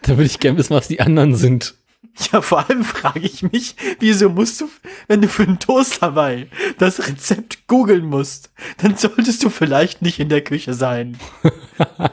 Da 0.03 0.09
würde 0.17 0.25
ich 0.25 0.39
gerne 0.41 0.59
wissen, 0.59 0.75
was 0.75 0.89
die 0.89 1.01
anderen 1.01 1.35
sind. 1.35 1.75
Ja, 2.33 2.41
vor 2.43 2.69
allem 2.69 2.85
frage 2.85 3.21
ich 3.21 3.43
mich, 3.43 3.77
wieso 3.99 4.29
musst 4.29 4.61
du, 4.61 4.69
wenn 5.07 5.23
du 5.23 5.29
für 5.29 5.45
einen 5.45 5.59
Toast 5.59 6.03
Hawaii 6.03 6.49
das 6.79 7.07
Rezept 7.07 7.67
googeln 7.67 8.07
musst, 8.07 8.51
dann 8.79 8.97
solltest 8.97 9.45
du 9.45 9.51
vielleicht 9.51 10.03
nicht 10.03 10.19
in 10.19 10.29
der 10.29 10.43
Küche 10.43 10.75
sein. 10.75 11.19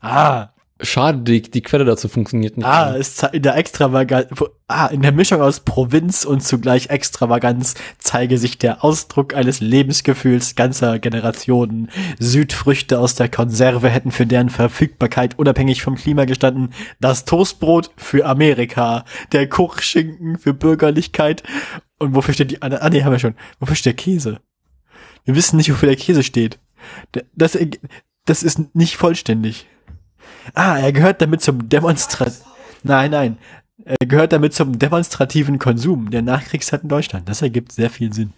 ah, 0.00 0.53
Schade, 0.84 1.18
die, 1.20 1.42
die 1.42 1.62
Quelle 1.62 1.84
dazu 1.84 2.08
funktioniert 2.08 2.56
nicht. 2.56 2.66
ah, 2.66 2.96
zei- 3.00 3.28
in 3.32 3.42
der 3.42 3.56
Extravaganz, 3.56 4.26
ah, 4.68 4.86
in 4.86 5.02
der 5.02 5.12
Mischung 5.12 5.40
aus 5.40 5.60
Provinz 5.60 6.24
und 6.24 6.42
zugleich 6.42 6.90
Extravaganz 6.90 7.74
zeige 7.98 8.38
sich 8.38 8.58
der 8.58 8.84
Ausdruck 8.84 9.34
eines 9.34 9.60
Lebensgefühls 9.60 10.54
ganzer 10.54 10.98
Generationen. 10.98 11.90
Südfrüchte 12.18 12.98
aus 12.98 13.14
der 13.14 13.28
Konserve 13.28 13.88
hätten 13.88 14.10
für 14.10 14.26
deren 14.26 14.50
Verfügbarkeit 14.50 15.38
unabhängig 15.38 15.82
vom 15.82 15.94
Klima 15.96 16.24
gestanden. 16.24 16.72
Das 17.00 17.24
Toastbrot 17.24 17.90
für 17.96 18.26
Amerika, 18.26 19.04
der 19.32 19.48
Kochschinken 19.48 20.38
für 20.38 20.54
Bürgerlichkeit. 20.54 21.42
Und 21.98 22.14
wofür 22.14 22.34
steht 22.34 22.50
die, 22.50 22.62
ah, 22.62 22.68
ah, 22.80 22.90
nee, 22.90 23.02
haben 23.04 23.12
wir 23.12 23.18
schon. 23.18 23.36
Wofür 23.60 23.76
steht 23.76 23.98
der 23.98 24.04
Käse? 24.04 24.40
Wir 25.24 25.34
wissen 25.36 25.56
nicht, 25.56 25.70
wofür 25.70 25.88
der 25.88 25.96
Käse 25.96 26.22
steht. 26.22 26.58
Das, 27.34 27.56
das 28.26 28.42
ist 28.42 28.74
nicht 28.74 28.96
vollständig. 28.96 29.66
Ah, 30.52 30.78
er 30.78 30.92
gehört 30.92 31.22
damit 31.22 31.40
zum 31.42 31.68
Demonstrat. 31.68 32.34
Nein, 32.82 33.10
nein. 33.10 33.38
Er 33.84 34.06
gehört 34.06 34.32
damit 34.32 34.54
zum 34.54 34.78
demonstrativen 34.78 35.58
Konsum 35.58 36.10
der 36.10 36.22
Nachkriegszeit 36.22 36.82
in 36.82 36.88
Deutschland. 36.88 37.28
Das 37.28 37.42
ergibt 37.42 37.72
sehr 37.72 37.90
viel 37.90 38.12
Sinn. 38.12 38.32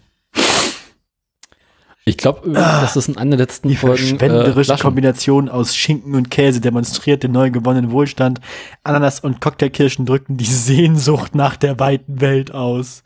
Ich 2.05 2.17
glaube, 2.17 2.49
das 2.51 2.95
ist 2.95 3.09
in 3.09 3.17
einer 3.17 3.31
der 3.31 3.39
letzten 3.39 3.67
Die 3.67 3.75
Folgen. 3.75 3.97
verschwenderische 3.97 4.63
Flaschen. 4.63 4.81
Kombination 4.81 5.49
aus 5.49 5.75
Schinken 5.75 6.15
und 6.15 6.31
Käse 6.31 6.61
demonstriert 6.61 7.21
den 7.23 7.33
neu 7.33 7.51
gewonnenen 7.51 7.91
Wohlstand. 7.91 8.39
Ananas 8.85 9.19
und 9.19 9.41
Cocktailkirschen 9.41 10.05
drückten 10.05 10.37
die 10.37 10.45
Sehnsucht 10.45 11.35
nach 11.35 11.57
der 11.57 11.79
weiten 11.81 12.21
Welt 12.21 12.53
aus. 12.53 13.03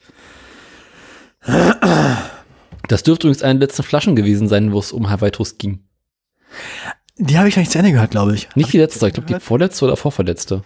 Das 2.87 3.01
dürfte 3.01 3.25
übrigens 3.27 3.41
eine 3.41 3.57
der 3.57 3.67
letzten 3.69 3.81
Flaschen 3.83 4.15
gewesen 4.15 4.47
sein, 4.47 4.71
wo 4.71 4.77
es 4.77 4.91
um 4.91 5.09
Hawaii 5.09 5.31
Toast 5.31 5.57
ging. 5.57 5.79
Die 7.23 7.37
habe 7.37 7.47
ich 7.47 7.55
noch 7.55 7.61
nicht 7.61 7.71
zu 7.71 7.77
Ende 7.77 7.91
gehört, 7.91 8.11
glaube 8.11 8.33
ich. 8.33 8.49
Nicht 8.55 8.73
die 8.73 8.79
letzte, 8.79 9.07
ich 9.07 9.13
glaube 9.13 9.31
die 9.31 9.39
vorletzte 9.39 9.85
oder 9.85 9.95
vorverletzte. 9.95 10.63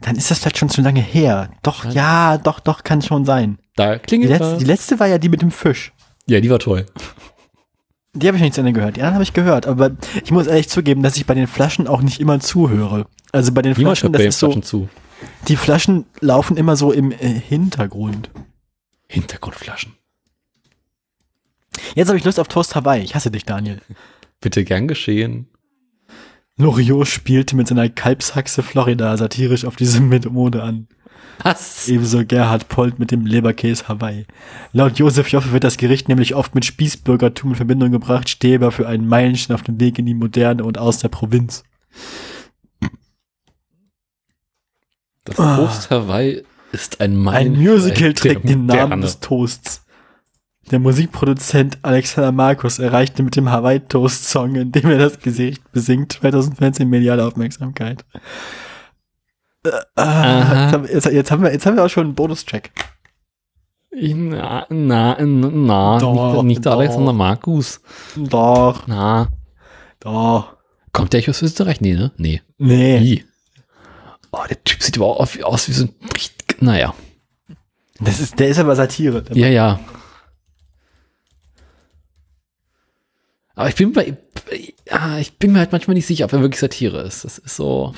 Dann 0.00 0.16
ist 0.16 0.30
das 0.30 0.38
vielleicht 0.38 0.56
schon 0.56 0.70
zu 0.70 0.80
lange 0.80 1.00
her. 1.02 1.50
Doch, 1.62 1.84
ja, 1.92 2.38
doch, 2.38 2.58
doch, 2.58 2.84
kann 2.84 3.02
schon 3.02 3.26
sein. 3.26 3.58
Da 3.76 3.96
Die 3.96 3.98
klingelt 4.00 4.30
letzte, 4.30 4.56
die 4.56 4.64
letzte 4.64 4.98
war 4.98 5.06
ja 5.08 5.18
die 5.18 5.28
mit 5.28 5.42
dem 5.42 5.50
Fisch. 5.50 5.92
Ja, 6.26 6.40
die 6.40 6.48
war 6.48 6.58
toll. 6.58 6.86
Die 8.14 8.26
habe 8.26 8.36
ich 8.38 8.40
noch 8.40 8.46
nicht 8.46 8.54
zu 8.54 8.62
Ende 8.62 8.72
gehört. 8.72 8.96
Die 8.96 9.02
anderen 9.02 9.14
habe 9.16 9.24
ich 9.24 9.34
gehört. 9.34 9.66
Aber 9.66 9.90
ich 10.24 10.30
muss 10.30 10.46
ehrlich 10.46 10.70
zugeben, 10.70 11.02
dass 11.02 11.16
ich 11.18 11.26
bei 11.26 11.34
den 11.34 11.46
Flaschen 11.46 11.86
auch 11.86 12.00
nicht 12.00 12.18
immer 12.18 12.40
zuhöre. 12.40 13.06
Also 13.30 13.52
bei 13.52 13.60
den 13.60 13.74
Niemand 13.76 13.98
Flaschen, 13.98 14.06
hört 14.08 14.12
bei 14.14 14.18
das 14.18 14.24
den 14.24 14.28
ist 14.30 14.38
so, 14.38 14.46
Flaschen 14.46 14.62
zu. 14.62 14.88
die 15.48 15.56
Flaschen 15.56 16.06
laufen 16.20 16.56
immer 16.56 16.76
so 16.76 16.92
im 16.92 17.12
äh, 17.12 17.16
Hintergrund. 17.16 18.30
Hintergrundflaschen. 19.06 19.92
Jetzt 21.94 22.08
habe 22.08 22.16
ich 22.18 22.24
Lust 22.24 22.40
auf 22.40 22.48
Toast 22.48 22.74
Hawaii. 22.74 23.02
Ich 23.02 23.14
hasse 23.14 23.30
dich, 23.30 23.44
Daniel. 23.44 23.80
Bitte 24.40 24.64
gern 24.64 24.88
geschehen. 24.88 25.46
Loriot 26.60 27.06
spielte 27.08 27.56
mit 27.56 27.68
seiner 27.68 27.88
Kalbshaxe 27.88 28.62
Florida 28.62 29.16
satirisch 29.16 29.64
auf 29.64 29.76
diese 29.76 30.00
Mode 30.00 30.62
an. 30.62 30.88
Was? 31.42 31.88
Ebenso 31.88 32.24
Gerhard 32.26 32.68
Polt 32.68 32.98
mit 32.98 33.10
dem 33.10 33.24
Leberkäse 33.24 33.88
Hawaii. 33.88 34.26
Laut 34.72 34.98
Josef 34.98 35.28
Joffe 35.28 35.52
wird 35.52 35.64
das 35.64 35.78
Gericht 35.78 36.08
nämlich 36.08 36.34
oft 36.34 36.54
mit 36.54 36.66
Spießbürgertum 36.66 37.50
in 37.50 37.56
Verbindung 37.56 37.90
gebracht, 37.90 38.28
stehe 38.28 38.56
aber 38.56 38.72
für 38.72 38.86
einen 38.86 39.08
Meilenstein 39.08 39.54
auf 39.54 39.62
dem 39.62 39.80
Weg 39.80 39.98
in 39.98 40.04
die 40.06 40.14
Moderne 40.14 40.64
und 40.64 40.76
aus 40.76 40.98
der 40.98 41.08
Provinz. 41.08 41.62
Das 45.24 45.38
Ah. 45.38 45.56
Toast 45.56 45.90
Hawaii 45.90 46.44
ist 46.72 47.00
ein 47.00 47.16
Mann. 47.16 47.34
Ein 47.34 47.56
Musical 47.56 48.12
trägt 48.12 48.48
den 48.48 48.66
Namen 48.66 49.00
des 49.00 49.20
Toasts. 49.20 49.84
Der 50.70 50.78
Musikproduzent 50.78 51.78
Alexander 51.82 52.30
Markus 52.32 52.78
erreichte 52.78 53.22
mit 53.22 53.34
dem 53.34 53.50
Hawaii 53.50 53.80
Toast 53.80 54.28
Song, 54.28 54.54
in 54.54 54.70
dem 54.70 54.88
er 54.88 54.98
das 54.98 55.18
Gesicht 55.18 55.62
besingt, 55.72 56.12
2014 56.12 56.88
mediale 56.88 57.24
Aufmerksamkeit. 57.26 58.04
Äh, 59.64 59.70
ah, 59.96 60.70
jetzt, 60.70 60.72
haben- 60.72 60.86
jetzt, 61.12 61.30
haben 61.32 61.42
wir, 61.42 61.52
jetzt 61.52 61.66
haben 61.66 61.76
wir 61.76 61.84
auch 61.84 61.90
schon 61.90 62.04
einen 62.06 62.14
Bonuscheck. 62.14 62.70
Na, 63.92 64.66
na, 64.70 65.16
na, 65.20 65.98
Doch, 65.98 66.34
nicht, 66.34 66.44
nicht 66.44 66.66
doch. 66.66 66.72
Alexander 66.78 67.12
Markus. 67.12 67.80
Doch, 68.16 68.86
Na. 68.86 69.28
doch. 69.98 70.56
Kommt 70.92 71.12
der 71.12 71.18
eigentlich 71.18 71.30
aus 71.30 71.42
Österreich? 71.42 71.80
Nee, 71.80 71.94
ne? 71.94 72.12
Nee. 72.16 72.40
Nee. 72.58 73.00
Wie? 73.00 73.24
Oh, 74.30 74.38
der 74.48 74.62
Typ 74.62 74.80
sieht 74.82 74.96
überhaupt 74.96 75.20
aus 75.20 75.34
wie- 75.36 75.42
aus 75.44 75.68
wie 75.68 75.72
so 75.72 75.84
ein. 75.86 75.94
Naja. 76.60 76.94
Das 77.98 78.20
ist, 78.20 78.38
der 78.38 78.48
ist 78.48 78.58
aber 78.60 78.76
Satire. 78.76 79.24
Ja, 79.32 79.48
ja. 79.48 79.80
Aber 83.54 83.68
ich 83.68 83.74
bin 83.74 83.92
bei. 83.92 84.16
Ja, 84.86 85.18
ich 85.18 85.38
bin 85.38 85.52
mir 85.52 85.58
halt 85.58 85.72
manchmal 85.72 85.94
nicht 85.94 86.06
sicher, 86.06 86.24
ob 86.24 86.32
er 86.32 86.40
wirklich 86.40 86.60
Satire 86.60 87.02
ist. 87.02 87.24
Das 87.24 87.38
ist 87.38 87.56
so. 87.56 87.94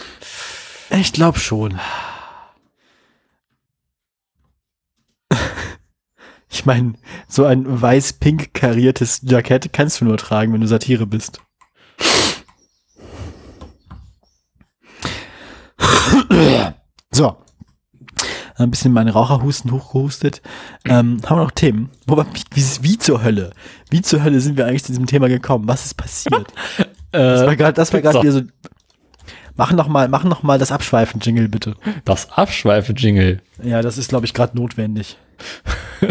Ich 0.91 1.13
glaube 1.13 1.39
schon. 1.39 1.79
Ich 6.51 6.67
meine, 6.67 6.95
so 7.29 7.47
ein 7.47 7.81
weiß-pink 7.81 8.53
kariertes 8.53 9.21
Jackett 9.23 9.73
kannst 9.73 10.01
du 10.01 10.05
nur 10.05 10.19
tragen, 10.19 10.53
wenn 10.53 10.61
du 10.61 10.67
Satire 10.67 11.07
bist. 11.07 11.41
So. 17.11 17.43
Ein 18.63 18.71
bisschen 18.71 18.93
meinen 18.93 19.09
Raucherhusten 19.09 19.71
hochgehustet. 19.73 20.41
Ähm, 20.85 21.21
haben 21.27 21.39
wir 21.39 21.45
noch 21.45 21.51
Themen? 21.51 21.91
Wobei, 22.07 22.25
wie, 22.55 22.65
wie 22.83 22.99
zur 22.99 23.23
Hölle? 23.23 23.53
Wie 23.91 24.03
zur 24.03 24.23
Hölle 24.23 24.41
sind 24.41 24.57
wir 24.57 24.67
eigentlich 24.67 24.85
zu 24.85 24.93
diesem 24.93 25.07
Thema 25.07 25.29
gekommen? 25.29 25.67
Was 25.69 25.85
ist 25.87 25.95
passiert? 25.95 26.53
Das 27.15 27.43
war 27.43 27.53
Äh, 27.53 27.57
gerade, 27.57 27.75
das 27.75 27.93
war 27.93 28.01
gerade 28.01 28.23
wieder 28.23 28.33
so. 28.33 28.41
Machen 29.57 29.77
noch 29.77 29.87
mal, 29.87 30.09
machen 30.09 30.31
noch 30.31 30.43
mal 30.43 30.59
das 30.59 30.73
Abschweifen-Jingle 30.73 31.47
bitte. 31.51 31.77
das 32.07 32.31
Abschweife-Jingle. 32.33 33.43
Ja, 33.63 33.83
das 33.83 33.99
ist, 33.99 34.09
glaube 34.09 34.25
ich, 34.25 34.33
gerade 34.33 34.57
notwendig. 34.57 35.19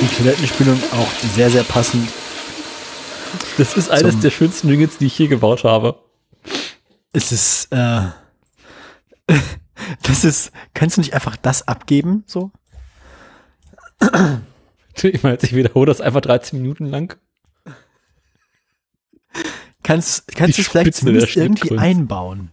Die 0.00 0.16
Toilettenspülung 0.16 0.78
auch 0.92 1.28
sehr, 1.34 1.50
sehr 1.50 1.62
passend. 1.64 2.08
Das 3.58 3.76
ist 3.76 3.90
eines 3.90 4.20
der 4.20 4.30
schönsten 4.30 4.68
Jingles, 4.68 4.98
die 4.98 5.06
ich 5.06 5.18
je 5.18 5.28
gebaut 5.28 5.64
habe. 5.64 5.98
Es 7.12 7.32
ist, 7.32 7.68
äh, 7.70 8.02
das 10.02 10.24
ist, 10.24 10.52
kannst 10.74 10.96
du 10.96 11.00
nicht 11.00 11.14
einfach 11.14 11.36
das 11.36 11.68
abgeben, 11.68 12.24
so? 12.26 12.50
Ich 15.02 15.22
meine, 15.22 15.38
ich 15.40 15.54
wiederhole 15.54 15.86
das 15.86 16.00
einfach 16.00 16.20
13 16.20 16.60
Minuten 16.60 16.86
lang. 16.86 17.16
Kannst, 19.82 20.28
kannst 20.36 20.58
du 20.58 20.62
es 20.62 20.68
vielleicht 21.00 21.36
irgendwie 21.36 21.76
einbauen? 21.76 22.50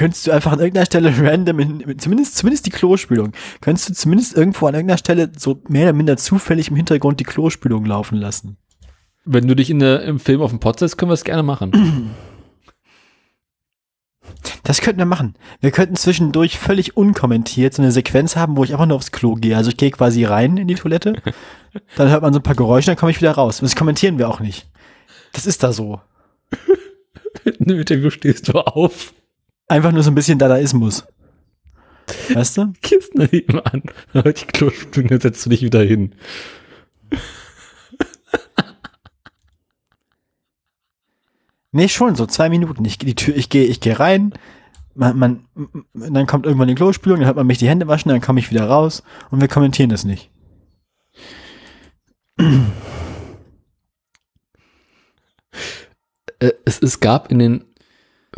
Könntest 0.00 0.26
du 0.26 0.30
einfach 0.30 0.52
an 0.52 0.60
irgendeiner 0.60 0.86
Stelle 0.86 1.12
random, 1.30 1.58
in, 1.58 1.98
zumindest, 1.98 2.38
zumindest 2.38 2.64
die 2.64 2.70
Klospülung, 2.70 3.32
könntest 3.60 3.90
du 3.90 3.92
zumindest 3.92 4.34
irgendwo 4.34 4.66
an 4.66 4.72
irgendeiner 4.72 4.96
Stelle 4.96 5.30
so 5.36 5.60
mehr 5.68 5.82
oder 5.82 5.92
minder 5.92 6.16
zufällig 6.16 6.68
im 6.68 6.76
Hintergrund 6.76 7.20
die 7.20 7.24
Klospülung 7.24 7.84
laufen 7.84 8.16
lassen? 8.16 8.56
Wenn 9.26 9.46
du 9.46 9.54
dich 9.54 9.68
in 9.68 9.78
der, 9.78 10.02
im 10.04 10.18
Film 10.18 10.40
auf 10.40 10.52
den 10.52 10.58
Pod 10.58 10.78
setzt, 10.78 10.96
können 10.96 11.10
wir 11.10 11.14
es 11.14 11.24
gerne 11.24 11.42
machen. 11.42 12.14
Das 14.62 14.80
könnten 14.80 15.00
wir 15.00 15.06
machen. 15.06 15.34
Wir 15.60 15.72
könnten 15.72 15.96
zwischendurch 15.96 16.58
völlig 16.58 16.96
unkommentiert 16.96 17.74
so 17.74 17.82
eine 17.82 17.90
Sequenz 17.90 18.36
haben, 18.36 18.56
wo 18.56 18.62
ich 18.62 18.72
einfach 18.72 18.86
nur 18.86 18.96
aufs 18.96 19.10
Klo 19.10 19.34
gehe. 19.34 19.56
Also 19.56 19.70
ich 19.70 19.76
gehe 19.76 19.90
quasi 19.90 20.24
rein 20.24 20.56
in 20.56 20.68
die 20.68 20.76
Toilette, 20.76 21.20
dann 21.96 22.08
hört 22.08 22.22
man 22.22 22.32
so 22.32 22.38
ein 22.38 22.44
paar 22.44 22.54
Geräusche, 22.54 22.86
dann 22.86 22.96
komme 22.96 23.10
ich 23.10 23.20
wieder 23.20 23.32
raus. 23.32 23.60
Und 23.60 23.64
das 23.64 23.74
kommentieren 23.74 24.18
wir 24.18 24.28
auch 24.28 24.38
nicht. 24.38 24.70
Das 25.32 25.46
ist 25.46 25.62
da 25.62 25.72
so. 25.72 26.00
In 27.44 27.66
dem 27.66 27.80
Interview 27.80 28.10
stehst 28.10 28.48
du 28.48 28.60
auf, 28.60 29.12
Einfach 29.70 29.92
nur 29.92 30.02
so 30.02 30.10
ein 30.10 30.16
bisschen 30.16 30.36
Dadaismus. 30.36 31.06
Weißt 32.34 32.56
du? 32.56 32.72
gehst 32.80 33.12
daneben 33.14 33.60
an, 33.60 33.82
die 34.14 34.46
Klospülung, 34.46 35.10
dann 35.10 35.20
setzt 35.20 35.46
du 35.46 35.50
dich 35.50 35.62
wieder 35.62 35.80
hin. 35.80 36.12
Nee, 41.70 41.86
schon 41.86 42.16
so 42.16 42.26
zwei 42.26 42.48
Minuten. 42.48 42.84
Ich 42.84 42.98
gehe 42.98 43.06
die 43.06 43.14
Tür, 43.14 43.36
ich 43.36 43.48
gehe, 43.48 43.66
ich 43.66 43.78
gehe 43.78 44.00
rein. 44.00 44.34
Man, 44.96 45.16
man, 45.16 45.44
dann 45.94 46.26
kommt 46.26 46.46
irgendwann 46.46 46.66
die 46.66 46.74
Klospülung, 46.74 47.20
dann 47.20 47.26
hört 47.26 47.36
man 47.36 47.46
mich 47.46 47.58
die 47.58 47.68
Hände 47.68 47.86
waschen, 47.86 48.08
dann 48.08 48.20
komme 48.20 48.40
ich 48.40 48.50
wieder 48.50 48.64
raus 48.64 49.04
und 49.30 49.40
wir 49.40 49.46
kommentieren 49.46 49.90
das 49.90 50.04
nicht. 50.04 50.32
Äh, 56.40 56.50
es, 56.64 56.82
es 56.82 56.98
gab 56.98 57.30
in 57.30 57.38
den 57.38 57.69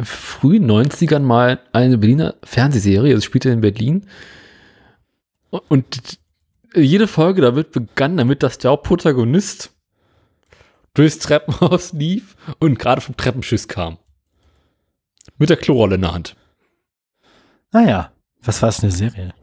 frühen 0.00 0.70
90ern 0.70 1.20
mal 1.20 1.60
eine 1.72 1.98
Berliner 1.98 2.34
Fernsehserie, 2.44 3.14
es 3.14 3.24
spielte 3.24 3.50
in 3.50 3.60
Berlin. 3.60 4.06
Und 5.50 6.18
jede 6.74 7.06
Folge 7.06 7.42
da 7.42 7.54
wird 7.54 7.72
begann 7.72 8.16
damit, 8.16 8.42
dass 8.42 8.58
der 8.58 8.70
Hauptprotagonist 8.70 9.70
durchs 10.94 11.18
Treppenhaus 11.18 11.92
lief 11.92 12.36
und 12.58 12.78
gerade 12.78 13.00
vom 13.00 13.16
Treppenschiss 13.16 13.68
kam. 13.68 13.98
Mit 15.38 15.50
der 15.50 15.56
Klorolle 15.56 15.96
in 15.96 16.02
der 16.02 16.14
Hand. 16.14 16.36
Naja, 17.72 18.12
was 18.42 18.60
war 18.62 18.68
es 18.68 18.82
eine 18.82 18.92
Serie? 18.92 19.34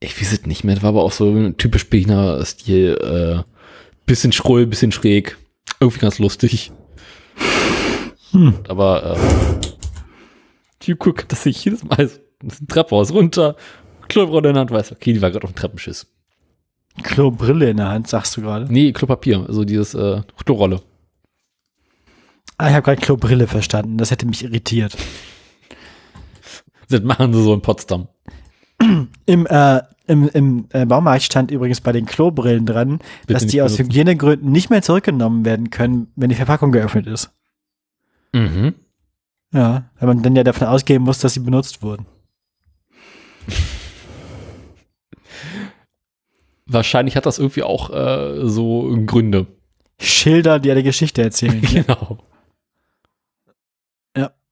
Ich 0.00 0.20
weiß 0.20 0.32
es 0.32 0.46
nicht 0.46 0.64
mehr, 0.64 0.74
das 0.74 0.82
war 0.82 0.90
aber 0.90 1.02
auch 1.02 1.12
so 1.12 1.30
ein 1.30 1.56
typisch 1.56 1.88
Berliner 1.88 2.44
Stil. 2.44 2.96
Äh, 3.46 3.50
bisschen 4.06 4.32
schrull, 4.32 4.66
bisschen 4.66 4.92
schräg. 4.92 5.36
Irgendwie 5.78 6.00
ganz 6.00 6.18
lustig. 6.18 6.72
Hm. 8.32 8.54
Aber 8.68 9.16
äh, 9.16 9.59
die 10.82 10.94
guckt, 10.94 11.30
dass 11.32 11.46
ich 11.46 11.64
jedes 11.64 11.84
Mal 11.84 12.08
so 12.08 12.18
ein 12.42 12.68
Treppenhaus 12.68 13.12
runter, 13.12 13.56
Klobrille 14.08 14.48
in 14.48 14.54
der 14.54 14.60
Hand, 14.62 14.70
weiß, 14.70 14.92
okay, 14.92 15.12
die 15.12 15.22
war 15.22 15.30
gerade 15.30 15.44
auf 15.44 15.52
dem 15.52 15.56
Treppenschiss. 15.56 16.06
Klobrille 17.02 17.70
in 17.70 17.76
der 17.76 17.88
Hand, 17.88 18.08
sagst 18.08 18.36
du 18.36 18.42
gerade? 18.42 18.66
Nee, 18.72 18.92
Klopapier, 18.92 19.44
also 19.46 19.64
dieses 19.64 19.94
äh, 19.94 20.22
Klorolle. 20.44 20.82
Ah, 22.58 22.68
ich 22.68 22.74
habe 22.74 22.82
gerade 22.82 23.00
Klobrille 23.00 23.46
verstanden. 23.46 23.96
Das 23.96 24.10
hätte 24.10 24.26
mich 24.26 24.44
irritiert. 24.44 24.96
Das 26.90 27.00
machen 27.02 27.32
sie 27.32 27.42
so 27.42 27.54
in 27.54 27.62
Potsdam. 27.62 28.08
Im, 29.26 29.46
äh, 29.46 29.80
im, 30.06 30.28
im 30.28 30.66
äh, 30.70 30.84
Baumarkt 30.84 31.22
stand 31.22 31.50
übrigens 31.50 31.80
bei 31.80 31.92
den 31.92 32.04
Klobrillen 32.04 32.66
dran, 32.66 32.98
Bitte 33.26 33.34
dass 33.34 33.46
die 33.46 33.62
aus 33.62 33.76
benutzen. 33.76 33.92
Hygienegründen 33.92 34.50
nicht 34.50 34.68
mehr 34.70 34.82
zurückgenommen 34.82 35.44
werden 35.44 35.70
können, 35.70 36.08
wenn 36.16 36.30
die 36.30 36.34
Verpackung 36.34 36.72
geöffnet 36.72 37.06
ist. 37.06 37.30
Mhm. 38.32 38.74
Ja, 39.52 39.90
weil 39.98 40.06
man 40.08 40.22
dann 40.22 40.36
ja 40.36 40.44
davon 40.44 40.68
ausgehen 40.68 41.02
muss, 41.02 41.18
dass 41.18 41.34
sie 41.34 41.40
benutzt 41.40 41.82
wurden. 41.82 42.06
Wahrscheinlich 46.66 47.16
hat 47.16 47.26
das 47.26 47.38
irgendwie 47.38 47.62
auch 47.64 47.90
äh, 47.90 48.46
so 48.46 48.96
Gründe. 49.06 49.46
Schilder, 50.00 50.58
die 50.60 50.70
eine 50.70 50.82
Geschichte 50.82 51.22
erzählen. 51.22 51.60
genau. 51.62 52.18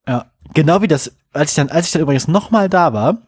Ja, 0.07 0.31
genau 0.55 0.81
wie 0.81 0.89
das, 0.89 1.15
als 1.35 1.51
ich 1.51 1.57
dann, 1.57 1.69
als 1.69 1.87
ich 1.87 1.93
dann 1.93 2.01
übrigens 2.01 2.29
nochmal 2.29 2.71
da 2.71 2.95
war, 2.95 3.19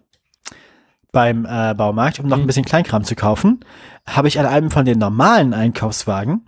beim 1.12 1.44
äh, 1.44 1.74
Baumarkt, 1.74 2.20
um 2.20 2.26
noch 2.26 2.38
ein 2.38 2.44
Mhm. 2.44 2.46
bisschen 2.46 2.64
Kleinkram 2.64 3.04
zu 3.04 3.14
kaufen, 3.14 3.60
habe 4.06 4.28
ich 4.28 4.40
an 4.40 4.46
einem 4.46 4.70
von 4.70 4.86
den 4.86 4.98
normalen 4.98 5.52
Einkaufswagen 5.52 6.46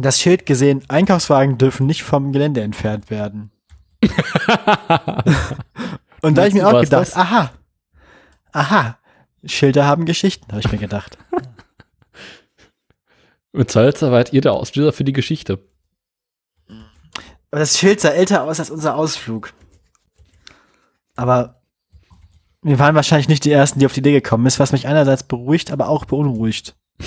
das 0.00 0.18
Schild 0.18 0.46
gesehen, 0.46 0.82
Einkaufswagen 0.88 1.58
dürfen 1.58 1.86
nicht 1.86 2.02
vom 2.02 2.32
Gelände 2.32 2.62
entfernt 2.62 3.10
werden. 3.10 3.50
Und 6.22 6.38
da 6.38 6.42
habe 6.42 6.48
ich 6.48 6.54
mir 6.54 6.66
auch 6.66 6.80
gedacht, 6.80 7.08
das? 7.08 7.16
aha, 7.16 7.52
aha, 8.52 8.98
Schilder 9.44 9.84
haben 9.86 10.06
Geschichten, 10.06 10.50
habe 10.50 10.60
ich 10.60 10.72
mir 10.72 10.78
gedacht. 10.78 11.18
Mit 13.52 13.70
Salzer 13.70 14.10
wart 14.10 14.32
ihr 14.32 14.40
der 14.40 14.54
Auslöser 14.54 14.94
für 14.94 15.04
die 15.04 15.12
Geschichte. 15.12 15.58
Aber 17.50 17.60
das 17.60 17.78
Schild 17.78 18.00
sah 18.00 18.08
älter 18.08 18.44
aus 18.44 18.60
als 18.60 18.70
unser 18.70 18.96
Ausflug. 18.96 19.52
Aber 21.16 21.60
wir 22.62 22.78
waren 22.78 22.94
wahrscheinlich 22.94 23.28
nicht 23.28 23.44
die 23.44 23.52
Ersten, 23.52 23.78
die 23.78 23.86
auf 23.86 23.92
die 23.92 24.00
Idee 24.00 24.12
gekommen 24.12 24.46
ist, 24.46 24.58
was 24.58 24.72
mich 24.72 24.86
einerseits 24.86 25.24
beruhigt, 25.24 25.70
aber 25.70 25.88
auch 25.88 26.06
beunruhigt. 26.06 26.76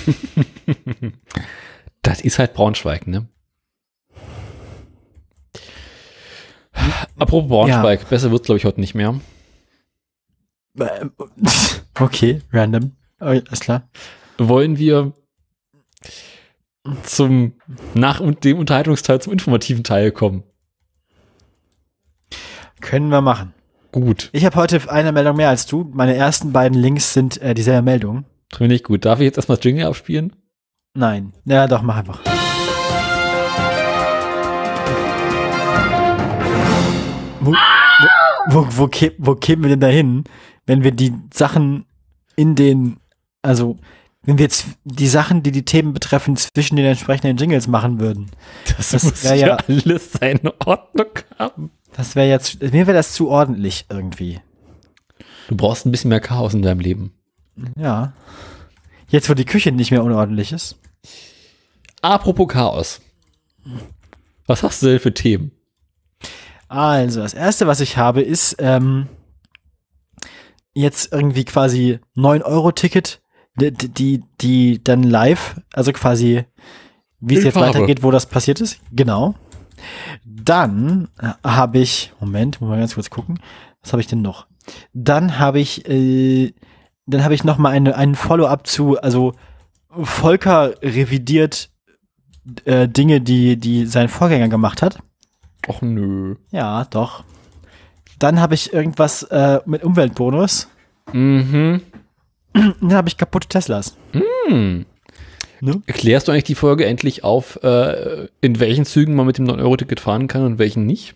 Das 2.06 2.22
ist 2.22 2.38
halt 2.38 2.54
Braunschweig, 2.54 3.08
ne? 3.08 3.28
Apropos 7.18 7.50
Braunschweig, 7.50 8.08
besser 8.10 8.30
wird's 8.30 8.46
glaube 8.46 8.60
ich 8.60 8.66
heute 8.66 8.80
nicht 8.80 8.94
mehr. 8.96 9.20
Okay, 11.98 12.42
random. 12.52 12.92
Alles 13.20 13.62
klar. 13.62 13.90
Wollen 14.38 14.78
wir 14.78 15.14
zum 17.04 17.54
nach 17.94 18.20
und 18.20 18.44
dem 18.44 18.60
Unterhaltungsteil 18.60 19.22
zum 19.22 19.32
informativen 19.32 19.86
Teil 19.86 20.12
kommen? 20.12 20.44
Können 22.82 23.08
wir 23.08 23.22
machen. 23.22 23.54
Gut, 23.94 24.30
Ich 24.34 24.44
habe 24.44 24.58
heute 24.58 24.92
eine 24.92 25.14
Meldung 25.14 25.38
mehr 25.38 25.48
als 25.48 25.68
du. 25.68 25.90
Meine 25.94 26.16
ersten 26.16 26.52
beiden 26.52 26.78
Links 26.78 27.14
sind 27.14 27.42
äh, 27.42 27.54
dieselbe 27.54 27.82
Meldung. 27.82 28.26
finde 28.54 28.76
ich 28.76 28.84
gut. 28.84 29.06
Darf 29.06 29.22
ich 29.22 29.26
jetzt 29.26 29.38
erstmal 29.38 29.58
Jingle 29.62 29.86
abspielen? 29.86 30.36
Nein. 30.96 31.34
Ja, 31.46 31.68
doch, 31.68 31.82
mach 31.82 31.98
einfach. 31.98 32.22
Wo, 37.42 37.52
wo, 37.52 38.08
wo, 38.62 38.68
wo, 38.78 38.84
kä- 38.86 39.14
wo 39.18 39.36
kämen 39.36 39.64
wir 39.64 39.70
denn 39.70 39.80
da 39.80 39.88
hin, 39.88 40.24
wenn 40.66 40.84
wir 40.84 40.92
die 40.92 41.14
Sachen 41.34 41.86
in 42.36 42.56
den, 42.56 42.98
also, 43.42 43.78
wenn 44.24 44.38
wir 44.40 44.44
jetzt 44.46 44.66
die 44.84 45.08
Sachen, 45.08 45.44
die 45.44 45.52
die 45.52 45.66
Themen 45.66 45.94
betreffen, 45.94 46.36
zwischen 46.36 46.76
den 46.76 46.86
entsprechenden 46.86 47.38
Jingles 47.38 47.68
machen 47.68 48.00
würden? 48.00 48.32
Das, 48.78 48.90
Das 48.92 49.04
muss 49.04 49.24
ja, 49.24 49.36
ja- 49.36 49.58
alles 49.68 50.14
seine 50.14 50.54
Ordnung 50.66 51.08
haben. 51.38 51.72
Das 51.96 52.16
wäre 52.16 52.28
jetzt, 52.28 52.62
mir 52.62 52.88
wäre 52.88 52.94
das 52.94 53.14
zu 53.14 53.30
ordentlich 53.30 53.86
irgendwie. 53.90 54.40
Du 55.48 55.56
brauchst 55.56 55.86
ein 55.86 55.92
bisschen 55.92 56.10
mehr 56.10 56.20
Chaos 56.20 56.54
in 56.54 56.64
deinem 56.64 56.80
Leben. 56.80 57.14
Ja. 57.78 58.14
Jetzt, 59.08 59.30
wo 59.30 59.34
die 59.36 59.46
Küche 59.46 59.72
nicht 59.72 59.92
mehr 59.92 60.04
unordentlich 60.04 60.52
ist. 60.52 60.80
Apropos 62.06 62.48
Chaos. 62.48 63.02
Was 64.46 64.62
hast 64.62 64.84
du 64.84 64.86
denn 64.86 65.00
für 65.00 65.12
Themen? 65.12 65.50
Also, 66.68 67.22
das 67.22 67.34
erste, 67.34 67.66
was 67.66 67.80
ich 67.80 67.98
habe, 67.98 68.22
ist 68.22 68.58
ähm, 68.60 69.08
jetzt 70.76 71.12
irgendwie 71.12 71.46
quasi 71.46 72.00
9-Euro-Ticket, 72.16 73.24
die, 73.56 73.72
die, 73.72 74.24
die 74.40 74.84
dann 74.84 75.02
live, 75.02 75.60
also 75.74 75.92
quasi, 75.94 76.44
wie 77.22 77.38
es 77.38 77.44
jetzt 77.44 77.56
Farbe. 77.56 77.70
weitergeht, 77.70 78.04
wo 78.04 78.12
das 78.12 78.28
passiert 78.28 78.62
ist. 78.62 78.80
Genau. 78.92 79.34
Dann 80.24 81.08
äh, 81.20 81.30
habe 81.44 81.80
ich, 81.80 82.14
Moment, 82.20 82.62
muss 82.62 82.70
mal 82.70 82.78
ganz 82.78 82.94
kurz 82.94 83.10
gucken, 83.10 83.40
was 83.82 83.94
habe 83.94 84.02
ich 84.02 84.08
denn 84.08 84.22
noch? 84.22 84.46
Dann 84.94 85.40
habe 85.40 85.60
ich, 85.60 85.90
äh, 85.90 86.54
dann 87.08 87.24
habe 87.24 87.34
ich 87.34 87.44
noch 87.44 87.58
mal 87.58 87.72
eine, 87.72 87.96
einen 87.96 88.14
Follow-up 88.14 88.68
zu, 88.68 89.02
also 89.02 89.34
Volker 89.90 90.76
revidiert 90.84 91.72
äh, 92.66 92.88
Dinge, 92.88 93.22
die, 93.22 93.58
die 93.58 93.86
sein 93.86 94.10
Vorgänger 94.10 94.50
gemacht 94.50 94.82
hat. 94.82 95.00
Och 95.68 95.82
nö. 95.82 96.36
Ja, 96.52 96.86
doch. 96.86 97.24
Dann 98.20 98.40
habe 98.40 98.54
ich 98.54 98.74
irgendwas 98.74 99.24
äh, 99.24 99.60
mit 99.66 99.84
Umweltbonus. 99.84 100.70
Mhm. 101.12 101.82
Dann 102.54 102.94
habe 102.94 103.10
ich 103.10 103.18
kaputte 103.18 103.50
Teslas. 103.50 103.98
Hm. 104.14 104.86
Ne? 105.62 105.82
Erklärst 105.86 106.28
du 106.28 106.32
eigentlich 106.32 106.46
die 106.46 106.56
Folge 106.56 106.86
endlich 106.86 107.24
auf, 107.24 107.62
äh, 107.64 108.28
in 108.42 108.60
welchen 108.60 108.86
Zügen 108.86 109.16
man 109.16 109.26
mit 109.26 109.38
dem 109.38 109.46
9-Euro-Ticket 109.46 110.00
fahren 110.00 110.28
kann 110.28 110.44
und 110.44 110.60
welchen 110.60 110.86
nicht? 110.86 111.16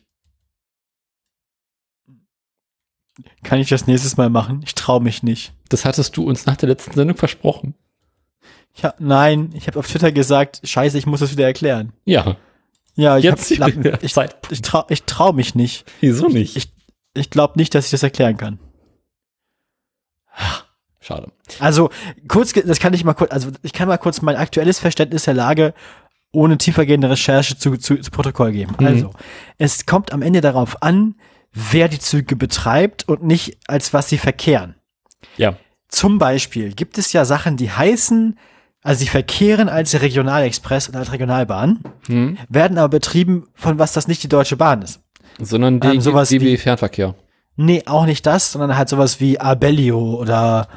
Kann 3.43 3.59
ich 3.59 3.69
das 3.69 3.87
nächstes 3.87 4.17
Mal 4.17 4.29
machen? 4.29 4.61
Ich 4.65 4.75
traue 4.75 5.01
mich 5.01 5.23
nicht. 5.23 5.53
Das 5.69 5.85
hattest 5.85 6.15
du 6.17 6.23
uns 6.23 6.45
nach 6.45 6.57
der 6.57 6.69
letzten 6.69 6.93
Sendung 6.93 7.17
versprochen. 7.17 7.75
Ich 8.79 8.85
hab, 8.85 9.01
nein, 9.01 9.49
ich 9.55 9.67
habe 9.67 9.77
auf 9.77 9.87
Twitter 9.87 10.13
gesagt, 10.13 10.61
scheiße, 10.63 10.97
ich 10.97 11.05
muss 11.05 11.19
das 11.19 11.33
wieder 11.33 11.43
erklären. 11.43 11.91
Ja, 12.05 12.37
Ja, 12.95 13.17
ich, 13.17 13.25
jetzt 13.25 13.51
hab, 13.59 13.67
ich, 14.01 14.13
Zeitpunkt. 14.13 14.53
ich, 14.53 14.61
trau, 14.61 14.85
ich 14.87 15.03
trau 15.03 15.33
mich 15.33 15.53
nicht. 15.53 15.83
Wieso 15.99 16.29
nicht? 16.29 16.55
Ich, 16.55 16.71
ich 17.13 17.29
glaube 17.29 17.55
nicht, 17.57 17.75
dass 17.75 17.85
ich 17.85 17.91
das 17.91 18.03
erklären 18.03 18.37
kann. 18.37 18.57
Schade. 21.01 21.29
Also, 21.59 21.89
kurz, 22.29 22.53
das 22.53 22.79
kann 22.79 22.93
ich 22.93 23.03
mal 23.03 23.15
kurz, 23.15 23.33
also 23.33 23.51
ich 23.63 23.73
kann 23.73 23.89
mal 23.89 23.97
kurz 23.97 24.21
mein 24.21 24.37
aktuelles 24.37 24.79
Verständnis 24.79 25.25
der 25.25 25.33
Lage 25.33 25.73
ohne 26.31 26.57
tiefergehende 26.57 27.09
Recherche 27.09 27.57
zu, 27.57 27.75
zu, 27.75 27.97
zu 27.97 28.11
Protokoll 28.11 28.53
geben. 28.53 28.77
Mhm. 28.79 28.87
Also, 28.87 29.11
es 29.57 29.87
kommt 29.87 30.13
am 30.13 30.21
Ende 30.21 30.39
darauf 30.39 30.81
an, 30.81 31.15
wer 31.51 31.89
die 31.89 31.99
Züge 31.99 32.37
betreibt 32.37 33.09
und 33.09 33.23
nicht 33.23 33.57
als 33.67 33.91
was 33.93 34.07
sie 34.07 34.17
verkehren. 34.17 34.75
Ja. 35.35 35.57
Zum 35.89 36.17
Beispiel 36.17 36.71
gibt 36.71 36.97
es 36.97 37.11
ja 37.11 37.25
Sachen, 37.25 37.57
die 37.57 37.71
heißen, 37.71 38.39
also 38.83 38.99
sie 38.99 39.07
verkehren 39.07 39.69
als 39.69 39.99
Regionalexpress 40.01 40.87
und 40.89 40.95
als 40.95 41.11
Regionalbahn, 41.11 41.79
Hm. 42.07 42.37
werden 42.49 42.77
aber 42.77 42.89
betrieben 42.89 43.45
von 43.53 43.77
was 43.79 43.93
das 43.93 44.07
nicht 44.07 44.23
die 44.23 44.29
Deutsche 44.29 44.55
Bahn 44.57 44.81
ist. 44.81 45.01
Sondern 45.39 45.75
Ähm, 45.75 45.79
DG, 45.81 45.99
sowas 45.99 46.29
DB 46.29 46.45
wie- 46.45 46.57
Fernverkehr. 46.57 47.15
Nee, 47.55 47.83
auch 47.87 48.05
nicht 48.05 48.25
das, 48.25 48.53
sondern 48.53 48.77
halt 48.77 48.87
sowas 48.89 49.19
wie 49.19 49.39
Abellio 49.39 50.15
oder 50.15 50.67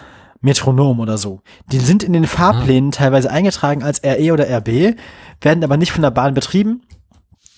Metronom 0.40 0.98
oder 0.98 1.16
so. 1.18 1.40
Die 1.70 1.78
sind 1.78 2.02
in 2.02 2.12
den 2.12 2.26
Fahrplänen 2.26 2.90
teilweise 2.90 3.30
eingetragen 3.30 3.84
als 3.84 4.02
RE 4.02 4.32
oder 4.32 4.48
RB, 4.50 4.96
werden 5.40 5.62
aber 5.62 5.76
nicht 5.76 5.92
von 5.92 6.02
der 6.02 6.10
Bahn 6.10 6.34
betrieben 6.34 6.82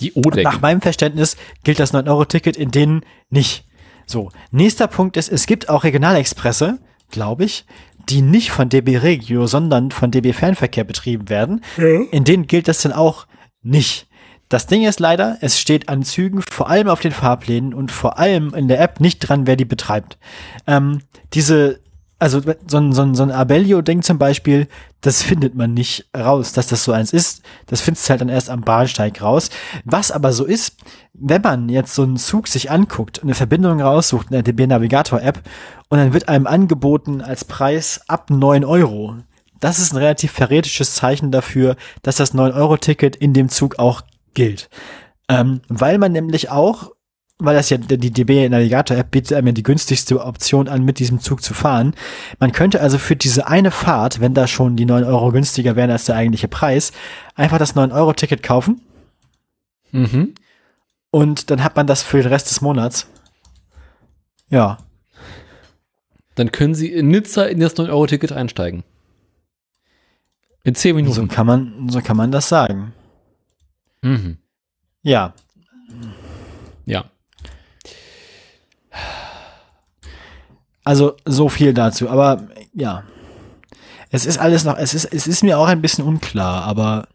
Die 0.00 0.12
O-Decke. 0.12 0.42
Nach 0.42 0.60
meinem 0.60 0.80
Verständnis 0.82 1.36
gilt 1.62 1.78
das 1.78 1.94
9-Euro-Ticket 1.94 2.56
in 2.58 2.70
denen 2.70 3.02
nicht. 3.30 3.64
So, 4.06 4.28
nächster 4.50 4.88
Punkt 4.88 5.16
ist, 5.16 5.30
es 5.32 5.46
gibt 5.46 5.68
auch 5.70 5.84
Regionalexpresse, 5.84 6.78
glaube 7.10 7.44
ich, 7.44 7.64
die 8.08 8.22
nicht 8.22 8.50
von 8.50 8.68
DB 8.68 8.98
Regio, 8.98 9.46
sondern 9.46 9.90
von 9.90 10.10
DB 10.10 10.32
Fernverkehr 10.32 10.84
betrieben 10.84 11.28
werden. 11.28 11.62
In 12.10 12.24
denen 12.24 12.46
gilt 12.46 12.68
das 12.68 12.82
dann 12.82 12.92
auch 12.92 13.26
nicht. 13.62 14.06
Das 14.48 14.66
Ding 14.66 14.84
ist 14.84 15.00
leider, 15.00 15.38
es 15.40 15.58
steht 15.58 15.88
an 15.88 16.02
Zügen 16.02 16.42
vor 16.42 16.68
allem 16.68 16.88
auf 16.88 17.00
den 17.00 17.12
Fahrplänen 17.12 17.74
und 17.74 17.90
vor 17.90 18.18
allem 18.18 18.54
in 18.54 18.68
der 18.68 18.80
App 18.80 19.00
nicht 19.00 19.18
dran, 19.20 19.46
wer 19.46 19.56
die 19.56 19.64
betreibt. 19.64 20.18
Ähm, 20.66 21.00
diese, 21.32 21.80
also 22.18 22.40
so 22.40 22.78
ein, 22.78 22.92
so 22.92 23.02
ein, 23.02 23.14
so 23.14 23.22
ein 23.22 23.30
Abellio-Ding 23.30 24.02
zum 24.02 24.18
Beispiel, 24.18 24.68
das 25.00 25.22
findet 25.22 25.54
man 25.54 25.74
nicht 25.74 26.06
raus, 26.16 26.52
dass 26.52 26.66
das 26.68 26.84
so 26.84 26.92
eins 26.92 27.12
ist. 27.12 27.42
Das 27.66 27.80
findest 27.80 28.06
du 28.06 28.10
halt 28.10 28.20
dann 28.20 28.28
erst 28.28 28.50
am 28.50 28.62
Bahnsteig 28.62 29.20
raus. 29.20 29.50
Was 29.84 30.10
aber 30.10 30.32
so 30.32 30.44
ist, 30.44 30.76
wenn 31.12 31.42
man 31.42 31.68
jetzt 31.68 31.94
so 31.94 32.02
einen 32.02 32.16
Zug 32.16 32.48
sich 32.48 32.70
anguckt 32.70 33.18
und 33.18 33.24
eine 33.24 33.34
Verbindung 33.34 33.80
raussucht 33.80 34.28
in 34.28 34.34
der 34.34 34.42
DB 34.42 34.66
Navigator 34.66 35.20
App 35.20 35.42
und 35.88 35.98
dann 35.98 36.12
wird 36.12 36.28
einem 36.28 36.46
angeboten 36.46 37.20
als 37.20 37.44
Preis 37.44 38.00
ab 38.08 38.30
9 38.30 38.64
Euro. 38.64 39.16
Das 39.60 39.78
ist 39.78 39.92
ein 39.92 39.98
relativ 39.98 40.32
verrätisches 40.32 40.94
Zeichen 40.94 41.30
dafür, 41.30 41.76
dass 42.02 42.16
das 42.16 42.34
9-Euro-Ticket 42.34 43.16
in 43.16 43.32
dem 43.32 43.48
Zug 43.48 43.78
auch 43.78 44.02
gilt. 44.34 44.68
Ähm, 45.28 45.62
weil 45.68 45.98
man 45.98 46.12
nämlich 46.12 46.50
auch, 46.50 46.90
weil 47.44 47.54
das 47.54 47.70
ja 47.70 47.76
die 47.78 48.10
DB 48.10 48.48
Navigator 48.48 48.96
App 48.96 49.10
bietet 49.10 49.32
einem 49.36 49.48
ja 49.48 49.52
die 49.52 49.62
günstigste 49.62 50.20
Option 50.24 50.68
an, 50.68 50.84
mit 50.84 50.98
diesem 50.98 51.20
Zug 51.20 51.42
zu 51.42 51.54
fahren. 51.54 51.94
Man 52.38 52.52
könnte 52.52 52.80
also 52.80 52.98
für 52.98 53.16
diese 53.16 53.46
eine 53.46 53.70
Fahrt, 53.70 54.20
wenn 54.20 54.34
da 54.34 54.46
schon 54.46 54.76
die 54.76 54.84
9 54.86 55.04
Euro 55.04 55.30
günstiger 55.32 55.76
wären 55.76 55.90
als 55.90 56.04
der 56.06 56.16
eigentliche 56.16 56.48
Preis, 56.48 56.92
einfach 57.34 57.58
das 57.58 57.74
9-Euro-Ticket 57.76 58.42
kaufen 58.42 58.80
Mhm. 59.92 60.34
und 61.10 61.50
dann 61.50 61.62
hat 61.62 61.76
man 61.76 61.86
das 61.86 62.02
für 62.02 62.20
den 62.22 62.26
Rest 62.32 62.50
des 62.50 62.60
Monats. 62.60 63.06
Ja. 64.50 64.78
Dann 66.34 66.50
können 66.50 66.74
Sie 66.74 66.88
in 66.92 67.08
Nizza 67.08 67.44
in 67.44 67.60
das 67.60 67.76
9-Euro-Ticket 67.76 68.32
einsteigen. 68.32 68.82
In 70.64 70.74
10 70.74 70.90
So 70.90 70.96
Minuten. 70.96 71.28
kann 71.28 71.46
man, 71.46 71.88
so 71.90 72.00
kann 72.00 72.16
man 72.16 72.32
das 72.32 72.48
sagen. 72.48 72.92
Mhm. 74.02 74.38
Ja. 75.02 75.34
Also 80.84 81.16
so 81.24 81.48
viel 81.48 81.74
dazu. 81.74 82.08
Aber 82.08 82.48
ja. 82.74 83.04
Es 84.10 84.26
ist 84.26 84.38
alles 84.38 84.64
noch, 84.64 84.76
es 84.76 84.94
ist, 84.94 85.06
es 85.06 85.26
ist 85.26 85.42
mir 85.42 85.58
auch 85.58 85.66
ein 85.66 85.82
bisschen 85.82 86.04
unklar, 86.04 86.62
aber 86.64 87.08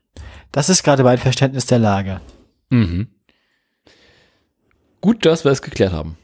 das 0.52 0.68
ist 0.70 0.84
gerade 0.84 1.04
mein 1.04 1.18
Verständnis 1.18 1.66
der 1.66 1.80
Lage. 1.80 2.20
Mhm. 2.72 3.08
Gut, 5.00 5.26
dass 5.26 5.46
wir 5.46 5.52
es 5.52 5.62
geklärt 5.62 5.94
haben. 5.94 6.18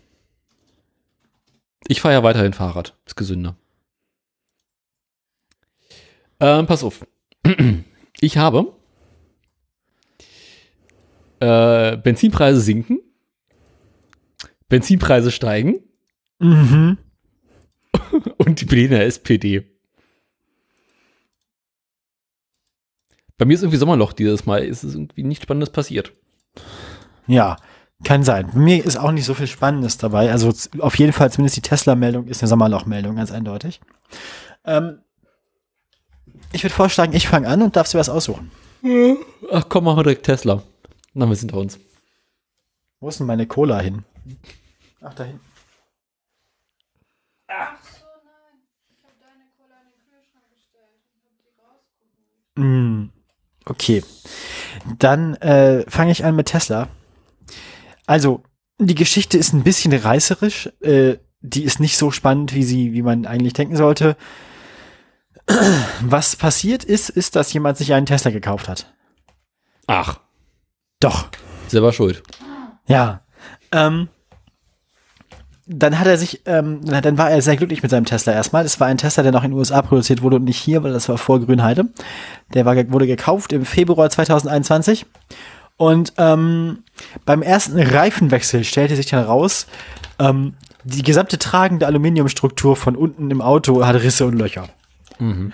Ich 1.88 2.02
fahre 2.02 2.16
ja 2.16 2.24
weiterhin 2.24 2.52
Fahrrad. 2.52 2.98
Ist 3.06 3.16
gesünder. 3.16 3.56
Ähm, 6.40 6.66
pass 6.66 6.84
auf. 6.84 7.06
Ich 8.22 8.38
habe 8.38 8.74
äh, 11.42 11.98
Benzinpreise 11.98 12.62
sinken, 12.62 13.02
Benzinpreise 14.70 15.32
steigen 15.32 15.82
Mhm. 16.40 16.98
und 18.38 18.62
die 18.62 18.66
Berliner 18.66 19.02
SPD. 19.02 19.64
Bei 23.38 23.46
mir 23.46 23.54
ist 23.54 23.64
irgendwie 23.64 23.78
Sommerloch 23.78 24.14
dieses 24.14 24.46
Mal. 24.46 24.64
Es 24.64 24.84
ist 24.84 24.96
irgendwie 24.96 25.24
nichts 25.24 25.44
Spannendes 25.44 25.70
passiert. 25.70 26.14
Ja, 27.28 27.58
kann 28.04 28.24
sein. 28.24 28.50
Bei 28.54 28.60
Mir 28.60 28.86
ist 28.86 28.98
auch 28.98 29.12
nicht 29.12 29.26
so 29.26 29.34
viel 29.34 29.48
Spannendes 29.48 29.98
dabei. 29.98 30.32
Also 30.32 30.54
auf 30.80 30.98
jeden 30.98 31.14
Fall 31.14 31.32
zumindest 31.32 31.58
die 31.58 31.62
Tesla-Meldung 31.62 32.28
ist 32.28 32.42
eine 32.42 32.50
Sommerloch-Meldung, 32.50 33.16
ganz 33.16 33.32
eindeutig. 33.32 33.82
Ähm, 34.64 35.00
ich 36.52 36.64
würde 36.64 36.74
vorschlagen, 36.74 37.14
ich 37.14 37.28
fange 37.28 37.48
an 37.48 37.62
und 37.62 37.76
darfst 37.76 37.94
dir 37.94 37.98
was 37.98 38.10
aussuchen. 38.10 38.52
Ach 39.52 39.66
komm, 39.68 39.86
machen 39.86 39.98
wir 39.98 40.04
direkt 40.04 40.26
Tesla. 40.26 40.62
Dann 41.14 41.24
haben 41.24 41.30
wir 41.30 41.34
es 41.34 41.40
hinter 41.40 41.58
uns. 41.58 41.80
Wo 43.00 43.10
ist 43.10 43.20
denn 43.20 43.28
meine 43.28 43.48
Cola 43.48 43.80
hin? 43.80 44.04
Ach, 45.02 45.14
da 45.14 45.24
hinten. 45.24 45.42
Ach 47.48 47.78
so, 47.84 48.06
nein. 48.24 48.62
Ich 48.90 49.04
habe 49.04 49.16
deine 49.20 49.46
Cola 49.58 49.76
in 49.82 49.92
den 49.92 50.02
Kühlschrank 50.10 50.46
gestellt 50.54 50.98
und 51.14 51.24
habe 51.24 51.38
die 51.38 51.54
rausgeholt. 51.62 52.14
Mm, 52.14 52.45
okay. 53.66 54.04
Dann 54.98 55.36
äh, 55.36 55.90
fange 55.90 56.12
ich 56.12 56.24
an 56.24 56.36
mit 56.36 56.48
Tesla. 56.48 56.88
Also, 58.06 58.44
die 58.78 58.96
Geschichte 58.96 59.38
ist 59.38 59.54
ein 59.54 59.64
bisschen 59.64 59.94
reißerisch. 59.94 60.70
Äh, 60.82 61.18
die 61.42 61.64
ist 61.64 61.80
nicht 61.80 61.98
so 61.98 62.12
spannend, 62.12 62.54
wie 62.54 62.64
sie, 62.64 62.94
wie 62.94 63.02
man 63.02 63.26
eigentlich 63.26 63.54
denken 63.54 63.76
sollte. 63.76 64.18
Was 66.02 66.36
passiert 66.36 66.84
ist, 66.84 67.10
ist, 67.10 67.36
dass 67.36 67.54
jemand 67.54 67.78
sich 67.78 67.94
einen 67.94 68.08
Tesla 68.08 68.32
gekauft 68.32 68.68
hat. 68.68 68.94
Ach, 69.88 70.20
Doch. 71.00 71.30
selber 71.68 71.94
schuld. 71.94 72.24
Ja. 72.88 73.22
Ähm, 73.72 74.10
dann 75.68 76.00
hat 76.00 76.06
er 76.06 76.18
sich, 76.18 76.42
ähm, 76.46 76.82
dann 76.86 77.18
war 77.18 77.32
er 77.32 77.42
sehr 77.42 77.58
glücklich 77.58 77.82
mit 77.82 77.90
seinem 77.90 78.06
Tesla 78.06 78.34
erstmal. 78.34 78.64
Das 78.64 78.80
war 78.80 78.88
ein 78.88 78.98
Tesla, 78.98 79.24
der 79.24 79.32
noch 79.32 79.44
in 79.44 79.52
den 79.52 79.58
USA 79.58 79.82
produziert 79.82 80.22
wurde 80.22 80.36
und 80.36 80.44
nicht 80.44 80.60
hier, 80.60 80.84
weil 80.84 80.94
das 80.94 81.10
war 81.10 81.18
vor 81.18 81.40
Grünheide. 81.40 81.86
Der 82.54 82.66
war, 82.66 82.76
wurde 82.92 83.08
gekauft 83.08 83.52
im 83.52 83.66
Februar 83.66 84.10
2021. 84.10 85.06
Und 85.78 86.14
ähm, 86.18 86.84
beim 87.26 87.42
ersten 87.42 87.80
Reifenwechsel 87.80 88.64
stellte 88.64 88.96
sich 88.96 89.08
dann 89.08 89.24
raus, 89.24 89.68
ähm, 90.20 90.54
die 90.84 91.02
gesamte 91.02 91.40
tragende 91.40 91.88
Aluminiumstruktur 91.88 92.76
von 92.76 92.96
unten 92.96 93.32
im 93.32 93.42
Auto 93.42 93.84
hat 93.84 93.96
Risse 93.96 94.26
und 94.26 94.38
Löcher. 94.38 94.70
Mhm. 95.20 95.52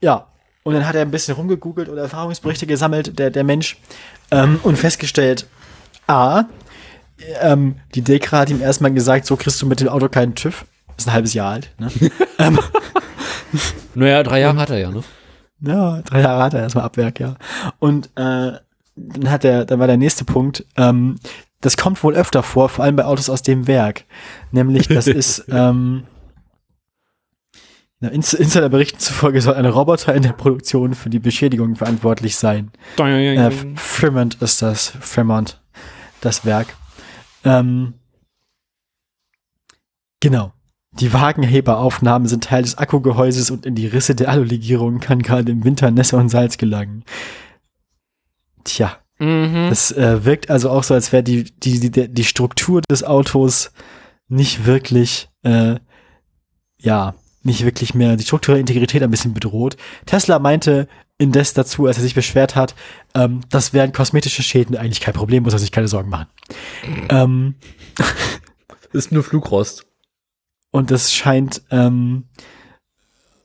Ja. 0.00 0.26
Und 0.64 0.74
dann 0.74 0.86
hat 0.86 0.94
er 0.94 1.02
ein 1.02 1.10
bisschen 1.10 1.34
rumgegoogelt 1.34 1.88
und 1.88 1.98
Erfahrungsberichte 1.98 2.66
gesammelt, 2.66 3.18
der, 3.18 3.30
der 3.30 3.42
Mensch, 3.42 3.78
ähm, 4.30 4.60
und 4.62 4.76
festgestellt, 4.76 5.46
A, 6.06 6.44
ähm, 7.40 7.76
die 7.94 8.02
Dekra 8.02 8.40
hat 8.40 8.50
ihm 8.50 8.60
erstmal 8.60 8.92
gesagt, 8.92 9.26
so 9.26 9.36
kriegst 9.36 9.60
du 9.62 9.66
mit 9.66 9.80
dem 9.80 9.88
Auto 9.88 10.08
keinen 10.08 10.34
TÜV. 10.34 10.64
Ist 10.96 11.08
ein 11.08 11.12
halbes 11.12 11.34
Jahr 11.34 11.52
alt. 11.52 11.70
Ne? 11.78 11.90
ähm, 12.38 12.58
Naja, 13.94 14.22
drei 14.22 14.40
Jahre 14.40 14.58
hat 14.58 14.70
er 14.70 14.78
ja, 14.78 14.90
ne? 14.90 15.02
ja, 15.60 16.02
drei 16.02 16.20
Jahre 16.20 16.42
hat 16.42 16.54
er 16.54 16.60
erstmal 16.60 16.84
Abwerk, 16.84 17.20
ja. 17.20 17.36
Und 17.78 18.06
äh, 18.16 18.52
dann 18.96 19.30
hat 19.30 19.44
er, 19.44 19.64
dann 19.64 19.78
war 19.78 19.86
der 19.86 19.96
nächste 19.96 20.24
Punkt, 20.24 20.64
ähm, 20.76 21.16
das 21.60 21.76
kommt 21.76 22.02
wohl 22.02 22.14
öfter 22.14 22.42
vor, 22.42 22.68
vor 22.68 22.84
allem 22.84 22.96
bei 22.96 23.04
Autos 23.04 23.30
aus 23.30 23.42
dem 23.42 23.66
Werk. 23.66 24.04
Nämlich, 24.50 24.88
das 24.88 25.06
ist, 25.06 25.44
ähm, 25.48 26.04
Insiderberichten 28.00 28.98
zufolge 28.98 29.40
soll 29.40 29.54
ein 29.54 29.64
Roboter 29.64 30.12
in 30.12 30.24
der 30.24 30.32
Produktion 30.32 30.94
für 30.94 31.08
die 31.08 31.20
Beschädigung 31.20 31.76
verantwortlich 31.76 32.36
sein. 32.36 32.72
Äh, 33.74 33.76
Fremont 33.76 34.42
ist 34.42 34.60
das, 34.60 34.92
Fremont, 35.00 35.60
das 36.20 36.44
Werk. 36.44 36.74
Ähm, 37.44 37.94
genau. 40.20 40.52
Die 41.00 41.12
Wagenheberaufnahmen 41.12 42.28
sind 42.28 42.44
Teil 42.44 42.62
des 42.62 42.76
Akkugehäuses 42.76 43.50
und 43.50 43.64
in 43.64 43.74
die 43.74 43.86
Risse 43.86 44.14
der 44.14 44.28
Alulegierung 44.28 45.00
kann 45.00 45.22
gerade 45.22 45.50
im 45.50 45.64
Winter 45.64 45.90
Nässe 45.90 46.16
und 46.16 46.28
Salz 46.28 46.58
gelangen. 46.58 47.04
Tja, 48.64 49.02
Mhm. 49.22 49.68
das 49.68 49.92
äh, 49.92 50.24
wirkt 50.24 50.50
also 50.50 50.68
auch 50.68 50.82
so, 50.82 50.94
als 50.94 51.12
wäre 51.12 51.22
die, 51.22 51.44
die, 51.44 51.78
die, 51.78 52.08
die 52.08 52.24
Struktur 52.24 52.80
des 52.90 53.04
Autos 53.04 53.70
nicht 54.28 54.66
wirklich, 54.66 55.28
äh, 55.44 55.76
ja, 56.80 57.14
nicht 57.44 57.64
wirklich 57.64 57.94
mehr, 57.94 58.16
die 58.16 58.24
strukturelle 58.24 58.60
Integrität 58.60 59.00
ein 59.00 59.12
bisschen 59.12 59.32
bedroht. 59.32 59.76
Tesla 60.06 60.40
meinte 60.40 60.88
indes 61.22 61.54
dazu, 61.54 61.86
als 61.86 61.96
er 61.96 62.02
sich 62.02 62.14
beschwert 62.14 62.56
hat, 62.56 62.74
ähm, 63.14 63.40
das 63.50 63.72
wären 63.72 63.92
kosmetische 63.92 64.42
Schäden 64.42 64.76
eigentlich 64.76 65.00
kein 65.00 65.14
Problem, 65.14 65.42
muss 65.44 65.52
er 65.52 65.58
sich 65.58 65.72
keine 65.72 65.88
Sorgen 65.88 66.10
machen. 66.10 66.26
Ähm, 67.08 67.54
ist 68.92 69.12
nur 69.12 69.22
Flugrost. 69.22 69.86
und 70.70 70.90
das 70.90 71.12
scheint, 71.12 71.62
ähm, 71.70 72.24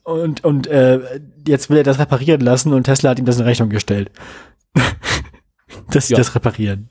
und, 0.02 0.42
und 0.44 0.66
äh, 0.66 1.20
jetzt 1.46 1.68
will 1.68 1.76
er 1.78 1.84
das 1.84 1.98
reparieren 1.98 2.40
lassen 2.40 2.72
und 2.72 2.84
Tesla 2.84 3.10
hat 3.10 3.18
ihm 3.18 3.26
das 3.26 3.38
in 3.38 3.44
Rechnung 3.44 3.68
gestellt. 3.68 4.10
dass 5.90 6.08
sie 6.08 6.14
Ja. 6.14 6.18
das 6.18 6.34
reparieren. 6.34 6.90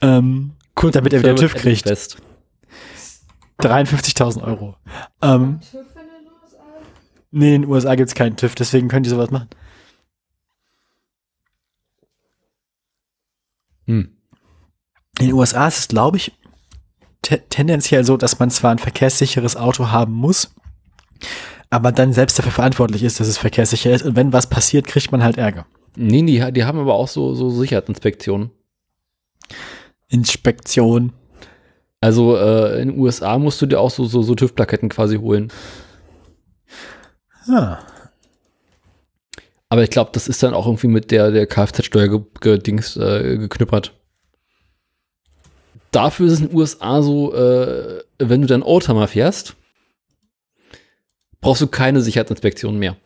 Ähm, 0.00 0.52
Kurz, 0.74 0.94
damit 0.94 1.12
er 1.12 1.20
wieder 1.20 1.36
TÜV 1.36 1.54
kriegt. 1.54 1.82
Fest. 1.82 2.16
53.000 3.60 4.42
Euro. 4.42 4.76
Ähm, 5.20 5.60
TÜV 5.60 5.74
in 5.74 6.24
den 6.24 6.32
USA? 6.32 6.58
nee, 7.30 7.54
in 7.54 7.62
den 7.62 7.70
USA 7.70 7.94
gibt's 7.94 8.14
keinen 8.14 8.36
TÜV, 8.36 8.54
deswegen 8.54 8.88
können 8.88 9.02
die 9.02 9.10
sowas 9.10 9.30
machen. 9.30 9.48
Hm. 13.90 14.08
In 15.18 15.26
den 15.26 15.34
USA 15.34 15.66
ist 15.66 15.78
es, 15.78 15.88
glaube 15.88 16.16
ich, 16.16 16.32
te 17.22 17.42
tendenziell 17.48 18.04
so, 18.04 18.16
dass 18.16 18.38
man 18.38 18.50
zwar 18.50 18.70
ein 18.70 18.78
verkehrssicheres 18.78 19.56
Auto 19.56 19.90
haben 19.90 20.12
muss, 20.12 20.54
aber 21.70 21.90
dann 21.90 22.12
selbst 22.12 22.38
dafür 22.38 22.52
verantwortlich 22.52 23.02
ist, 23.02 23.18
dass 23.18 23.26
es 23.26 23.36
verkehrssicher 23.36 23.90
ist. 23.90 24.04
Und 24.04 24.14
wenn 24.14 24.32
was 24.32 24.48
passiert, 24.48 24.86
kriegt 24.86 25.10
man 25.10 25.24
halt 25.24 25.38
Ärger. 25.38 25.66
Nee, 25.96 26.22
die, 26.22 26.52
die 26.52 26.64
haben 26.64 26.78
aber 26.78 26.94
auch 26.94 27.08
so, 27.08 27.34
so 27.34 27.50
Sicherheitsinspektionen. 27.50 28.50
Inspektion. 30.08 31.12
Also 32.00 32.36
äh, 32.36 32.80
in 32.80 32.90
den 32.90 32.98
USA 32.98 33.38
musst 33.38 33.60
du 33.60 33.66
dir 33.66 33.80
auch 33.80 33.90
so, 33.90 34.04
so, 34.04 34.22
so 34.22 34.34
TÜV-Plaketten 34.34 34.88
quasi 34.88 35.16
holen. 35.16 35.52
Ah. 37.48 37.78
Aber 39.70 39.84
ich 39.84 39.90
glaube, 39.90 40.10
das 40.12 40.26
ist 40.28 40.42
dann 40.42 40.52
auch 40.52 40.66
irgendwie 40.66 40.88
mit 40.88 41.10
der, 41.12 41.30
der 41.30 41.46
Kfz-Steuer 41.46 42.08
ge 42.08 42.20
ge 42.40 42.58
Dings, 42.58 42.96
äh, 42.96 43.38
geknüppert. 43.38 43.92
Dafür 45.92 46.26
ist 46.26 46.34
es 46.34 46.40
in 46.40 46.48
den 46.48 46.56
USA 46.56 47.02
so, 47.02 47.32
äh, 47.34 48.02
wenn 48.18 48.42
du 48.42 48.48
dein 48.48 48.62
Oldtimer 48.62 49.06
fährst, 49.08 49.54
brauchst 51.40 51.62
du 51.62 51.68
keine 51.68 52.00
Sicherheitsinspektion 52.00 52.78
mehr. 52.78 52.96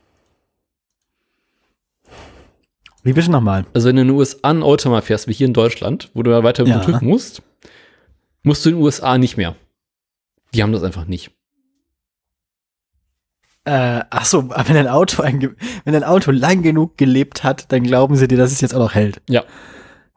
Wie 3.02 3.12
bitte 3.12 3.30
nochmal? 3.30 3.66
Also 3.74 3.88
wenn 3.88 3.96
du 3.96 4.02
in 4.02 4.08
den 4.08 4.16
USA 4.16 4.38
einen 4.42 4.62
Oldtimer 4.62 5.02
fährst, 5.02 5.28
wie 5.28 5.34
hier 5.34 5.46
in 5.46 5.52
Deutschland, 5.52 6.10
wo 6.14 6.22
du 6.22 6.30
ja 6.30 6.42
weiter 6.42 6.66
Ja. 6.66 6.80
TÜV 6.80 7.02
musst, 7.02 7.42
musst 8.42 8.64
du 8.64 8.70
in 8.70 8.76
den 8.76 8.82
USA 8.82 9.18
nicht 9.18 9.36
mehr. 9.36 9.54
Die 10.54 10.62
haben 10.62 10.72
das 10.72 10.82
einfach 10.82 11.04
nicht. 11.04 11.30
Äh, 13.66 14.00
ach 14.10 14.24
so, 14.26 14.50
wenn 14.50 14.76
ein 14.76 14.88
Auto 14.88 15.22
einge 15.22 15.54
wenn 15.84 15.94
ein 15.94 16.04
Auto 16.04 16.30
lang 16.30 16.62
genug 16.62 16.98
gelebt 16.98 17.44
hat, 17.44 17.72
dann 17.72 17.82
glauben 17.82 18.16
sie 18.16 18.28
dir, 18.28 18.36
dass 18.38 18.52
es 18.52 18.60
jetzt 18.60 18.74
auch 18.74 18.78
noch 18.80 18.94
hält. 18.94 19.22
Ja. 19.28 19.44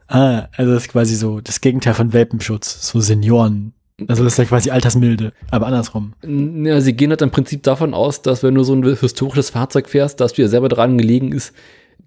Ah, 0.10 0.48
also 0.56 0.74
das 0.74 0.84
ist 0.84 0.91
quasi 0.91 1.15
so 1.15 1.41
das 1.41 1.61
Gegenteil 1.61 1.94
von 1.94 2.14
Welpenschutz, 2.14 2.88
so 2.88 2.99
Senioren. 2.99 3.74
Also 4.07 4.24
das 4.24 4.34
ist 4.34 4.38
ja 4.40 4.45
quasi 4.45 4.69
Altersmilde, 4.69 5.34
aber 5.49 5.65
andersrum. 5.68 6.14
Ja, 6.24 6.82
sie 6.82 6.94
gehen 6.94 7.10
halt 7.10 7.22
im 7.24 7.32
Prinzip 7.32 7.64
davon 7.64 7.94
aus, 7.94 8.22
dass 8.22 8.44
wenn 8.44 8.53
du 8.53 8.64
so 8.64 8.74
ein 8.76 8.84
historisches 8.84 9.49
Fahrzeug 9.49 9.90
fährst, 9.90 10.19
dass 10.19 10.34
dir 10.34 10.49
selber 10.49 10.69
dran 10.69 10.98
gelegen 10.98 11.32
ist, 11.32 11.52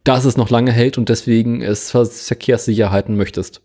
dass 0.05 0.25
es 0.25 0.37
noch 0.37 0.51
lange 0.51 0.71
hält 0.73 0.99
und 0.99 1.09
deswegen 1.09 1.63
es 1.63 1.91
Ver- 1.91 2.07
Verkehrssicherheiten 2.07 3.17
möchtest. 3.17 3.61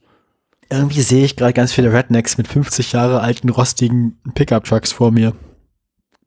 Irgendwie 0.72 1.02
sehe 1.02 1.23
ich 1.23 1.35
gerade 1.35 1.53
ganz 1.53 1.72
viele 1.72 1.93
Rednecks 1.93 2.38
mit 2.38 2.47
50 2.47 2.93
Jahre 2.93 3.22
alten 3.22 3.49
rostigen 3.49 4.18
Pickup-Trucks 4.34 4.91
vor 4.91 5.11
mir. 5.11 5.34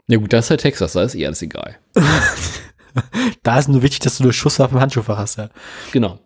Ja 0.08 0.18
gut, 0.18 0.32
das 0.32 0.46
ist 0.46 0.50
halt 0.50 0.60
Texas, 0.60 0.92
da 0.94 1.02
ist 1.02 1.14
eh 1.14 1.26
alles 1.26 1.42
egal. 1.42 1.76
Da 3.44 3.58
ist 3.58 3.68
nur 3.68 3.82
wichtig, 3.82 4.00
dass 4.00 4.18
du 4.18 4.24
eine 4.24 4.32
Schusswaffe 4.32 4.74
im 4.74 4.80
Handschuhfach 4.80 5.18
hast, 5.18 5.36
ja. 5.36 5.50
Genau. 5.92 6.18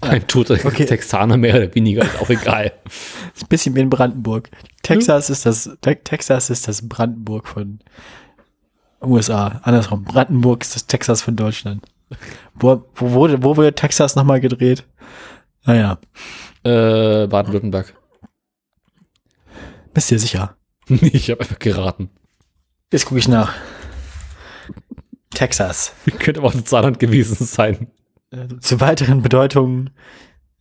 Ein 0.00 0.26
toter 0.26 0.54
Okay. 0.64 0.84
Texaner 0.84 1.36
mehr 1.36 1.54
oder 1.54 1.72
weniger, 1.74 2.02
ist 2.02 2.20
auch 2.20 2.30
egal. 2.30 2.72
Ist 3.34 3.44
ein 3.44 3.48
bisschen 3.48 3.76
wie 3.76 3.80
in 3.80 3.90
Brandenburg. 3.90 4.48
Texas 4.82 5.30
ist 5.30 5.44
das, 5.46 5.70
Te 5.80 5.96
Texas 6.02 6.50
ist 6.50 6.66
das 6.66 6.88
Brandenburg 6.88 7.46
von 7.46 7.78
USA. 9.02 9.60
Andersrum. 9.62 10.02
Brandenburg 10.04 10.62
ist 10.62 10.74
das 10.74 10.86
Texas 10.86 11.22
von 11.22 11.36
Deutschland. 11.36 11.84
Wo, 12.54 12.84
wo 12.94 13.10
wurde, 13.12 13.42
wo 13.42 13.56
wurde 13.56 13.74
Texas 13.74 14.16
nochmal 14.16 14.40
gedreht? 14.40 14.84
Naja, 15.64 15.98
äh, 16.64 17.26
Baden-Württemberg. 17.26 17.94
bist 19.94 20.10
dir 20.10 20.18
sicher? 20.18 20.56
ich 20.88 21.30
habe 21.30 21.40
einfach 21.42 21.58
geraten. 21.58 22.10
Jetzt 22.92 23.04
gucke 23.06 23.18
ich 23.18 23.28
nach. 23.28 23.54
Texas. 25.30 25.92
Könnte 26.18 26.40
aber 26.40 26.48
auch 26.48 26.54
in 26.54 26.64
Saarland 26.64 26.98
gewesen 26.98 27.44
sein. 27.46 27.88
Äh, 28.30 28.48
Zu 28.60 28.80
weiteren 28.80 29.22
Bedeutungen. 29.22 29.90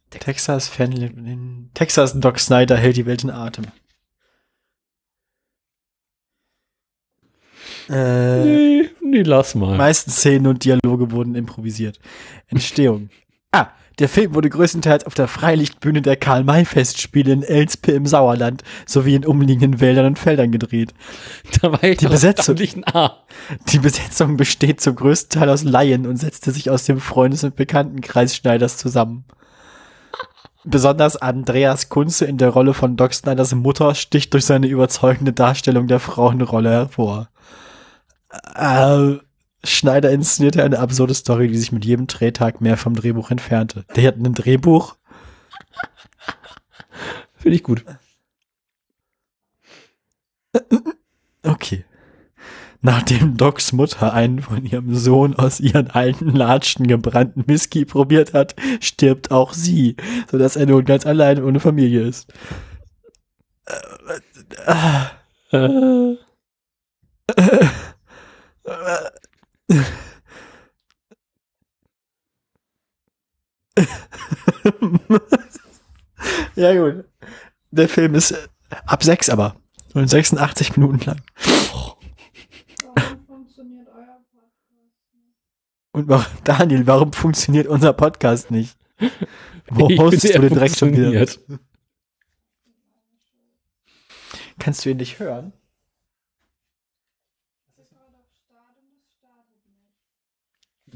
Texas, 0.10 0.68
Fan, 0.70 1.70
Texas, 1.74 2.18
Doc 2.20 2.40
Snyder 2.40 2.78
hält 2.78 2.96
die 2.96 3.06
Welt 3.06 3.24
in 3.24 3.30
Atem. 3.30 3.66
Äh, 7.90 8.44
Nee, 8.44 8.90
nee, 9.02 9.22
lass 9.22 9.56
mal. 9.56 9.78
meisten 9.78 10.12
Szenen 10.12 10.48
und 10.48 10.64
Dialoge 10.64 11.12
wurden 11.12 11.36
improvisiert. 11.36 12.00
Entstehung. 12.48 13.10
Der 14.00 14.08
Film 14.08 14.36
wurde 14.36 14.50
größtenteils 14.50 15.06
auf 15.06 15.16
der 15.16 15.28
Freilichtbühne 15.28 16.04
der 16.04 16.18
Karl-May-Festspiele 16.18 17.32
in 17.34 17.42
Elspe 17.42 17.94
im 17.94 18.06
Sauerland 18.06 18.64
sowie 18.86 19.16
in 19.16 19.26
umliegenden 19.26 19.80
Wäldern 19.80 20.06
und 20.06 20.20
Feldern 20.20 20.52
gedreht. 20.52 20.94
Da 21.62 21.72
war 21.72 21.84
ich 21.84 21.98
Die 21.98 22.08
Besetzung. 22.08 22.56
Die 22.58 23.80
Besetzung 23.80 24.38
besteht 24.38 24.82
zum 24.82 24.96
größten 24.96 25.40
Teil 25.40 25.50
aus 25.50 25.64
Laien 25.64 26.06
und 26.06 26.18
setzte 26.18 26.52
sich 26.52 26.70
aus 26.70 26.86
dem 26.86 27.00
Freundes- 27.00 27.44
und 27.44 27.56
Bekanntenkreis 27.56 28.36
Schneiders 28.36 28.78
zusammen. 28.78 29.26
Besonders 30.64 31.16
Andreas 31.16 31.90
Kunze 31.90 32.26
in 32.26 32.38
der 32.38 32.50
Rolle 32.50 32.74
von 32.74 32.98
Doc 32.98 33.14
Snyders 33.14 33.56
Mutter 33.56 33.96
sticht 33.96 34.34
durch 34.34 34.46
seine 34.46 34.68
überzeugende 34.68 35.34
Darstellung 35.34 35.88
der 35.88 36.00
Frauenrolle 36.00 36.70
hervor. 36.70 37.30
Äh, 38.54 39.18
Schneider 39.68 40.12
inszenierte 40.12 40.64
eine 40.64 40.80
absurde 40.80 41.14
Story, 41.14 41.48
die 41.48 41.58
sich 41.58 41.72
mit 41.72 41.86
jedem 41.86 42.08
Drehtag 42.08 42.62
mehr 42.62 42.78
vom 42.78 42.96
Drehbuch 42.96 43.32
entfernte. 43.32 43.86
Der 43.96 44.08
hat 44.08 44.16
ein 44.18 44.34
Drehbuch. 44.34 44.96
Finde 47.36 47.56
ich 47.56 47.64
gut. 47.64 47.84
Okay. 51.44 51.86
Nachdem 52.82 53.38
Docs 53.38 53.74
Mutter 53.74 54.14
einen 54.14 54.42
von 54.42 54.66
ihrem 54.66 54.96
Sohn 54.96 55.36
aus 55.36 55.60
ihren 55.60 55.90
alten 55.90 56.30
Latschen 56.30 56.88
gebrannten 56.88 57.48
Whisky 57.48 57.86
probiert 57.86 58.34
hat, 58.34 58.56
stirbt 58.80 59.32
auch 59.32 59.54
sie, 59.54 59.96
sodass 60.32 60.56
er 60.56 60.68
nun 60.68 60.86
ganz 60.86 61.06
allein 61.06 61.44
ohne 61.44 61.60
Familie 61.60 62.04
ist. 62.04 62.32
Äh, 64.72 65.08
ja 76.56 76.74
gut. 76.74 77.06
Der 77.72 77.90
Film 77.90 78.16
ist 78.16 78.32
äh, 78.32 78.48
ab 78.86 79.04
sechs 79.04 79.30
aber. 79.30 79.56
Und 79.94 80.10
86 80.10 80.78
Minuten 80.78 81.00
lang. 81.06 81.22
Warum 82.96 83.20
funktioniert 83.26 83.88
euer 83.90 84.22
Podcast 84.32 84.72
nicht? 84.72 85.34
Und 85.92 86.08
warum, 86.08 86.26
Daniel, 86.44 86.88
warum 86.88 87.14
funktioniert 87.14 87.68
unser 87.68 87.94
Podcast 87.94 88.52
nicht? 88.52 88.78
Wo 89.70 89.90
ich 89.90 90.00
hostest 90.00 90.28
finde, 90.28 90.40
du 90.40 90.50
den 90.50 90.54
direkt 90.54 90.78
schon 90.78 90.96
wieder? 90.96 91.26
Kannst 94.60 94.86
du 94.86 94.90
ihn 94.90 94.98
nicht 94.98 95.20
hören? 95.20 95.54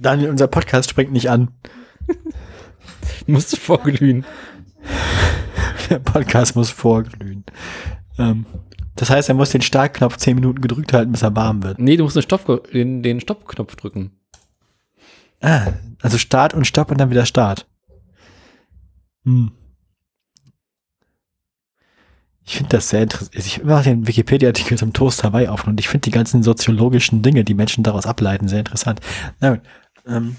Daniel, 0.02 0.32
unser 0.32 0.48
Podcast 0.48 0.90
springt 0.90 1.12
nicht 1.12 1.30
an. 1.30 1.50
Musst 3.28 3.58
vorglühen. 3.58 4.26
Der 5.90 6.00
Podcast 6.00 6.56
muss 6.56 6.72
vorglühen. 6.72 7.44
Ähm, 8.18 8.46
das 8.96 9.10
heißt, 9.10 9.30
er 9.30 9.36
muss 9.36 9.52
den 9.52 9.62
Startknopf 9.62 10.18
10 10.18 10.36
Minuten 10.36 10.62
gedrückt 10.62 10.94
halten, 10.94 11.12
bis 11.12 11.22
er 11.22 11.36
warm 11.36 11.64
wird. 11.64 11.80
Nee, 11.80 11.98
du 11.98 12.04
musst 12.04 12.16
den, 12.16 12.24
Stopp, 12.24 12.72
den, 12.72 13.04
den 13.04 13.20
Stoppknopf 13.20 13.76
drücken. 13.76 14.12
Ah, 15.42 15.74
also 16.02 16.18
Start 16.18 16.54
und 16.54 16.66
Stopp 16.66 16.92
und 16.92 17.00
dann 17.00 17.10
wieder 17.10 17.26
Start. 17.26 17.68
Hm. 19.26 19.52
Ich 22.46 22.56
finde 22.58 22.70
das 22.70 22.90
sehr 22.90 23.04
interessant. 23.04 23.36
Ich 23.36 23.56
habe 23.56 23.64
immer 23.64 23.84
den 23.84 24.08
Wikipedia-Artikel 24.08 24.78
zum 24.78 24.94
Toast 24.94 25.24
Hawaii 25.24 25.48
auf 25.48 25.68
und 25.68 25.80
ich 25.80 25.88
finde 25.88 26.06
die 26.06 26.12
ganzen 26.12 26.42
soziologischen 26.42 27.22
Dinge, 27.22 27.44
die 27.44 27.54
Menschen 27.54 27.84
daraus 27.84 28.06
ableiten, 28.06 28.48
sehr 28.48 28.60
interessant. 28.60 29.00
Na 29.40 29.52
gut. 29.52 29.62
Ähm, 30.12 30.36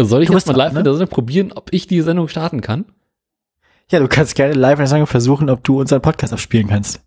Soll 0.00 0.22
ich 0.22 0.28
jetzt 0.28 0.46
mal 0.46 0.56
live 0.56 0.72
ne? 0.72 0.80
mit 0.80 0.86
der 0.86 0.94
Sendung 0.94 1.08
probieren, 1.14 1.52
ob 1.52 1.72
ich 1.72 1.86
die 1.86 2.00
Sendung 2.00 2.28
starten 2.28 2.60
kann? 2.60 2.84
ja, 3.90 4.00
du 4.00 4.08
kannst 4.08 4.34
gerne 4.34 4.54
live 4.54 4.74
in 4.74 4.78
der 4.78 4.86
Sendung 4.88 5.06
versuchen, 5.06 5.50
ob 5.50 5.62
du 5.62 5.78
unseren 5.80 6.00
Podcast 6.02 6.32
abspielen 6.32 6.68
kannst. 6.68 7.00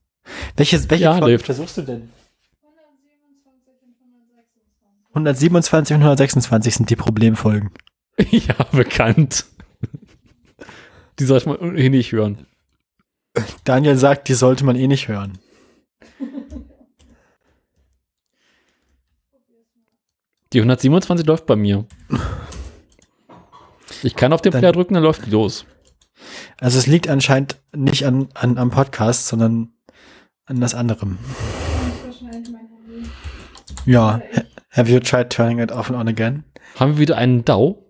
Welches, 0.55 0.89
welche 0.89 1.05
Ja, 1.05 1.17
Folge 1.17 1.39
versuchst 1.39 1.77
du 1.77 1.81
denn? 1.81 2.09
127 2.61 3.73
und 5.15 5.25
127 5.25 5.95
126. 5.95 5.95
und 5.95 6.01
126 6.01 6.75
sind 6.75 6.89
die 6.89 6.95
Problemfolgen. 6.95 7.71
ja, 8.29 8.55
bekannt. 8.71 9.45
Die 11.19 11.25
sollte 11.25 11.49
man 11.49 11.57
ohnehin 11.57 11.91
nicht 11.93 12.11
hören. 12.11 12.45
Daniel 13.63 13.97
sagt, 13.97 14.27
die 14.29 14.33
sollte 14.35 14.63
man 14.65 14.75
eh 14.75 14.87
nicht 14.87 15.07
hören. 15.07 15.39
Die 20.53 20.59
127 20.59 21.25
läuft 21.25 21.45
bei 21.45 21.55
mir. 21.55 21.85
Ich 24.03 24.15
kann 24.15 24.33
auf 24.33 24.41
den 24.41 24.51
Player 24.53 24.71
drücken, 24.71 24.93
dann 24.93 25.03
läuft 25.03 25.25
die 25.25 25.29
los. 25.31 25.65
Also 26.59 26.77
es 26.79 26.87
liegt 26.87 27.07
anscheinend 27.09 27.59
nicht 27.75 28.05
an, 28.05 28.29
an 28.33 28.57
am 28.57 28.69
Podcast, 28.69 29.27
sondern 29.27 29.73
an 30.45 30.59
das 30.61 30.73
anderem. 30.75 31.17
Ja. 33.85 34.21
ha- 34.35 34.41
Have 34.71 34.91
you 34.91 34.99
tried 34.99 35.29
turning 35.31 35.59
it 35.59 35.71
off 35.71 35.89
and 35.89 35.97
on 35.99 36.07
again? 36.07 36.43
Haben 36.79 36.93
wir 36.93 36.99
wieder 36.99 37.17
einen 37.17 37.43
DAO? 37.43 37.83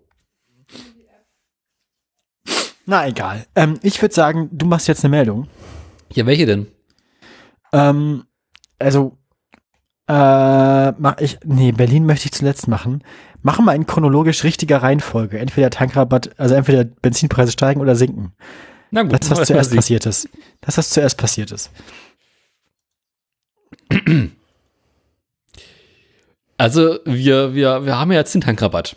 Na 2.86 3.06
egal. 3.06 3.46
Ähm, 3.54 3.78
ich 3.82 4.00
würde 4.00 4.14
sagen, 4.14 4.48
du 4.52 4.64
machst 4.64 4.88
jetzt 4.88 5.04
eine 5.04 5.10
Meldung. 5.10 5.48
Ja, 6.14 6.24
welche 6.24 6.46
denn? 6.46 6.68
Ähm, 7.72 8.24
also 8.78 9.18
äh, 10.08 10.92
mach 10.92 11.18
ich. 11.20 11.38
Nee, 11.44 11.72
Berlin 11.72 12.06
möchte 12.06 12.26
ich 12.26 12.32
zuletzt 12.32 12.66
machen. 12.66 13.04
Machen 13.42 13.64
wir 13.66 13.74
in 13.74 13.86
chronologisch 13.86 14.42
richtiger 14.42 14.82
Reihenfolge. 14.82 15.38
Entweder 15.38 15.70
Tankrabatt, 15.70 16.30
also 16.38 16.54
entweder 16.54 16.84
Benzinpreise 16.84 17.52
steigen 17.52 17.80
oder 17.80 17.94
sinken. 17.94 18.32
Na 18.90 19.02
gut, 19.02 19.12
Das, 19.12 19.30
was 19.30 19.46
zuerst 19.46 19.74
passiert 19.74 20.06
ist. 20.06 20.28
Das, 20.62 20.78
was 20.78 20.90
zuerst 20.90 21.18
passiert 21.18 21.52
ist. 21.52 21.70
Also 26.56 26.98
wir, 27.04 27.54
wir, 27.54 27.84
wir 27.84 27.98
haben 27.98 28.10
ja 28.10 28.18
jetzt 28.18 28.34
den 28.34 28.40
Tankrabatt. 28.40 28.96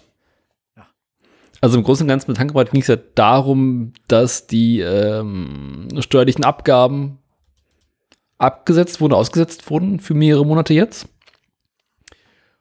Also 1.60 1.78
im 1.78 1.84
Großen 1.84 2.06
und 2.06 2.08
Ganzen 2.08 2.32
mit 2.32 2.38
Tankrabatt 2.38 2.72
ging 2.72 2.82
es 2.82 2.88
ja 2.88 2.96
darum, 2.96 3.94
dass 4.08 4.48
die 4.48 4.80
ähm, 4.80 5.90
steuerlichen 6.00 6.44
Abgaben 6.44 7.20
abgesetzt 8.42 9.02
wurden, 9.02 9.14
ausgesetzt 9.14 9.70
wurden 9.70 10.00
für 10.00 10.14
mehrere 10.14 10.46
Monate 10.46 10.74
jetzt. 10.74 11.08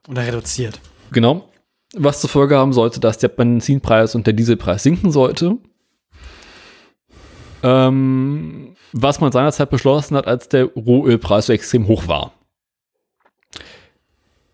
Oder 0.08 0.26
reduziert. 0.26 0.80
Genau. 1.12 1.48
Was 1.94 2.20
zur 2.20 2.30
Folge 2.30 2.56
haben 2.56 2.72
sollte, 2.72 3.00
dass 3.00 3.18
der 3.18 3.28
Benzinpreis 3.28 4.14
und 4.14 4.26
der 4.26 4.34
Dieselpreis 4.34 4.82
sinken 4.82 5.10
sollte. 5.10 5.58
Ähm, 7.62 8.76
was 8.92 9.20
man 9.20 9.32
seinerzeit 9.32 9.70
beschlossen 9.70 10.16
hat, 10.16 10.26
als 10.26 10.48
der 10.48 10.64
Rohölpreis 10.64 11.46
so 11.46 11.52
extrem 11.52 11.88
hoch 11.88 12.06
war. 12.06 12.32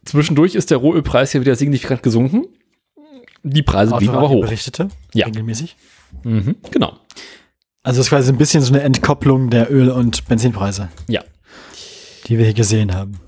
Zwischendurch 0.05 0.55
ist 0.55 0.71
der 0.71 0.79
Rohölpreis 0.79 1.33
ja 1.33 1.41
wieder 1.41 1.57
signifikant 1.57 2.03
gesunken. 2.03 2.47
Die 3.43 3.63
Preise 3.63 3.95
blieben 3.97 4.15
aber 4.15 4.29
hoch. 4.29 4.41
berichtete. 4.43 4.89
Ja. 5.15 5.27
Regelmäßig. 5.27 5.77
Mhm, 6.25 6.57
genau. 6.71 6.99
Also 7.87 8.01
es 8.01 8.07
ist 8.07 8.11
quasi 8.11 8.33
ein 8.33 8.37
bisschen 8.37 8.65
so 8.65 8.75
eine 8.75 8.83
Entkopplung 8.83 9.49
der 9.49 9.71
Öl- 9.73 9.91
und 9.93 10.27
Benzinpreise, 10.27 10.89
Ja. 11.07 11.23
die 12.27 12.37
wir 12.37 12.45
hier 12.45 12.53
gesehen 12.55 12.93
haben. 12.93 13.21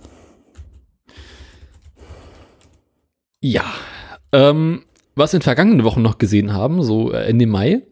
Ja. 3.41 3.63
Ähm, 4.33 4.83
was 5.15 5.33
wir 5.33 5.37
in 5.37 5.43
vergangenen 5.43 5.85
Wochen 5.85 6.03
noch 6.03 6.19
gesehen 6.19 6.53
haben, 6.53 6.83
so 6.83 7.13
äh, 7.13 7.27
Ende 7.27 7.47
Mai, 7.47 7.83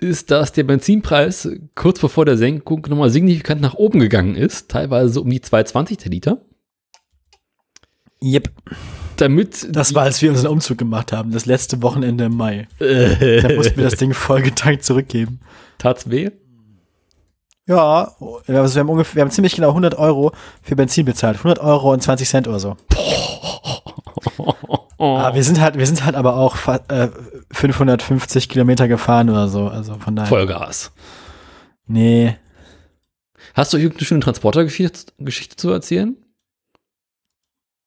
ist, 0.00 0.30
dass 0.30 0.52
der 0.52 0.62
Benzinpreis 0.62 1.46
kurz 1.74 2.00
bevor 2.00 2.24
der 2.24 2.38
Senkung 2.38 2.86
nochmal 2.88 3.10
signifikant 3.10 3.60
nach 3.60 3.74
oben 3.74 4.00
gegangen 4.00 4.34
ist, 4.34 4.70
teilweise 4.70 5.20
um 5.20 5.28
die 5.28 5.40
2,20 5.40 6.00
der 6.04 6.10
Liter. 6.10 6.40
Yep. 8.22 8.50
Damit 9.18 9.66
Das 9.76 9.94
war, 9.94 10.04
als 10.04 10.22
wir 10.22 10.30
unseren 10.30 10.52
Umzug 10.52 10.78
gemacht 10.78 11.12
haben, 11.12 11.32
das 11.32 11.44
letzte 11.44 11.82
Wochenende 11.82 12.24
im 12.24 12.34
Mai. 12.38 12.66
Da 12.78 13.52
mussten 13.54 13.76
wir 13.76 13.84
das 13.84 13.96
Ding 13.96 14.14
vollgetankt 14.14 14.84
zurückgeben. 14.84 15.40
Tat's 15.78 16.10
weh. 16.10 16.30
Ja, 17.66 18.14
also 18.46 18.74
wir 18.74 18.80
haben, 18.80 18.88
ungefähr, 18.88 19.16
wir 19.16 19.22
haben 19.22 19.30
ziemlich 19.30 19.54
genau 19.54 19.68
100 19.68 19.96
Euro 19.98 20.32
für 20.62 20.74
Benzin 20.74 21.04
bezahlt. 21.04 21.36
100 21.36 21.58
Euro 21.58 21.92
und 21.92 22.02
20 22.02 22.26
Cent 22.26 22.48
oder 22.48 22.58
so. 22.58 22.76
Aber 24.98 25.34
wir 25.34 25.44
sind 25.44 25.60
halt, 25.60 25.76
wir 25.76 25.86
sind 25.86 26.02
halt 26.04 26.16
aber 26.16 26.36
auch 26.36 26.56
äh, 26.88 27.08
550 27.52 28.48
Kilometer 28.48 28.88
gefahren 28.88 29.28
oder 29.28 29.48
so. 29.48 29.68
Also 29.68 29.94
von 29.98 30.16
daher. 30.16 30.28
Vollgas. 30.28 30.92
Nee. 31.86 32.36
Hast 33.54 33.72
du 33.72 33.76
irgendeine 33.76 34.06
schöne 34.06 34.20
Transportergeschichte 34.20 35.12
Geschichte 35.18 35.56
zu 35.56 35.70
erzählen? 35.70 36.16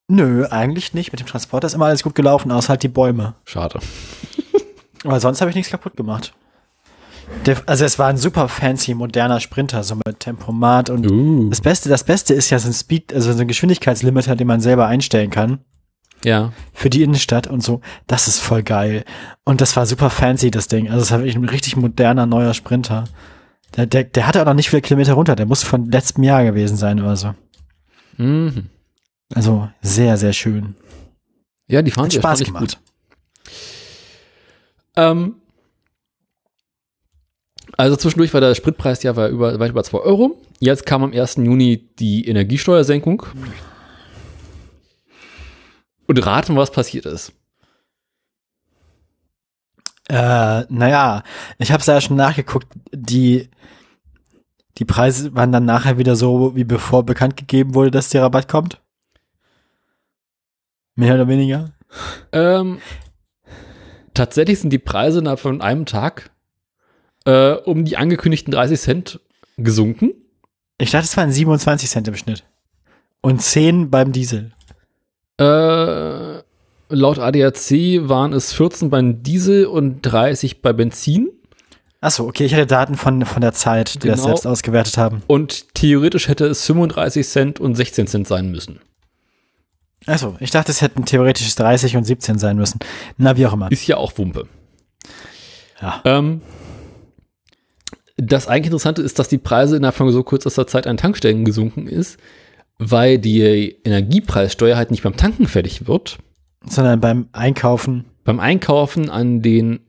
Nö, 0.08 0.46
eigentlich 0.46 0.94
nicht. 0.94 1.12
Mit 1.12 1.22
dem 1.22 1.28
Transporter 1.28 1.68
ist 1.68 1.74
immer 1.74 1.86
alles 1.86 2.04
gut 2.04 2.14
gelaufen, 2.14 2.52
außer 2.52 2.70
halt 2.70 2.84
die 2.84 2.88
Bäume. 2.88 3.34
Schade. 3.46 3.80
Aber 5.04 5.20
sonst 5.20 5.42
habe 5.42 5.50
ich 5.50 5.56
nichts 5.56 5.72
kaputt 5.72 5.96
gemacht. 5.98 6.34
Also 7.66 7.86
es 7.86 7.98
war 7.98 8.08
ein 8.08 8.18
super 8.18 8.48
fancy, 8.48 8.94
moderner 8.94 9.40
Sprinter, 9.40 9.84
so 9.84 9.96
mit 9.96 10.20
Tempomat 10.20 10.90
und 10.90 11.10
Uh. 11.10 11.50
das 11.50 11.62
Beste, 11.62 11.90
das 11.90 12.04
Beste 12.04 12.34
ist 12.34 12.50
ja 12.50 12.60
so 12.60 12.68
ein 12.68 12.74
Speed, 12.74 13.14
also 13.14 13.34
so 13.34 13.42
ein 13.42 13.48
Geschwindigkeitslimiter, 13.48 14.36
den 14.36 14.48
man 14.48 14.62
selber 14.62 14.88
einstellen 14.88 15.30
kann. 15.30 15.60
Ja. 16.24 16.54
für 16.72 16.92
die 16.92 17.02
Innenstadt 17.02 17.48
und 17.48 17.64
so. 17.64 17.82
Das 18.06 18.28
ist 18.28 18.38
voll 18.38 18.62
geil. 18.62 19.06
Und 19.44 19.60
das 19.60 19.76
war 19.76 19.88
super 19.88 20.12
fancy, 20.12 20.52
das 20.52 20.68
Ding. 20.68 20.88
Also 20.88 21.02
es 21.02 21.10
war 21.12 21.18
wirklich 21.18 21.36
ein 21.36 21.50
richtig 21.50 21.76
moderner, 21.78 22.28
neuer 22.28 22.54
Sprinter. 22.54 23.06
Der, 23.76 23.88
der, 23.88 24.04
der 24.04 24.28
hatte 24.28 24.40
auch 24.40 24.46
noch 24.46 24.54
nicht 24.54 24.70
viele 24.70 24.84
Kilometer 24.84 25.14
runter. 25.14 25.36
Der 25.36 25.48
muss 25.48 25.64
von 25.64 25.90
letztem 25.90 26.24
Jahr 26.24 26.44
gewesen 26.44 26.78
sein 26.78 27.00
oder 27.02 27.16
so. 27.16 27.34
Mhm. 28.18 28.70
Also 29.34 29.68
sehr, 29.82 30.16
sehr 30.18 30.34
schön. 30.34 30.76
Ja, 31.68 31.82
die 31.82 31.90
fahren 31.90 32.06
Hat 32.06 32.14
Spaß 32.14 32.44
gemacht. 32.44 32.80
Ähm, 34.96 35.36
also 37.78 37.96
zwischendurch 37.96 38.34
war 38.34 38.42
der 38.42 38.56
Spritpreis 38.56 39.04
ja 39.04 39.12
über, 39.28 39.60
weit 39.60 39.72
über 39.72 39.84
2 39.84 40.00
Euro. 40.00 40.40
Jetzt 40.60 40.86
kam 40.86 41.04
am 41.04 41.14
1. 41.14 41.38
Juni 41.38 41.90
die 42.00 42.28
Energiesteuersenkung. 42.28 43.24
Und 46.08 46.26
raten, 46.26 46.56
was 46.56 46.72
passiert 46.72 47.06
ist. 47.06 47.34
Äh, 50.10 50.66
naja, 50.68 51.24
ich 51.58 51.72
habe 51.72 51.84
ja 51.86 52.02
schon 52.02 52.18
nachgeguckt. 52.18 52.68
Die, 52.92 53.50
die 54.78 54.86
Preise 54.86 55.34
waren 55.36 55.52
dann 55.52 55.66
nachher 55.66 55.98
wieder 55.98 56.16
so, 56.16 56.56
wie 56.56 56.66
bevor 56.66 57.06
bekannt 57.06 57.38
gegeben 57.38 57.76
wurde, 57.76 57.92
dass 57.92 58.10
der 58.10 58.24
Rabatt 58.24 58.50
kommt. 58.50 58.82
Mehr 60.96 61.16
oder 61.16 61.28
weniger. 61.28 61.72
Ähm, 62.32 62.80
tatsächlich 64.14 64.60
sind 64.60 64.72
die 64.72 64.80
Preise 64.80 65.20
innerhalb 65.20 65.40
von 65.40 65.62
einem 65.62 65.86
Tag 65.86 66.31
äh, 67.26 67.52
um 67.54 67.86
die 67.86 67.98
angekündigten 67.98 68.52
30 68.52 68.80
Cent 68.80 69.20
gesunken. 69.58 70.12
Ich 70.78 70.92
dachte, 70.92 71.06
es 71.06 71.18
waren 71.18 71.32
27 71.32 71.90
Cent 71.90 72.08
im 72.08 72.16
Schnitt. 72.16 72.44
Und 73.22 73.42
10 73.42 73.92
beim 73.92 74.12
Diesel. 74.12 74.52
Äh, 75.40 76.42
laut 76.90 77.20
ADAC 77.20 78.08
waren 78.10 78.34
es 78.34 78.54
14 78.54 78.90
beim 78.90 79.22
Diesel 79.24 79.66
und 79.66 80.02
30 80.02 80.62
bei 80.62 80.74
Benzin. 80.74 81.30
Achso, 82.00 82.28
okay, 82.28 82.46
ich 82.46 82.54
hatte 82.56 82.66
Daten 82.66 82.96
von, 82.96 83.24
von 83.26 83.42
der 83.42 83.54
Zeit, 83.54 84.04
die 84.04 84.08
das 84.08 84.22
Genau. 84.22 84.30
selbst 84.30 84.48
ausgewertet 84.48 84.98
haben. 84.98 85.22
Und 85.28 85.76
theoretisch 85.76 86.28
hätte 86.28 86.48
es 86.48 86.66
35 86.66 87.28
Cent 87.28 87.60
und 87.60 87.76
16 87.76 88.08
Cent 88.08 88.28
sein 88.28 88.50
müssen. 88.50 88.80
Achso, 90.08 90.36
ich 90.40 90.50
dachte, 90.50 90.72
es 90.72 90.82
hätten 90.82 91.06
theoretisch 91.06 91.54
30 91.54 91.96
und 91.98 92.04
17 92.06 92.40
sein 92.40 92.58
müssen. 92.58 92.80
Na, 93.18 93.38
wie 93.38 93.46
auch 93.46 93.54
immer. 93.54 93.72
Ist 93.72 93.86
ja 93.86 93.98
auch 93.98 94.18
Wumpe. 94.18 94.48
Ja. 95.80 96.02
Ähm, 96.06 96.42
das 98.24 98.48
eigentlich 98.48 98.68
Interessante 98.68 99.02
ist, 99.02 99.18
dass 99.20 99.28
die 99.30 99.38
Preise 99.40 99.78
innerhalb 99.78 99.96
von 99.96 100.12
so 100.12 100.24
kürzester 100.24 100.68
Zeit 100.68 100.86
an 100.86 100.98
Tankstellen 100.98 101.44
gesunken 101.44 101.88
ist, 101.88 102.18
weil 102.78 103.18
die 103.18 103.42
Energiepreissteuer 103.84 104.78
halt 104.78 104.92
nicht 104.92 105.04
beim 105.04 105.18
Tanken 105.18 105.48
fertig 105.48 105.88
wird, 105.88 106.20
Sondern 106.66 107.00
beim 107.00 107.28
Einkaufen, 107.32 108.06
beim 108.24 108.40
Einkaufen 108.40 109.10
an 109.10 109.42
den 109.42 109.80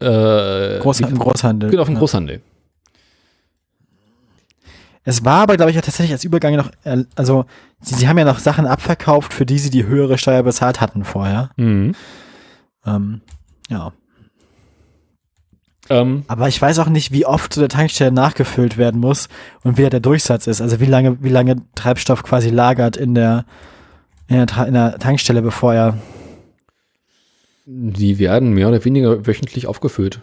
äh, 0.00 0.78
Groß, 0.78 1.00
im 1.00 1.18
Großhandel. 1.18 1.70
genau, 1.70 1.82
auf 1.82 1.88
dem 1.88 1.94
Ja. 1.94 2.00
Großhandel. 2.00 2.40
Es 5.02 5.24
war 5.24 5.42
aber, 5.42 5.56
glaube 5.56 5.70
ich, 5.70 5.76
tatsächlich 5.76 6.12
als 6.12 6.24
Übergang 6.24 6.56
noch, 6.56 6.70
äh, 6.84 7.04
also, 7.16 7.46
sie, 7.80 7.94
sie 7.94 8.08
haben 8.08 8.18
ja 8.18 8.24
noch 8.26 8.38
Sachen 8.38 8.66
abverkauft, 8.66 9.32
für 9.32 9.46
die 9.46 9.58
sie 9.58 9.70
die 9.70 9.86
höhere 9.86 10.18
Steuer 10.18 10.42
bezahlt 10.42 10.80
hatten 10.80 11.04
vorher. 11.04 11.50
Mhm. 11.56 11.94
Ähm, 12.84 13.20
ja. 13.70 13.92
Ähm, 15.90 16.22
Aber 16.28 16.46
ich 16.46 16.62
weiß 16.62 16.78
auch 16.78 16.88
nicht, 16.88 17.10
wie 17.12 17.26
oft 17.26 17.52
so 17.52 17.60
der 17.60 17.68
Tankstelle 17.68 18.12
nachgefüllt 18.12 18.78
werden 18.78 19.00
muss 19.00 19.28
und 19.64 19.76
wie 19.76 19.88
der 19.90 20.00
Durchsatz 20.00 20.46
ist. 20.46 20.60
Also 20.60 20.78
wie 20.80 20.86
lange, 20.86 21.22
wie 21.22 21.28
lange 21.28 21.56
Treibstoff 21.74 22.22
quasi 22.22 22.48
lagert 22.48 22.96
in 22.96 23.14
der, 23.14 23.44
in 24.28 24.46
der, 24.46 24.66
in 24.66 24.74
der 24.74 24.98
Tankstelle, 24.98 25.42
bevor 25.42 25.74
er. 25.74 25.98
die 27.66 28.18
werden 28.20 28.52
mehr 28.52 28.68
oder 28.68 28.84
weniger 28.84 29.26
wöchentlich 29.26 29.66
aufgefüllt. 29.66 30.20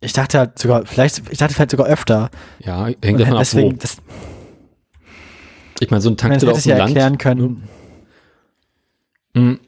Ich 0.00 0.12
dachte 0.12 0.38
halt 0.38 0.58
sogar, 0.58 0.84
vielleicht, 0.84 1.22
ich 1.30 1.38
dachte 1.38 1.54
vielleicht 1.54 1.70
sogar 1.70 1.86
öfter. 1.86 2.30
Ja, 2.58 2.86
hängt 2.86 3.20
davon 3.20 3.22
ab, 3.22 3.32
wo. 3.34 3.38
deswegen, 3.38 3.78
das, 3.78 3.98
Ich 5.80 5.90
meine, 5.90 6.00
so 6.00 6.10
ein 6.10 6.16
Tankstelle 6.16 6.52
auf 6.52 6.62
dem 6.62 6.70
ja 6.70 6.76
Land. 6.78 6.90
erklären 6.90 7.18
können. 7.18 7.68
Mhm. 9.34 9.60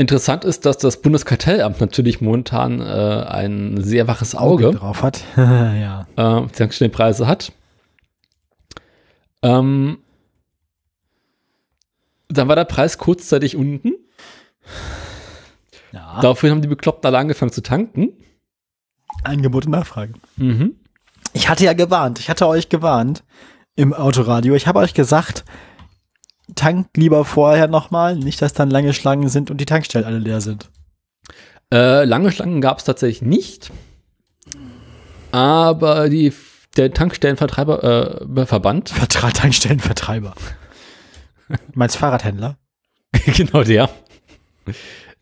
Interessant 0.00 0.46
ist, 0.46 0.64
dass 0.64 0.78
das 0.78 1.02
Bundeskartellamt 1.02 1.78
natürlich 1.78 2.22
momentan 2.22 2.80
äh, 2.80 3.26
ein 3.28 3.82
sehr 3.82 4.08
waches 4.08 4.34
Auge 4.34 4.70
drauf 4.70 5.02
hat. 5.02 5.22
ja. 5.36 6.06
äh, 6.16 6.46
die 6.46 6.52
Tankstellenpreise 6.52 7.26
hat. 7.26 7.52
Ähm, 9.42 9.98
dann 12.30 12.48
war 12.48 12.56
der 12.56 12.64
Preis 12.64 12.96
kurzzeitig 12.96 13.56
unten. 13.56 13.92
ja. 15.92 16.18
Daraufhin 16.22 16.52
haben 16.52 16.62
die 16.62 16.68
Bekloppten 16.68 17.06
alle 17.06 17.18
angefangen 17.18 17.52
zu 17.52 17.62
tanken. 17.62 18.14
Angebot 19.22 19.66
und 19.66 19.72
Nachfrage. 19.72 20.14
Mhm. 20.36 20.76
Ich 21.34 21.50
hatte 21.50 21.66
ja 21.66 21.74
gewarnt, 21.74 22.20
ich 22.20 22.30
hatte 22.30 22.46
euch 22.46 22.70
gewarnt 22.70 23.22
im 23.76 23.92
Autoradio. 23.92 24.54
Ich 24.54 24.66
habe 24.66 24.78
euch 24.78 24.94
gesagt, 24.94 25.44
tankt 26.54 26.96
lieber 26.96 27.24
vorher 27.24 27.68
nochmal, 27.68 28.16
nicht, 28.16 28.40
dass 28.42 28.52
dann 28.52 28.70
lange 28.70 28.92
Schlangen 28.92 29.28
sind 29.28 29.50
und 29.50 29.60
die 29.60 29.66
Tankstellen 29.66 30.06
alle 30.06 30.18
leer 30.18 30.40
sind. 30.40 30.70
Äh, 31.72 32.04
lange 32.04 32.32
Schlangen 32.32 32.60
gab 32.60 32.78
es 32.78 32.84
tatsächlich 32.84 33.22
nicht. 33.22 33.70
Aber 35.32 36.08
die, 36.08 36.32
der 36.76 36.92
Tankstellenvertreiber, 36.92 38.26
äh, 38.36 38.46
Verband, 38.46 38.88
Vertra 38.90 39.30
Tankstellenvertreiber. 39.30 40.34
Du 41.48 41.56
meinst 41.74 41.96
Fahrradhändler? 41.96 42.58
genau 43.36 43.64
der, 43.64 43.90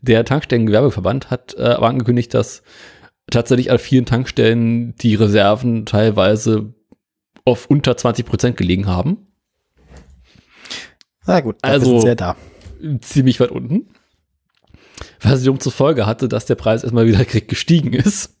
der 0.01 0.25
Tankstellengewerbeverband 0.25 1.31
hat 1.31 1.55
äh, 1.57 1.63
aber 1.63 1.87
angekündigt, 1.87 2.33
dass 2.33 2.63
tatsächlich 3.31 3.71
an 3.71 3.79
vielen 3.79 4.05
Tankstellen 4.05 4.95
die 4.95 5.15
Reserven 5.15 5.85
teilweise 5.85 6.73
auf 7.45 7.67
unter 7.67 7.97
20 7.97 8.25
Prozent 8.25 8.57
gelegen 8.57 8.87
haben. 8.87 9.28
Na 11.29 11.39
gut, 11.41 11.57
Also- 11.61 12.05
ja 12.05 12.15
da. 12.15 12.35
Ziemlich 13.01 13.39
weit 13.39 13.51
unten. 13.51 13.89
Was 15.21 15.41
wiederum 15.41 15.59
zur 15.59 15.71
Folge 15.71 16.05
hatte, 16.05 16.27
dass 16.27 16.45
der 16.45 16.55
Preis 16.55 16.83
erstmal 16.83 17.05
wieder 17.07 17.23
gestiegen 17.25 17.93
ist. 17.93 18.35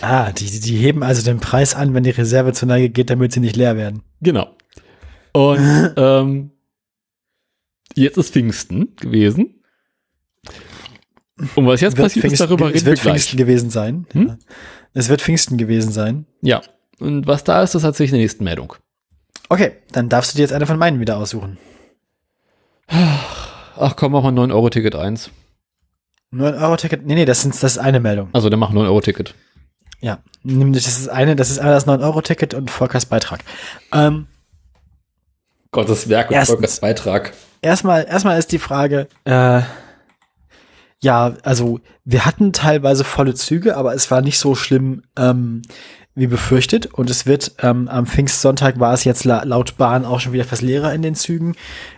Ah, 0.00 0.32
die, 0.32 0.46
die- 0.60 0.76
heben 0.76 1.02
also 1.02 1.22
den 1.22 1.38
Preis 1.40 1.74
an, 1.74 1.94
wenn 1.94 2.02
die 2.02 2.10
Reserve 2.10 2.52
zur 2.52 2.68
Neige 2.68 2.90
geht, 2.90 3.08
damit 3.10 3.32
sie 3.32 3.40
nicht 3.40 3.56
leer 3.56 3.76
werden. 3.76 4.02
Genau. 4.20 4.54
Und 5.32 5.92
ähm, 5.96 6.50
jetzt 7.94 8.16
ist 8.18 8.32
Pfingsten 8.32 8.96
gewesen. 8.96 9.62
Und 11.56 11.66
was 11.66 11.80
jetzt 11.80 11.96
Wird 11.96 12.06
passiert 12.06 12.24
ist, 12.26 12.30
Pfingsten- 12.32 12.46
darüber 12.48 12.66
es 12.68 12.74
reden 12.74 12.86
wir 12.86 12.90
wird 12.92 13.00
gleich. 13.02 13.12
Pfingsten 13.14 13.36
gewesen 13.38 13.70
sein. 13.70 14.06
Hm? 14.12 14.26
Ja. 14.28 14.38
Es 14.92 15.08
wird 15.08 15.20
Pfingsten 15.22 15.56
gewesen 15.58 15.92
sein. 15.92 16.26
Ja. 16.42 16.62
Und 16.98 17.26
was 17.26 17.44
da 17.44 17.62
ist, 17.62 17.74
das 17.74 17.84
hat 17.84 17.96
sich 17.96 18.10
in 18.10 18.14
der 18.14 18.22
nächsten 18.22 18.44
Meldung. 18.44 18.74
Okay, 19.48 19.72
dann 19.92 20.08
darfst 20.08 20.32
du 20.32 20.36
dir 20.36 20.42
jetzt 20.42 20.52
eine 20.52 20.66
von 20.66 20.78
meinen 20.78 21.00
wieder 21.00 21.16
aussuchen. 21.16 21.58
Ach 22.88 23.96
komm, 23.96 24.12
mach 24.12 24.22
mal 24.22 24.32
9-Euro-Ticket 24.32 24.94
1. 24.94 25.30
9-Euro-Ticket, 26.32 27.06
nee, 27.06 27.14
nee, 27.14 27.24
das, 27.24 27.42
sind, 27.42 27.54
das 27.54 27.72
ist 27.72 27.78
eine 27.78 28.00
Meldung. 28.00 28.28
Also 28.32 28.48
dann 28.48 28.60
mach 28.60 28.72
9-Euro-Ticket. 28.72 29.34
Ja, 30.00 30.18
nämlich 30.42 30.84
das 30.84 30.98
ist 30.98 31.08
eine, 31.08 31.36
das 31.36 31.50
ist 31.50 31.58
einmal 31.58 31.74
das 31.74 31.86
9-Euro-Ticket 31.86 32.54
und 32.54 32.70
Volkers 32.70 33.06
Beitrag. 33.06 33.40
Ähm, 33.92 34.26
Gottes 35.70 36.08
Werk 36.08 36.30
und 36.30 36.36
Erstens. 36.36 36.54
Volkers 36.54 36.80
Beitrag. 36.80 37.32
erstmal, 37.62 38.04
erstmal 38.06 38.38
ist 38.38 38.52
die 38.52 38.58
Frage, 38.58 39.08
äh, 39.24 39.62
ja, 41.02 41.34
also 41.42 41.80
wir 42.04 42.24
hatten 42.24 42.52
teilweise 42.52 43.04
volle 43.04 43.34
Züge, 43.34 43.76
aber 43.76 43.94
es 43.94 44.10
war 44.10 44.22
nicht 44.22 44.38
so 44.38 44.54
schlimm 44.54 45.02
ähm, 45.16 45.62
wie 46.14 46.26
befürchtet. 46.26 46.86
Und 46.86 47.10
es 47.10 47.26
wird 47.26 47.56
ähm, 47.60 47.88
am 47.88 48.06
Pfingstsonntag 48.06 48.78
war 48.78 48.94
es 48.94 49.04
jetzt 49.04 49.24
la 49.24 49.42
laut 49.42 49.76
Bahn 49.76 50.04
auch 50.04 50.20
schon 50.20 50.32
wieder 50.32 50.44
etwas 50.44 50.62
leerer 50.62 50.92
in 50.94 51.02
den 51.02 51.14
Zügen. 51.14 51.54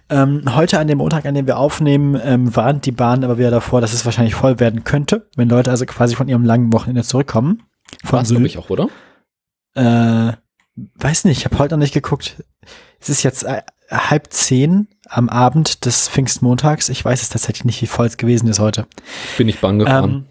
Ähm, 0.08 0.42
heute 0.54 0.78
an 0.78 0.86
dem 0.86 0.98
Montag, 0.98 1.26
an 1.26 1.34
dem 1.34 1.46
wir 1.46 1.58
aufnehmen, 1.58 2.18
ähm, 2.22 2.54
warnt 2.54 2.86
die 2.86 2.92
Bahn 2.92 3.24
aber 3.24 3.38
wieder 3.38 3.50
davor, 3.50 3.80
dass 3.80 3.92
es 3.92 4.04
wahrscheinlich 4.04 4.34
voll 4.34 4.58
werden 4.60 4.84
könnte, 4.84 5.28
wenn 5.36 5.48
Leute 5.48 5.70
also 5.70 5.84
quasi 5.84 6.14
von 6.14 6.28
ihrem 6.28 6.44
langen 6.44 6.72
Wochenende 6.72 7.02
zurückkommen. 7.02 7.62
Von 8.04 8.18
War's, 8.18 8.30
glaube 8.30 8.46
ich, 8.46 8.58
auch, 8.58 8.70
oder? 8.70 8.88
Äh, 9.74 10.32
weiß 10.96 11.24
nicht, 11.24 11.38
ich 11.38 11.44
habe 11.44 11.58
heute 11.58 11.74
noch 11.74 11.82
nicht 11.82 11.94
geguckt. 11.94 12.42
Es 13.00 13.08
ist 13.08 13.22
jetzt 13.22 13.44
äh, 13.44 13.62
halb 13.90 14.32
zehn 14.32 14.88
am 15.08 15.28
Abend 15.28 15.84
des 15.84 16.08
Pfingstmontags. 16.08 16.88
Ich 16.88 17.04
weiß 17.04 17.22
es 17.22 17.28
tatsächlich 17.28 17.64
nicht, 17.64 17.82
wie 17.82 17.86
voll 17.86 18.06
es 18.06 18.16
gewesen 18.16 18.48
ist 18.48 18.58
heute. 18.58 18.86
Bin 19.36 19.48
ich 19.48 19.60
bang 19.60 19.78
gefahren. 19.78 20.10
Ähm, 20.10 20.24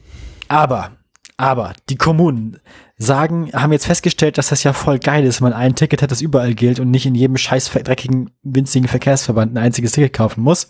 aber, 0.47 0.91
aber 1.37 1.73
die 1.89 1.97
Kommunen 1.97 2.59
sagen, 2.97 3.51
haben 3.53 3.73
jetzt 3.73 3.87
festgestellt, 3.87 4.37
dass 4.37 4.49
das 4.49 4.63
ja 4.63 4.71
voll 4.71 4.99
geil 4.99 5.25
ist, 5.25 5.41
wenn 5.41 5.49
man 5.49 5.59
ein 5.59 5.75
Ticket 5.75 6.01
hat, 6.01 6.11
das 6.11 6.21
überall 6.21 6.53
gilt 6.53 6.79
und 6.79 6.91
nicht 6.91 7.05
in 7.05 7.15
jedem 7.15 7.35
scheiß 7.35 7.69
dreckigen, 7.69 8.31
winzigen 8.43 8.87
Verkehrsverband 8.87 9.53
ein 9.53 9.63
einziges 9.63 9.93
Ticket 9.93 10.13
kaufen 10.13 10.41
muss. 10.41 10.69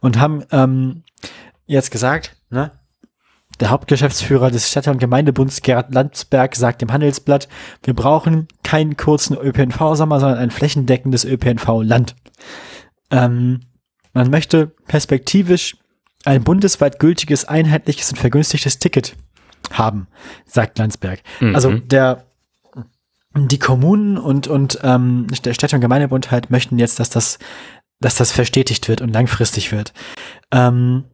Und 0.00 0.18
haben 0.18 0.44
ähm, 0.50 1.04
jetzt 1.66 1.92
gesagt, 1.92 2.36
ne, 2.50 2.72
der 3.60 3.70
Hauptgeschäftsführer 3.70 4.50
des 4.50 4.68
Städte- 4.68 4.90
und 4.90 4.98
Gemeindebunds, 4.98 5.62
Gerhard 5.62 5.94
Landsberg, 5.94 6.56
sagt 6.56 6.82
dem 6.82 6.92
Handelsblatt, 6.92 7.48
wir 7.84 7.94
brauchen 7.94 8.48
keinen 8.64 8.96
kurzen 8.96 9.36
ÖPNV-Sommer, 9.36 10.18
sondern 10.18 10.38
ein 10.38 10.50
flächendeckendes 10.50 11.24
ÖPNV-Land. 11.24 12.16
Ähm, 13.10 13.60
man 14.12 14.30
möchte 14.30 14.68
perspektivisch 14.88 15.76
ein 16.24 16.42
bundesweit 16.42 16.98
gültiges, 16.98 17.44
einheitliches 17.44 18.10
und 18.10 18.18
vergünstigtes 18.18 18.78
Ticket 18.78 19.14
haben, 19.72 20.08
sagt 20.44 20.78
Landsberg. 20.78 21.22
Mhm. 21.40 21.54
Also 21.54 21.74
der 21.74 22.24
die 23.36 23.58
Kommunen 23.58 24.18
und 24.18 24.48
und 24.48 24.80
ähm, 24.82 25.28
der 25.44 25.54
Städte- 25.54 25.76
und 25.76 25.82
Gemeindebund 25.82 26.30
halt 26.30 26.50
möchten 26.50 26.78
jetzt, 26.78 26.98
dass 26.98 27.10
das 27.10 27.38
dass 28.00 28.16
das 28.16 28.32
verstetigt 28.32 28.88
wird 28.88 29.02
und 29.02 29.12
langfristig 29.12 29.72
wird. 29.72 29.92
Ähm, 30.50 31.04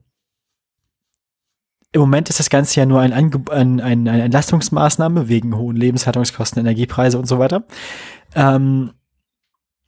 Im 1.93 2.01
Moment 2.01 2.31
ist 2.31 2.39
das 2.39 2.49
Ganze 2.49 2.81
ja 2.81 2.87
nur 2.87 3.01
ein, 3.01 3.13
Ange 3.13 3.43
ein, 3.51 3.81
ein, 3.81 4.09
eine 4.09 4.23
Entlastungsmaßnahme 4.23 5.29
wegen 5.29 5.57
hohen 5.57 5.77
Lebenshaltungskosten, 5.77 6.61
Energiepreise 6.61 7.19
und 7.19 7.27
so 7.27 7.39
weiter. 7.39 7.65
Ähm, 8.35 8.93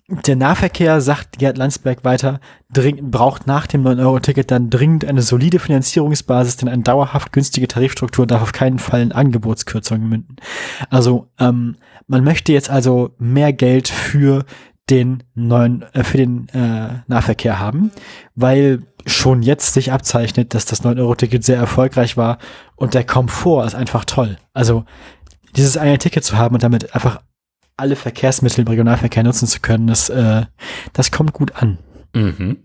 der 0.09 0.37
Nahverkehr, 0.37 1.03
sagt 1.03 1.39
Gerd 1.39 1.59
Landsberg 1.59 2.03
weiter, 2.03 2.41
dringend, 2.73 3.11
braucht 3.11 3.47
nach 3.47 3.67
dem 3.67 3.85
9-Euro-Ticket 3.85 4.51
dann 4.51 4.71
dringend 4.71 5.05
eine 5.05 5.21
solide 5.21 5.59
Finanzierungsbasis, 5.59 6.57
denn 6.57 6.69
eine 6.69 6.83
dauerhaft 6.83 7.31
günstige 7.33 7.69
Tarifstruktur 7.69 8.27
darf 8.27 8.41
auf 8.41 8.53
keinen 8.53 8.79
Fall 8.79 9.03
in 9.03 9.13
Angebotskürzungen 9.13 10.09
münden. 10.09 10.37
Also 10.89 11.29
ähm, 11.39 11.77
man 12.07 12.25
möchte 12.25 12.55
jetzt 12.55 12.71
also 12.71 13.15
mehr 13.19 13.53
Geld 13.53 13.89
für 13.89 14.47
den 14.89 15.25
neuen, 15.35 15.83
äh, 15.93 16.03
für 16.05 16.17
den 16.17 16.49
äh, 16.55 17.01
Nahverkehr 17.07 17.59
haben, 17.59 17.91
weil 18.35 18.85
schon 19.05 19.43
jetzt 19.43 19.75
sich 19.75 19.93
abzeichnet, 19.93 20.55
dass 20.55 20.65
das 20.65 20.83
9-Euro-Ticket 20.83 21.45
sehr 21.45 21.59
erfolgreich 21.59 22.17
war 22.17 22.39
und 22.77 22.95
der 22.95 23.05
Komfort 23.05 23.67
ist 23.67 23.75
einfach 23.75 24.07
toll. 24.07 24.39
Also 24.55 24.85
dieses 25.55 25.77
eine 25.77 25.99
Ticket 25.99 26.25
zu 26.25 26.39
haben 26.39 26.55
und 26.55 26.63
damit 26.63 26.95
einfach 26.95 27.21
alle 27.79 27.97
Verkehrsmittel 27.97 28.61
im 28.63 28.69
Regionalverkehr 28.69 29.23
nutzen 29.23 29.47
zu 29.47 29.61
können, 29.61 29.87
das, 29.87 30.09
äh, 30.09 30.45
das 30.93 31.11
kommt 31.11 31.33
gut 31.33 31.55
an. 31.57 31.79
Mhm. 32.15 32.59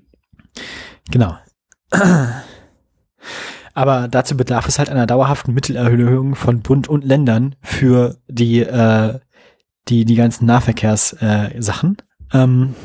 Genau. 1.10 1.38
Aber 3.73 4.07
dazu 4.07 4.38
bedarf 4.38 4.68
es 4.68 4.77
halt 4.77 4.90
einer 4.90 5.07
dauerhaften 5.07 5.53
Mittelerhöhung 5.53 6.35
von 6.35 6.61
Bund 6.61 6.88
und 6.88 7.03
Ländern 7.03 7.56
für 7.61 8.18
die, 8.27 8.60
äh, 8.60 9.19
die, 9.88 10.06
die 10.06 10.15
ganzen 10.15 10.45
Nahverkehrssachen. 10.45 11.98
Äh, 12.31 12.38
ähm, 12.38 12.76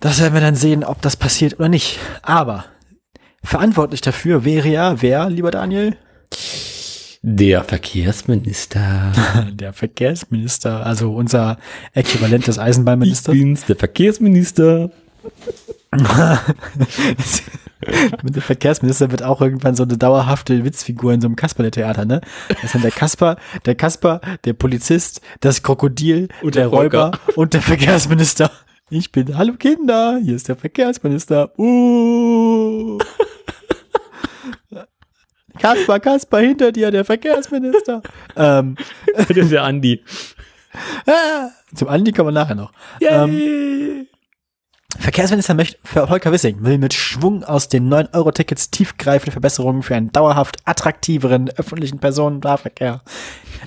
das 0.00 0.20
werden 0.20 0.34
wir 0.34 0.40
dann 0.40 0.56
sehen, 0.56 0.82
ob 0.82 1.00
das 1.02 1.16
passiert 1.16 1.60
oder 1.60 1.68
nicht. 1.68 2.00
Aber 2.22 2.64
verantwortlich 3.44 4.00
dafür 4.00 4.44
wäre 4.44 4.68
ja 4.68 5.00
wer, 5.00 5.30
lieber 5.30 5.52
Daniel? 5.52 5.96
Der 7.24 7.62
Verkehrsminister. 7.62 9.12
Der 9.52 9.72
Verkehrsminister, 9.72 10.84
also 10.84 11.14
unser 11.14 11.56
Äquivalent 11.94 12.48
des 12.48 12.56
Ich 12.56 12.62
Eisenbahnministers. 12.62 13.32
bin's, 13.32 13.64
der 13.64 13.76
Verkehrsminister. 13.76 14.90
Mit 18.22 18.34
dem 18.36 18.42
Verkehrsminister 18.42 19.12
wird 19.12 19.22
auch 19.22 19.40
irgendwann 19.40 19.76
so 19.76 19.84
eine 19.84 19.96
dauerhafte 19.96 20.64
Witzfigur 20.64 21.12
in 21.12 21.20
so 21.20 21.28
einem 21.28 21.36
Kasperle-Theater, 21.36 22.04
ne? 22.06 22.22
Das 22.60 22.72
dann 22.72 22.82
der 22.82 22.90
Kasper, 22.90 23.36
der 23.66 23.76
Kasper, 23.76 24.20
der 24.44 24.54
Polizist, 24.54 25.20
das 25.40 25.62
Krokodil, 25.62 26.28
Und 26.42 26.56
der 26.56 26.68
der. 26.68 27.10
Räuber 27.10 27.12
und 27.36 27.54
der 27.54 27.62
Verkehrsminister. 27.62 28.50
Ich 28.90 29.12
bin, 29.12 29.38
hallo 29.38 29.54
Kinder, 29.54 30.18
hier 30.22 30.34
ist 30.34 30.48
der 30.48 30.56
Verkehrsminister. 30.56 31.56
Uh. 31.56 32.98
Kasper, 35.62 36.00
Kasper, 36.00 36.38
hinter 36.40 36.72
dir, 36.72 36.90
der 36.90 37.04
Verkehrsminister. 37.04 38.02
ähm, 38.36 38.76
der, 39.28 39.44
der 39.44 39.62
Andi. 39.62 40.02
ah, 41.06 41.50
zum 41.74 41.88
Andi 41.88 42.10
kommen 42.10 42.28
wir 42.28 42.32
nachher 42.32 42.56
noch. 42.56 42.72
Ähm, 43.00 44.08
Verkehrsminister 44.98 45.54
möchte, 45.54 45.78
für 45.84 46.06
Volker 46.06 46.32
Wissing 46.32 46.64
will 46.64 46.78
mit 46.78 46.94
Schwung 46.94 47.44
aus 47.44 47.68
den 47.68 47.88
9-Euro-Tickets 47.88 48.70
tiefgreifende 48.70 49.30
Verbesserungen 49.30 49.82
für 49.82 49.94
einen 49.94 50.12
dauerhaft 50.12 50.58
attraktiveren 50.64 51.48
öffentlichen 51.56 51.98
Personennahverkehr 51.98 53.02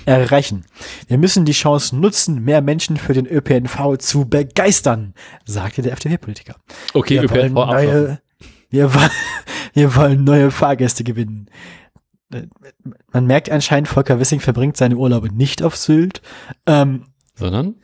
erreichen. 0.06 0.66
Wir 1.08 1.18
müssen 1.18 1.46
die 1.46 1.54
Chance 1.54 1.96
nutzen, 1.96 2.44
mehr 2.44 2.62
Menschen 2.62 2.98
für 2.98 3.14
den 3.14 3.26
ÖPNV 3.26 3.98
zu 4.00 4.26
begeistern, 4.26 5.14
sagte 5.46 5.82
der 5.82 5.94
FDP-Politiker. 5.94 6.56
Okay, 6.94 7.22
Wir 7.22 7.30
wollen 7.30 7.52
ÖPNV 7.54 7.58
abschaffen. 7.58 7.88
neue, 7.88 8.20
wir, 8.70 8.94
wollen, 8.94 9.12
wir 9.74 9.96
wollen 9.96 10.24
neue 10.24 10.52
Fahrgäste 10.52 11.04
gewinnen. 11.04 11.50
Man 13.12 13.26
merkt 13.28 13.50
anscheinend, 13.50 13.88
Volker 13.88 14.20
Wissing 14.20 14.40
verbringt 14.40 14.78
seine 14.78 14.98
Urlaube 14.98 15.34
nicht 15.34 15.62
auf 15.64 15.76
Sylt. 15.76 16.22
Ähm, 16.66 17.06
Sondern? 17.36 17.76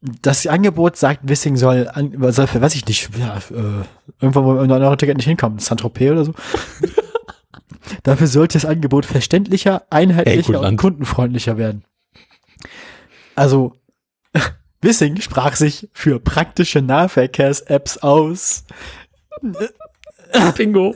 das 0.00 0.46
Angebot 0.46 0.96
sagt, 0.96 1.28
Wissing 1.28 1.56
soll, 1.56 1.88
an, 1.92 2.14
soll 2.32 2.46
für, 2.46 2.60
weiß 2.60 2.74
ich 2.74 2.86
nicht, 2.86 3.10
ja, 3.18 3.36
äh, 3.50 3.84
irgendwo, 4.20 4.44
wo 4.44 4.58
ein 4.58 4.70
9-Euro-Ticket 4.70 5.16
nicht 5.16 5.26
hinkommt, 5.26 5.60
Saint-Tropez 5.60 6.12
oder 6.12 6.24
so. 6.24 6.34
Dafür 8.02 8.26
sollte 8.26 8.58
das 8.58 8.64
Angebot 8.64 9.06
verständlicher, 9.06 9.82
einheitlicher 9.90 10.48
und 10.48 10.54
Helgoland. 10.54 10.80
kundenfreundlicher 10.80 11.56
werden. 11.56 11.84
Also, 13.34 13.74
Wissing 14.82 15.20
sprach 15.20 15.56
sich 15.56 15.88
für 15.92 16.20
praktische 16.20 16.80
Nahverkehrs-Apps 16.80 17.98
aus. 17.98 18.64
Bingo. 20.56 20.94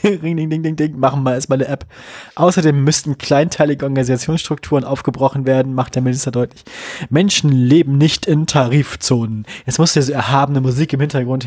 Ring, 0.04 0.36
ding, 0.36 0.50
ding, 0.50 0.62
ding, 0.62 0.76
ding, 0.76 0.98
machen 0.98 1.22
wir 1.22 1.34
erstmal 1.34 1.58
eine 1.58 1.68
App. 1.68 1.86
Außerdem 2.34 2.82
müssten 2.84 3.18
kleinteilige 3.18 3.84
Organisationsstrukturen 3.84 4.84
aufgebrochen 4.84 5.46
werden, 5.46 5.74
macht 5.74 5.94
der 5.94 6.02
Minister 6.02 6.30
deutlich. 6.30 6.64
Menschen 7.10 7.50
leben 7.50 7.98
nicht 7.98 8.26
in 8.26 8.46
Tarifzonen. 8.46 9.46
Jetzt 9.64 9.78
musst 9.78 9.96
du 9.96 10.00
dir 10.00 10.06
so 10.06 10.12
erhabene 10.12 10.60
Musik 10.60 10.92
im 10.92 11.00
Hintergrund 11.00 11.46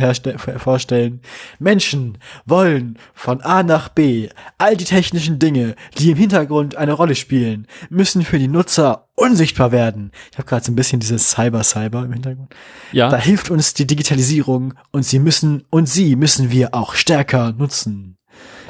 vorstellen. 0.58 1.22
Menschen 1.60 2.18
wollen 2.46 2.98
von 3.14 3.42
A 3.42 3.64
nach 3.64 3.90
B. 3.90 4.30
All 4.58 4.76
die 4.76 4.86
technischen 4.86 5.40
Dinge, 5.40 5.76
die 5.98 6.12
im 6.12 6.18
Hintergrund 6.18 6.76
eine 6.76 6.94
Rolle 6.94 7.16
spielen, 7.16 7.68
müssen 7.90 8.24
für 8.24 8.40
die 8.40 8.48
Nutzer 8.48 9.08
unsichtbar 9.16 9.72
werden. 9.72 10.12
Ich 10.32 10.38
habe 10.38 10.48
gerade 10.48 10.66
so 10.66 10.72
ein 10.72 10.76
bisschen 10.76 11.00
dieses 11.00 11.32
Cyber-Cyber 11.32 12.06
im 12.06 12.14
Hintergrund. 12.14 12.56
Ja. 12.92 13.10
Da 13.10 13.18
hilft 13.18 13.52
uns 13.52 13.74
die 13.74 13.86
Digitalisierung 13.86 14.74
und 14.92 15.04
sie 15.04 15.20
müssen 15.20 15.66
und 15.70 15.88
sie 15.88 16.16
müssen 16.16 16.52
wir 16.52 16.74
auch 16.74 16.96
stärker 16.96 17.52
nutzen. 17.52 18.19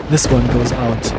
This 0.09 0.27
one 0.31 0.43
goes 0.53 0.71
out. 0.73 1.13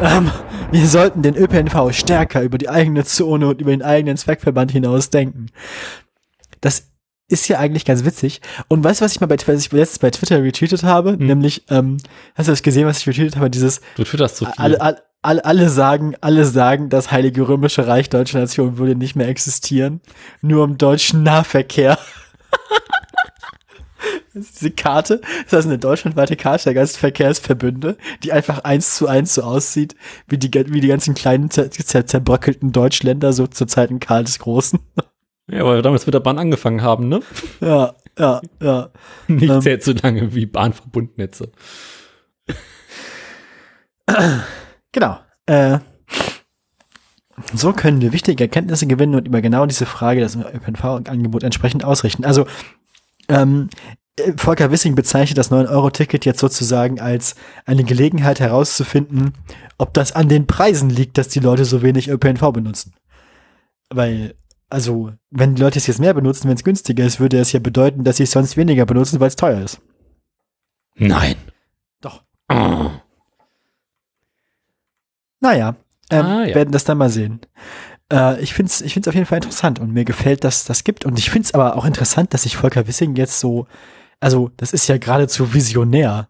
Ähm, 0.00 0.30
wir 0.72 0.86
sollten 0.88 1.22
den 1.22 1.36
ÖPNV 1.36 1.92
stärker 1.92 2.42
über 2.42 2.58
die 2.58 2.68
eigene 2.68 3.04
Zone 3.04 3.46
und 3.46 3.60
über 3.60 3.70
den 3.70 3.82
eigenen 3.82 4.16
Zweckverband 4.16 4.72
hinaus 4.72 5.10
denken. 5.10 5.46
Das 6.60 6.88
ist 7.28 7.48
ja 7.48 7.58
eigentlich 7.58 7.84
ganz 7.84 8.04
witzig. 8.04 8.40
Und 8.68 8.82
weißt 8.84 9.00
du, 9.00 9.04
was 9.04 9.12
ich 9.12 9.20
mal 9.20 9.26
bei, 9.26 9.36
was 9.46 9.60
ich 9.66 9.72
letztens 9.72 9.98
bei 10.00 10.10
Twitter 10.10 10.42
retweetet 10.42 10.82
habe? 10.82 11.16
Nämlich, 11.16 11.64
ähm, 11.70 11.98
hast 12.34 12.48
du 12.48 12.52
das 12.52 12.62
gesehen, 12.62 12.86
was 12.86 12.98
ich 12.98 13.06
retweetet 13.06 13.36
habe? 13.36 13.50
Dieses, 13.50 13.80
Du 13.96 14.04
twitterst 14.04 14.36
zu 14.36 14.44
viel. 14.44 14.54
alle, 14.56 14.80
alle, 14.80 15.02
alle, 15.22 15.44
alle 15.44 15.68
sagen, 15.68 16.14
alle 16.20 16.44
sagen, 16.44 16.88
das 16.88 17.10
Heilige 17.12 17.48
Römische 17.48 17.86
Reich 17.86 18.10
Deutsche 18.10 18.38
Nation 18.38 18.78
würde 18.78 18.96
nicht 18.96 19.16
mehr 19.16 19.28
existieren. 19.28 20.00
Nur 20.40 20.64
im 20.64 20.78
deutschen 20.78 21.22
Nahverkehr. 21.22 21.98
Das 24.34 24.44
ist 24.44 24.60
diese 24.60 24.70
Karte, 24.70 25.20
das 25.50 25.60
ist 25.60 25.66
eine 25.66 25.78
deutschlandweite 25.78 26.36
Karte 26.36 26.64
der 26.64 26.74
ganzen 26.74 26.98
Verkehrsverbünde, 26.98 27.96
die 28.22 28.32
einfach 28.32 28.64
eins 28.64 28.96
zu 28.96 29.06
eins 29.08 29.34
so 29.34 29.42
aussieht, 29.42 29.94
wie 30.28 30.36
die, 30.38 30.52
wie 30.72 30.80
die 30.80 30.88
ganzen 30.88 31.14
kleinen 31.14 31.50
zer, 31.50 31.70
zer, 31.70 32.06
zerbröckelten 32.06 32.72
Deutschländer 32.72 33.32
so 33.32 33.46
zur 33.46 33.66
Zeiten 33.66 33.98
Karl 34.00 34.24
des 34.24 34.38
Großen. 34.38 34.78
Ja, 35.50 35.64
weil 35.64 35.76
wir 35.76 35.82
damals 35.82 36.06
mit 36.06 36.14
der 36.14 36.20
Bahn 36.20 36.38
angefangen 36.38 36.82
haben, 36.82 37.08
ne? 37.08 37.20
Ja, 37.60 37.94
ja, 38.18 38.40
ja. 38.60 38.90
Nicht 39.28 39.48
Ähm. 39.50 39.60
zählt 39.60 39.84
so 39.84 39.92
lange 39.92 40.34
wie 40.34 40.44
Bahnverbundnetze. 40.46 41.52
Genau. 44.92 45.18
Äh, 45.46 45.78
so 47.54 47.72
können 47.72 48.00
wir 48.00 48.12
wichtige 48.12 48.44
Erkenntnisse 48.44 48.86
gewinnen 48.86 49.14
und 49.14 49.28
über 49.28 49.40
genau 49.40 49.66
diese 49.66 49.86
Frage 49.86 50.20
das 50.20 50.36
ÖPNV-Angebot 50.36 51.42
entsprechend 51.42 51.84
ausrichten. 51.84 52.24
Also 52.24 52.46
ähm, 53.28 53.68
äh, 54.18 54.32
Volker 54.36 54.70
Wissing 54.70 54.94
bezeichnet 54.94 55.38
das 55.38 55.50
9-Euro-Ticket 55.50 56.24
jetzt 56.24 56.40
sozusagen 56.40 57.00
als 57.00 57.34
eine 57.64 57.84
Gelegenheit 57.84 58.40
herauszufinden, 58.40 59.32
ob 59.78 59.92
das 59.94 60.12
an 60.12 60.28
den 60.28 60.46
Preisen 60.46 60.90
liegt, 60.90 61.18
dass 61.18 61.28
die 61.28 61.40
Leute 61.40 61.64
so 61.64 61.82
wenig 61.82 62.08
ÖPNV 62.08 62.52
benutzen. 62.52 62.94
Weil, 63.90 64.34
also, 64.70 65.12
wenn 65.30 65.54
die 65.54 65.62
Leute 65.62 65.78
es 65.78 65.86
jetzt 65.86 66.00
mehr 66.00 66.14
benutzen, 66.14 66.48
wenn 66.48 66.56
es 66.56 66.64
günstiger 66.64 67.04
ist, 67.04 67.20
würde 67.20 67.38
es 67.38 67.52
ja 67.52 67.60
bedeuten, 67.60 68.04
dass 68.04 68.16
sie 68.16 68.24
es 68.24 68.30
sonst 68.32 68.56
weniger 68.56 68.86
benutzen, 68.86 69.20
weil 69.20 69.28
es 69.28 69.36
teuer 69.36 69.62
ist. 69.62 69.80
Nein. 70.96 71.36
Doch. 72.00 72.22
Oh. 72.48 72.90
Naja, 75.40 75.76
ähm, 76.10 76.24
Ah, 76.26 76.44
ja. 76.44 76.54
werden 76.54 76.72
das 76.72 76.84
dann 76.84 76.98
mal 76.98 77.10
sehen. 77.10 77.40
Äh, 78.12 78.40
ich 78.40 78.54
finde 78.54 78.70
es 78.70 78.80
ich 78.80 78.92
find's 78.94 79.08
auf 79.08 79.14
jeden 79.14 79.26
Fall 79.26 79.38
interessant 79.38 79.78
und 79.78 79.92
mir 79.92 80.04
gefällt, 80.04 80.44
dass 80.44 80.64
das 80.64 80.84
gibt. 80.84 81.04
Und 81.04 81.18
ich 81.18 81.30
finde 81.30 81.46
es 81.46 81.54
aber 81.54 81.76
auch 81.76 81.84
interessant, 81.84 82.34
dass 82.34 82.42
sich 82.42 82.56
Volker 82.56 82.86
Wissing 82.86 83.16
jetzt 83.16 83.40
so, 83.40 83.66
also 84.20 84.50
das 84.56 84.72
ist 84.72 84.88
ja 84.88 84.98
geradezu 84.98 85.52
visionär, 85.54 86.28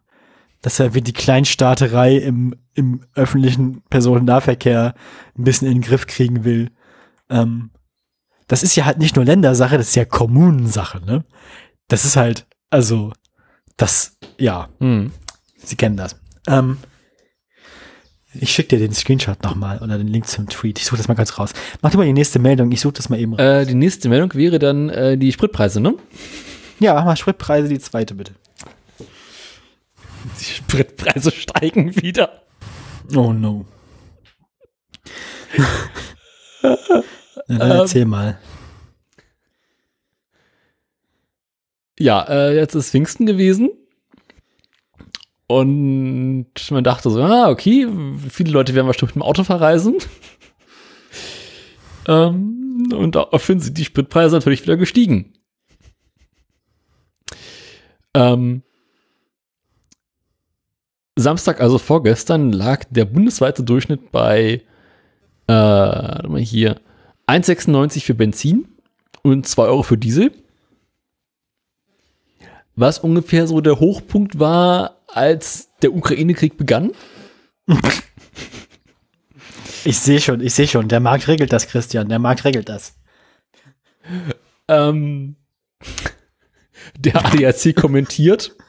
dass 0.61 0.79
er 0.79 0.93
wie 0.93 1.01
die 1.01 1.13
Kleinstaaterei 1.13 2.17
im, 2.17 2.55
im 2.73 3.01
öffentlichen 3.15 3.83
Personennahverkehr 3.89 4.95
ein 5.37 5.43
bisschen 5.43 5.67
in 5.67 5.75
den 5.75 5.81
Griff 5.81 6.07
kriegen 6.07 6.43
will. 6.43 6.71
Ähm, 7.29 7.71
das 8.47 8.63
ist 8.63 8.75
ja 8.75 8.85
halt 8.85 8.97
nicht 8.97 9.15
nur 9.15 9.25
Ländersache, 9.25 9.77
das 9.77 9.89
ist 9.89 9.95
ja 9.95 10.05
Kommunensache, 10.05 11.05
ne? 11.05 11.25
Das 11.89 12.05
ist 12.05 12.15
halt, 12.15 12.47
also, 12.69 13.13
das, 13.75 14.17
ja, 14.37 14.69
Hm. 14.79 15.11
Sie 15.57 15.75
kennen 15.75 15.97
das. 15.97 16.15
Ähm, 16.47 16.77
ich 18.41 18.51
schicke 18.51 18.69
dir 18.77 18.79
den 18.79 18.93
Screenshot 18.93 19.43
nochmal 19.43 19.79
oder 19.79 19.97
den 19.97 20.07
Link 20.07 20.27
zum 20.27 20.47
Tweet. 20.49 20.79
Ich 20.79 20.85
suche 20.85 20.97
das 20.97 21.07
mal 21.07 21.13
ganz 21.15 21.37
raus. 21.37 21.51
Mach 21.81 21.91
dir 21.91 21.97
mal 21.97 22.05
die 22.05 22.13
nächste 22.13 22.39
Meldung. 22.39 22.71
Ich 22.71 22.81
suche 22.81 22.93
das 22.93 23.09
mal 23.09 23.19
eben 23.19 23.33
raus. 23.33 23.39
Äh, 23.41 23.65
die 23.65 23.75
nächste 23.75 24.09
Meldung 24.09 24.33
wäre 24.33 24.59
dann 24.59 24.89
äh, 24.89 25.17
die 25.17 25.31
Spritpreise, 25.31 25.79
ne? 25.81 25.95
Ja, 26.79 26.93
mach 26.93 27.05
mal 27.05 27.15
Spritpreise, 27.17 27.67
die 27.69 27.79
zweite 27.79 28.13
bitte. 28.15 28.33
Die 30.39 30.43
Spritpreise 30.45 31.31
steigen 31.31 31.95
wieder. 32.01 32.43
Oh 33.15 33.31
no. 33.33 33.65
Na, 36.61 36.77
dann 37.47 37.61
Ähm. 37.61 37.71
erzähl 37.71 38.05
mal. 38.05 38.37
Ja, 41.99 42.23
äh, 42.29 42.55
jetzt 42.55 42.75
ist 42.75 42.91
Pfingsten 42.91 43.25
gewesen. 43.25 43.69
Und 45.47 46.51
man 46.71 46.83
dachte 46.83 47.09
so, 47.09 47.21
ah, 47.21 47.49
okay, 47.49 47.87
viele 48.29 48.51
Leute 48.51 48.73
werden 48.73 48.87
bestimmt 48.87 49.15
mit 49.15 49.23
dem 49.23 49.27
Auto 49.27 49.43
verreisen. 49.43 49.95
ähm, 52.07 52.89
und 52.93 53.15
daraufhin 53.15 53.59
sind 53.59 53.77
die 53.77 53.85
Spritpreise 53.85 54.35
natürlich 54.35 54.63
wieder 54.63 54.75
gestiegen. 54.75 55.33
Ähm, 58.13 58.63
Samstag, 61.15 61.61
also 61.61 61.77
vorgestern, 61.77 62.51
lag 62.51 62.83
der 62.89 63.05
bundesweite 63.05 63.63
Durchschnitt 63.63 64.11
bei, 64.11 64.63
äh, 65.47 65.53
warte 65.53 66.27
mal 66.27 66.41
hier, 66.41 66.81
1,96 67.27 68.03
für 68.03 68.13
Benzin 68.13 68.67
und 69.23 69.47
2 69.47 69.63
Euro 69.63 69.83
für 69.83 69.97
Diesel 69.97 70.31
was 72.77 72.99
ungefähr 72.99 73.47
so 73.47 73.59
der 73.59 73.79
Hochpunkt 73.79 74.39
war, 74.39 74.96
als 75.07 75.69
der 75.81 75.93
Ukraine-Krieg 75.93 76.57
begann. 76.57 76.91
Ich 79.83 79.99
sehe 79.99 80.19
schon, 80.19 80.41
ich 80.41 80.53
sehe 80.53 80.67
schon. 80.67 80.87
Der 80.87 80.99
Markt 80.99 81.27
regelt 81.27 81.53
das, 81.53 81.67
Christian. 81.67 82.09
Der 82.09 82.19
Markt 82.19 82.45
regelt 82.45 82.69
das. 82.69 82.99
Ähm, 84.67 85.35
der 86.97 87.25
ADAC 87.25 87.75
kommentiert. 87.75 88.55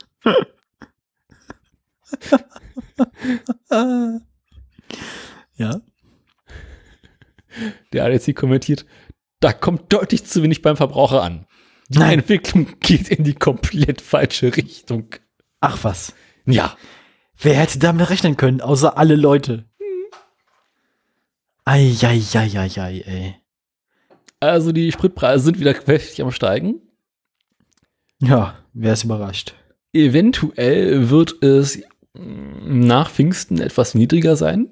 Ja. 5.56 5.80
Der 7.92 8.04
ADAC 8.04 8.34
kommentiert, 8.34 8.86
da 9.40 9.52
kommt 9.52 9.92
deutlich 9.92 10.24
zu 10.24 10.42
wenig 10.42 10.62
beim 10.62 10.76
Verbraucher 10.76 11.22
an. 11.22 11.46
Die 11.88 11.98
Nein. 11.98 12.20
Entwicklung 12.20 12.78
geht 12.80 13.08
in 13.08 13.24
die 13.24 13.34
komplett 13.34 14.00
falsche 14.00 14.56
Richtung. 14.56 15.08
Ach 15.60 15.82
was. 15.82 16.14
Ja, 16.52 16.76
Wer 17.40 17.54
hätte 17.54 17.78
damit 17.78 18.10
rechnen 18.10 18.36
können, 18.36 18.60
außer 18.60 18.98
alle 18.98 19.14
Leute? 19.14 19.64
Eieieiei, 21.64 23.02
ey. 23.06 23.34
also 24.40 24.72
die 24.72 24.90
Spritpreise 24.90 25.44
sind 25.44 25.60
wieder 25.60 25.74
kräftig 25.74 26.22
am 26.22 26.32
Steigen. 26.32 26.80
Ja, 28.20 28.56
wer 28.72 28.94
ist 28.94 29.04
überrascht? 29.04 29.54
Eventuell 29.92 31.10
wird 31.10 31.42
es 31.42 31.80
mm, 32.14 32.86
nach 32.86 33.10
Pfingsten 33.10 33.60
etwas 33.60 33.94
niedriger 33.94 34.34
sein. 34.34 34.68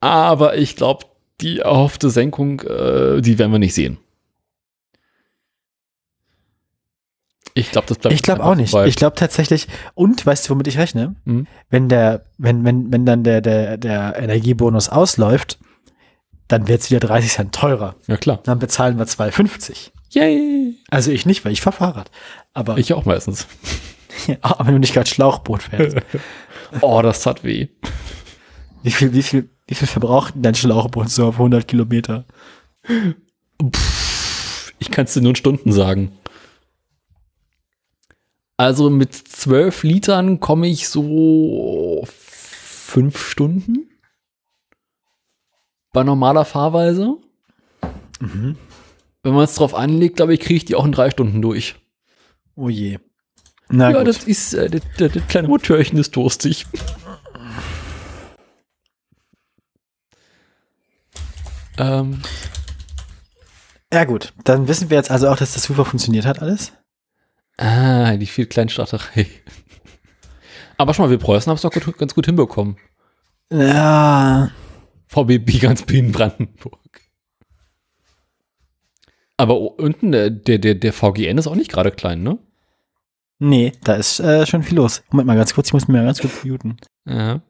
Aber 0.00 0.56
ich 0.56 0.76
glaube, 0.76 1.06
die 1.40 1.58
erhoffte 1.58 2.08
Senkung, 2.08 2.60
äh, 2.60 3.20
die 3.20 3.38
werden 3.38 3.52
wir 3.52 3.58
nicht 3.58 3.74
sehen. 3.74 3.98
Ich 7.56 7.70
glaube, 7.70 7.86
das 7.86 7.98
bleibt 7.98 8.14
Ich 8.14 8.22
glaube 8.22 8.42
auch 8.44 8.56
nicht. 8.56 8.74
dabei. 8.74 8.88
Ich 8.88 8.96
glaube 8.96 9.14
tatsächlich, 9.16 9.68
und 9.94 10.26
weißt 10.26 10.46
du, 10.46 10.50
womit 10.50 10.66
ich 10.66 10.76
rechne? 10.78 11.14
Hm? 11.24 11.46
Wenn 11.70 11.88
der, 11.88 12.24
wenn, 12.36 12.64
wenn, 12.64 12.92
wenn 12.92 13.06
dann 13.06 13.22
der, 13.22 13.40
der, 13.40 13.76
der 13.78 14.16
Energiebonus 14.18 14.88
ausläuft, 14.88 15.58
dann 16.48 16.66
wird's 16.66 16.90
wieder 16.90 17.00
30 17.00 17.30
Cent 17.30 17.54
teurer. 17.54 17.94
Ja, 18.08 18.16
klar. 18.16 18.40
Dann 18.42 18.58
bezahlen 18.58 18.98
wir 18.98 19.06
2,50. 19.06 19.90
Yay! 20.10 20.74
Also 20.90 21.10
ich 21.12 21.26
nicht, 21.26 21.44
weil 21.44 21.52
ich 21.52 21.60
fahr 21.60 21.72
Fahrrad. 21.72 22.10
Aber, 22.52 22.76
Ich 22.76 22.92
auch 22.92 23.04
meistens. 23.04 23.46
aber 24.40 24.66
wenn 24.66 24.74
du 24.74 24.80
nicht 24.80 24.94
gerade 24.94 25.08
Schlauchboot 25.08 25.62
fährst. 25.62 25.96
Oh, 26.80 27.00
das 27.02 27.22
tat 27.22 27.44
weh. 27.44 27.68
wie 28.82 28.90
viel, 28.90 29.12
wie 29.12 29.22
viel, 29.22 29.48
wie 29.68 29.76
viel 29.76 29.86
verbraucht 29.86 30.34
denn 30.34 30.42
dein 30.42 30.54
Schlauchboot 30.56 31.08
so 31.08 31.28
auf 31.28 31.34
100 31.34 31.68
Kilometer? 31.68 32.24
Ich 34.80 34.90
kann 34.90 35.04
es 35.04 35.14
dir 35.14 35.20
nur 35.20 35.30
in 35.30 35.36
Stunden 35.36 35.70
sagen. 35.70 36.10
Also 38.56 38.88
mit 38.88 39.12
12 39.14 39.82
Litern 39.82 40.38
komme 40.38 40.68
ich 40.68 40.88
so 40.88 42.06
fünf 42.06 43.18
Stunden 43.26 43.90
bei 45.92 46.04
normaler 46.04 46.44
Fahrweise. 46.44 47.16
Mhm. 48.20 48.56
Wenn 49.22 49.34
man 49.34 49.44
es 49.44 49.56
drauf 49.56 49.74
anlegt, 49.74 50.16
glaube 50.16 50.34
ich, 50.34 50.40
kriege 50.40 50.56
ich 50.56 50.64
die 50.64 50.76
auch 50.76 50.84
in 50.84 50.92
drei 50.92 51.10
Stunden 51.10 51.42
durch. 51.42 51.74
Oh 52.54 52.68
je. 52.68 52.98
Na 53.68 53.90
ja, 53.90 53.98
gut. 53.98 54.06
das 54.06 54.24
ist, 54.24 54.54
äh, 54.54 54.70
das, 54.70 54.82
das, 54.98 55.12
das 55.12 55.26
kleine 55.26 55.48
Motörchen 55.48 55.98
ist 55.98 56.14
durstig. 56.14 56.66
ähm, 61.78 62.22
ja 63.92 64.04
gut, 64.04 64.32
dann 64.44 64.68
wissen 64.68 64.90
wir 64.90 64.98
jetzt 64.98 65.10
also 65.10 65.28
auch, 65.28 65.36
dass 65.36 65.54
das 65.54 65.64
super 65.64 65.84
funktioniert 65.84 66.26
hat 66.26 66.40
alles. 66.40 66.72
Ah, 67.56 68.16
die 68.16 68.26
viel 68.26 68.46
Kleinstaaterei. 68.46 69.26
Aber 70.76 70.94
schon 70.94 71.06
mal, 71.06 71.10
wir 71.10 71.18
Preußen 71.18 71.50
haben 71.50 71.56
es 71.56 71.62
doch 71.62 71.72
gut, 71.72 71.98
ganz 71.98 72.14
gut 72.14 72.26
hinbekommen. 72.26 72.76
Ja, 73.52 74.50
VBB 75.06 75.60
ganz 75.60 75.82
in 75.82 76.12
Brandenburg. 76.12 76.80
Aber 79.36 79.78
unten, 79.78 80.12
der, 80.12 80.30
der, 80.30 80.58
der, 80.58 80.74
der 80.74 80.92
VGN 80.92 81.38
ist 81.38 81.46
auch 81.46 81.56
nicht 81.56 81.70
gerade 81.70 81.90
klein, 81.90 82.22
ne? 82.22 82.38
nee, 83.38 83.72
da 83.82 83.94
ist 83.94 84.20
äh, 84.20 84.46
schon 84.46 84.62
viel 84.62 84.76
los. 84.76 85.02
Moment 85.10 85.26
mal 85.26 85.36
ganz 85.36 85.54
kurz, 85.54 85.68
ich 85.68 85.72
muss 85.72 85.88
mir 85.88 85.98
mal 85.98 86.06
ganz 86.06 86.20
kurz 86.20 86.44
muten. 86.44 86.76
Ja. 87.06 87.42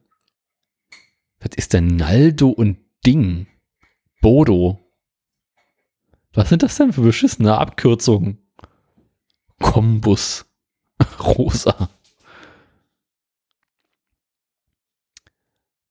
Was 1.40 1.56
ist 1.56 1.72
denn 1.72 1.86
Naldo 1.96 2.48
und 2.48 2.78
Ding? 3.06 3.46
Bodo. 4.20 4.80
Was 6.32 6.48
sind 6.48 6.62
das 6.62 6.76
denn 6.76 6.92
für 6.92 7.02
beschissene 7.02 7.58
Abkürzungen? 7.58 8.38
Kombus. 9.60 10.44
Rosa. 11.20 11.88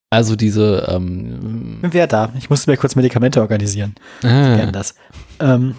Also 0.09 0.35
diese, 0.35 0.87
ähm, 0.91 1.79
Wer 1.81 2.05
da? 2.05 2.31
Ich 2.37 2.49
musste 2.49 2.69
mir 2.69 2.77
kurz 2.77 2.95
Medikamente 2.95 3.41
organisieren. 3.41 3.95
ah, 4.21 4.55
Gerne 4.55 4.71
das. 4.71 4.93
Ähm, 5.39 5.75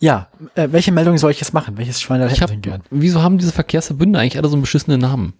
ja, 0.00 0.28
äh, 0.56 0.68
welche 0.72 0.90
Meldung 0.90 1.18
soll 1.18 1.30
ich 1.30 1.40
jetzt 1.40 1.54
machen? 1.54 1.76
Welches 1.78 2.00
Schwein 2.00 2.20
ich 2.28 2.42
hab, 2.42 2.50
wieso 2.90 3.22
haben 3.22 3.38
diese 3.38 3.52
Verkehrsverbünde 3.52 4.18
eigentlich 4.18 4.38
alle 4.38 4.48
so 4.48 4.54
einen 4.54 4.62
beschissenen 4.62 5.00
Namen? 5.00 5.34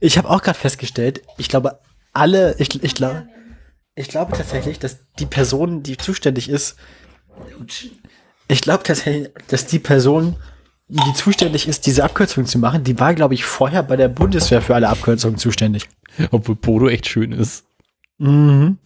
Ich 0.00 0.18
habe 0.18 0.28
auch 0.28 0.42
gerade 0.42 0.58
festgestellt, 0.58 1.22
ich 1.38 1.48
glaube, 1.48 1.78
alle, 2.12 2.56
ich, 2.58 2.82
ich 2.82 2.94
glaube, 2.94 3.28
ich 3.94 4.08
glaube 4.08 4.36
tatsächlich, 4.36 4.78
dass 4.80 4.98
die 5.18 5.26
Person, 5.26 5.82
die 5.82 5.96
zuständig 5.96 6.48
ist, 6.48 6.76
ich 8.50 8.60
glaube 8.62 8.82
tatsächlich, 8.82 9.30
dass 9.48 9.66
die 9.66 9.78
Person, 9.78 10.36
die 10.88 11.12
zuständig 11.14 11.68
ist, 11.68 11.86
diese 11.86 12.04
Abkürzung 12.04 12.46
zu 12.46 12.58
machen, 12.58 12.84
die 12.84 12.98
war, 12.98 13.14
glaube 13.14 13.34
ich, 13.34 13.44
vorher 13.44 13.82
bei 13.82 13.96
der 13.96 14.08
Bundeswehr 14.08 14.60
für 14.62 14.74
alle 14.74 14.88
Abkürzungen 14.88 15.38
zuständig. 15.38 15.88
Obwohl 16.30 16.56
Bodo 16.56 16.88
echt 16.88 17.08
schön 17.08 17.32
ist. 17.32 17.64
Mhm. 18.18 18.78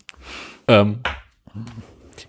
Ähm, 0.69 1.01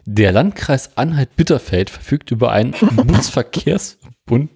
der 0.06 0.32
Landkreis 0.32 0.98
Anhalt-Bitterfeld 0.98 1.90
verfügt 1.90 2.32
über 2.32 2.52
einen 2.52 2.72
Bundesverkehrsverbund, 2.96 4.50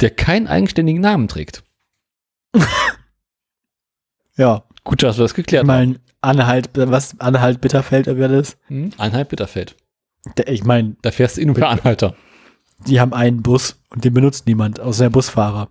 der 0.00 0.10
keinen 0.10 0.46
eigenständigen 0.46 1.00
Namen 1.00 1.28
trägt. 1.28 1.62
Ja, 4.38 4.64
Gut, 4.84 5.02
dass 5.02 5.18
wir 5.18 5.22
das 5.24 5.32
ich 5.32 5.36
geklärt 5.36 5.62
haben. 5.62 5.66
meine, 5.66 6.00
Anhalt, 6.20 6.70
was, 6.74 7.18
Anhalt, 7.18 7.60
Bitterfeld, 7.60 8.06
wer 8.06 8.28
das? 8.28 8.56
Hm? 8.68 8.90
Anhalt-Bitterfeld. 8.98 9.74
Ich 10.46 10.64
meine, 10.64 10.96
Da 11.02 11.10
fährst 11.10 11.36
du 11.36 11.40
in 11.40 11.54
per 11.54 11.68
Anhalter. 11.68 12.14
die 12.86 13.00
haben 13.00 13.12
einen 13.14 13.42
Bus 13.42 13.80
und 13.90 14.04
den 14.04 14.12
benutzt 14.14 14.46
niemand, 14.46 14.80
außer 14.80 15.04
der 15.04 15.10
Busfahrer. 15.10 15.68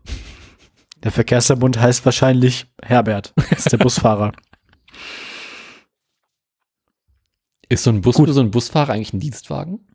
Der 1.03 1.11
Verkehrsverbund 1.11 1.79
heißt 1.79 2.03
wahrscheinlich 2.05 2.65
Herbert, 2.81 3.33
ist 3.51 3.71
der 3.71 3.77
Busfahrer. 3.79 4.31
Ist 7.69 7.83
so 7.83 7.89
ein 7.91 8.01
Bus 8.01 8.15
Gut. 8.15 8.27
für 8.27 8.33
so 8.33 8.41
einen 8.41 8.51
Busfahrer 8.51 8.93
eigentlich 8.93 9.13
ein 9.13 9.19
Dienstwagen? 9.19 9.87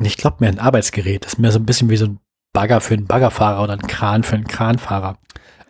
Ich 0.00 0.16
glaube 0.16 0.38
mehr 0.40 0.50
ein 0.50 0.58
Arbeitsgerät. 0.58 1.24
Das 1.24 1.34
ist 1.34 1.38
mehr 1.38 1.52
so 1.52 1.58
ein 1.58 1.66
bisschen 1.66 1.88
wie 1.90 1.96
so 1.96 2.06
ein 2.06 2.20
Bagger 2.52 2.80
für 2.80 2.94
einen 2.94 3.06
Baggerfahrer 3.06 3.62
oder 3.62 3.72
ein 3.74 3.82
Kran 3.86 4.22
für 4.22 4.36
einen 4.36 4.46
Kranfahrer. 4.46 5.18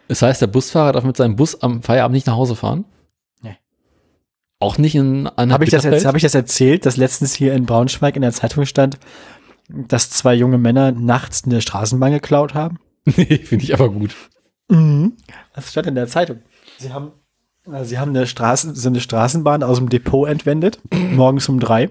Das 0.09 0.23
heißt, 0.23 0.40
der 0.43 0.47
Busfahrer 0.48 0.93
darf 0.93 1.05
mit 1.05 1.16
seinem 1.16 1.36
Bus 1.36 1.61
am 1.62 1.82
Feierabend 1.82 2.15
nicht 2.15 2.27
nach 2.27 2.36
Hause 2.36 2.56
fahren? 2.56 2.85
Auch 4.60 4.78
nicht 4.78 4.94
in 4.94 5.28
Habe 5.36 5.64
ich, 5.64 5.70
das 5.70 5.85
jetzt- 5.85 6.05
hab 6.06 6.14
ich 6.16 6.22
das 6.22 6.35
erzählt, 6.35 6.86
dass 6.86 6.97
letztens 6.97 7.35
hier 7.35 7.55
in 7.55 7.66
Braunschweig 7.66 8.16
in 8.16 8.22
der 8.22 8.32
Zeitung 8.32 8.64
stand, 8.66 8.98
dass 9.68 10.10
zwei 10.10 10.35
junge 10.35 10.59
Männer 10.59 10.93
nachts 10.93 11.44
eine 11.44 11.60
Straßenbahn 11.60 12.12
geklaut 12.12 12.55
haben? 12.55 12.78
nee, 13.05 13.39
finde 13.39 13.64
ich 13.64 13.74
aber 13.74 13.90
gut. 13.90 14.14
Mhm. 14.68 15.14
Das 15.55 15.70
stand 15.70 15.86
in 15.89 15.94
der 15.94 16.06
Zeitung. 16.09 16.39
Sie 16.78 16.93
haben, 16.93 17.12
also 17.70 17.85
sie 17.89 17.98
haben 17.98 18.10
eine, 18.10 18.26
Straßen, 18.26 18.74
so 18.74 18.89
eine 18.89 19.01
Straßenbahn 19.01 19.62
aus 19.62 19.78
dem 19.78 19.89
Depot 19.89 20.28
entwendet, 20.28 20.81
morgens 21.12 21.48
um 21.48 21.60
drei, 21.60 21.90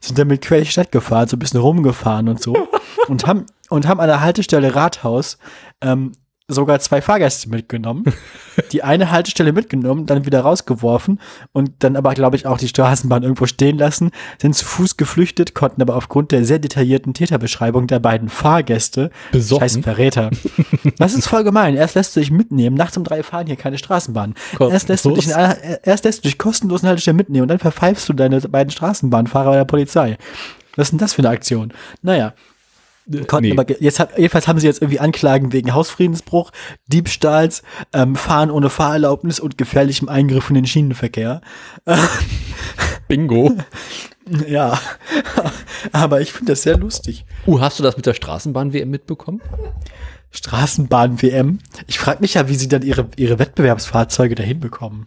sind 0.00 0.18
damit 0.18 0.42
quer 0.42 0.60
die 0.60 0.66
Stadt 0.66 0.92
gefahren, 0.92 1.28
so 1.28 1.36
ein 1.36 1.40
bisschen 1.40 1.60
rumgefahren 1.60 2.28
und 2.28 2.40
so, 2.40 2.54
und 3.08 3.26
haben, 3.26 3.46
und 3.70 3.88
haben 3.88 4.00
an 4.00 4.06
der 4.08 4.20
Haltestelle 4.20 4.74
Rathaus 4.74 5.38
ähm, 5.80 6.12
sogar 6.46 6.78
zwei 6.80 7.00
Fahrgäste 7.00 7.48
mitgenommen, 7.48 8.04
die 8.72 8.82
eine 8.82 9.10
Haltestelle 9.10 9.52
mitgenommen, 9.52 10.04
dann 10.04 10.26
wieder 10.26 10.40
rausgeworfen 10.40 11.18
und 11.52 11.70
dann 11.78 11.96
aber, 11.96 12.12
glaube 12.12 12.36
ich, 12.36 12.46
auch 12.46 12.58
die 12.58 12.68
Straßenbahn 12.68 13.22
irgendwo 13.22 13.46
stehen 13.46 13.78
lassen, 13.78 14.10
sind 14.38 14.54
zu 14.54 14.66
Fuß 14.66 14.98
geflüchtet, 14.98 15.54
konnten 15.54 15.80
aber 15.80 15.96
aufgrund 15.96 16.32
der 16.32 16.44
sehr 16.44 16.58
detaillierten 16.58 17.14
Täterbeschreibung 17.14 17.86
der 17.86 17.98
beiden 17.98 18.28
Fahrgäste 18.28 19.10
Besoffen? 19.32 19.68
Scheiß 19.68 19.84
Verräter. 19.84 20.30
Das 20.98 21.14
ist 21.14 21.26
voll 21.26 21.44
gemein. 21.44 21.74
Erst 21.74 21.96
lässt 21.96 22.14
du 22.14 22.20
dich 22.20 22.30
mitnehmen. 22.30 22.76
Nachts 22.76 22.96
um 22.96 23.04
drei 23.04 23.22
fahren 23.22 23.46
hier 23.46 23.56
keine 23.56 23.78
Straßenbahn. 23.78 24.34
Erst 24.60 24.88
lässt, 24.88 25.04
du 25.04 25.10
dich 25.10 25.26
in 25.26 25.34
erst 25.82 26.04
lässt 26.04 26.18
du 26.18 26.28
dich 26.28 26.38
kostenlos 26.38 26.82
in 26.82 26.88
Haltestelle 26.88 27.16
mitnehmen 27.16 27.42
und 27.42 27.48
dann 27.48 27.58
verpfeifst 27.58 28.08
du 28.08 28.12
deine 28.12 28.40
beiden 28.40 28.70
Straßenbahnfahrer 28.70 29.50
bei 29.50 29.56
der 29.56 29.64
Polizei. 29.64 30.16
Was 30.76 30.86
ist 30.86 30.90
denn 30.92 30.98
das 30.98 31.14
für 31.14 31.22
eine 31.22 31.30
Aktion? 31.30 31.72
Naja, 32.02 32.34
konnten 33.26 33.50
Nee. 33.50 33.58
aber 33.58 33.82
jetzt 33.82 34.00
hat, 34.00 34.16
jedenfalls 34.16 34.48
haben 34.48 34.58
sie 34.58 34.66
jetzt 34.66 34.80
irgendwie 34.80 35.00
Anklagen 35.00 35.52
wegen 35.52 35.74
Hausfriedensbruch, 35.74 36.50
Diebstahls, 36.86 37.62
ähm, 37.92 38.16
Fahren 38.16 38.50
ohne 38.50 38.70
Fahrerlaubnis 38.70 39.40
und 39.40 39.58
gefährlichem 39.58 40.08
Eingriff 40.08 40.48
in 40.48 40.54
den 40.54 40.66
Schienenverkehr. 40.66 41.40
Bingo. 43.08 43.52
Ja, 44.48 44.80
aber 45.92 46.20
ich 46.22 46.32
finde 46.32 46.52
das 46.52 46.62
sehr 46.62 46.78
lustig. 46.78 47.26
Uh, 47.46 47.60
hast 47.60 47.78
du 47.78 47.82
das 47.82 47.96
mit 47.96 48.06
der 48.06 48.14
Straßenbahn-WM 48.14 48.88
mitbekommen? 48.88 49.42
Straßenbahn-WM. 50.30 51.58
Ich 51.86 51.98
frage 51.98 52.20
mich 52.20 52.34
ja, 52.34 52.48
wie 52.48 52.54
sie 52.54 52.68
dann 52.68 52.82
ihre, 52.82 53.08
ihre 53.16 53.38
Wettbewerbsfahrzeuge 53.38 54.34
dahin 54.34 54.60
bekommen. 54.60 55.06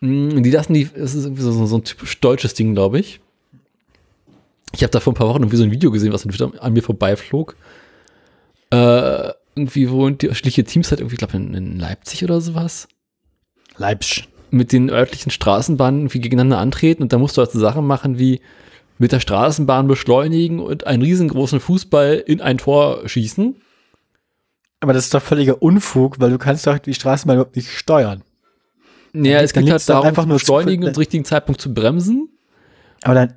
Mm, 0.00 0.42
Die 0.42 0.50
lassen 0.50 0.74
die, 0.74 0.88
es 0.94 1.14
ist 1.14 1.24
irgendwie 1.24 1.42
so, 1.42 1.66
so 1.66 1.78
ein 1.78 1.84
typisch 1.84 2.20
deutsches 2.20 2.54
Ding, 2.54 2.74
glaube 2.74 2.98
ich. 2.98 3.20
Ich 4.76 4.82
habe 4.82 4.90
da 4.90 5.00
vor 5.00 5.12
ein 5.12 5.16
paar 5.16 5.28
Wochen 5.28 5.42
irgendwie 5.42 5.56
so 5.56 5.64
ein 5.64 5.70
Video 5.70 5.90
gesehen, 5.90 6.12
was 6.12 6.26
an 6.60 6.72
mir 6.72 6.82
vorbeiflog. 6.82 7.56
Äh, 8.70 9.30
irgendwie, 9.54 9.90
wo 9.90 10.10
die 10.10 10.34
schliche 10.34 10.64
Teams 10.64 10.90
halt 10.90 11.00
irgendwie, 11.00 11.14
ich 11.14 11.18
glaube, 11.18 11.36
in, 11.36 11.54
in 11.54 11.78
Leipzig 11.78 12.22
oder 12.24 12.40
sowas, 12.40 12.88
Leipzig. 13.78 14.28
mit 14.50 14.72
den 14.72 14.90
örtlichen 14.90 15.30
Straßenbahnen 15.30 16.00
irgendwie 16.00 16.20
gegeneinander 16.20 16.58
antreten 16.58 17.02
und 17.02 17.12
da 17.12 17.18
musst 17.18 17.36
du 17.36 17.42
halt 17.42 17.52
so 17.52 17.58
Sachen 17.58 17.86
machen 17.86 18.18
wie 18.18 18.40
mit 18.98 19.12
der 19.12 19.20
Straßenbahn 19.20 19.86
beschleunigen 19.88 20.60
und 20.60 20.86
einen 20.86 21.02
riesengroßen 21.02 21.60
Fußball 21.60 22.22
in 22.26 22.40
ein 22.40 22.58
Tor 22.58 23.08
schießen. 23.08 23.56
Aber 24.80 24.92
das 24.92 25.04
ist 25.04 25.14
doch 25.14 25.22
völliger 25.22 25.62
Unfug, 25.62 26.20
weil 26.20 26.30
du 26.30 26.38
kannst 26.38 26.66
doch 26.66 26.78
die 26.78 26.94
Straßenbahn 26.94 27.36
überhaupt 27.38 27.56
nicht 27.56 27.70
steuern. 27.70 28.22
Naja, 29.12 29.40
es 29.40 29.52
geht 29.54 29.70
halt 29.70 29.88
darum, 29.88 30.06
einfach 30.06 30.26
nur 30.26 30.36
zu- 30.38 30.44
beschleunigen 30.44 30.84
und 30.84 30.94
zum 30.94 31.00
richtigen 31.00 31.24
Zeitpunkt 31.24 31.60
zu 31.60 31.72
bremsen. 31.72 32.28
Aber 33.02 33.14
dann. 33.14 33.34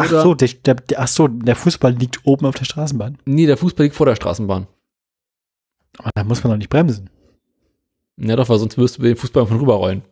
Ach 0.00 0.10
Oder- 0.10 0.22
so, 0.22 0.34
der, 0.34 0.48
der, 0.48 1.00
ach 1.00 1.08
so, 1.08 1.28
der 1.28 1.56
Fußball 1.56 1.92
liegt 1.92 2.24
oben 2.24 2.46
auf 2.46 2.54
der 2.54 2.64
Straßenbahn. 2.64 3.18
Nee, 3.24 3.46
der 3.46 3.56
Fußball 3.56 3.84
liegt 3.84 3.96
vor 3.96 4.06
der 4.06 4.16
Straßenbahn. 4.16 4.66
Aber 5.98 6.10
da 6.14 6.24
muss 6.24 6.42
man 6.42 6.52
doch 6.52 6.58
nicht 6.58 6.70
bremsen. 6.70 7.10
Ja 8.16 8.36
doch, 8.36 8.48
weil 8.48 8.58
sonst 8.58 8.78
wirst 8.78 8.98
du 8.98 9.02
den 9.02 9.16
Fußball 9.16 9.46
von 9.46 9.58
rüberrollen. 9.58 10.02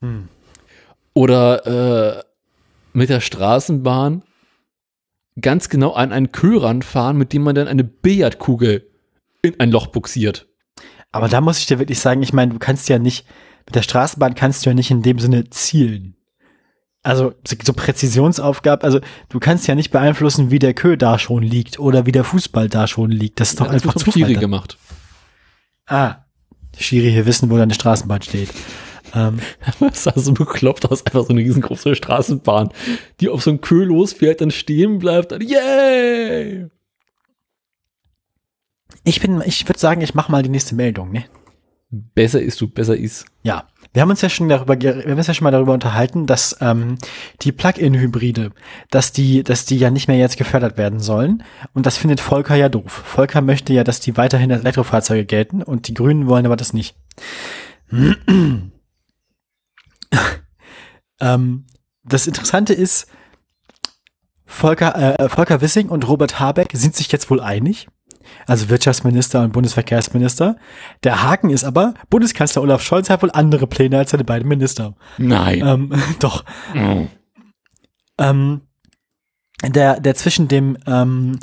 Hm. 0.00 0.28
Oder 1.14 2.18
äh, 2.18 2.22
mit 2.92 3.08
der 3.08 3.20
Straßenbahn 3.20 4.22
ganz 5.40 5.68
genau 5.68 5.92
an 5.92 6.12
einen 6.12 6.32
Kühlrand 6.32 6.84
fahren, 6.84 7.16
mit 7.16 7.32
dem 7.32 7.42
man 7.42 7.54
dann 7.54 7.68
eine 7.68 7.84
Billardkugel 7.84 8.88
in 9.42 9.58
ein 9.60 9.70
Loch 9.70 9.88
buxiert. 9.88 10.48
Aber 11.10 11.28
da 11.28 11.40
muss 11.40 11.58
ich 11.58 11.66
dir 11.66 11.78
wirklich 11.78 12.00
sagen, 12.00 12.22
ich 12.22 12.32
meine, 12.32 12.52
du 12.52 12.58
kannst 12.58 12.88
ja 12.88 12.98
nicht, 12.98 13.26
mit 13.66 13.74
der 13.74 13.82
Straßenbahn 13.82 14.34
kannst 14.34 14.64
du 14.64 14.70
ja 14.70 14.74
nicht 14.74 14.90
in 14.90 15.02
dem 15.02 15.18
Sinne 15.18 15.48
zielen. 15.50 16.14
Also 17.08 17.32
so, 17.64 17.72
Präzisionsaufgaben, 17.72 18.84
also 18.84 19.00
du 19.30 19.40
kannst 19.40 19.66
ja 19.66 19.74
nicht 19.74 19.90
beeinflussen, 19.90 20.50
wie 20.50 20.58
der 20.58 20.74
Kö 20.74 20.98
da 20.98 21.18
schon 21.18 21.42
liegt 21.42 21.78
oder 21.78 22.04
wie 22.04 22.12
der 22.12 22.22
Fußball 22.22 22.68
da 22.68 22.86
schon 22.86 23.10
liegt. 23.10 23.40
Das 23.40 23.48
ist 23.48 23.60
doch 23.60 23.64
das 23.64 23.76
einfach 23.76 23.94
Zufall. 23.94 24.12
Schiri 24.12 24.34
gemacht. 24.34 24.76
Ah, 25.86 26.26
die 26.78 26.82
Schiri 26.82 27.10
hier 27.10 27.24
wissen, 27.24 27.50
wo 27.50 27.56
deine 27.56 27.72
Straßenbahn 27.72 28.20
steht. 28.20 28.50
Ähm, 29.14 29.38
Das 29.80 30.04
sah 30.04 30.12
so 30.16 30.34
bekloppt 30.34 30.84
aus, 30.84 31.06
einfach 31.06 31.22
so 31.22 31.30
eine 31.30 31.40
riesengroße 31.40 31.94
Straßenbahn, 31.94 32.74
die 33.20 33.30
auf 33.30 33.42
so 33.42 33.48
einen 33.52 33.62
Kühl 33.62 33.86
losfährt, 33.86 34.42
dann 34.42 34.50
stehen 34.50 34.98
bleibt, 34.98 35.32
dann 35.32 35.40
yay! 35.40 36.66
ich 39.04 39.20
bin, 39.22 39.42
ich 39.46 39.66
würde 39.66 39.80
sagen, 39.80 40.02
ich 40.02 40.14
mache 40.14 40.30
mal 40.30 40.42
die 40.42 40.50
nächste 40.50 40.74
Meldung, 40.74 41.10
ne? 41.10 41.24
Besser 41.88 42.42
ist 42.42 42.60
du, 42.60 42.68
besser 42.68 42.98
ist. 42.98 43.24
Ja, 43.44 43.66
Wir 43.92 44.02
haben 44.02 44.10
uns 44.10 44.20
ja 44.20 44.28
schon 44.28 44.48
darüber, 44.48 44.80
wir 44.80 45.02
haben 45.02 45.16
uns 45.16 45.26
ja 45.26 45.34
schon 45.34 45.44
mal 45.44 45.50
darüber 45.50 45.72
unterhalten, 45.72 46.26
dass 46.26 46.56
ähm, 46.60 46.98
die 47.42 47.52
Plug-in-Hybride, 47.52 48.52
dass 48.90 49.12
die, 49.12 49.42
dass 49.42 49.64
die 49.64 49.78
ja 49.78 49.90
nicht 49.90 50.08
mehr 50.08 50.18
jetzt 50.18 50.36
gefördert 50.36 50.76
werden 50.76 51.00
sollen. 51.00 51.42
Und 51.72 51.86
das 51.86 51.96
findet 51.96 52.20
Volker 52.20 52.54
ja 52.54 52.68
doof. 52.68 52.92
Volker 52.92 53.40
möchte 53.40 53.72
ja, 53.72 53.84
dass 53.84 54.00
die 54.00 54.16
weiterhin 54.16 54.52
als 54.52 54.60
Elektrofahrzeuge 54.60 55.24
gelten 55.24 55.62
und 55.62 55.88
die 55.88 55.94
Grünen 55.94 56.28
wollen 56.28 56.46
aber 56.46 56.56
das 56.56 56.72
nicht. 56.72 56.96
ähm, 61.20 61.66
das 62.04 62.26
Interessante 62.26 62.74
ist, 62.74 63.06
Volker, 64.44 65.20
äh, 65.20 65.28
Volker 65.28 65.60
Wissing 65.60 65.88
und 65.88 66.08
Robert 66.08 66.40
Habeck 66.40 66.70
sind 66.72 66.96
sich 66.96 67.12
jetzt 67.12 67.30
wohl 67.30 67.40
einig. 67.40 67.88
Also 68.46 68.68
Wirtschaftsminister 68.68 69.42
und 69.42 69.52
Bundesverkehrsminister. 69.52 70.56
Der 71.04 71.22
Haken 71.22 71.50
ist 71.50 71.64
aber, 71.64 71.94
Bundeskanzler 72.10 72.62
Olaf 72.62 72.82
Scholz 72.82 73.10
hat 73.10 73.22
wohl 73.22 73.30
andere 73.30 73.66
Pläne 73.66 73.98
als 73.98 74.10
seine 74.10 74.24
beiden 74.24 74.48
Minister. 74.48 74.94
Nein. 75.18 75.62
Ähm, 75.64 75.92
doch. 76.18 76.44
Oh. 76.74 77.06
Ähm, 78.18 78.62
der, 79.64 80.00
der 80.00 80.14
zwischen 80.14 80.48
dem 80.48 80.78
ähm, 80.86 81.38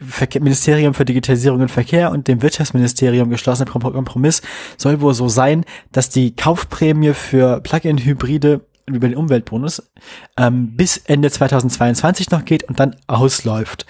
Verkehr, 0.00 0.42
Ministerium 0.42 0.94
für 0.94 1.04
Digitalisierung 1.04 1.60
und 1.60 1.70
Verkehr 1.70 2.10
und 2.10 2.26
dem 2.26 2.42
Wirtschaftsministerium 2.42 3.28
geschlossene 3.28 3.70
Kom- 3.70 3.92
Kompromiss 3.92 4.40
soll 4.78 5.00
wohl 5.00 5.14
so 5.14 5.28
sein, 5.28 5.64
dass 5.92 6.08
die 6.08 6.34
Kaufprämie 6.34 7.12
für 7.12 7.60
Plug-in-Hybride 7.60 8.62
über 8.86 9.08
den 9.08 9.16
Umweltbonus 9.16 9.90
ähm, 10.36 10.76
bis 10.76 10.96
Ende 10.96 11.30
2022 11.30 12.30
noch 12.30 12.44
geht 12.44 12.64
und 12.64 12.80
dann 12.80 12.96
ausläuft. 13.06 13.86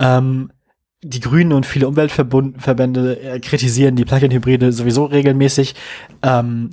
Ähm, 0.00 0.50
die 1.04 1.20
Grünen 1.20 1.52
und 1.52 1.66
viele 1.66 1.86
Umweltverbände 1.86 3.20
äh, 3.20 3.40
kritisieren 3.40 3.94
die 3.94 4.04
Plug-in-Hybride 4.04 4.72
sowieso 4.72 5.04
regelmäßig, 5.04 5.74
ähm, 6.22 6.70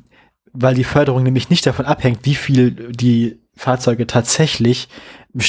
weil 0.54 0.74
die 0.74 0.86
Förderung 0.86 1.24
nämlich 1.24 1.50
nicht 1.50 1.66
davon 1.66 1.86
abhängt, 1.86 2.20
wie 2.24 2.36
viel 2.36 2.72
die 2.92 3.40
Fahrzeuge 3.56 4.08
tatsächlich 4.08 4.88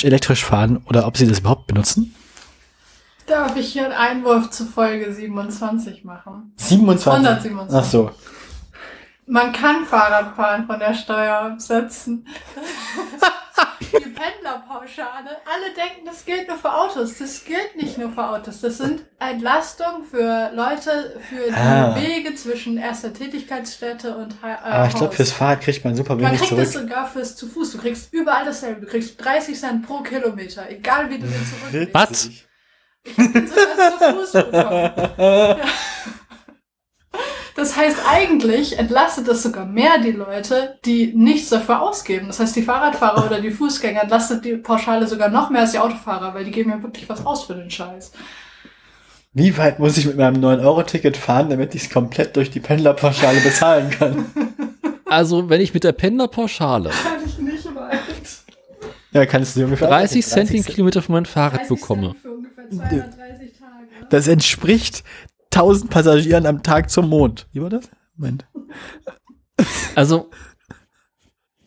elektrisch 0.03 0.45
fahren 0.45 0.83
oder 0.89 1.07
ob 1.07 1.17
sie 1.17 1.27
das 1.27 1.41
überhaupt 1.41 1.69
benutzen. 1.69 2.15
Darf 3.27 3.57
ich 3.57 3.73
hier 3.73 3.85
einen 3.85 3.93
Einwurf 3.95 4.51
zu 4.51 4.67
Folge 4.67 5.13
27 5.13 6.05
machen? 6.05 6.53
27. 6.57 7.27
127. 7.27 7.79
Ach 7.79 7.85
so. 7.85 8.11
Man 9.27 9.53
kann 9.53 9.85
Fahrradfahren 9.85 10.67
von 10.67 10.81
der 10.81 10.95
Steuer 10.95 11.53
absetzen. 11.53 12.27
Die 13.91 14.09
Pendlerpauschale. 14.09 15.37
Alle 15.45 15.75
denken, 15.77 16.07
das 16.07 16.25
gilt 16.25 16.49
nur 16.49 16.57
für 16.57 16.73
Autos. 16.73 17.19
Das 17.19 17.45
gilt 17.45 17.77
nicht 17.77 17.99
nur 17.99 18.11
für 18.11 18.27
Autos. 18.27 18.61
Das 18.61 18.79
sind 18.79 19.03
Entlastungen 19.19 20.05
für 20.05 20.51
Leute, 20.55 21.21
für 21.29 21.49
die 21.51 21.55
Ah. 21.55 21.95
Wege 21.97 22.35
zwischen 22.35 22.79
erster 22.79 23.13
Tätigkeitsstätte 23.13 24.17
und 24.17 24.33
äh, 24.43 24.55
Aber 24.63 24.87
ich 24.89 24.95
glaube, 24.95 25.15
fürs 25.15 25.33
Fahrrad 25.33 25.61
kriegt 25.61 25.85
man 25.85 25.95
super 25.95 26.15
Man 26.15 26.27
wenig 26.27 26.39
kriegt 26.39 26.49
zurück. 26.51 26.65
das 26.65 26.73
sogar 26.73 27.07
fürs 27.09 27.37
zu 27.37 27.47
Fuß. 27.49 27.73
Du 27.73 27.79
kriegst 27.79 28.13
überall 28.13 28.45
dasselbe. 28.45 28.81
Du 28.83 28.87
kriegst 28.87 29.23
30 29.23 29.59
Cent 29.59 29.87
pro 29.87 29.99
Kilometer, 30.01 30.69
egal 30.71 31.11
wie 31.11 31.19
du 31.19 31.27
den 31.29 31.47
zurücklegst. 31.47 31.95
Was? 31.95 32.31
Ich 33.05 33.19
hab 33.19 33.33
den 33.33 33.47
sogar 33.49 33.99
zu 33.99 34.15
Fuß 34.15 34.33
bekommen. 34.33 35.61
Das 37.55 37.77
heißt, 37.77 37.99
eigentlich 38.09 38.79
entlastet 38.79 39.29
das 39.29 39.43
sogar 39.43 39.67
mehr 39.67 39.99
die 39.99 40.13
Leute, 40.13 40.79
die 40.85 41.13
nichts 41.15 41.51
dafür 41.51 41.83
ausgeben. 41.83 42.29
Das 42.29 42.41
heißt, 42.41 42.57
die 42.57 42.63
Fahrradfahrer 42.63 43.27
oder 43.27 43.41
die 43.41 43.51
Fußgänger 43.51 44.03
entlastet 44.03 44.45
die 44.45 44.57
Pauschale 44.57 45.07
sogar 45.07 45.29
noch 45.29 45.51
mehr 45.51 45.63
als 45.63 45.73
die 45.73 45.79
Autofahrer, 45.79 46.35
weil 46.35 46.45
die 46.45 46.51
geben 46.51 46.71
ja 46.71 46.83
wirklich 46.83 47.09
was 47.09 47.25
aus 47.27 47.45
für 47.45 47.55
den 47.55 47.71
Scheiß. 47.71 48.13
Wie 49.35 49.57
weit 49.57 49.79
muss 49.79 49.97
ich 49.97 50.07
mit 50.07 50.19
meinem 50.19 50.45
9-Euro-Ticket 50.45 51.17
fahren, 51.17 51.49
damit 51.49 51.75
ich 51.75 51.85
es 51.85 51.91
komplett 51.91 52.37
durch 52.37 52.51
die 52.51 52.61
Pendlerpauschale 52.61 53.41
bezahlen 53.41 53.91
kann? 53.91 54.27
Also, 55.05 55.51
wenn 55.51 55.61
ich 55.61 55.75
mit 55.75 55.85
der 55.85 55.93
Pendlerpauschale 55.93 56.89
Kann 57.05 57.13
ich 57.27 57.37
nicht 57.37 57.75
weit. 57.75 57.99
Ja, 59.13 59.27
kannst 59.27 59.55
du 59.57 59.65
ungefähr 59.65 59.89
30 59.89 60.25
Cent 60.25 60.51
den. 60.51 60.65
Kilometer 60.65 61.03
für 61.03 61.13
mein 61.13 61.27
Fahrrad 61.27 61.61
30 61.61 61.69
bekomme. 61.69 62.13
Cent 62.13 62.23
für 62.23 62.31
ungefähr 62.31 62.71
230 62.71 63.53
Tage. 63.59 64.07
Das 64.09 64.27
entspricht 64.27 65.05
1000 65.55 65.91
Passagieren 65.91 66.47
am 66.47 66.63
Tag 66.63 66.91
zum 66.91 67.09
Mond. 67.09 67.47
Wie 67.53 67.63
war 67.63 67.71
das? 67.71 67.91
Moment. 68.17 68.47
Also, 69.95 70.31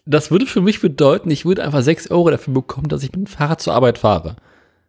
das 0.05 0.31
würde 0.31 0.45
für 0.45 0.61
mich 0.61 0.81
bedeuten, 0.81 1.31
ich 1.31 1.45
würde 1.45 1.63
einfach 1.63 1.81
6 1.81 2.11
Euro 2.11 2.29
dafür 2.29 2.53
bekommen, 2.53 2.87
dass 2.89 3.03
ich 3.03 3.11
mit 3.11 3.15
dem 3.21 3.27
Fahrrad 3.27 3.61
zur 3.61 3.73
Arbeit 3.73 3.97
fahre. 3.97 4.35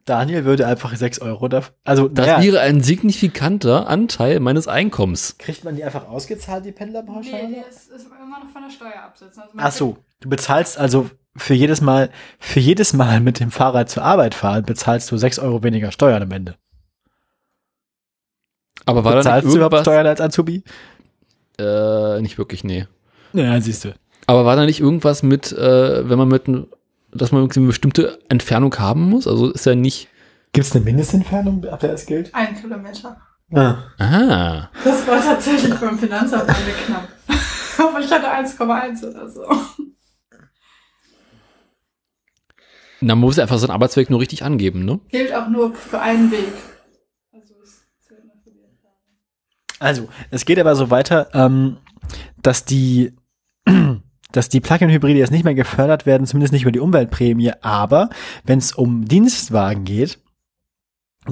Daniel 0.04 0.44
würde 0.44 0.66
einfach 0.66 0.94
6 0.94 1.20
Euro 1.20 1.48
dafür. 1.48 1.74
Also, 1.84 2.08
Das 2.08 2.26
naja, 2.26 2.42
wäre 2.42 2.60
ein 2.60 2.80
signifikanter 2.80 3.88
Anteil 3.88 4.38
meines 4.40 4.68
Einkommens. 4.68 5.36
kriegt 5.38 5.64
man 5.64 5.74
die 5.76 5.84
einfach 5.84 6.08
ausgezahlt, 6.08 6.64
die 6.64 6.72
Pendlerpauschale? 6.72 7.48
Nee, 7.48 7.54
die 7.64 7.68
ist, 7.68 7.90
ist 7.90 8.06
immer 8.06 8.38
noch 8.40 8.48
von 8.52 8.62
der 8.62 8.70
Steuer 8.70 9.02
absetzen. 9.04 9.42
Also 9.42 9.54
Ach 9.58 9.72
so, 9.72 9.98
du 10.20 10.28
bezahlst 10.28 10.78
also 10.78 11.10
für 11.36 11.54
jedes 11.54 11.80
Mal, 11.80 12.10
für 12.38 12.60
jedes 12.60 12.92
Mal 12.92 13.20
mit 13.20 13.40
dem 13.40 13.50
Fahrrad 13.50 13.90
zur 13.90 14.04
Arbeit 14.04 14.34
fahren, 14.34 14.64
bezahlst 14.64 15.10
du 15.10 15.16
6 15.16 15.38
Euro 15.40 15.62
weniger 15.62 15.90
Steuern 15.90 16.22
am 16.22 16.30
Ende. 16.30 16.54
Aber 18.84 19.04
war 19.04 19.12
da 19.12 19.18
nicht 19.18 19.24
Bezahlst 19.24 19.46
du 19.48 19.56
überhaupt 19.56 19.72
irgendwas? 19.72 19.92
Steuern 19.92 20.06
als 20.06 20.20
Azubi? 20.20 20.62
Äh, 21.58 22.20
nicht 22.20 22.38
wirklich, 22.38 22.64
nee. 22.64 22.86
Ja, 23.32 23.60
siehst 23.60 23.84
du. 23.84 23.94
Aber 24.26 24.44
war 24.44 24.56
da 24.56 24.64
nicht 24.64 24.80
irgendwas 24.80 25.22
mit, 25.22 25.52
äh, 25.52 26.08
wenn 26.08 26.18
man 26.18 26.28
mit, 26.28 26.44
dass 27.12 27.32
man 27.32 27.42
irgendwie 27.42 27.60
eine 27.60 27.68
bestimmte 27.68 28.18
Entfernung 28.28 28.76
haben 28.78 29.02
muss? 29.08 29.26
Also 29.26 29.50
ist 29.50 29.66
ja 29.66 29.74
nicht. 29.74 30.08
Gibt 30.52 30.66
es 30.66 30.74
eine 30.74 30.84
Mindestentfernung, 30.84 31.64
ab 31.66 31.80
der 31.80 31.92
es 31.94 32.06
gilt? 32.06 32.34
Ein 32.34 32.60
Kilometer. 32.60 33.16
Ah. 33.52 33.76
Ah. 33.98 34.68
Das 34.84 35.06
war 35.06 35.22
tatsächlich 35.22 35.74
beim 35.74 35.98
Finanzamt 35.98 36.48
eine 36.48 36.72
knapp. 36.84 37.08
Aber 37.78 38.00
ich 38.00 38.10
hatte 38.10 38.26
1,1 38.28 39.08
oder 39.08 39.28
so. 39.28 39.42
Na, 43.00 43.14
man 43.14 43.20
muss 43.20 43.36
ja 43.36 43.42
einfach 43.44 43.58
seinen 43.58 43.70
Arbeitsweg 43.70 44.10
nur 44.10 44.20
richtig 44.20 44.42
angeben, 44.42 44.84
ne? 44.84 44.98
Gilt 45.10 45.32
auch 45.34 45.48
nur 45.48 45.74
für 45.74 46.00
einen 46.00 46.30
Weg. 46.32 46.52
Also 47.32 47.54
es 47.62 47.84
zählt 48.00 48.24
nur 48.24 48.36
für 48.42 48.50
die 48.50 48.62
Entfernung. 48.64 48.96
Also, 49.78 50.08
es 50.30 50.44
geht 50.44 50.58
aber 50.58 50.74
so 50.74 50.90
weiter, 50.90 51.28
ähm, 51.34 51.78
dass 52.42 52.64
die, 52.64 53.14
dass 54.32 54.48
die 54.48 54.60
Plug-in-Hybride 54.60 55.18
jetzt 55.18 55.32
nicht 55.32 55.44
mehr 55.44 55.54
gefördert 55.54 56.06
werden, 56.06 56.26
zumindest 56.26 56.52
nicht 56.52 56.62
über 56.62 56.72
die 56.72 56.80
Umweltprämie, 56.80 57.52
aber 57.62 58.10
wenn 58.44 58.58
es 58.58 58.72
um 58.72 59.04
Dienstwagen 59.06 59.84
geht, 59.84 60.18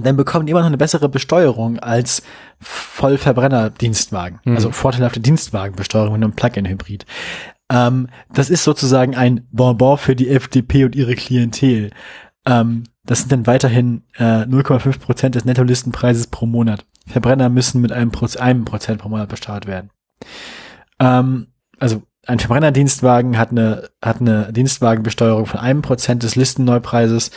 dann 0.02 0.16
bekommen 0.16 0.46
die 0.46 0.50
immer 0.50 0.60
noch 0.60 0.66
eine 0.66 0.76
bessere 0.76 1.08
Besteuerung 1.08 1.78
als 1.78 2.22
Vollverbrenner-Dienstwagen. 2.60 4.40
Mhm. 4.44 4.56
Also 4.56 4.70
vorteilhafte 4.72 5.20
Dienstwagenbesteuerung 5.20 6.14
mit 6.14 6.24
einem 6.24 6.32
Plug-in-Hybrid. 6.34 7.06
Ähm, 7.70 8.08
das 8.32 8.50
ist 8.50 8.64
sozusagen 8.64 9.14
ein 9.14 9.46
Bonbon 9.52 9.98
für 9.98 10.16
die 10.16 10.30
FDP 10.30 10.84
und 10.84 10.96
ihre 10.96 11.14
Klientel. 11.14 11.90
Ähm, 12.44 12.84
das 13.04 13.20
sind 13.20 13.32
dann 13.32 13.46
weiterhin 13.46 14.02
äh, 14.16 14.42
0,5 14.42 14.98
Prozent 14.98 15.34
des 15.34 15.44
Nettolistenpreises 15.44 16.26
pro 16.26 16.46
Monat. 16.46 16.86
Verbrenner 17.06 17.48
müssen 17.48 17.80
mit 17.80 17.92
einem, 17.92 18.10
Proz 18.10 18.36
einem 18.36 18.64
Prozent 18.64 19.00
pro 19.00 19.08
Monat 19.08 19.28
besteuert 19.28 19.66
werden. 19.66 19.90
Ähm, 20.98 21.48
also 21.78 22.02
ein 22.26 22.38
Verbrennerdienstwagen 22.38 23.36
hat 23.38 23.50
eine, 23.50 23.90
hat 24.02 24.20
eine 24.20 24.52
Dienstwagenbesteuerung 24.52 25.46
von 25.46 25.60
einem 25.60 25.82
Prozent 25.82 26.22
des 26.22 26.36
Listenneupreises 26.36 27.30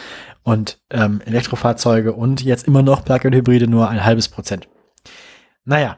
und 0.44 0.80
ähm, 0.90 1.22
Elektrofahrzeuge 1.26 2.14
und 2.14 2.42
jetzt 2.42 2.68
immer 2.68 2.82
noch 2.82 3.04
Plug-in-Hybride 3.04 3.68
nur 3.68 3.90
ein 3.90 4.06
halbes 4.06 4.30
Prozent. 4.30 4.68
Naja. 5.66 5.98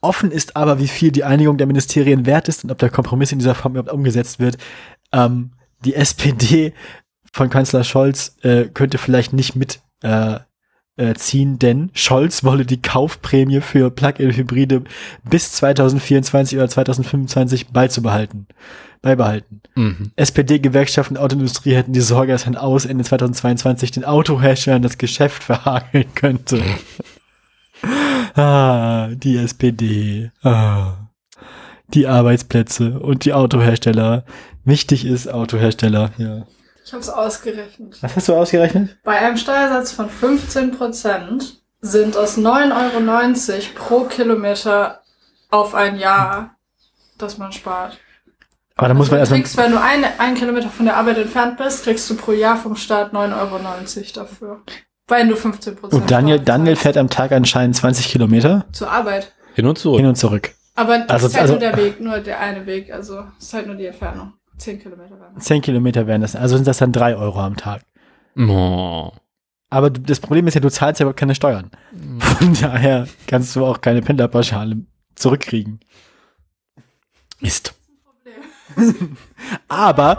Offen 0.00 0.30
ist 0.30 0.54
aber, 0.54 0.78
wie 0.78 0.86
viel 0.86 1.10
die 1.10 1.24
Einigung 1.24 1.58
der 1.58 1.66
Ministerien 1.66 2.24
wert 2.24 2.48
ist 2.48 2.62
und 2.62 2.70
ob 2.70 2.78
der 2.78 2.90
Kompromiss 2.90 3.32
in 3.32 3.40
dieser 3.40 3.56
Form 3.56 3.72
überhaupt 3.72 3.92
umgesetzt 3.92 4.38
wird. 4.38 4.58
Ähm, 5.12 5.54
die 5.84 5.96
SPD 5.96 6.72
von 7.32 7.50
Kanzler 7.50 7.82
Scholz 7.82 8.36
äh, 8.42 8.66
könnte 8.66 8.98
vielleicht 8.98 9.32
nicht 9.32 9.56
mit 9.56 9.80
äh, 10.02 10.38
äh, 10.98 11.14
ziehen, 11.14 11.58
denn 11.58 11.90
Scholz 11.94 12.44
wolle 12.44 12.66
die 12.66 12.82
Kaufprämie 12.82 13.60
für 13.60 13.90
Plug-in-Hybride 13.90 14.82
bis 15.28 15.52
2024 15.52 16.58
oder 16.58 16.68
2025 16.68 17.68
beizubehalten, 17.68 18.46
beibehalten. 19.00 19.62
Mhm. 19.74 20.10
SPD, 20.16 20.58
Gewerkschaften 20.58 21.16
und 21.16 21.22
Autoindustrie 21.22 21.74
hätten 21.74 21.92
die 21.92 22.00
Sorge, 22.00 22.32
dass 22.32 22.46
ein 22.46 22.56
Aus 22.56 22.84
Ende 22.84 23.04
2022 23.04 23.92
den 23.92 24.04
Autoherstellern 24.04 24.82
das 24.82 24.98
Geschäft 24.98 25.44
verhageln 25.44 26.06
könnte. 26.14 26.60
ah, 28.34 29.08
die 29.14 29.36
SPD. 29.36 30.30
Ah. 30.42 31.08
Die 31.94 32.06
Arbeitsplätze 32.06 32.98
und 32.98 33.24
die 33.24 33.32
Autohersteller. 33.32 34.24
Wichtig 34.64 35.06
ist 35.06 35.28
Autohersteller, 35.28 36.10
ja. 36.18 36.44
Ich 36.88 36.92
habe 36.94 37.02
es 37.02 37.10
ausgerechnet. 37.10 37.98
Was 38.00 38.16
hast 38.16 38.28
du 38.28 38.34
ausgerechnet? 38.34 38.96
Bei 39.04 39.18
einem 39.18 39.36
Steuersatz 39.36 39.92
von 39.92 40.08
15% 40.08 41.52
sind 41.82 42.16
es 42.16 42.38
9,90 42.38 43.52
Euro 43.52 43.60
pro 43.74 44.04
Kilometer 44.04 45.02
auf 45.50 45.74
ein 45.74 45.98
Jahr, 45.98 46.56
das 47.18 47.36
man 47.36 47.52
spart. 47.52 47.98
Aber 48.74 48.88
da 48.88 48.94
muss 48.94 49.10
man 49.10 49.20
Also 49.20 49.34
du 49.34 49.40
erstmal. 49.40 49.40
kriegst, 49.42 49.56
wenn 49.58 50.00
du 50.00 50.06
ein, 50.08 50.18
ein 50.18 50.34
Kilometer 50.34 50.70
von 50.70 50.86
der 50.86 50.96
Arbeit 50.96 51.18
entfernt 51.18 51.58
bist, 51.58 51.84
kriegst 51.84 52.08
du 52.08 52.16
pro 52.16 52.32
Jahr 52.32 52.56
vom 52.56 52.74
Staat 52.74 53.12
9,90 53.12 53.36
Euro 53.36 54.24
dafür. 54.24 54.62
Wenn 55.08 55.28
du 55.28 55.34
15% 55.34 55.92
Und 55.94 56.10
Daniel, 56.10 56.38
Daniel 56.40 56.76
fährt 56.76 56.96
am 56.96 57.10
Tag 57.10 57.32
anscheinend 57.32 57.76
20 57.76 58.08
Kilometer 58.08 58.64
zur 58.72 58.90
Arbeit. 58.90 59.34
Hin 59.54 59.66
und 59.66 59.76
zurück. 59.78 59.98
hin 59.98 60.06
und 60.06 60.16
zurück. 60.16 60.54
Aber 60.74 61.00
das 61.00 61.10
Also- 61.10 61.26
ist 61.26 61.34
halt 61.34 61.42
also- 61.42 61.52
nur 61.54 61.60
der 61.60 61.76
Weg, 61.76 62.00
nur 62.00 62.18
der 62.20 62.40
eine 62.40 62.64
Weg. 62.64 62.90
Also 62.90 63.24
ist 63.38 63.52
halt 63.52 63.66
nur 63.66 63.76
die 63.76 63.84
Entfernung. 63.84 64.32
Zehn 64.58 64.78
Kilometer 64.78 65.18
waren 65.18 65.34
das. 65.34 65.44
10 65.44 65.62
Kilometer 65.62 66.06
wären 66.06 66.20
das. 66.20 66.36
Also 66.36 66.56
sind 66.56 66.66
das 66.66 66.78
dann 66.78 66.92
3 66.92 67.16
Euro 67.16 67.40
am 67.40 67.56
Tag. 67.56 67.82
Oh. 68.36 69.10
Aber 69.70 69.90
das 69.90 70.20
Problem 70.20 70.46
ist 70.46 70.54
ja, 70.54 70.60
du 70.60 70.70
zahlst 70.70 71.00
ja 71.00 71.04
überhaupt 71.04 71.18
keine 71.18 71.34
Steuern. 71.34 71.70
Von 72.18 72.54
daher 72.54 73.06
kannst 73.26 73.54
du 73.54 73.66
auch 73.66 73.80
keine 73.80 74.00
Pendlerpauschale 74.00 74.78
zurückkriegen. 75.14 75.80
Mist. 77.40 77.74
Aber 79.68 80.18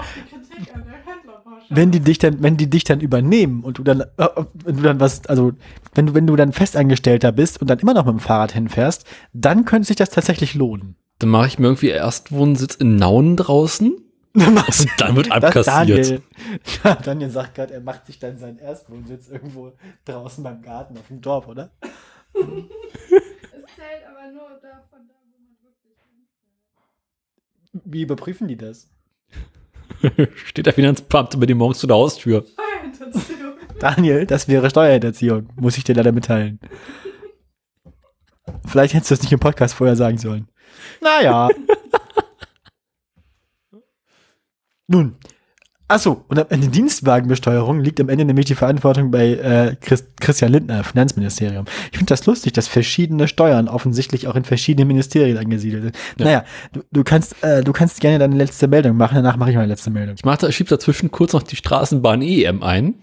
wenn 1.70 1.91
die 1.91 1.99
dich 1.99 2.18
dann, 2.18 2.41
wenn 2.41 2.57
die 2.57 2.70
dich 2.70 2.84
dann 2.84 2.99
übernehmen 2.99 3.64
und 3.64 3.78
du 3.78 3.84
dann, 3.84 4.02
äh, 4.02 4.28
wenn 4.66 4.78
du 4.78 4.84
dann 4.84 4.99
was, 4.99 5.26
also 5.28 5.53
wenn 5.94 6.07
du, 6.07 6.14
wenn 6.14 6.28
du 6.28 6.36
dann 6.36 6.52
Festangestellter 6.52 7.32
bist 7.32 7.61
und 7.61 7.70
dann 7.70 7.80
immer 7.80 7.94
noch 7.94 8.06
mit 8.06 8.14
dem 8.14 8.20
Fahrrad 8.20 8.52
hinfährst, 8.52 9.06
dann 9.34 9.66
könnte 9.66 9.88
sich 9.88 9.95
das 9.95 10.10
tatsächlich 10.10 10.56
lohnen. 10.56 10.95
Dann 11.20 11.30
mache 11.30 11.48
ich 11.48 11.60
mir 11.60 11.68
irgendwie 11.68 11.90
Erstwohnsitz 11.90 12.76
in 12.76 12.95
Nauen 12.95 13.36
draußen. 13.36 13.95
Und 14.34 14.88
dann 15.01 15.15
wird 15.15 15.31
abkassiert. 15.31 15.68
Daniel, 15.68 16.22
ja, 16.84 16.95
Daniel 16.95 17.30
sagt 17.30 17.56
gerade, 17.56 17.73
er 17.73 17.81
macht 17.81 18.06
sich 18.06 18.19
dann 18.19 18.38
seinen 18.38 18.60
Erstwohnsitz 18.60 19.27
irgendwo 19.27 19.73
draußen 20.06 20.43
beim 20.43 20.61
Garten 20.61 20.97
auf 20.97 21.07
dem 21.07 21.22
Dorf, 21.22 21.47
oder? 21.47 21.72
Es 22.34 22.43
zählt 22.43 24.06
aber 24.07 24.31
nur 24.31 24.49
davon, 24.61 25.07
da, 25.07 25.14
wo 25.14 25.39
man 25.41 25.57
wirklich 25.61 25.97
Wie 27.85 28.01
überprüfen 28.03 28.47
die 28.47 28.57
das? 28.57 28.89
Steht 30.45 30.68
der 30.68 30.73
Finanzbeamte 30.73 31.38
bei 31.38 31.45
dir 31.47 31.56
morgens 31.56 31.80
zu 31.80 31.88
der 31.88 31.95
Haustür. 31.95 32.45
Steuerhinterziehung. 32.45 33.53
Daniel, 33.80 34.26
das 34.26 34.47
wäre 34.47 34.69
Steuerhinterziehung, 34.69 35.49
muss 35.56 35.77
ich 35.77 35.84
dir 35.84 35.95
leider 35.95 36.11
mitteilen. 36.11 36.60
Vielleicht 38.68 38.93
hättest 38.93 39.11
du 39.11 39.15
das 39.15 39.23
nicht 39.23 39.31
im 39.31 39.39
Podcast 39.39 39.73
vorher 39.73 39.95
sagen 39.95 40.18
sollen. 40.18 40.47
Naja. 41.01 41.49
Nun. 44.90 45.16
Achso, 45.88 46.24
und 46.28 46.38
am 46.38 46.45
Ende 46.49 46.68
Dienstwagenbesteuerung 46.68 47.80
liegt 47.80 47.99
am 47.99 48.10
Ende 48.10 48.26
nämlich 48.26 48.45
die 48.45 48.56
Verantwortung 48.56 49.10
bei 49.10 49.34
äh, 49.34 49.76
Chris, 49.80 50.03
Christian 50.20 50.52
Lindner, 50.52 50.84
Finanzministerium. 50.84 51.66
Ich 51.91 51.98
finde 51.98 52.11
das 52.11 52.26
lustig, 52.26 52.53
dass 52.53 52.68
verschiedene 52.68 53.28
Steuern 53.28 53.68
offensichtlich 53.68 54.28
auch 54.28 54.36
in 54.36 54.44
verschiedenen 54.44 54.88
Ministerien 54.88 55.38
angesiedelt 55.38 55.84
sind. 55.84 55.98
Ja. 56.20 56.26
Naja, 56.26 56.45
du, 56.74 56.84
du 56.91 57.03
kannst 57.03 57.44
äh, 57.44 57.64
du 57.64 57.72
kannst 57.72 58.02
gerne 58.02 58.20
deine 58.20 58.36
letzte 58.36 58.68
Meldung 58.68 58.98
machen, 58.98 59.16
danach 59.16 59.38
mache 59.38 59.49
ich 59.49 59.56
meine 59.56 59.68
letzte 59.68 59.90
Meldung. 59.90 60.16
Ich 60.16 60.26
mache 60.26 60.38
da, 60.45 60.52
schieb 60.52 60.68
dazwischen 60.68 61.10
kurz 61.10 61.34
noch 61.34 61.44
die 61.44 61.56
Straßenbahn 61.56 62.22
EM 62.22 62.61
ein, 62.61 62.95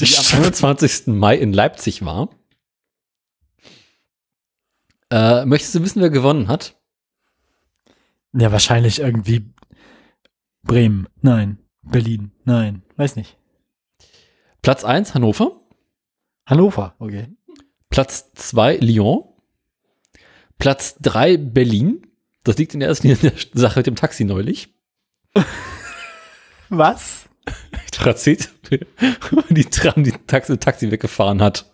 die 0.00 0.06
am 0.16 0.40
21. 0.40 1.06
Mai 1.06 1.36
in 1.36 1.52
Leipzig 1.52 2.04
war. 2.04 2.30
Äh, 5.10 5.46
möchtest 5.46 5.74
du 5.74 5.82
wissen, 5.82 6.00
wer 6.00 6.10
gewonnen 6.10 6.48
hat? 6.48 6.76
Ja, 8.32 8.50
wahrscheinlich 8.50 8.98
irgendwie 8.98 9.52
Bremen. 10.62 11.08
Nein. 11.20 11.58
Berlin. 11.82 12.32
Nein. 12.44 12.82
Weiß 12.96 13.16
nicht. 13.16 13.36
Platz 14.62 14.84
1 14.84 15.14
Hannover, 15.14 15.60
Hannover. 16.46 16.94
Okay. 16.98 17.28
Platz 17.90 18.32
2 18.34 18.76
Lyon, 18.76 19.24
Platz 20.58 20.96
3 21.00 21.36
Berlin. 21.36 22.06
Das 22.44 22.58
liegt 22.58 22.74
in 22.74 22.80
der 22.80 22.88
ersten 22.88 23.08
Linie 23.08 23.30
in 23.30 23.30
der 23.30 23.60
Sache 23.60 23.80
mit 23.80 23.86
dem 23.86 23.96
Taxi 23.96 24.24
neulich. 24.24 24.74
Was? 26.68 27.28
Erzählt, 28.04 28.50
die 29.50 29.64
Tram 29.64 30.02
die 30.02 30.12
Taxi, 30.26 30.58
Taxi 30.58 30.90
weggefahren 30.90 31.40
hat. 31.40 31.70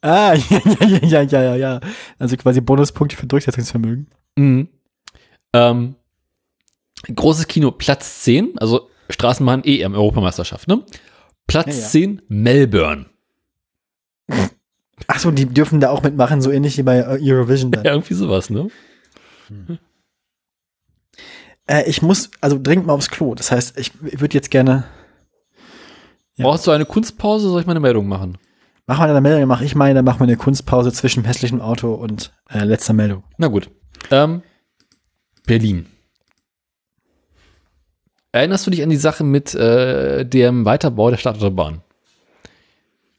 Ah, 0.00 0.34
ja, 0.34 0.60
ja, 0.64 0.86
ja, 0.86 0.98
ja, 0.98 1.22
ja, 1.22 1.42
ja, 1.42 1.56
ja. 1.56 1.80
Also 2.18 2.36
quasi 2.36 2.60
Bonuspunkte 2.60 3.16
für 3.16 3.26
Durchsetzungsvermögen. 3.26 4.08
Mhm. 4.36 4.68
Ähm, 5.52 5.96
großes 7.02 7.46
Kino, 7.48 7.70
Platz 7.70 8.22
10, 8.22 8.58
also 8.58 8.88
Straßenbahn 9.10 9.64
EM, 9.64 9.94
Europameisterschaft, 9.94 10.68
ne? 10.68 10.84
Platz 11.46 11.76
Ja, 11.76 11.82
ja. 11.82 11.88
10, 11.88 12.22
Melbourne. 12.28 13.06
Ach 15.06 15.18
so, 15.18 15.30
die 15.30 15.46
dürfen 15.46 15.80
da 15.80 15.90
auch 15.90 16.02
mitmachen, 16.02 16.42
so 16.42 16.50
ähnlich 16.50 16.76
wie 16.76 16.82
bei 16.82 16.98
äh, 16.98 17.18
Eurovision 17.22 17.70
dann. 17.70 17.84
Ja, 17.84 17.92
irgendwie 17.92 18.14
sowas, 18.14 18.50
ne? 18.50 18.68
Äh, 21.66 21.88
ich 21.88 22.02
muss 22.02 22.30
also 22.40 22.58
dringend 22.60 22.86
mal 22.86 22.92
aufs 22.92 23.08
Klo. 23.08 23.34
Das 23.34 23.50
heißt, 23.50 23.78
ich 23.78 23.92
würde 24.00 24.34
jetzt 24.34 24.50
gerne. 24.50 24.84
Ja. 26.36 26.44
Brauchst 26.44 26.66
du 26.66 26.70
eine 26.70 26.84
Kunstpause, 26.84 27.48
soll 27.48 27.60
ich 27.60 27.66
meine 27.66 27.80
Meldung 27.80 28.06
machen? 28.08 28.38
Mach 28.86 28.98
mal 28.98 29.10
eine 29.10 29.20
Meldung, 29.20 29.46
mach 29.48 29.60
ich 29.60 29.74
meine, 29.74 29.94
dann 29.94 30.04
machen 30.04 30.20
wir 30.20 30.24
eine 30.24 30.36
Kunstpause 30.36 30.92
zwischen 30.92 31.24
hässlichem 31.24 31.60
Auto 31.60 31.94
und 31.94 32.32
äh, 32.50 32.64
letzter 32.64 32.92
Meldung. 32.92 33.24
Na 33.36 33.48
gut. 33.48 33.70
Ähm, 34.10 34.42
Berlin. 35.46 35.86
Erinnerst 38.32 38.66
du 38.66 38.70
dich 38.70 38.82
an 38.82 38.90
die 38.90 38.96
Sache 38.96 39.24
mit 39.24 39.54
äh, 39.54 40.24
dem 40.24 40.64
Weiterbau 40.64 41.10
der 41.10 41.16
Stadtautobahn? 41.16 41.82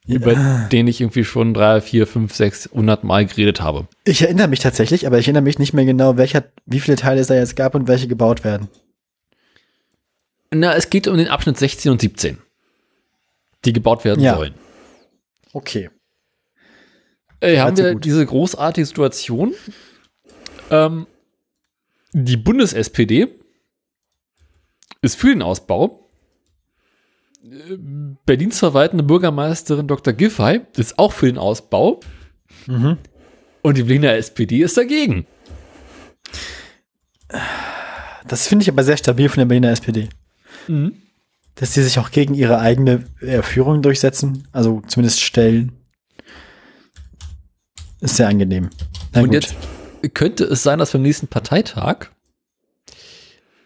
Über 0.07 0.33
den 0.71 0.87
ich 0.87 1.01
irgendwie 1.01 1.23
schon 1.23 1.53
drei, 1.53 1.81
vier, 1.81 2.07
fünf, 2.07 2.33
sechs, 2.33 2.67
hundert 2.73 3.03
Mal 3.03 3.27
geredet 3.27 3.61
habe. 3.61 3.87
Ich 4.05 4.23
erinnere 4.23 4.47
mich 4.47 4.59
tatsächlich, 4.59 5.05
aber 5.05 5.19
ich 5.19 5.27
erinnere 5.27 5.43
mich 5.43 5.59
nicht 5.59 5.73
mehr 5.73 5.85
genau, 5.85 6.17
welcher, 6.17 6.45
wie 6.65 6.79
viele 6.79 6.97
Teile 6.97 7.21
es 7.21 7.27
da 7.27 7.35
jetzt 7.35 7.55
gab 7.55 7.75
und 7.75 7.87
welche 7.87 8.07
gebaut 8.07 8.43
werden. 8.43 8.69
Na, 10.51 10.73
es 10.73 10.89
geht 10.89 11.07
um 11.07 11.15
den 11.15 11.27
Abschnitt 11.27 11.57
16 11.59 11.91
und 11.91 12.01
17, 12.01 12.39
die 13.65 13.73
gebaut 13.73 14.03
werden 14.03 14.23
Ja. 14.23 14.35
sollen. 14.35 14.55
Okay. 15.53 15.91
Äh, 17.39 17.59
haben 17.59 17.77
wir 17.77 17.93
gut. 17.93 18.03
diese 18.03 18.25
großartige 18.25 18.85
Situation. 18.87 19.53
Ähm, 20.71 21.05
die 22.13 22.37
Bundes-SPD 22.37 23.27
ist 25.01 25.15
für 25.15 25.29
den 25.29 25.41
Ausbau. 25.41 26.09
Berlins 28.25 28.59
verwaltende 28.59 29.03
Bürgermeisterin 29.03 29.87
Dr. 29.87 30.13
Giffey 30.13 30.61
ist 30.75 30.99
auch 30.99 31.13
für 31.13 31.27
den 31.27 31.37
Ausbau. 31.37 31.99
Mhm. 32.67 32.97
Und 33.61 33.77
die 33.77 33.83
Berliner 33.83 34.13
SPD 34.13 34.61
ist 34.61 34.77
dagegen. 34.77 35.25
Das 38.27 38.47
finde 38.47 38.63
ich 38.63 38.69
aber 38.69 38.83
sehr 38.83 38.97
stabil 38.97 39.29
von 39.29 39.39
der 39.39 39.45
Berliner 39.45 39.71
SPD. 39.71 40.09
Dass 41.55 41.73
die 41.73 41.81
sich 41.81 41.97
auch 41.99 42.11
gegen 42.11 42.33
ihre 42.33 42.59
eigene 42.59 43.05
Führung 43.41 43.81
durchsetzen, 43.81 44.47
also 44.51 44.81
zumindest 44.87 45.21
stellen. 45.21 45.71
Ist 48.01 48.17
sehr 48.17 48.27
angenehm. 48.27 48.69
Na 49.13 49.21
Und 49.21 49.27
gut. 49.27 49.33
jetzt 49.33 49.55
könnte 50.13 50.45
es 50.45 50.63
sein, 50.63 50.79
dass 50.79 50.91
beim 50.91 51.01
nächsten 51.01 51.27
Parteitag 51.27 52.07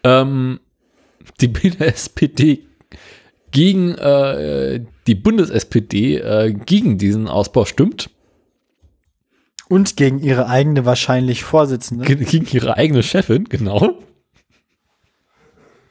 ähm, 0.04 0.60
die 1.42 1.48
Berliner 1.48 1.88
SPD 1.88 2.64
gegen 3.52 3.96
äh, 3.96 4.84
die 5.08 5.16
Bundes-SPD 5.16 6.18
äh, 6.18 6.54
gegen 6.54 6.98
diesen 6.98 7.28
Ausbau 7.28 7.66
stimmt, 7.66 8.10
Und 9.70 9.96
gegen 9.98 10.20
ihre 10.20 10.48
eigene 10.48 10.86
wahrscheinlich 10.86 11.44
Vorsitzende. 11.44 12.06
ge- 12.06 12.24
gegen 12.26 12.48
ihre 12.52 12.78
eigene 12.78 13.04
Chefin, 13.04 13.44
genau. 13.46 14.00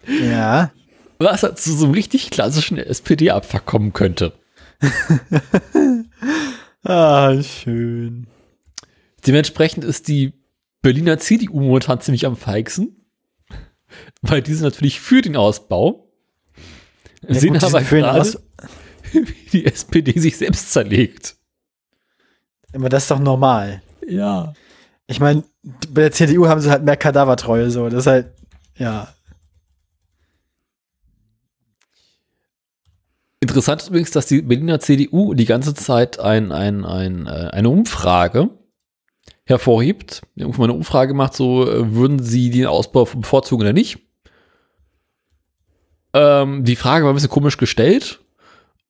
ja. 0.06 0.72
Was 1.18 1.40
zu 1.42 1.72
so 1.76 1.84
einem 1.84 1.94
richtig 1.94 2.30
klassischen 2.30 2.78
SPD-Abfuck 2.78 3.64
kommen 3.66 3.92
könnte. 3.92 4.32
Ah, 6.84 7.40
schön. 7.42 8.26
Dementsprechend 9.24 9.84
ist 9.84 10.08
die 10.08 10.32
Berliner 10.82 11.16
CDU 11.18 11.60
momentan 11.60 12.00
ziemlich 12.00 12.26
am 12.26 12.36
feigsten, 12.36 13.01
weil 14.22 14.42
die 14.42 14.54
sind 14.54 14.64
natürlich 14.64 15.00
für 15.00 15.20
den 15.22 15.36
Ausbau, 15.36 16.08
Ja, 17.26 17.34
sehen 17.34 17.54
gut, 17.54 17.62
aber 17.62 17.78
sind 17.78 17.86
für 17.86 17.94
den 17.96 18.04
gerade, 18.04 18.20
Aus- 18.20 18.38
wie 19.12 19.50
die 19.52 19.66
SPD 19.66 20.18
sich 20.18 20.36
selbst 20.36 20.72
zerlegt. 20.72 21.36
Aber 22.72 22.88
das 22.88 23.04
ist 23.04 23.10
doch 23.10 23.18
normal. 23.18 23.82
Ja. 24.08 24.54
Ich 25.06 25.20
meine, 25.20 25.44
bei 25.90 26.02
der 26.02 26.12
CDU 26.12 26.46
haben 26.48 26.60
sie 26.60 26.70
halt 26.70 26.84
mehr 26.84 26.96
Kadavertreue, 26.96 27.70
so. 27.70 27.88
Das 27.88 28.00
ist 28.00 28.06
halt, 28.06 28.32
ja. 28.76 29.12
Interessant 33.40 33.82
ist 33.82 33.88
übrigens, 33.88 34.12
dass 34.12 34.26
die 34.26 34.40
Berliner 34.42 34.78
CDU 34.80 35.34
die 35.34 35.46
ganze 35.46 35.74
Zeit 35.74 36.18
ein, 36.20 36.52
ein, 36.52 36.84
ein, 36.84 37.26
äh, 37.26 37.50
eine 37.52 37.68
Umfrage 37.68 38.50
hervorhebt. 39.52 40.22
Haben 40.22 40.42
irgendwann 40.42 40.70
eine 40.70 40.78
Umfrage 40.78 41.08
gemacht, 41.08 41.34
so 41.34 41.68
äh, 41.68 41.94
würden 41.94 42.22
sie 42.22 42.50
den 42.50 42.66
Ausbau 42.66 43.04
bevorzugen 43.04 43.62
oder 43.62 43.72
nicht. 43.72 43.98
Ähm, 46.14 46.64
die 46.64 46.76
Frage 46.76 47.04
war 47.04 47.12
ein 47.12 47.14
bisschen 47.14 47.30
komisch 47.30 47.56
gestellt 47.56 48.20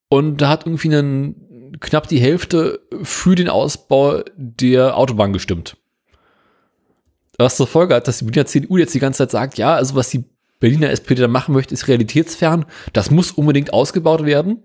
und 0.09 0.39
da 0.41 0.49
hat 0.49 0.67
irgendwie 0.67 0.89
einen, 0.89 1.79
knapp 1.81 2.09
die 2.09 2.21
Hälfte 2.21 2.81
für 3.03 3.35
den 3.35 3.49
Ausbau 3.49 4.23
der 4.37 4.97
Autobahn 4.97 5.33
gestimmt. 5.33 5.77
Was 7.39 7.57
zur 7.57 7.67
Folge 7.67 7.95
hat, 7.95 8.09
dass 8.09 8.19
die 8.19 8.25
Berliner 8.25 8.47
CDU 8.47 8.77
jetzt 8.77 8.95
die 8.95 9.01
ganze 9.01 9.19
Zeit 9.19 9.31
sagt, 9.31 9.59
ja, 9.59 9.75
also 9.75 9.95
was 9.95 10.11
die 10.11 10.25
Berliner 10.61 10.91
SPD 10.91 11.21
da 11.21 11.29
machen 11.29 11.55
möchte, 11.55 11.75
ist 11.75 11.89
realitätsfern. 11.89 12.67
Das 12.93 13.11
muss 13.11 13.33
unbedingt 13.33 13.73
ausgebaut 13.73 14.25
werden. 14.25 14.63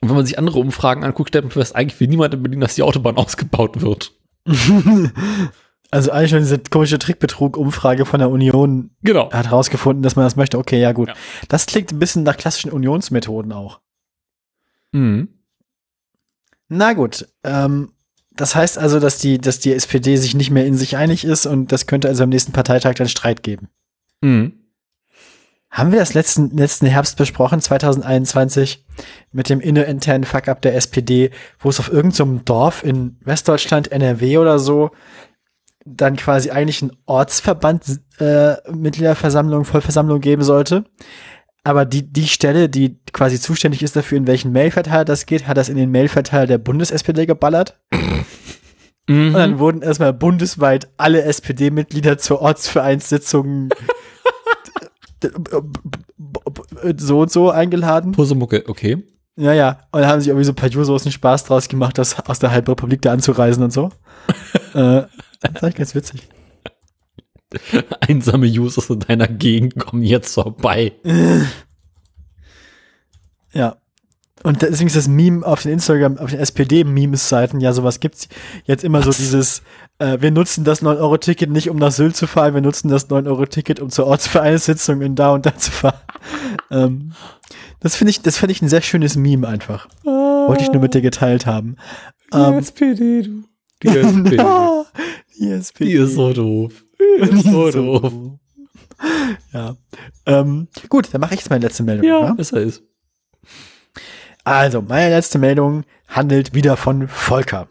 Und 0.00 0.08
wenn 0.08 0.16
man 0.16 0.26
sich 0.26 0.38
andere 0.38 0.58
Umfragen 0.58 1.04
anguckt, 1.04 1.30
stellt 1.30 1.44
man 1.44 1.50
fest, 1.52 1.74
eigentlich 1.74 1.98
will 2.00 2.08
niemand 2.08 2.34
in 2.34 2.42
Berlin, 2.42 2.60
dass 2.60 2.74
die 2.76 2.82
Autobahn 2.82 3.16
ausgebaut 3.18 3.80
wird. 3.80 4.12
Also 5.90 6.10
eigentlich 6.10 6.30
schon 6.30 6.40
diese 6.40 6.58
komische 6.58 6.98
Trickbetrug-Umfrage 6.98 8.04
von 8.04 8.20
der 8.20 8.28
Union 8.28 8.90
Genau. 9.02 9.32
hat 9.32 9.46
herausgefunden, 9.46 10.02
dass 10.02 10.16
man 10.16 10.26
das 10.26 10.36
möchte. 10.36 10.58
Okay, 10.58 10.78
ja 10.78 10.92
gut. 10.92 11.08
Ja. 11.08 11.14
Das 11.48 11.64
klingt 11.64 11.90
ein 11.92 11.98
bisschen 11.98 12.24
nach 12.24 12.36
klassischen 12.36 12.70
Unionsmethoden 12.70 13.52
auch. 13.52 13.80
Mhm. 14.92 15.28
Na 16.68 16.92
gut. 16.92 17.26
Ähm, 17.42 17.92
das 18.32 18.54
heißt 18.54 18.76
also, 18.76 19.00
dass 19.00 19.16
die, 19.16 19.38
dass 19.38 19.60
die 19.60 19.72
SPD 19.72 20.16
sich 20.18 20.34
nicht 20.34 20.50
mehr 20.50 20.66
in 20.66 20.74
sich 20.76 20.98
einig 20.98 21.24
ist 21.24 21.46
und 21.46 21.72
das 21.72 21.86
könnte 21.86 22.08
also 22.08 22.22
am 22.24 22.28
nächsten 22.28 22.52
Parteitag 22.52 22.94
dann 22.96 23.08
Streit 23.08 23.42
geben. 23.42 23.68
Mhm. 24.20 24.57
Haben 25.70 25.92
wir 25.92 25.98
das 25.98 26.14
letzten, 26.14 26.56
letzten 26.56 26.86
Herbst 26.86 27.16
besprochen, 27.16 27.60
2021, 27.60 28.84
mit 29.32 29.48
dem 29.50 29.60
innerinternen 29.60 30.24
Fuck-up 30.24 30.62
der 30.62 30.74
SPD, 30.74 31.30
wo 31.58 31.68
es 31.68 31.78
auf 31.78 31.92
irgendeinem 31.92 32.44
Dorf 32.44 32.82
in 32.82 33.16
Westdeutschland, 33.20 33.92
NRW 33.92 34.38
oder 34.38 34.58
so, 34.58 34.90
dann 35.84 36.16
quasi 36.16 36.50
eigentlich 36.50 36.82
ein 36.82 36.92
Ortsverband 37.06 38.00
äh, 38.18 38.54
Mitgliederversammlung, 38.72 39.64
Vollversammlung 39.64 40.20
geben 40.20 40.42
sollte. 40.42 40.84
Aber 41.64 41.84
die, 41.84 42.10
die 42.12 42.28
Stelle, 42.28 42.68
die 42.70 42.98
quasi 43.12 43.38
zuständig 43.38 43.82
ist 43.82 43.94
dafür, 43.94 44.16
in 44.16 44.26
welchen 44.26 44.52
Mailverteiler 44.52 45.04
das 45.04 45.26
geht, 45.26 45.46
hat 45.46 45.58
das 45.58 45.68
in 45.68 45.76
den 45.76 45.90
Mailverteiler 45.90 46.46
der 46.46 46.58
Bundes-SPD 46.58 47.26
geballert. 47.26 47.78
Und 49.08 49.32
dann 49.32 49.52
Mhm. 49.52 49.58
wurden 49.58 49.82
erstmal 49.82 50.12
bundesweit 50.12 50.88
alle 50.98 51.22
SPD-Mitglieder 51.22 52.18
zur 52.18 52.40
Ortsvereinssitzung 52.42 53.70
so 56.98 57.20
und 57.20 57.30
so 57.30 57.50
eingeladen. 57.50 58.12
Pusemucke, 58.12 58.64
okay. 58.68 59.04
Ja, 59.36 59.52
ja. 59.52 59.80
Und 59.92 60.00
dann 60.00 60.10
haben 60.10 60.20
sich 60.20 60.28
irgendwie 60.28 60.44
so 60.44 60.52
ein 60.52 60.56
paar 60.56 60.68
Jusos 60.68 61.04
einen 61.04 61.12
Spaß 61.12 61.44
draus 61.44 61.68
gemacht, 61.68 61.96
das 61.96 62.18
aus 62.28 62.38
der 62.38 62.50
halben 62.50 62.68
Republik 62.68 63.02
da 63.02 63.12
anzureisen 63.12 63.62
und 63.62 63.72
so. 63.72 63.90
äh, 64.74 65.02
das 65.40 65.62
war 65.62 65.70
ganz 65.70 65.94
witzig. 65.94 66.28
Einsame 68.00 68.46
Users 68.46 68.90
in 68.90 69.00
deiner 69.00 69.28
Gegend 69.28 69.78
kommen 69.78 70.02
jetzt 70.02 70.34
vorbei. 70.34 70.92
Ja. 73.52 73.76
Und 74.44 74.62
deswegen 74.62 74.86
ist 74.86 74.96
das 74.96 75.08
Meme 75.08 75.44
auf 75.44 75.62
den 75.62 75.72
Instagram, 75.72 76.18
auf 76.18 76.30
den 76.30 76.38
SPD-Memes-Seiten, 76.38 77.60
ja, 77.60 77.72
sowas 77.72 77.98
gibt's 78.00 78.28
jetzt 78.64 78.84
immer 78.84 79.02
so 79.02 79.10
dieses, 79.10 79.62
äh, 79.98 80.18
wir 80.20 80.30
nutzen 80.30 80.62
das 80.64 80.82
9-Euro-Ticket 80.82 81.50
nicht, 81.50 81.70
um 81.70 81.76
nach 81.76 81.90
Sylt 81.90 82.14
zu 82.16 82.26
fahren, 82.28 82.54
wir 82.54 82.60
nutzen 82.60 82.88
das 82.88 83.10
9-Euro-Ticket, 83.10 83.80
um 83.80 83.90
zur 83.90 84.06
Ortsvereinssitzung 84.06 85.02
in 85.02 85.16
da 85.16 85.32
und 85.32 85.44
da 85.44 85.56
zu 85.56 85.70
fahren. 85.72 85.98
ähm, 86.70 87.12
das 87.80 87.96
finde 87.96 88.10
ich, 88.10 88.22
das 88.22 88.38
finde 88.38 88.52
ich 88.52 88.62
ein 88.62 88.68
sehr 88.68 88.82
schönes 88.82 89.16
Meme 89.16 89.46
einfach. 89.46 89.88
Wollte 90.04 90.62
ich 90.62 90.72
nur 90.72 90.82
mit 90.82 90.94
dir 90.94 91.02
geteilt 91.02 91.46
haben. 91.46 91.76
Die 92.32 92.38
Ähm, 92.38 92.54
SPD, 92.58 93.22
du. 93.22 93.44
Die 93.82 93.88
SPD. 93.88 94.36
die 95.38 95.50
SPD. 95.50 95.84
Die 95.90 95.92
ist 95.96 96.14
so 96.14 96.32
doof. 96.32 96.84
Die 97.00 97.22
ist 97.22 97.44
so 97.44 97.70
doof. 97.70 98.12
Ja. 99.52 99.76
Ähm, 100.26 100.66
gut, 100.88 101.08
dann 101.12 101.20
mache 101.20 101.34
ich 101.34 101.40
jetzt 101.40 101.50
meine 101.50 101.64
letzte 101.64 101.84
Meldung. 101.84 102.04
Ja, 102.04 102.20
Ja? 102.24 102.32
besser 102.32 102.60
ist. 102.60 102.82
Also, 104.48 104.80
meine 104.80 105.14
letzte 105.14 105.38
Meldung 105.38 105.84
handelt 106.08 106.54
wieder 106.54 106.76
von 106.78 107.06
Volker. 107.06 107.68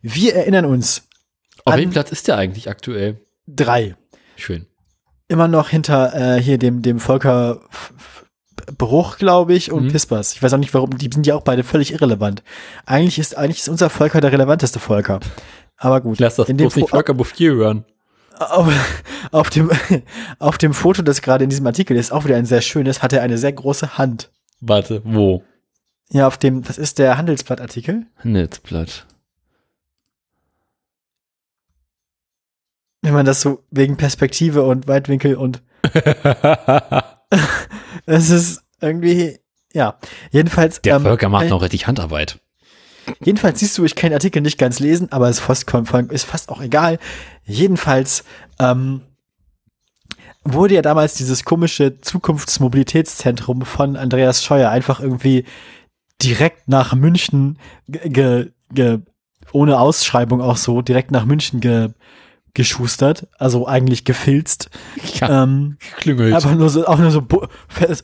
Wir 0.00 0.34
erinnern 0.34 0.64
uns 0.64 1.06
Auf 1.64 1.74
welchem 1.76 1.90
Platz 1.90 2.10
ist 2.12 2.28
der 2.28 2.38
eigentlich 2.38 2.68
aktuell? 2.70 3.20
drei. 3.46 3.94
Schön. 4.36 4.66
Immer 5.28 5.48
noch 5.48 5.68
hinter 5.68 6.14
äh, 6.36 6.40
hier 6.42 6.56
dem, 6.58 6.80
dem 6.80 6.98
Volker 6.98 7.60
Bruch, 8.78 9.18
glaube 9.18 9.52
ich, 9.52 9.70
und 9.70 9.84
Mhm. 9.84 9.92
Pispers. 9.92 10.32
Ich 10.32 10.42
weiß 10.42 10.54
auch 10.54 10.58
nicht 10.58 10.72
warum, 10.72 10.96
die 10.96 11.10
sind 11.12 11.26
ja 11.26 11.34
auch 11.34 11.42
beide 11.42 11.62
völlig 11.62 11.92
irrelevant. 11.92 12.42
Eigentlich 12.86 13.18
ist, 13.18 13.36
eigentlich 13.36 13.58
ist 13.58 13.68
unser 13.68 13.90
Volker 13.90 14.22
der 14.22 14.32
relevanteste 14.32 14.78
Volker. 14.80 15.20
Aber 15.76 16.00
gut. 16.00 16.14
Ich 16.14 16.20
lasse 16.20 16.38
das 16.38 16.48
in 16.48 16.56
dem 16.56 16.70
nicht 16.74 16.88
Volker 16.88 17.12
Bouffier 17.12 17.52
hören. 17.54 17.84
auf, 18.38 18.72
auf, 19.30 19.50
dem, 19.50 19.70
auf 20.38 20.56
dem 20.56 20.72
Foto, 20.72 21.02
das 21.02 21.20
gerade 21.20 21.44
in 21.44 21.50
diesem 21.50 21.66
Artikel 21.66 21.98
ist, 21.98 22.12
auch 22.12 22.24
wieder 22.24 22.36
ein 22.36 22.46
sehr 22.46 22.62
schönes, 22.62 23.02
hat 23.02 23.12
er 23.12 23.20
eine 23.22 23.36
sehr 23.36 23.52
große 23.52 23.98
Hand. 23.98 24.30
Warte, 24.60 25.02
wo? 25.04 25.42
Ja, 26.10 26.26
auf 26.26 26.38
dem, 26.38 26.62
das 26.62 26.78
ist 26.78 26.98
der 26.98 27.16
Handelsblatt-Artikel. 27.16 28.06
Netzblatt. 28.22 29.06
Wenn 33.02 33.14
man 33.14 33.26
das 33.26 33.40
so 33.40 33.62
wegen 33.70 33.96
Perspektive 33.96 34.62
und 34.62 34.88
Weitwinkel 34.88 35.36
und 35.36 35.62
es 38.06 38.30
ist 38.30 38.62
irgendwie, 38.80 39.38
ja. 39.72 39.98
Jedenfalls, 40.30 40.80
Der 40.80 40.96
ähm, 40.96 41.02
Volker 41.02 41.28
macht 41.28 41.48
noch 41.48 41.60
richtig 41.62 41.86
Handarbeit. 41.86 42.40
jedenfalls 43.20 43.60
siehst 43.60 43.76
du, 43.76 43.84
ich 43.84 43.94
kann 43.94 44.10
den 44.10 44.14
Artikel 44.14 44.40
nicht 44.40 44.56
ganz 44.56 44.80
lesen, 44.80 45.12
aber 45.12 45.28
es 45.28 45.38
ist 45.38 45.44
fast, 45.44 45.70
ist 46.10 46.24
fast 46.24 46.48
auch 46.48 46.62
egal. 46.62 46.98
Jedenfalls, 47.44 48.24
ähm, 48.58 49.02
wurde 50.44 50.74
ja 50.74 50.82
damals 50.82 51.14
dieses 51.14 51.44
komische 51.44 52.00
Zukunftsmobilitätszentrum 52.00 53.62
von 53.62 53.96
Andreas 53.96 54.44
Scheuer 54.44 54.70
einfach 54.70 55.00
irgendwie 55.00 55.44
direkt 56.24 56.68
nach 56.68 56.94
München 56.94 57.58
ge, 57.86 58.50
ge, 58.72 58.98
ohne 59.52 59.78
Ausschreibung 59.78 60.40
auch 60.40 60.56
so, 60.56 60.82
direkt 60.82 61.10
nach 61.10 61.24
München 61.26 61.60
ge, 61.60 61.90
geschustert, 62.54 63.26
also 63.38 63.66
eigentlich 63.66 64.04
gefilzt. 64.04 64.70
Ja, 65.20 65.42
Ähm, 65.44 65.76
klüngelt. 65.98 66.34
aber 66.34 66.54
nur 66.54 66.68
so, 66.70 66.86
auch 66.86 66.98
nur 66.98 67.10
so 67.10 67.22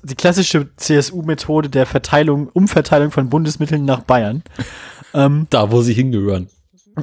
die 0.05 0.15
klassische 0.15 0.69
CSU-Methode 0.77 1.69
der 1.69 1.87
Verteilung, 1.87 2.49
Umverteilung 2.49 3.11
von 3.11 3.29
Bundesmitteln 3.31 3.85
nach 3.85 4.03
Bayern. 4.03 4.43
ähm, 5.15 5.47
da, 5.51 5.71
wo 5.73 5.83
sie 5.83 5.95
hingehören. 5.95 6.49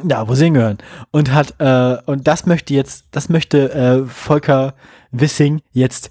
ja, 0.07 0.27
wo 0.27 0.35
sie 0.35 0.45
hingehören. 0.45 0.77
Und 1.11 1.33
hat, 1.33 1.55
äh, 1.59 1.97
und 2.05 2.27
das 2.27 2.45
möchte 2.45 2.73
jetzt, 2.73 3.05
das 3.11 3.27
möchte 3.29 3.73
äh, 3.73 4.05
Volker 4.05 4.75
Wissing 5.11 5.61
jetzt 5.71 6.09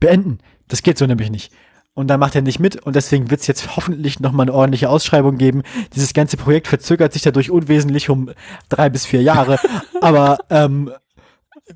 beenden. 0.00 0.38
Das 0.68 0.82
geht 0.82 0.96
so 0.98 1.06
nämlich 1.06 1.30
nicht. 1.30 1.52
Und 1.94 2.08
da 2.08 2.16
macht 2.18 2.34
er 2.34 2.42
nicht 2.42 2.58
mit 2.58 2.82
und 2.82 2.96
deswegen 2.96 3.30
wird 3.30 3.40
es 3.42 3.46
jetzt 3.46 3.76
hoffentlich 3.76 4.18
nochmal 4.18 4.44
eine 4.44 4.52
ordentliche 4.54 4.88
Ausschreibung 4.90 5.38
geben. 5.38 5.62
Dieses 5.94 6.12
ganze 6.12 6.36
Projekt 6.36 6.66
verzögert 6.66 7.12
sich 7.12 7.22
dadurch 7.22 7.50
unwesentlich 7.52 8.10
um 8.10 8.30
drei 8.68 8.88
bis 8.90 9.06
vier 9.06 9.22
Jahre. 9.22 9.58
aber 10.00 10.38
ähm, 10.50 10.90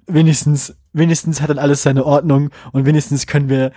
wenigstens, 0.06 0.74
wenigstens 0.92 1.40
hat 1.40 1.50
dann 1.50 1.58
alles 1.60 1.82
seine 1.84 2.05
Ordnung 2.05 2.50
und 2.72 2.84
wenigstens 2.84 3.28
können 3.28 3.48
wir, 3.48 3.70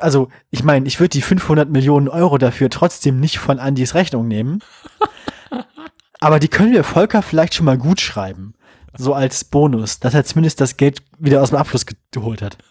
also 0.00 0.28
ich 0.50 0.64
meine, 0.64 0.86
ich 0.86 1.00
würde 1.00 1.10
die 1.10 1.20
500 1.22 1.68
Millionen 1.68 2.08
Euro 2.08 2.38
dafür 2.38 2.70
trotzdem 2.70 3.20
nicht 3.20 3.38
von 3.38 3.58
Andys 3.58 3.94
Rechnung 3.94 4.26
nehmen. 4.26 4.60
Aber 6.20 6.38
die 6.40 6.48
können 6.48 6.72
wir 6.72 6.84
Volker 6.84 7.20
vielleicht 7.20 7.54
schon 7.54 7.66
mal 7.66 7.76
gut 7.76 8.00
schreiben. 8.00 8.54
So 8.96 9.12
als 9.12 9.44
Bonus, 9.44 10.00
dass 10.00 10.14
er 10.14 10.24
zumindest 10.24 10.60
das 10.60 10.78
Geld 10.78 11.02
wieder 11.18 11.42
aus 11.42 11.50
dem 11.50 11.58
Abfluss 11.58 11.84
ge- 11.84 11.96
geholt 12.10 12.40
hat. 12.42 12.56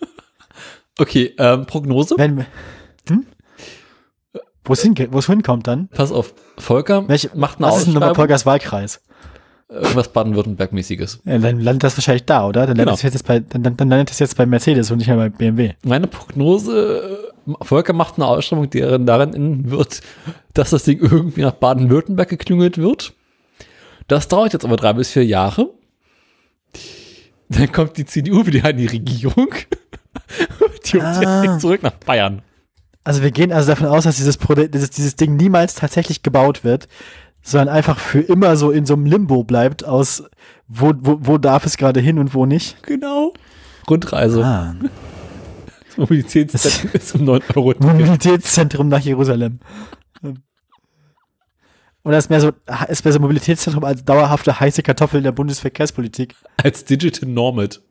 Okay, 0.99 1.33
ähm, 1.39 1.65
Prognose? 1.65 2.13
Wenn 2.19 2.45
hm? 3.09 3.25
Wo 4.65 4.73
es 4.73 4.85
es 4.85 5.25
hinkommt 5.25 5.67
dann? 5.67 5.89
Pass 5.89 6.11
auf, 6.11 6.33
Volker 6.57 7.07
Welche, 7.09 7.29
macht 7.35 7.57
eine 7.57 7.67
was 7.67 7.79
ist 7.79 7.85
denn 7.87 7.93
nochmal. 7.95 8.15
Volkers 8.15 8.45
Wahlkreis? 8.45 9.01
Irgendwas 9.69 10.09
Baden-Württemberg-mäßiges. 10.13 11.19
Ja, 11.25 11.37
dann 11.39 11.59
landet 11.59 11.83
das 11.83 11.97
wahrscheinlich 11.97 12.25
da, 12.25 12.47
oder? 12.47 12.67
Dann 12.67 12.77
landet, 12.77 12.85
Genau. 12.85 12.91
das 12.91 13.03
jetzt 13.03 13.25
bei, 13.27 13.39
dann, 13.39 13.63
dann, 13.63 13.75
dann 13.75 13.89
landet 13.89 14.11
das 14.11 14.19
jetzt 14.19 14.37
bei 14.37 14.45
Mercedes 14.45 14.91
und 14.91 14.99
nicht 14.99 15.07
mehr 15.07 15.17
bei 15.17 15.29
BMW. 15.29 15.73
Meine 15.83 16.07
Prognose, 16.07 17.31
äh, 17.47 17.53
Volker 17.63 17.93
macht 17.93 18.15
eine 18.15 18.27
Ausschreibung, 18.27 18.69
die 18.69 18.79
darin 18.81 19.33
enden 19.33 19.71
wird, 19.71 20.01
dass 20.53 20.69
das 20.69 20.83
Ding 20.83 20.99
irgendwie 20.99 21.41
nach 21.41 21.53
Baden-Württemberg 21.53 22.29
geklüngelt 22.29 22.77
wird. 22.77 23.13
Das 24.07 24.27
dauert 24.27 24.53
jetzt 24.53 24.63
aber 24.65 24.75
drei 24.77 24.93
bis 24.93 25.09
vier 25.11 25.25
Jahre. 25.25 25.71
Dann 27.49 27.71
kommt 27.71 27.97
die 27.97 28.05
CDU 28.05 28.45
wieder 28.45 28.69
in 28.69 28.77
die 28.77 28.87
Regierung. 28.87 29.49
die 30.85 31.01
holt 31.01 31.03
Ah. 31.03 31.41
direkt 31.41 31.61
zurück 31.61 31.83
nach 31.83 31.91
Bayern. 31.93 32.41
Also 33.03 33.21
wir 33.21 33.31
gehen 33.31 33.51
also 33.51 33.69
davon 33.69 33.87
aus, 33.87 34.05
dass 34.05 34.15
dieses, 34.15 34.37
Produkt, 34.37 34.73
dieses, 34.73 34.89
dieses 34.89 35.15
Ding 35.15 35.35
niemals 35.35 35.75
tatsächlich 35.75 36.23
gebaut 36.23 36.63
wird, 36.63 36.87
sondern 37.41 37.69
einfach 37.69 37.99
für 37.99 38.21
immer 38.21 38.55
so 38.55 38.71
in 38.71 38.85
so 38.85 38.93
einem 38.93 39.05
Limbo 39.05 39.43
bleibt 39.43 39.83
aus, 39.83 40.23
wo, 40.67 40.93
wo, 40.97 41.17
wo 41.21 41.37
darf 41.37 41.65
es 41.65 41.77
gerade 41.77 41.99
hin 41.99 42.17
und 42.17 42.33
wo 42.33 42.45
nicht. 42.45 42.81
Genau. 42.83 43.33
Rundreise. 43.89 44.43
Ah. 44.43 44.75
Das 45.87 45.97
Mobilitätszentrum 45.97 46.91
ist 46.93 47.15
um 47.15 47.25
9 47.25 47.41
Euro. 47.55 47.73
Mobilitätszentrum 47.79 48.87
nach 48.87 49.01
Jerusalem. 49.01 49.59
Oder 52.05 52.17
ist 52.17 52.29
mehr 52.29 52.41
so, 52.41 52.51
ist 52.87 53.05
mehr 53.05 53.13
so 53.13 53.19
Mobilitätszentrum 53.19 53.83
als 53.83 54.03
dauerhafte 54.03 54.59
heiße 54.59 54.83
Kartoffel 54.83 55.21
der 55.21 55.31
Bundesverkehrspolitik. 55.31 56.35
Als 56.61 56.83
Digital 56.85 57.29
Nomad. 57.29 57.81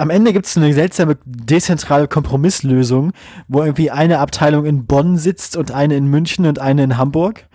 Am 0.00 0.08
Ende 0.08 0.32
gibt 0.32 0.46
es 0.46 0.56
eine 0.56 0.72
seltsame 0.72 1.18
dezentrale 1.26 2.08
Kompromisslösung, 2.08 3.12
wo 3.48 3.62
irgendwie 3.62 3.90
eine 3.90 4.18
Abteilung 4.20 4.64
in 4.64 4.86
Bonn 4.86 5.18
sitzt 5.18 5.58
und 5.58 5.72
eine 5.72 5.94
in 5.94 6.06
München 6.06 6.46
und 6.46 6.58
eine 6.58 6.84
in 6.84 6.96
Hamburg 6.96 7.46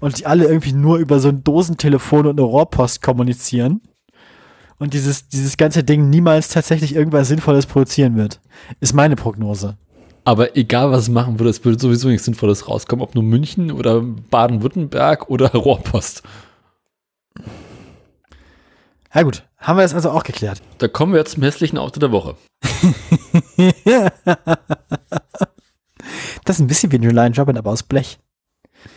und 0.00 0.18
die 0.18 0.24
alle 0.24 0.46
irgendwie 0.46 0.72
nur 0.72 0.96
über 0.96 1.20
so 1.20 1.28
ein 1.28 1.44
Dosentelefon 1.44 2.26
und 2.26 2.40
eine 2.40 2.48
Rohrpost 2.48 3.02
kommunizieren. 3.02 3.82
Und 4.78 4.94
dieses, 4.94 5.28
dieses 5.28 5.58
ganze 5.58 5.84
Ding 5.84 6.08
niemals 6.08 6.48
tatsächlich 6.48 6.94
irgendwas 6.94 7.28
Sinnvolles 7.28 7.66
produzieren 7.66 8.16
wird. 8.16 8.40
Ist 8.80 8.94
meine 8.94 9.14
Prognose. 9.14 9.76
Aber 10.24 10.56
egal, 10.56 10.90
was 10.90 11.10
machen 11.10 11.38
würde, 11.38 11.50
es 11.50 11.62
würde 11.66 11.78
sowieso 11.78 12.08
nichts 12.08 12.24
Sinnvolles 12.24 12.66
rauskommen. 12.66 13.02
Ob 13.02 13.14
nur 13.14 13.24
München 13.24 13.70
oder 13.70 14.00
Baden-Württemberg 14.00 15.28
oder 15.28 15.48
Rohrpost. 15.54 16.22
Ja 19.12 19.22
gut, 19.22 19.44
haben 19.58 19.76
wir 19.76 19.82
das 19.82 19.94
also 19.94 20.10
auch 20.10 20.22
geklärt. 20.22 20.62
Da 20.78 20.88
kommen 20.88 21.12
wir 21.12 21.18
jetzt 21.18 21.32
zum 21.32 21.42
hässlichen 21.42 21.78
Auto 21.78 22.00
der 22.00 22.12
Woche. 22.12 22.36
Das 26.44 26.56
ist 26.56 26.62
ein 26.62 26.66
bisschen 26.66 26.90
wie 26.90 26.96
ein 26.96 27.04
Reliant 27.04 27.38
Robin, 27.38 27.58
aber 27.58 27.70
aus 27.70 27.82
Blech. 27.82 28.18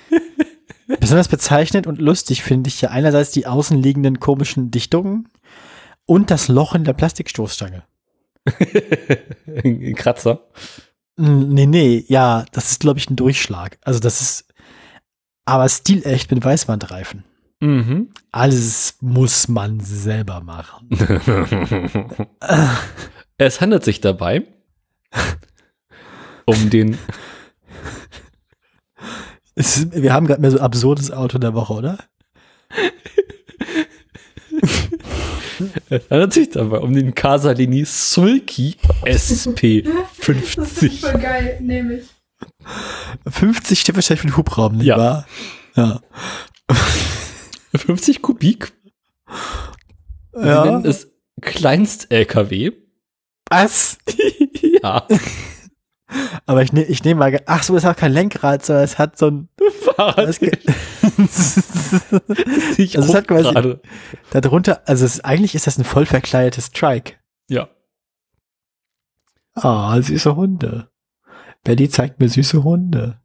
Besonders 0.99 1.27
bezeichnend 1.27 1.87
und 1.87 1.99
lustig 1.99 2.43
finde 2.43 2.67
ich 2.67 2.81
ja 2.81 2.89
einerseits 2.89 3.31
die 3.31 3.47
außenliegenden 3.47 4.19
komischen 4.19 4.71
Dichtungen 4.71 5.29
und 6.05 6.31
das 6.31 6.47
Loch 6.47 6.75
in 6.75 6.83
der 6.83 6.93
Plastikstoßstange. 6.93 7.83
Ein 9.63 9.95
Kratzer. 9.95 10.47
Nee, 11.15 11.65
nee, 11.65 12.03
ja, 12.07 12.45
das 12.51 12.71
ist, 12.71 12.79
glaube 12.79 12.99
ich, 12.99 13.09
ein 13.09 13.15
Durchschlag. 13.15 13.77
Also 13.83 13.99
das 13.99 14.19
ist 14.19 14.45
aber 15.45 15.69
stilecht 15.69 16.31
mit 16.31 16.43
Weißwandreifen. 16.43 17.23
Mhm. 17.63 18.09
Alles 18.31 18.97
muss 18.99 19.47
man 19.47 19.79
selber 19.79 20.41
machen. 20.41 20.89
es 23.37 23.61
handelt 23.61 23.85
sich 23.85 24.01
dabei 24.01 24.43
um 26.45 26.69
den 26.69 26.97
Es 29.55 29.77
ist, 29.77 29.93
wir 29.95 30.11
haben 30.11 30.27
gerade 30.27 30.41
mehr 30.41 30.51
so 30.51 30.59
absurdes 30.59 31.11
Auto 31.11 31.37
der 31.37 31.53
Woche, 31.53 31.73
oder? 31.73 31.99
es 35.89 36.09
handelt 36.09 36.33
sich 36.33 36.49
dabei 36.49 36.79
um 36.79 36.93
den 36.93 37.15
Casalini 37.15 37.85
Sulky 37.85 38.75
SP 39.07 39.07
Das 39.07 39.31
ist 39.31 39.43
50. 40.19 40.99
voll 41.01 41.13
geil, 41.19 41.59
nehme 41.61 41.93
ich. 41.99 42.07
50 43.29 43.79
steht 43.79 43.95
wahrscheinlich 43.95 44.21
für 44.21 44.27
den 44.27 44.35
Hubraum, 44.37 44.75
nicht 44.77 44.87
Ja. 44.87 44.97
wahr? 44.97 45.25
Ja. 45.75 46.01
50 47.75 48.21
Kubik. 48.21 48.73
Wir 50.33 50.45
ja. 50.45 50.65
nennen 50.65 50.85
es 50.85 51.11
Kleinst-LKW. 51.41 52.71
Was? 53.49 53.97
ja. 54.83 55.07
Aber 56.45 56.61
ich 56.61 56.73
nehme 56.73 56.85
ich 56.87 57.03
nehm 57.03 57.17
mal, 57.17 57.41
ach 57.45 57.63
so, 57.63 57.75
es 57.75 57.83
hat 57.83 57.97
kein 57.97 58.11
Lenkrad, 58.11 58.65
sondern 58.65 58.85
es 58.85 58.99
hat 58.99 59.17
so 59.17 59.27
ein, 59.27 59.49
Fahrrad. 59.95 60.27
es 60.27 60.39
sich 62.75 62.97
also 62.97 63.09
es 63.09 63.15
hat 63.15 63.27
quasi- 63.27 63.51
gerade. 63.51 63.81
darunter, 64.31 64.87
also 64.87 65.05
es, 65.05 65.21
eigentlich 65.21 65.55
ist 65.55 65.67
das 65.67 65.77
ein 65.77 65.83
voll 65.83 66.05
verkleidetes 66.05 66.71
Trike. 66.71 67.15
Ja. 67.49 67.69
Ah, 69.55 70.01
süße 70.01 70.35
Hunde. 70.35 70.89
Betty 71.63 71.89
zeigt 71.89 72.19
mir 72.19 72.29
süße 72.29 72.63
Hunde. 72.63 73.21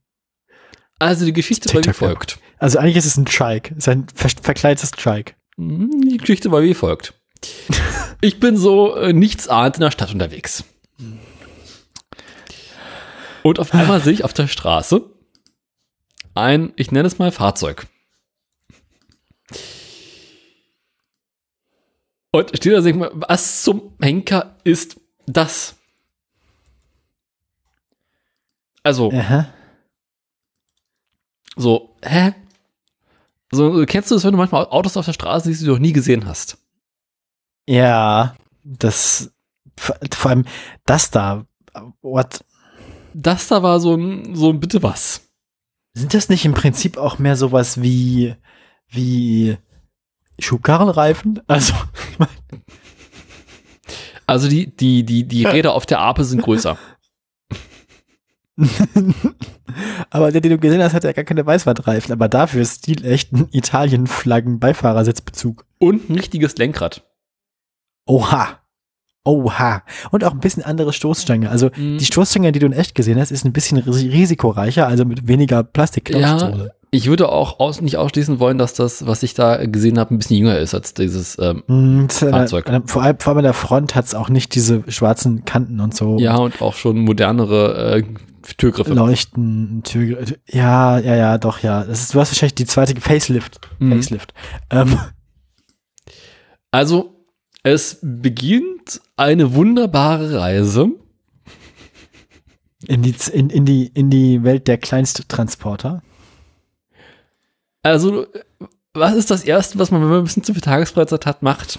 Also 0.99 1.25
die 1.25 1.33
Geschichte 1.33 1.73
war 1.75 1.85
wie 1.85 1.93
folgt. 1.93 2.39
Also 2.59 2.79
eigentlich 2.79 2.97
ist 2.97 3.07
es 3.07 3.17
ein 3.17 3.27
Trike, 3.27 3.73
es 3.73 3.79
ist 3.85 3.89
ein 3.89 4.07
ver 4.15 4.29
verkleidetes 4.31 4.91
Trike. 4.93 5.35
Mhm, 5.57 6.09
Die 6.09 6.17
Geschichte 6.19 6.51
war 6.51 6.63
wie 6.63 6.75
folgt. 6.75 7.15
Ich 8.21 8.41
bin 8.41 8.57
so 8.57 8.97
äh, 8.97 9.13
nichtsahnend 9.13 9.77
in 9.77 9.83
der 9.83 9.93
Stadt 9.93 10.11
unterwegs. 10.13 10.65
Und 13.45 13.61
auf 13.61 13.73
einmal 13.73 14.01
sehe 14.01 14.13
ich 14.13 14.25
auf 14.25 14.33
der 14.33 14.49
Straße 14.49 15.09
ein, 16.35 16.73
ich 16.77 16.91
nenne 16.91 17.07
es 17.07 17.19
mal 17.19 17.31
Fahrzeug. 17.31 17.87
Und 22.31 22.57
steht 22.57 22.73
da, 22.73 22.93
mal, 22.93 23.11
was 23.15 23.63
zum 23.63 23.95
Henker 24.01 24.57
ist 24.65 25.01
das? 25.27 25.77
Also, 28.83 29.13
Aha. 29.13 29.49
so, 31.57 31.97
hä? 32.03 32.35
So, 33.51 33.85
kennst 33.87 34.11
du 34.11 34.15
das, 34.15 34.25
wenn 34.25 34.33
du 34.33 34.39
manchmal 34.39 34.67
Autos 34.67 34.97
auf 34.97 35.07
der 35.07 35.13
Straße 35.15 35.47
siehst, 35.49 35.63
die 35.63 35.67
du 35.67 35.73
noch 35.73 35.79
nie 35.79 35.93
gesehen 35.93 36.27
hast? 36.27 36.59
Ja, 37.67 38.35
das, 38.65 39.33
vor 39.77 40.31
allem 40.31 40.45
das 40.85 41.11
da, 41.11 41.47
what, 42.03 42.45
Das 43.15 43.49
da 43.49 43.63
war 43.63 43.81
so 43.81 43.95
ein, 43.95 44.35
so 44.35 44.51
ein 44.51 44.61
Bitte 44.61 44.83
was. 44.83 45.23
sind 45.95 46.15
das 46.15 46.29
nicht 46.29 46.45
im 46.45 46.55
Prinzip 46.55 46.97
auch 46.99 47.19
mehr 47.19 47.37
sowas 47.37 47.81
wie, 47.83 48.35
wie 48.89 49.57
Schubkarrenreifen? 50.39 51.41
Also, 51.47 51.75
ich 52.13 52.19
mein, 52.19 52.29
Also 54.27 54.49
die, 54.49 54.75
die, 54.75 55.05
die, 55.05 55.25
die 55.25 55.45
Räder 55.47 55.73
auf 55.73 55.87
der 55.87 56.01
Ape 56.01 56.25
sind 56.25 56.43
größer. 56.43 56.77
aber 60.11 60.33
der, 60.33 60.41
den 60.41 60.51
du 60.53 60.59
gesehen 60.59 60.83
hast, 60.83 60.95
hat 60.95 61.05
ja 61.05 61.13
gar 61.13 61.25
keine 61.25 61.45
Weißwandreifen, 61.47 62.13
aber 62.13 62.29
dafür 62.29 62.63
ist 62.63 62.79
stilecht 62.85 63.33
ein 63.33 63.49
Italien-Flaggen-Beifahrersitzbezug. 63.53 65.65
Und 65.79 66.11
ein 66.11 66.17
richtiges 66.17 66.57
Lenkrad. 66.57 67.03
Oha. 68.07 68.59
Oha. 69.25 69.83
Und 70.11 70.25
auch 70.25 70.33
ein 70.33 70.41
bisschen 70.41 70.63
andere 70.65 70.93
Stoßstange. 70.93 71.51
Also, 71.51 71.71
Mhm. 71.77 71.99
die 71.99 72.05
Stoßstange, 72.05 72.53
die 72.53 72.59
du 72.61 72.67
in 72.67 72.73
echt 72.73 72.95
gesehen 72.95 73.19
hast, 73.21 73.31
ist 73.31 73.45
ein 73.45 73.53
bisschen 73.53 73.79
ris- 73.79 74.11
risikoreicher, 74.11 74.87
also 74.87 75.05
mit 75.05 75.29
weniger 75.29 75.63
plastik 75.63 76.11
Ja, 76.11 76.53
ich 76.91 77.07
würde 77.09 77.29
auch 77.29 77.61
aus, 77.61 77.83
nicht 77.83 77.99
ausschließen 77.99 78.41
wollen, 78.41 78.57
dass 78.57 78.73
das, 78.73 79.07
was 79.07 79.23
ich 79.23 79.35
da 79.35 79.67
gesehen 79.67 79.99
habe, 79.99 80.15
ein 80.15 80.19
bisschen 80.19 80.39
jünger 80.39 80.59
ist 80.59 80.73
als 80.75 80.95
dieses. 80.95 81.37
Ähm, 81.39 81.63
Hm, 81.67 82.07
das 82.09 82.17
ist 82.17 82.23
eine- 82.23 82.33
Fahrzeug. 82.33 82.67
eine- 82.69 82.83
vor, 82.87 83.03
allem, 83.03 83.19
vor 83.19 83.33
allem 83.33 83.39
an 83.39 83.45
der 83.45 83.53
Front 83.53 83.95
hat 83.95 84.07
es 84.07 84.15
auch 84.15 84.31
nicht 84.31 84.55
diese 84.55 84.83
schwarzen 84.91 85.45
Kanten 85.45 85.81
und 85.81 85.95
so. 85.95 86.17
ja, 86.19 86.37
und 86.37 86.63
auch 86.63 86.73
schon 86.75 86.99
modernere 87.01 87.97
äh, 87.99 88.03
Türgriffe. 88.57 88.95
Leuchten, 88.95 89.83
Tür, 89.85 90.25
ja, 90.49 90.99
ja, 90.99 91.17
ja, 91.17 91.39
doch, 91.39 91.61
ja. 91.61 91.85
Das 91.85 92.01
ist, 92.01 92.15
du 92.15 92.21
hast 92.21 92.31
wahrscheinlich 92.31 92.55
die 92.55 92.67
zweite 92.67 92.99
Facelift. 93.01 93.61
Mhm. 93.79 93.93
Facelift. 93.93 94.33
Ähm, 94.71 94.99
Also, 96.71 97.25
es 97.63 97.99
beginnt 98.03 99.01
eine 99.17 99.55
wunderbare 99.55 100.39
Reise. 100.39 100.91
in, 102.87 103.03
die, 103.03 103.15
in, 103.33 103.51
in, 103.51 103.65
die, 103.65 103.87
in 103.89 104.11
die 104.11 104.43
Welt 104.45 104.69
der 104.69 104.79
Kleinsttransporter. 104.79 106.03
Also, 107.83 108.27
was 108.95 109.15
ist 109.15 109.31
das 109.31 109.45
Erste, 109.45 109.79
was 109.79 109.91
man, 109.91 110.03
wenn 110.03 110.09
man 110.09 110.19
ein 110.19 110.25
bisschen 110.25 110.45
zu 110.45 110.53
viel 110.53 110.63
Tagesfreizeit 110.63 111.27
hat, 111.27 111.43
macht? 111.43 111.79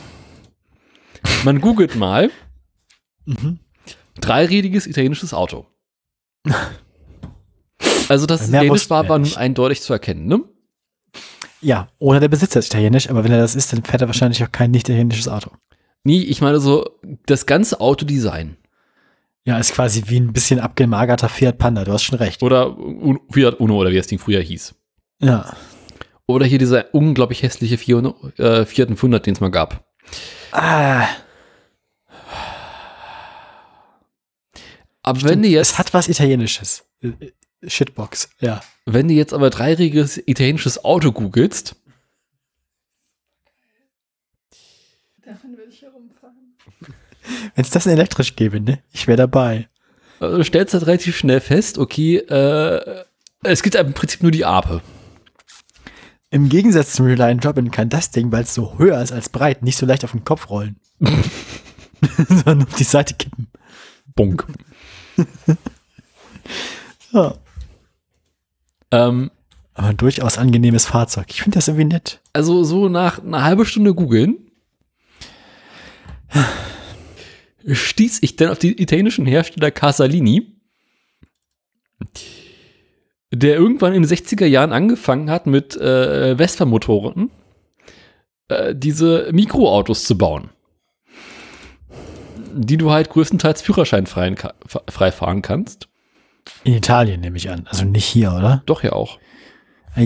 Man 1.44 1.62
googelt 1.62 1.96
mal 1.96 2.30
Mhm. 3.26 3.60
dreirädiges 4.20 4.88
italienisches 4.88 5.34
Auto. 5.34 5.68
Also 8.08 8.26
das 8.26 8.48
Italienisch 8.50 8.90
war 8.90 9.00
aber 9.02 9.20
nicht. 9.20 9.38
eindeutig 9.38 9.82
zu 9.82 9.94
erkennen, 9.94 10.26
ne? 10.28 10.42
Ja, 11.62 11.90
oder 12.00 12.20
der 12.20 12.28
Besitzer 12.30 12.60
ist 12.60 12.68
italienisch, 12.68 13.10
aber 13.10 13.24
wenn 13.24 13.32
er 13.32 13.40
das 13.40 13.56
ist, 13.56 13.72
dann 13.74 13.84
fährt 13.84 14.02
er 14.02 14.08
wahrscheinlich 14.08 14.44
auch 14.44 14.52
kein 14.52 14.72
nicht 14.72 14.88
italienisches 14.90 15.28
Auto. 15.28 15.52
Nee, 16.04 16.22
ich 16.22 16.42
meine 16.42 16.60
so 16.60 16.86
das 17.26 17.46
ganze 17.46 17.82
Autodesign. 17.82 18.58
Ja, 19.46 19.58
ist 19.58 19.74
quasi 19.74 20.04
wie 20.08 20.20
ein 20.20 20.34
bisschen 20.34 20.60
abgemagerter 20.60 21.28
Fiat 21.30 21.58
Panda, 21.58 21.84
du 21.84 21.92
hast 21.92 22.04
schon 22.04 22.18
recht. 22.18 22.42
Oder 22.44 22.78
Un- 22.78 23.20
Fiat 23.32 23.60
Uno 23.60 23.76
oder 23.78 23.92
wie 23.92 23.98
das 23.98 24.08
Ding 24.08 24.20
früher 24.20 24.42
hieß. 24.42 24.76
Ja. 25.22 25.54
Oder 26.28 26.46
hier 26.46 26.60
dieser 26.60 26.94
unglaublich 26.94 27.44
hässliche 27.44 27.78
Fiat, 27.78 28.14
äh, 28.40 28.66
Fiat 28.66 28.88
500, 28.88 29.26
den 29.26 29.34
es 29.34 29.42
mal 29.42 29.50
gab. 29.52 29.84
Ah, 30.52 31.08
Aber 35.10 35.24
wenn 35.24 35.42
du 35.42 35.48
jetzt, 35.48 35.72
es 35.72 35.78
hat 35.80 35.94
was 35.96 36.08
Italienisches. 36.08 36.86
Äh, 37.02 37.32
Shitbox, 37.66 38.30
ja. 38.40 38.62
wenn 38.86 39.08
du 39.08 39.16
jetzt 39.16 39.34
aber 39.34 39.50
dreirädiges 39.50 40.22
italienisches 40.26 40.86
Auto 40.86 41.12
googelst, 41.12 41.76
Davon 45.26 45.58
würde 45.58 45.72
ich 45.72 45.82
herumfahren. 45.82 46.56
Wenn 47.56 47.64
es 47.64 47.70
das 47.70 47.86
in 47.86 47.92
elektrisch 47.92 48.36
gäbe, 48.36 48.60
ne? 48.60 48.82
Ich 48.92 49.06
wäre 49.06 49.18
dabei. 49.18 49.68
äh, 50.20 50.28
du 50.28 50.44
stellst 50.44 50.74
halt 50.74 50.88
relativ 50.88 51.18
schnell 51.18 51.40
fest, 51.40 51.78
okay, 51.78 52.18
äh, 52.18 53.04
es 53.44 53.62
gibt 53.62 53.76
im 53.76 53.94
Prinzip 53.94 54.24
nur 54.24 54.32
die 54.32 54.46
Ape. 54.46 54.82
Im 56.32 56.50
Gegensatz 56.50 56.94
zum 56.94 57.06
Reliant 57.06 57.46
Robin 57.46 57.72
kann 57.72 57.90
das 57.90 58.12
Ding, 58.12 58.32
weil 58.32 58.44
es 58.44 58.54
so 58.54 58.78
höher 58.80 59.02
ist 59.02 59.12
als 59.12 59.30
breit, 59.30 59.62
nicht 59.64 59.78
so 59.78 59.86
leicht 59.86 60.04
auf 60.04 60.12
den 60.12 60.24
Kopf 60.24 60.50
rollen. 60.50 60.78
Sondern 62.28 62.64
auf 62.64 62.76
die 62.76 62.84
Seite 62.84 63.16
kippen. 63.16 63.48
Bunk. 64.16 64.48
Ja. 67.12 67.36
Ähm, 68.92 69.32
Aber 69.74 69.88
ein 69.88 69.98
durchaus 69.98 70.38
angenehmes 70.38 70.86
Fahrzeug. 70.86 71.26
Ich 71.30 71.42
finde 71.42 71.58
das 71.58 71.68
irgendwie 71.68 71.86
nett. 71.86 72.22
also 72.34 72.64
so 72.64 72.88
nach 72.88 73.24
einer 73.24 73.44
halben 73.44 73.66
Stunde 73.66 73.96
googeln 73.96 74.38
stieß 77.66 78.20
ich 78.22 78.36
dann 78.36 78.50
auf 78.50 78.60
den 78.60 78.78
italienischen 78.78 79.26
Hersteller 79.26 79.72
Casalini, 79.72 80.54
der 83.32 83.56
irgendwann 83.56 83.94
in 83.94 84.04
den 84.04 84.10
60er 84.10 84.46
Jahren 84.46 84.72
angefangen 84.74 85.30
hat 85.30 85.46
mit 85.46 85.76
äh, 85.76 86.38
Vespa-Motoren 86.38 87.32
äh, 88.48 88.74
diese 88.76 89.30
Mikroautos 89.32 90.04
zu 90.04 90.18
bauen, 90.18 90.50
die 92.54 92.78
du 92.78 92.92
halt 92.92 93.10
größtenteils 93.10 93.62
führerscheinfrei 93.62 94.36
frei 94.90 95.12
fahren 95.12 95.42
kannst. 95.42 95.88
In 96.64 96.74
Italien 96.74 97.22
nehme 97.22 97.38
ich 97.38 97.50
an. 97.50 97.68
Also 97.70 97.86
nicht 97.86 98.06
hier, 98.06 98.32
oder? 98.32 98.64
Doch 98.66 98.84
ja 98.84 98.94
auch. 98.94 99.20
Na, 99.96 100.04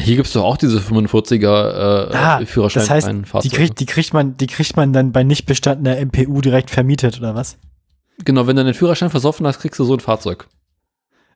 hier 0.00 0.16
gibt's 0.16 0.32
doch 0.32 0.44
auch 0.44 0.56
diese 0.56 0.78
45er 0.78 2.10
äh, 2.10 2.14
Ah, 2.14 2.40
Führerschein 2.44 2.82
das 2.82 2.90
heißt, 2.90 3.10
die 3.42 3.48
kriegt, 3.48 3.80
die 3.80 3.86
kriegt 3.86 4.12
man, 4.12 4.36
die 4.36 4.46
kriegt 4.46 4.76
man 4.76 4.92
dann 4.92 5.12
bei 5.12 5.24
nicht 5.24 5.46
bestandener 5.46 6.04
MPU 6.04 6.40
direkt 6.40 6.70
vermietet 6.70 7.18
oder 7.18 7.34
was? 7.34 7.58
Genau, 8.24 8.46
wenn 8.46 8.56
du 8.56 8.64
den 8.64 8.74
Führerschein 8.74 9.10
versoffen 9.10 9.46
hast, 9.46 9.60
kriegst 9.60 9.80
du 9.80 9.84
so 9.84 9.94
ein 9.94 10.00
Fahrzeug. 10.00 10.48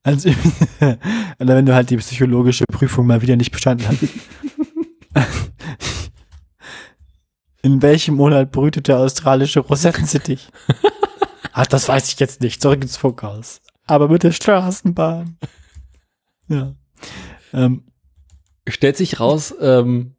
Also, 0.02 0.28
oder 0.80 1.56
wenn 1.56 1.66
du 1.66 1.74
halt 1.74 1.90
die 1.90 1.96
psychologische 1.96 2.64
Prüfung 2.70 3.06
mal 3.06 3.22
wieder 3.22 3.36
nicht 3.36 3.52
bestanden 3.52 3.86
hast. 3.88 3.98
In 7.62 7.80
welchem 7.80 8.16
Monat 8.16 8.50
brütet 8.50 8.88
der 8.88 8.98
australische 8.98 9.60
Rosettensittich? 9.60 10.48
Ach, 11.52 11.66
das 11.66 11.88
weiß 11.88 12.12
ich 12.12 12.18
jetzt 12.18 12.40
nicht. 12.40 12.60
Zurück 12.60 12.82
ins 12.82 12.96
Funkhaus. 12.96 13.60
Aber 13.86 14.08
mit 14.08 14.22
der 14.22 14.32
Straßenbahn. 14.32 15.38
Ja. 16.48 16.74
Ähm, 17.52 17.84
Stellt 18.68 18.96
sich 18.96 19.20
raus, 19.20 19.54
ähm, 19.60 20.14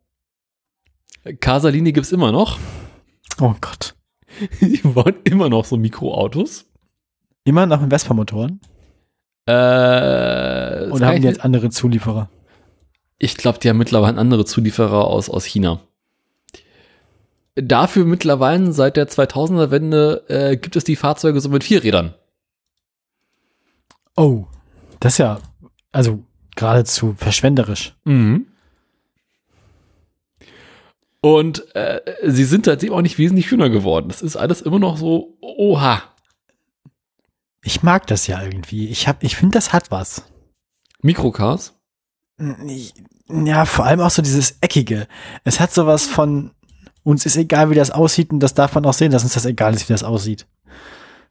Casalini 1.39 1.91
gibt's 1.93 2.11
immer 2.11 2.31
noch. 2.31 2.59
oh 3.39 3.55
Gott. 3.61 3.95
Die 4.61 4.77
bauen 4.83 5.15
immer 5.23 5.49
noch 5.49 5.65
so 5.65 5.77
Mikroautos. 5.77 6.65
Immer 7.45 7.65
noch 7.65 7.81
in 7.81 7.89
Vespa-Motoren? 7.89 8.59
Äh, 9.45 9.51
Oder 10.89 11.07
haben 11.07 11.21
die 11.21 11.27
jetzt 11.27 11.43
andere 11.43 11.69
Zulieferer? 11.69 12.29
Ich 13.17 13.37
glaube, 13.37 13.59
die 13.59 13.69
haben 13.69 13.77
mittlerweile 13.77 14.17
andere 14.17 14.45
Zulieferer 14.45 15.05
aus, 15.07 15.29
aus 15.29 15.45
China. 15.45 15.81
Dafür 17.55 18.05
mittlerweile 18.05 18.73
seit 18.73 18.97
der 18.97 19.07
2000er-Wende 19.07 20.23
äh, 20.27 20.57
gibt 20.57 20.75
es 20.75 20.83
die 20.83 20.95
Fahrzeuge 20.95 21.39
so 21.39 21.49
mit 21.49 21.63
vier 21.63 21.83
Rädern. 21.83 22.15
Oh, 24.15 24.45
das 24.99 25.13
ist 25.13 25.17
ja, 25.19 25.39
also 25.91 26.23
geradezu 26.55 27.15
verschwenderisch. 27.17 27.95
Mhm. 28.05 28.47
Und 31.21 31.73
äh, 31.75 32.01
sie 32.25 32.43
sind 32.43 32.65
seitdem 32.65 32.91
auch 32.91 33.01
nicht 33.01 33.17
wesentlich 33.17 33.47
schöner 33.47 33.69
geworden. 33.69 34.09
Das 34.09 34.21
ist 34.21 34.35
alles 34.35 34.61
immer 34.61 34.79
noch 34.79 34.97
so, 34.97 35.37
oha. 35.39 36.03
Ich 37.63 37.81
mag 37.81 38.07
das 38.07 38.27
ja 38.27 38.41
irgendwie. 38.43 38.89
Ich 38.89 39.07
hab, 39.07 39.23
ich 39.23 39.37
finde, 39.37 39.53
das 39.55 39.71
hat 39.71 39.89
was. 39.89 40.25
Mikrocars? 41.01 41.79
Ja, 43.29 43.65
vor 43.65 43.85
allem 43.85 44.01
auch 44.01 44.09
so 44.09 44.21
dieses 44.21 44.57
Eckige. 44.59 45.07
Es 45.45 45.61
hat 45.61 45.73
sowas 45.73 46.05
von, 46.05 46.51
uns 47.03 47.25
ist 47.25 47.35
egal, 47.35 47.69
wie 47.69 47.75
das 47.75 47.91
aussieht 47.91 48.31
und 48.31 48.39
das 48.39 48.53
darf 48.53 48.75
man 48.75 48.85
auch 48.85 48.93
sehen, 48.93 49.11
dass 49.11 49.23
uns 49.23 49.33
das 49.33 49.45
egal 49.45 49.73
ist, 49.73 49.87
wie 49.89 49.93
das 49.93 50.03
aussieht. 50.03 50.47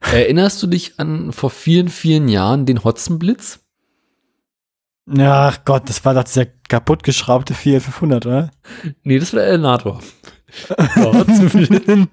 Erinnerst 0.00 0.62
du 0.62 0.66
dich 0.66 0.98
an 0.98 1.32
vor 1.32 1.50
vielen, 1.50 1.88
vielen 1.88 2.28
Jahren 2.28 2.66
den 2.66 2.84
Hotzenblitz? 2.84 3.60
Ach 5.18 5.64
Gott, 5.64 5.88
das 5.88 6.04
war 6.04 6.14
doch 6.14 6.24
dieser 6.24 6.46
kaputtgeschraubte 6.46 7.54
4500, 7.54 8.26
oder? 8.26 8.50
Nee, 9.02 9.18
das 9.18 9.32
war 9.32 9.40
der 9.40 9.48
Elnator. 9.50 10.00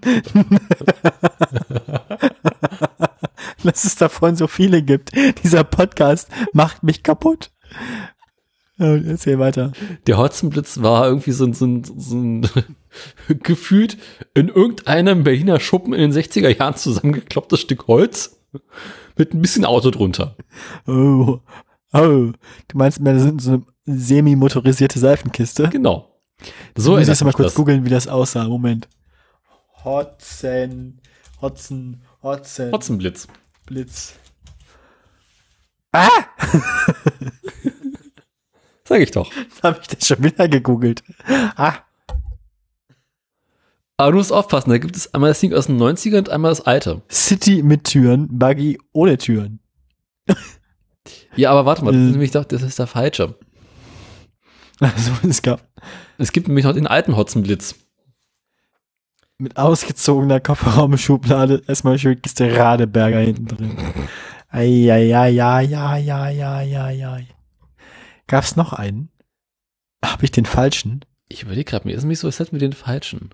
Dass 3.63 3.83
es 3.83 3.95
davon 3.95 4.35
so 4.35 4.47
viele 4.47 4.81
gibt. 4.81 5.11
Dieser 5.43 5.63
Podcast 5.63 6.29
macht 6.53 6.83
mich 6.83 7.03
kaputt. 7.03 7.51
Erzähl 8.80 9.40
weiter. 9.40 9.74
Der 10.08 10.17
Hotzenblitz 10.17 10.82
war 10.82 11.06
irgendwie 11.06 11.33
so 11.33 11.45
ein, 11.45 11.53
so 11.53 11.66
ein, 11.66 11.83
so 11.83 12.16
ein 12.16 12.48
gefühlt 13.43 13.98
in 14.33 14.48
irgendeinem 14.48 15.24
Berliner 15.24 15.59
Schuppen 15.59 15.93
in 15.93 15.99
den 15.99 16.14
60er 16.14 16.58
Jahren 16.58 16.75
zusammengeklopptes 16.75 17.59
Stück 17.59 17.88
Holz 17.88 18.40
mit 19.17 19.33
ein 19.33 19.41
bisschen 19.41 19.66
Auto 19.66 19.91
drunter. 19.91 20.38
Oh, 20.88 21.40
oh. 21.93 22.32
Du 22.67 22.77
meinst, 22.77 22.99
das 23.03 23.22
sind 23.22 23.41
so 23.41 23.51
eine 23.51 23.64
semi-motorisierte 23.85 24.98
Seifenkiste? 24.98 25.67
Genau. 25.69 26.22
So, 26.75 26.93
ich 26.93 27.01
muss 27.01 27.08
jetzt 27.09 27.24
mal 27.24 27.33
kurz 27.33 27.49
das. 27.49 27.56
googeln, 27.56 27.83
wie 27.83 27.90
das 27.90 28.08
aussah. 28.08 28.48
Moment. 28.48 28.88
Hotzen, 29.83 31.01
Hotzen, 31.41 32.01
Hotzen, 32.24 32.72
Hotzenblitz. 32.72 33.27
Blitz. 33.66 34.16
Sag 38.90 39.00
ich 39.01 39.11
doch. 39.11 39.32
Habe 39.64 39.80
ich 39.82 39.88
das 39.88 40.06
schon 40.08 40.22
wieder 40.24 40.48
gegoogelt? 40.50 41.03
Ah, 41.56 41.76
Aber 43.98 44.11
du 44.11 44.18
musst 44.18 44.34
aufpassen, 44.34 44.69
da 44.72 44.77
gibt 44.80 44.95
es 44.95 45.14
einmal 45.14 45.30
das 45.32 45.40
Ding 45.40 45.53
aus 45.53 45.68
den 45.68 45.77
90ern 45.82 46.18
und 46.18 46.30
einmal 46.30 46.51
das 46.51 46.61
alte. 46.61 47.01
City 47.11 47.61
mit 47.64 47.84
Türen, 47.85 48.27
Buggy 48.40 48.80
ohne 48.93 49.18
Türen. 49.18 49.59
Ja, 51.35 51.51
aber 51.51 51.66
warte 51.66 51.84
mal, 51.85 51.92
das 51.92 52.01
Äh. 52.01 52.06
ist 52.06 52.11
nämlich 52.11 52.32
doch, 52.32 52.45
das 52.45 52.61
ist 52.64 52.80
der 52.80 52.88
falsche. 52.88 53.35
Also 54.80 55.11
es 55.27 55.42
gab 55.42 55.61
Es 56.18 56.32
gibt 56.32 56.48
nämlich 56.48 56.66
noch 56.66 56.74
den 56.74 56.88
alten 56.88 57.16
Hotzenblitz. 57.18 57.76
mit 59.38 59.56
ausgezogener 59.58 60.40
Kofferraumschublade 60.40 61.61
erstmal 61.68 61.98
schön 62.00 62.22
Kiste 62.22 62.58
Radeberger 62.58 63.19
hinten 63.19 63.45
drin. 63.48 63.77
Eieieiei. 64.50 65.68
Gab's 68.30 68.56
noch 68.56 68.74
einen? 68.74 69.09
Habe 70.06 70.24
ich 70.24 70.32
den 70.32 70.45
falschen? 70.45 71.03
Ich 71.27 71.41
überlege 71.41 71.72
gerade, 71.72 71.88
mir 71.88 71.95
ist 71.95 72.03
nämlich 72.03 72.19
so, 72.19 72.27
es 72.27 72.40
hätten 72.40 72.51
wir 72.51 72.59
den 72.59 72.74
falschen. 72.74 73.32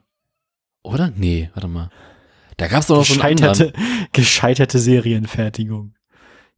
Oder? 0.83 1.11
Nee, 1.15 1.49
warte 1.53 1.67
mal. 1.67 1.89
Da 2.55 2.67
gab 2.67 2.79
es 2.79 2.87
doch 2.87 2.95
noch 2.95 3.05
so 3.05 3.21
einen 3.21 3.37
anderen. 3.37 3.73
Gescheiterte, 3.73 4.09
gescheiterte 4.13 4.79
Serienfertigung. 4.79 5.95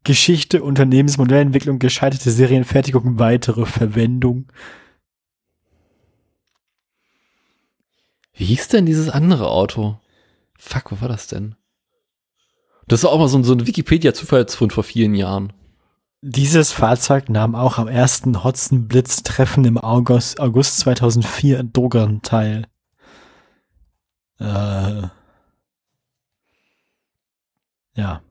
Geschichte, 0.03 0.61
Unternehmensmodellentwicklung, 0.61 1.79
gescheiterte 1.79 2.29
Serienfertigung, 2.29 3.17
weitere 3.17 3.65
Verwendung. 3.65 4.51
Wie 8.33 8.45
hieß 8.45 8.67
denn 8.67 8.85
dieses 8.85 9.09
andere 9.09 9.49
Auto? 9.49 9.99
Fuck, 10.59 10.91
wo 10.91 11.01
war 11.01 11.09
das 11.09 11.25
denn? 11.25 11.55
Das 12.87 13.03
war 13.03 13.09
auch 13.09 13.17
mal 13.17 13.29
so 13.29 13.39
ein, 13.39 13.43
so 13.43 13.53
ein 13.53 13.65
Wikipedia-Zufallsfund 13.65 14.73
vor 14.73 14.83
vielen 14.83 15.15
Jahren. 15.15 15.53
Dieses 16.29 16.73
Fahrzeug 16.73 17.29
nahm 17.29 17.55
auch 17.55 17.77
am 17.77 17.87
ersten 17.87 18.43
Hotzenblitz-Treffen 18.43 19.63
im 19.63 19.77
August, 19.77 20.41
August 20.41 20.79
2004 20.79 21.57
in 21.57 21.71
Dogern 21.71 22.21
teil. 22.21 22.67
Äh, 24.37 25.03
ja. 27.95 28.21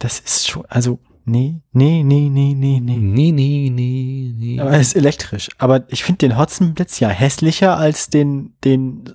Das 0.00 0.18
ist 0.18 0.48
schon, 0.48 0.66
also, 0.66 0.98
nee, 1.24 1.60
nee, 1.70 2.02
nee, 2.02 2.28
nee, 2.28 2.52
nee, 2.52 2.80
nee. 2.80 2.96
Nee, 2.96 3.30
nee, 3.30 3.70
nee, 3.72 4.34
nee. 4.36 4.60
Aber 4.60 4.72
er 4.72 4.80
ist 4.80 4.96
elektrisch. 4.96 5.50
Aber 5.58 5.84
ich 5.86 6.02
finde 6.02 6.18
den 6.18 6.36
Hotzenblitz 6.36 6.98
ja 6.98 7.10
hässlicher 7.10 7.78
als 7.78 8.10
den, 8.10 8.56
den 8.64 9.14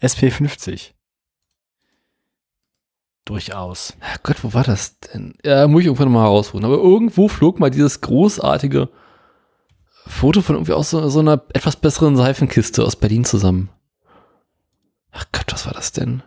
SP50. 0.00 0.92
Durchaus. 3.28 3.92
Ach 4.00 4.22
Gott, 4.22 4.42
wo 4.42 4.54
war 4.54 4.64
das 4.64 5.00
denn? 5.00 5.34
Ja, 5.44 5.68
muss 5.68 5.82
ich 5.82 5.86
irgendwann 5.88 6.10
mal 6.10 6.22
herausholen. 6.22 6.64
Aber 6.64 6.78
irgendwo 6.78 7.28
flog 7.28 7.60
mal 7.60 7.68
dieses 7.68 8.00
großartige 8.00 8.88
Foto 10.06 10.40
von 10.40 10.56
irgendwie 10.56 10.72
aus 10.72 10.88
so, 10.88 11.10
so 11.10 11.20
einer 11.20 11.42
etwas 11.52 11.76
besseren 11.76 12.16
Seifenkiste 12.16 12.82
aus 12.82 12.96
Berlin 12.96 13.26
zusammen. 13.26 13.68
Ach 15.12 15.26
Gott, 15.30 15.44
was 15.50 15.66
war 15.66 15.74
das 15.74 15.92
denn? 15.92 16.22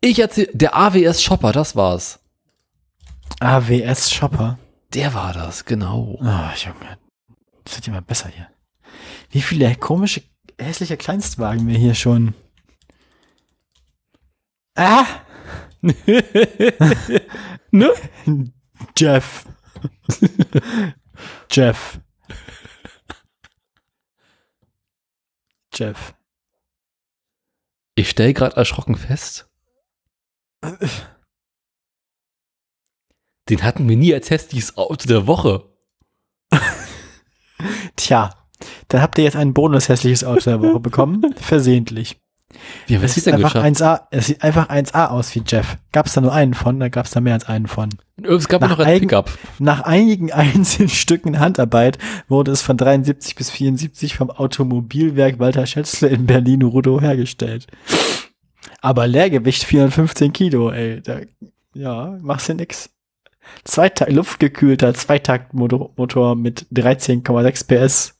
Ich 0.00 0.18
erzähl, 0.18 0.48
der 0.54 0.74
AWS 0.74 1.22
Shopper, 1.22 1.52
das 1.52 1.76
war's. 1.76 2.18
AWS 3.40 4.10
Shopper. 4.10 4.58
Der 4.94 5.12
war 5.12 5.34
das, 5.34 5.66
genau. 5.66 6.18
Ah, 6.22 6.54
Junge. 6.56 6.96
Das 7.64 7.76
wird 7.76 7.88
immer 7.88 8.00
besser 8.00 8.30
hier. 8.30 8.48
Wie 9.28 9.42
viele 9.42 9.74
komische, 9.76 10.22
hässliche 10.58 10.96
Kleinstwagen 10.96 11.68
wir 11.68 11.76
hier 11.76 11.94
schon. 11.94 12.34
Ah! 14.76 15.06
ne? 17.70 17.92
Jeff. 18.96 19.46
Jeff. 21.50 22.00
Jeff. 25.74 26.14
Ich 27.94 28.10
stell 28.10 28.34
gerade 28.34 28.56
erschrocken 28.56 28.96
fest, 28.96 29.48
den 33.48 33.62
hatten 33.62 33.88
wir 33.88 33.96
nie 33.96 34.12
als 34.12 34.30
hässliches 34.30 34.76
Auto 34.76 35.08
der 35.08 35.26
Woche. 35.26 35.64
Tja, 37.96 38.34
dann 38.88 39.00
habt 39.02 39.18
ihr 39.18 39.24
jetzt 39.24 39.36
ein 39.36 39.54
bonus 39.54 39.88
hässliches 39.88 40.24
Auto 40.24 40.50
der 40.50 40.60
Woche 40.60 40.80
bekommen. 40.80 41.34
Versehentlich. 41.36 42.20
Wie 42.86 42.94
haben 42.94 43.02
wir 43.02 43.06
Es 43.06 43.14
denn 43.14 43.34
einfach 43.34 43.54
geschafft? 43.54 43.82
1A, 43.82 44.00
es 44.10 44.26
sieht 44.26 44.42
einfach 44.42 44.68
1A 44.68 45.08
aus 45.08 45.34
wie 45.34 45.42
Jeff. 45.46 45.76
Gab 45.92 46.06
es 46.06 46.14
da 46.14 46.20
nur 46.20 46.32
einen 46.32 46.54
von, 46.54 46.78
da 46.80 46.88
gab 46.88 47.06
es 47.06 47.12
da 47.12 47.20
mehr 47.20 47.34
als 47.34 47.46
einen 47.46 47.66
von. 47.66 47.90
Es 48.22 48.48
gab 48.48 48.62
nach 48.62 48.70
noch 48.70 48.78
ein 48.78 49.00
Pickup. 49.00 49.30
Nach 49.58 49.80
einigen 49.82 50.32
einzelnen 50.32 50.88
Stücken 50.88 51.38
Handarbeit 51.38 51.98
wurde 52.28 52.52
es 52.52 52.62
von 52.62 52.76
73 52.76 53.34
bis 53.34 53.50
74 53.50 54.16
vom 54.16 54.30
Automobilwerk 54.30 55.38
Walter 55.38 55.66
Schätzle 55.66 56.08
in 56.08 56.26
Berlin-Rudow 56.26 57.00
hergestellt. 57.00 57.66
Aber 58.80 59.06
Leergewicht 59.06 59.64
415 59.64 60.32
Kilo, 60.32 60.70
ey. 60.70 61.00
Da, 61.02 61.20
ja, 61.74 62.16
machst 62.20 62.48
du 62.48 62.54
nix. 62.54 62.90
Zweitakt, 63.64 64.12
luftgekühlter 64.12 64.94
Zweitaktmotor 64.94 65.90
Motor 65.96 66.36
mit 66.36 66.66
13,6 66.72 67.66
PS. 67.66 68.18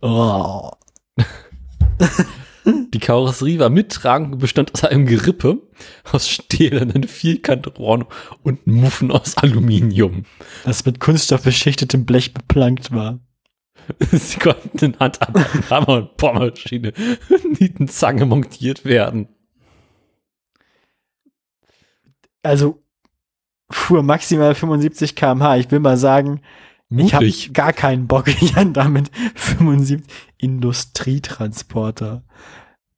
Oh. 0.00 0.70
Die 2.68 2.98
Karosserie 2.98 3.58
war 3.58 3.70
mittragend 3.70 4.34
und 4.34 4.38
bestand 4.38 4.74
aus 4.74 4.84
einem 4.84 5.06
Gerippe 5.06 5.62
aus 6.10 6.28
stählernen 6.28 7.04
Vierkantrohren 7.04 8.04
und 8.42 8.66
Muffen 8.66 9.10
aus 9.10 9.36
Aluminium. 9.38 10.24
Das 10.64 10.84
mit 10.84 11.00
Kunststoff 11.00 11.42
beschichtetem 11.42 12.04
Blech 12.04 12.34
beplankt 12.34 12.92
war. 12.92 13.20
Sie 14.12 14.38
konnten 14.38 14.84
in 14.84 14.98
Handarbeiten, 14.98 15.70
Hammer 15.70 15.88
und 15.88 16.16
Bohrmaschine, 16.16 16.92
Nietenzange 17.58 18.26
montiert 18.26 18.84
werden. 18.84 19.28
Also 22.42 22.82
fuhr 23.70 24.02
maximal 24.02 24.54
75 24.54 25.14
km/h. 25.14 25.56
Ich 25.56 25.70
will 25.70 25.80
mal 25.80 25.96
sagen, 25.96 26.40
ich 26.90 27.14
habe 27.14 27.26
Mutig. 27.26 27.52
gar 27.52 27.72
keinen 27.72 28.06
Bock, 28.06 28.28
Jan, 28.40 28.72
damit 28.72 29.10
75 29.34 30.02
Industrietransporter. 30.38 32.22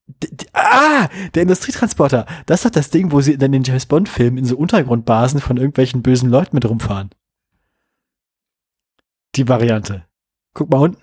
D 0.07 0.29
d- 0.31 0.47
ah, 0.53 1.09
der 1.35 1.43
Industrietransporter. 1.43 2.27
Das 2.47 2.61
ist 2.61 2.65
doch 2.67 2.71
das 2.71 2.91
Ding, 2.91 3.13
wo 3.13 3.21
sie 3.21 3.37
dann 3.39 3.53
in 3.53 3.63
den 3.63 3.65
James 3.65 3.87
Bond 3.87 4.09
Filmen 4.09 4.39
in 4.39 4.45
so 4.45 4.57
Untergrundbasen 4.57 5.41
von 5.41 5.57
irgendwelchen 5.57 6.03
bösen 6.03 6.31
Leuten 6.31 6.55
mit 6.57 6.69
rumfahren. 6.69 7.11
Die 9.37 9.49
Variante. 9.49 10.05
Guck 10.55 10.71
mal 10.71 10.79
unten. 10.81 11.03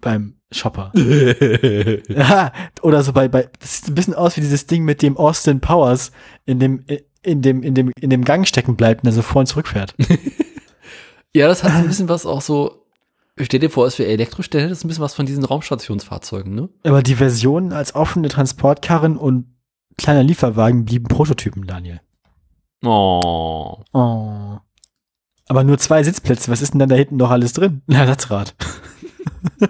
Beim 0.00 0.40
Shopper. 0.52 0.92
Ja, 2.08 2.52
oder 2.82 3.02
so 3.02 3.12
bei, 3.12 3.28
bei, 3.28 3.48
das 3.60 3.78
sieht 3.78 3.88
ein 3.88 3.94
bisschen 3.94 4.14
aus 4.14 4.36
wie 4.36 4.40
dieses 4.40 4.66
Ding, 4.66 4.84
mit 4.84 5.02
dem 5.02 5.16
Austin 5.16 5.60
Powers 5.60 6.10
in 6.46 6.58
dem, 6.58 6.84
in 7.22 7.42
dem, 7.42 7.62
in 7.62 7.74
dem, 7.74 7.92
in 8.00 8.10
dem 8.10 8.24
Gang 8.24 8.46
stecken 8.46 8.76
bleibt 8.76 9.02
und 9.02 9.08
er 9.08 9.12
so 9.12 9.22
vor 9.22 9.40
und 9.40 9.46
zurückfährt. 9.46 9.94
ja, 11.34 11.48
das 11.48 11.62
hat 11.62 11.72
so 11.72 11.78
ein 11.78 11.88
bisschen 11.88 12.08
was 12.08 12.26
auch 12.26 12.40
so. 12.40 12.84
Stell 13.40 13.60
dir 13.60 13.70
vor, 13.70 13.86
es 13.86 13.98
wäre 13.98 14.10
Elektrostelle, 14.10 14.68
das 14.68 14.78
ist 14.78 14.84
ein 14.84 14.88
bisschen 14.88 15.04
was 15.04 15.14
von 15.14 15.26
diesen 15.26 15.44
Raumstationsfahrzeugen, 15.44 16.54
ne? 16.54 16.68
Aber 16.82 17.04
die 17.04 17.14
Versionen 17.14 17.72
als 17.72 17.94
offene 17.94 18.28
Transportkarren 18.28 19.16
und 19.16 19.46
kleiner 19.96 20.24
Lieferwagen 20.24 20.84
blieben 20.84 21.06
Prototypen, 21.06 21.64
Daniel. 21.66 22.00
Oh. 22.84 23.84
Oh. 23.92 24.58
Aber 25.48 25.64
nur 25.64 25.78
zwei 25.78 26.02
Sitzplätze, 26.02 26.50
was 26.50 26.62
ist 26.62 26.72
denn 26.72 26.80
dann 26.80 26.88
da 26.88 26.96
hinten 26.96 27.16
noch 27.16 27.30
alles 27.30 27.52
drin? 27.52 27.82
Ein 27.88 27.94
Ersatzrad. 27.94 28.54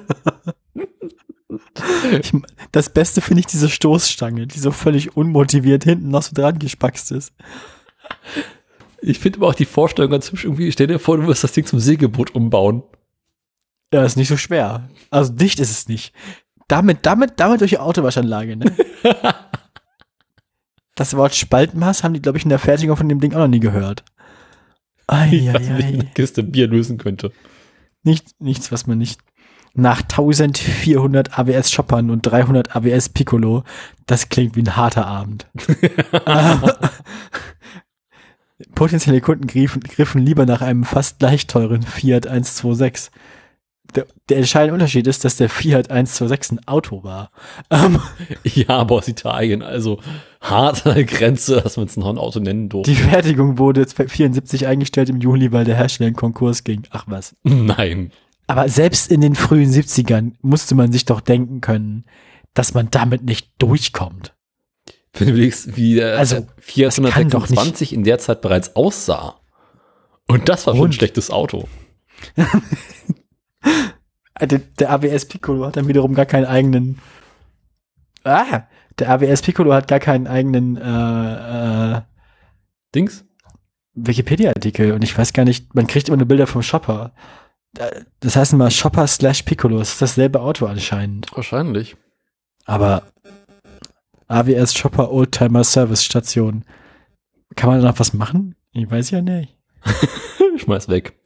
ich, 2.20 2.32
das 2.72 2.90
Beste 2.90 3.20
finde 3.20 3.40
ich 3.40 3.46
diese 3.46 3.68
Stoßstange, 3.68 4.46
die 4.46 4.58
so 4.58 4.70
völlig 4.70 5.16
unmotiviert 5.16 5.84
hinten 5.84 6.08
noch 6.08 6.22
so 6.22 6.34
dran 6.34 6.58
gespackst 6.58 7.12
ist. 7.12 7.32
Ich 9.00 9.18
finde 9.18 9.38
aber 9.38 9.48
auch 9.48 9.54
die 9.54 9.64
Vorstellung 9.64 10.10
ganz 10.10 10.30
hübsch 10.30 10.44
irgendwie. 10.44 10.70
Stell 10.72 10.88
dir 10.88 10.98
vor, 10.98 11.16
du 11.16 11.26
wirst 11.26 11.44
das 11.44 11.52
Ding 11.52 11.66
zum 11.66 11.78
Segelboot 11.78 12.34
umbauen. 12.34 12.82
Ja, 13.92 14.04
ist 14.04 14.16
nicht 14.16 14.28
so 14.28 14.36
schwer. 14.36 14.88
Also 15.10 15.32
dicht 15.32 15.60
ist 15.60 15.70
es 15.70 15.88
nicht. 15.88 16.12
Damit, 16.66 17.06
damit, 17.06 17.34
damit 17.36 17.60
durch 17.60 17.70
die 17.70 17.78
Autowaschanlage, 17.78 18.56
ne? 18.56 18.76
das 20.94 21.16
Wort 21.16 21.34
Spaltmaß 21.34 22.04
haben 22.04 22.12
die, 22.12 22.20
glaube 22.20 22.36
ich, 22.36 22.44
in 22.44 22.50
der 22.50 22.58
Fertigung 22.58 22.96
von 22.96 23.08
dem 23.08 23.20
Ding 23.20 23.32
auch 23.32 23.38
noch 23.38 23.48
nie 23.48 23.60
gehört. 23.60 24.04
Ich 25.30 25.52
weiß 25.52 25.68
nicht, 25.70 25.86
eine 25.86 26.04
Kiste 26.14 26.42
Bier 26.42 26.68
lösen 26.68 26.98
könnte. 26.98 27.32
Nicht, 28.02 28.38
nichts, 28.40 28.70
was 28.70 28.86
man 28.86 28.98
nicht. 28.98 29.20
Nach 29.72 30.02
1400 30.02 31.38
AWS 31.38 31.70
Shoppern 31.70 32.10
und 32.10 32.22
300 32.22 32.76
AWS 32.76 33.10
Piccolo, 33.10 33.64
das 34.06 34.28
klingt 34.28 34.56
wie 34.56 34.62
ein 34.62 34.76
harter 34.76 35.06
Abend. 35.06 35.46
Potenzielle 38.74 39.20
Kunden 39.20 39.46
griffen, 39.46 39.82
griffen 39.82 40.24
lieber 40.24 40.44
nach 40.46 40.62
einem 40.62 40.84
fast 40.84 41.18
gleich 41.20 41.46
teuren 41.46 41.82
Fiat 41.82 42.26
126. 42.26 43.12
Der, 43.94 44.06
der 44.28 44.36
entscheidende 44.38 44.74
Unterschied 44.74 45.06
ist, 45.06 45.24
dass 45.24 45.36
der 45.36 45.48
Fiat 45.48 45.90
126 45.90 46.52
ein 46.52 46.68
Auto 46.68 47.04
war. 47.04 47.30
Ähm, 47.70 47.98
Ja, 48.44 48.68
aber 48.70 48.96
aus 48.96 49.08
Italien, 49.08 49.62
also 49.62 50.00
hart 50.42 50.86
an 50.86 50.94
der 50.94 51.04
Grenze, 51.04 51.60
dass 51.62 51.76
man 51.76 51.86
es 51.86 51.96
noch 51.96 52.08
ein 52.08 52.18
Auto 52.18 52.40
nennen 52.40 52.68
durfte. 52.68 52.90
die 52.90 52.96
Fertigung 52.96 53.56
wurde 53.58 53.86
74 53.86 54.66
eingestellt 54.66 55.08
im 55.08 55.20
Juli, 55.20 55.52
weil 55.52 55.64
der 55.64 55.76
Hersteller 55.76 56.08
in 56.08 56.16
Konkurs 56.16 56.64
ging. 56.64 56.82
Ach 56.90 57.04
was. 57.06 57.34
Nein. 57.44 58.10
Aber 58.46 58.68
selbst 58.68 59.10
in 59.10 59.20
den 59.20 59.34
frühen 59.34 59.70
70ern 59.70 60.32
musste 60.42 60.74
man 60.74 60.92
sich 60.92 61.04
doch 61.04 61.20
denken 61.20 61.60
können, 61.60 62.04
dass 62.54 62.74
man 62.74 62.88
damit 62.90 63.22
nicht 63.24 63.50
durchkommt. 63.58 64.34
Wenn 65.18 65.28
du 65.28 65.34
überlegst, 65.34 65.76
wie 65.76 65.96
der 65.96 66.18
Also, 66.18 66.46
Fiat 66.58 66.88
das 66.88 66.96
kann 66.96 67.30
doch 67.30 67.44
126 67.44 67.92
in 67.92 68.04
der 68.04 68.18
Zeit 68.18 68.40
bereits 68.40 68.76
aussah. 68.76 69.40
Und 70.26 70.48
das 70.48 70.66
war 70.66 70.76
schon 70.76 70.90
ein 70.90 70.92
schlechtes 70.92 71.30
Auto. 71.30 71.68
Äh, 72.36 72.44
Der, 74.46 74.60
der 74.78 74.90
AWS 74.92 75.26
Piccolo 75.26 75.66
hat 75.66 75.76
dann 75.76 75.88
wiederum 75.88 76.14
gar 76.14 76.26
keinen 76.26 76.46
eigenen. 76.46 77.00
Ah, 78.22 78.62
der 78.98 79.10
AWS 79.10 79.42
Piccolo 79.42 79.72
hat 79.72 79.88
gar 79.88 79.98
keinen 79.98 80.28
eigenen 80.28 80.76
äh, 80.76 81.96
äh, 81.96 82.00
Dings? 82.94 83.24
Wikipedia-Artikel 83.94 84.92
und 84.92 85.02
ich 85.02 85.16
weiß 85.16 85.32
gar 85.32 85.44
nicht, 85.44 85.74
man 85.74 85.88
kriegt 85.88 86.08
immer 86.08 86.18
nur 86.18 86.28
Bilder 86.28 86.46
vom 86.46 86.62
Shopper. 86.62 87.12
Das 88.20 88.36
heißt 88.36 88.52
immer 88.52 88.70
Shopper 88.70 89.06
slash 89.06 89.42
Piccolo, 89.42 89.78
das 89.78 89.94
ist 89.94 90.02
dasselbe 90.02 90.40
Auto 90.40 90.66
anscheinend. 90.66 91.26
Wahrscheinlich. 91.34 91.96
Aber 92.64 93.04
AWS 94.28 94.74
Shopper 94.74 95.10
Oldtimer 95.10 95.64
Service 95.64 96.04
Station. 96.04 96.64
Kann 97.56 97.70
man 97.70 97.80
da 97.80 97.88
noch 97.88 97.98
was 97.98 98.12
machen? 98.12 98.54
Ich 98.72 98.90
weiß 98.90 99.10
ja 99.10 99.22
nicht. 99.22 99.56
Schmeiß 100.58 100.88
weg. 100.88 101.18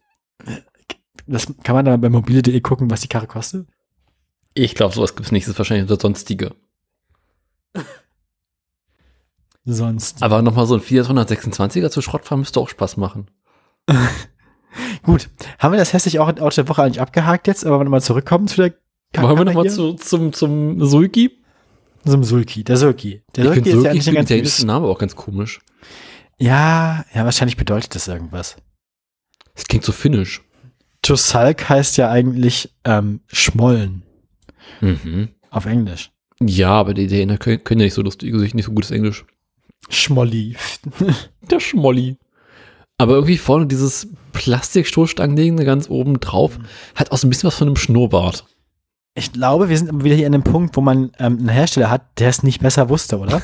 Das 1.27 1.47
kann 1.63 1.75
man 1.75 1.85
da 1.85 1.97
bei 1.97 2.09
mobile.de 2.09 2.61
gucken, 2.61 2.91
was 2.91 3.01
die 3.01 3.09
Karre 3.09 3.27
kostet? 3.27 3.69
Ich 4.55 4.75
glaube, 4.75 4.95
sowas 4.95 5.15
gibt 5.15 5.27
es 5.27 5.33
nicht. 5.33 5.47
Das 5.47 5.53
ist 5.53 5.59
wahrscheinlich 5.59 5.91
unter 5.91 6.01
sonstige. 6.01 6.55
Sonst. 9.65 10.23
Aber 10.23 10.43
nochmal 10.43 10.67
so 10.67 10.75
ein 10.75 10.81
Fiat 10.81 11.07
126er 11.07 11.91
zu 11.91 12.03
Schrott 12.03 12.25
fahren 12.25 12.41
müsste 12.41 12.61
auch 12.61 12.69
Spaß 12.69 12.97
machen. 12.97 13.31
Gut. 15.03 15.29
Haben 15.59 15.73
wir 15.73 15.79
das 15.79 15.93
hässlich 15.93 16.19
auch 16.19 16.29
in 16.29 16.41
Auto 16.41 16.57
der 16.57 16.69
Woche 16.69 16.83
eigentlich 16.83 17.01
abgehakt 17.01 17.47
jetzt? 17.47 17.65
Aber 17.65 17.79
wenn 17.79 17.87
wir 17.87 17.91
mal 17.91 18.01
zurückkommen 18.01 18.49
zu 18.49 18.57
der 18.57 18.75
Wollen 19.15 19.39
wir 19.39 19.45
nochmal 19.45 19.69
zu, 19.69 19.93
zum, 19.95 20.33
zum 20.33 20.83
Sulki? 22.05 22.11
Zum 22.11 22.25
Sulki. 22.25 22.65
Der 22.65 22.77
Sulki. 22.77 23.23
Der 23.37 23.45
Sulki 23.45 23.61
ist 23.61 23.75
Sulki, 23.75 23.85
ja 23.85 23.91
eigentlich 23.91 24.09
ein 24.09 24.15
ganz 24.43 24.57
der 24.57 24.67
Name 24.67 24.87
auch 24.87 24.99
ganz 24.99 25.17
komisch. 25.17 25.61
Ja, 26.39 27.05
ja, 27.15 27.25
wahrscheinlich 27.25 27.57
bedeutet 27.57 27.95
das 27.95 28.09
irgendwas. 28.09 28.57
Das 29.55 29.67
klingt 29.67 29.85
so 29.85 29.93
finnisch. 29.93 30.43
Tusalk 31.03 31.69
heißt 31.69 31.97
ja 31.97 32.11
eigentlich 32.11 32.71
ähm, 32.85 33.21
Schmollen 33.27 34.03
Mhm. 34.81 35.29
auf 35.51 35.67
Englisch. 35.67 36.11
Ja, 36.41 36.71
aber 36.71 36.95
die 36.95 37.05
Italiener 37.05 37.39
können, 37.39 37.61
ja 37.69 37.77
nicht 37.77 37.95
so 37.95 38.03
lustig, 38.03 38.33
nicht 38.55 38.65
so 38.65 38.73
gutes 38.73 38.91
Englisch. 38.91 39.25
Schmolli. 39.89 40.57
Der 41.51 41.61
Schmolli. 41.61 42.17
Aber 42.99 43.15
irgendwie 43.15 43.39
vorne 43.39 43.67
dieses 43.67 44.09
Plastikstoßstangending 44.33 45.57
ganz 45.65 45.91
oben 45.91 46.21
drauf 46.21 46.59
hat 46.95 47.11
auch 47.13 47.19
so 47.19 47.27
ein 47.27 47.31
bisschen 47.31 47.49
was 47.49 47.57
von 47.57 47.69
einem 47.69 47.77
Schnurrbart. 47.77 48.45
Ich 49.15 49.33
glaube, 49.33 49.69
wir 49.69 49.77
sind 49.77 49.91
aber 49.91 50.05
wieder 50.05 50.15
hier 50.17 50.27
an 50.27 50.35
einem 50.35 50.43
Punkt, 50.43 50.77
wo 50.77 50.81
man 50.81 51.13
ähm, 51.19 51.39
einen 51.39 51.49
Hersteller 51.51 51.91
hat, 51.91 52.19
der 52.19 52.29
es 52.31 52.43
nicht 52.43 52.61
besser 52.63 52.89
wusste, 52.89 53.19
oder? 53.19 53.43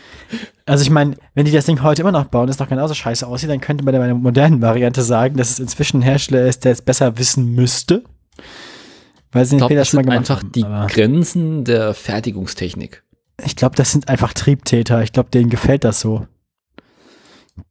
also 0.66 0.82
ich 0.82 0.90
meine, 0.90 1.16
wenn 1.34 1.44
die 1.44 1.52
das 1.52 1.66
Ding 1.66 1.82
heute 1.82 2.02
immer 2.02 2.10
noch 2.12 2.24
bauen, 2.24 2.48
das 2.48 2.58
noch 2.58 2.68
genauso 2.68 2.94
scheiße 2.94 3.24
aussieht, 3.26 3.50
dann 3.50 3.60
könnte 3.60 3.84
man 3.84 3.94
bei 3.94 4.04
der 4.06 4.14
modernen 4.16 4.60
Variante 4.62 5.02
sagen, 5.02 5.36
dass 5.36 5.50
es 5.50 5.60
inzwischen 5.60 5.98
ein 5.98 6.02
Hersteller 6.02 6.46
ist, 6.46 6.64
der 6.64 6.72
es 6.72 6.82
besser 6.82 7.18
wissen 7.18 7.54
müsste. 7.54 8.02
Weil 9.30 9.44
sie 9.44 9.50
Ich 9.50 9.50
den 9.54 9.58
glaube, 9.58 9.70
Fehler 9.70 9.80
das 9.82 9.88
schon 9.88 9.98
mal 9.98 10.02
sind 10.02 10.10
gemacht 10.12 10.30
einfach 10.30 10.42
haben. 10.42 10.52
die 10.52 10.64
Aber 10.64 10.86
Grenzen 10.88 11.64
der 11.64 11.94
Fertigungstechnik. 11.94 13.04
ich 13.44 13.54
glaube, 13.54 13.76
das 13.76 13.92
sind 13.92 14.08
einfach 14.08 14.32
Triebtäter. 14.32 15.02
Ich 15.02 15.12
glaube, 15.12 15.30
denen 15.30 15.50
gefällt 15.50 15.84
das 15.84 16.00
so. 16.00 16.26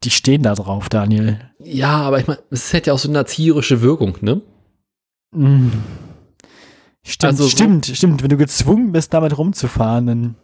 Die 0.06 0.10
stehen 0.10 0.42
da 0.42 0.56
drauf, 0.56 0.88
Daniel. 0.88 1.40
Ja, 1.60 1.98
aber 1.98 2.20
ich 2.20 2.28
meine, 2.28 2.40
es 2.50 2.72
hätte 2.72 2.88
ja 2.92 2.94
auch 2.94 3.00
so 3.00 3.10
eine 3.10 3.18
erzieherische 3.20 3.82
Wirkung, 3.82 4.18
ne? 4.22 4.42
Mm. 5.32 5.68
Stimmt, 7.08 7.32
Also 7.34 7.44
so- 7.44 7.50
stimmt, 7.50 7.86
stimmt. 7.86 8.24
Wenn 8.24 8.30
du 8.30 8.38
gezwungen 8.38 8.92
bist, 8.92 9.14
damit 9.14 9.38
rumzufahren, 9.38 10.08
dann, 10.08 10.36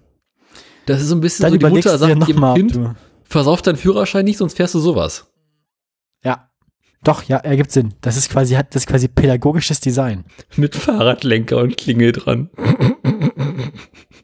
Das 0.86 1.02
ist 1.02 1.08
so 1.08 1.16
ein 1.16 1.22
bisschen 1.22 1.44
dann 1.44 1.54
so, 1.54 1.58
die 1.58 1.66
Mutter 1.66 1.98
sagt 1.98 2.10
ihrem 2.10 2.20
nochmal, 2.20 2.52
ob 2.52 2.58
Kind, 2.58 2.76
du. 2.76 2.94
versauf 3.24 3.62
deinen 3.62 3.78
Führerschein 3.78 4.26
nicht, 4.26 4.38
sonst 4.38 4.56
fährst 4.58 4.76
du 4.76 4.80
sowas. 4.80 5.28
Ja. 6.24 6.50
Doch, 7.04 7.24
ja, 7.24 7.38
ergibt 7.38 7.72
Sinn. 7.72 7.96
Das 8.02 8.16
ist 8.16 8.30
quasi, 8.30 8.54
hat 8.54 8.76
das 8.76 8.84
ist 8.84 8.88
quasi 8.88 9.08
pädagogisches 9.08 9.80
Design. 9.80 10.24
Mit 10.56 10.76
Fahrradlenker 10.76 11.58
und 11.58 11.76
Klingel 11.78 12.12
dran. 12.12 12.52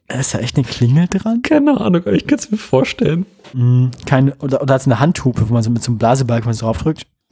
Ist 0.07 0.35
da 0.35 0.40
echt 0.40 0.57
eine 0.57 0.66
Klingel 0.66 1.07
dran? 1.07 1.41
Keine 1.41 1.72
Ahnung, 1.82 2.01
aber 2.03 2.14
ich 2.14 2.27
kann 2.27 2.38
es 2.38 2.51
mir 2.51 2.57
vorstellen. 2.57 3.25
Mm, 3.53 3.88
kein, 4.06 4.32
oder, 4.33 4.61
oder 4.61 4.75
hat 4.75 4.82
es 4.82 4.88
eine 4.88 4.99
Handhupe, 4.99 5.49
wo 5.49 5.53
man 5.53 5.64
so 5.64 5.72
mit 5.72 5.82
so 5.82 5.90
einem 5.91 5.98
Blasebalg, 5.98 6.43
so 6.53 6.66
draufdrückt? 6.66 7.07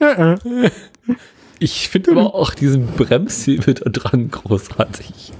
Ich 1.58 1.88
finde 1.88 2.12
aber 2.12 2.34
auch 2.34 2.54
diesen 2.54 2.86
Bremshebel 2.86 3.74
da 3.74 3.90
dran 3.90 4.30
großartig. 4.30 5.32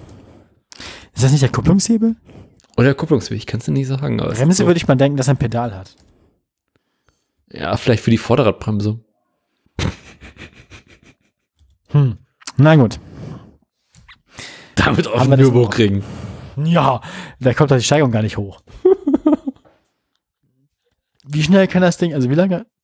Ist 1.14 1.24
das 1.24 1.32
nicht 1.32 1.42
der 1.42 1.50
Kupplungshebel? 1.50 2.16
Oder 2.76 2.94
kupplungsfähig, 2.94 3.46
kannst 3.46 3.68
du 3.68 3.72
nicht 3.72 3.86
sagen. 3.86 4.20
aber 4.20 4.32
es 4.32 4.38
Bremse 4.38 4.52
ist 4.52 4.58
so. 4.58 4.66
würde 4.66 4.78
ich 4.78 4.86
mal 4.86 4.96
denken, 4.96 5.16
dass 5.16 5.28
er 5.28 5.34
ein 5.34 5.38
Pedal 5.38 5.74
hat. 5.74 5.96
Ja, 7.50 7.76
vielleicht 7.76 8.02
für 8.02 8.10
die 8.10 8.18
Vorderradbremse. 8.18 9.00
Hm. 11.90 12.18
Na 12.56 12.74
gut. 12.74 12.98
Damit 14.74 15.06
auf 15.06 15.22
den 15.22 15.38
Nürburgring. 15.38 16.02
Ja, 16.56 17.00
da 17.38 17.54
kommt 17.54 17.70
doch 17.70 17.76
die 17.76 17.84
Steigung 17.84 18.10
gar 18.10 18.22
nicht 18.22 18.36
hoch. 18.36 18.60
wie 21.24 21.44
schnell 21.44 21.68
kann 21.68 21.82
das 21.82 21.96
Ding, 21.96 22.12
also 22.12 22.28
wie 22.28 22.34
lange, 22.34 22.66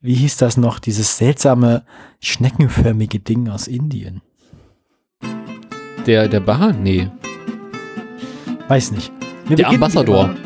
wie 0.00 0.14
hieß 0.14 0.36
das 0.38 0.56
noch, 0.56 0.78
dieses 0.78 1.16
seltsame 1.18 1.82
schneckenförmige 2.20 3.18
Ding 3.20 3.48
aus 3.48 3.68
Indien? 3.68 4.22
Der, 6.06 6.28
der 6.28 6.40
Bahn? 6.40 6.82
Nee. 6.82 7.08
Weiß 8.68 8.92
nicht. 8.92 9.12
Wir 9.46 9.56
Der 9.56 9.68
Ambassador. 9.68 10.24
immer- 10.26 10.36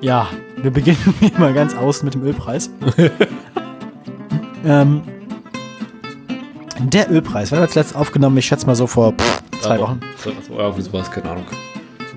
Ja, 0.00 0.28
wir 0.62 0.70
beginnen 0.70 1.14
immer 1.36 1.52
ganz 1.52 1.74
außen 1.74 2.04
mit 2.04 2.14
dem 2.14 2.22
Ölpreis. 2.22 2.70
ähm, 4.64 5.02
der 6.80 7.10
Ölpreis, 7.10 7.50
wann 7.50 7.58
haben 7.58 7.66
wir 7.66 7.70
zuletzt 7.72 7.96
aufgenommen? 7.96 8.36
Ich 8.38 8.46
schätze 8.46 8.66
mal 8.66 8.76
so 8.76 8.86
vor 8.86 9.12
pff, 9.14 9.42
zwei 9.60 9.80
Wochen. 9.80 10.00
Ja, 10.56 10.76
wie 10.76 10.82
sowas, 10.82 11.10
keine 11.10 11.30
Ahnung. 11.30 11.44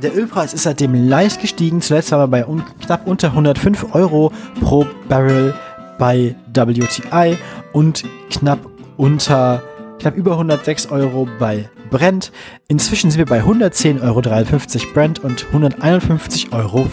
Der 0.04 0.16
Ölpreis 0.16 0.54
ist 0.54 0.64
seitdem 0.64 0.94
leicht 1.10 1.42
gestiegen. 1.42 1.82
Zuletzt 1.82 2.12
waren 2.12 2.22
wir 2.22 2.28
bei 2.28 2.46
un 2.48 2.64
knapp 2.84 3.08
unter 3.08 3.30
105 3.30 3.94
Euro 3.96 4.32
pro 4.60 4.86
Barrel 5.08 5.54
bei 6.02 6.36
WTI 6.56 7.38
und 7.74 8.04
knapp 8.32 8.58
unter, 8.98 9.62
knapp 10.00 10.16
über 10.18 10.32
106 10.32 10.90
Euro 10.90 11.28
bei 11.38 11.70
Brent. 11.92 12.32
Inzwischen 12.68 13.12
sind 13.12 13.20
wir 13.20 13.28
bei 13.28 13.44
110,53 13.44 14.02
Euro 14.02 14.94
Brent 14.96 15.20
und 15.24 15.46
151,50 15.54 16.54
Euro. 16.54 16.88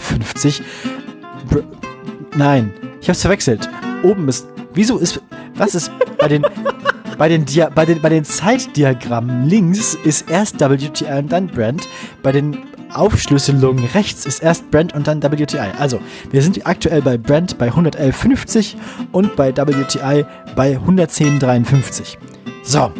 Br 1.49 1.63
Nein, 2.37 2.71
ich 3.01 3.09
hab's 3.09 3.21
verwechselt. 3.21 3.67
Oben 4.03 4.27
ist, 4.27 4.47
wieso 4.75 4.99
ist, 4.99 5.19
was 5.55 5.73
ist 5.73 5.91
bei 6.19 6.27
den, 6.27 6.45
bei 7.17 7.29
den, 7.29 7.45
bei 7.73 7.85
den, 7.85 8.01
bei 8.03 8.09
den 8.09 8.23
Zeitdiagrammen 8.23 9.47
links 9.47 9.97
ist 10.03 10.29
erst 10.29 10.59
WTI 10.59 11.17
und 11.17 11.31
dann 11.31 11.47
Brent. 11.47 11.89
Bei 12.21 12.31
den 12.31 12.59
Aufschlüsselungen 12.93 13.85
rechts 13.85 14.25
ist 14.25 14.41
erst 14.41 14.71
Brent 14.71 14.93
und 14.93 15.07
dann 15.07 15.21
WTI. 15.21 15.71
Also, 15.77 15.99
wir 16.31 16.41
sind 16.41 16.65
aktuell 16.65 17.01
bei 17.01 17.17
Brent 17.17 17.57
bei 17.57 17.69
111,50 17.69 18.75
und 19.11 19.35
bei 19.35 19.55
WTI 19.55 20.25
bei 20.55 20.77
110,53. 20.77 22.17
So. 22.63 22.91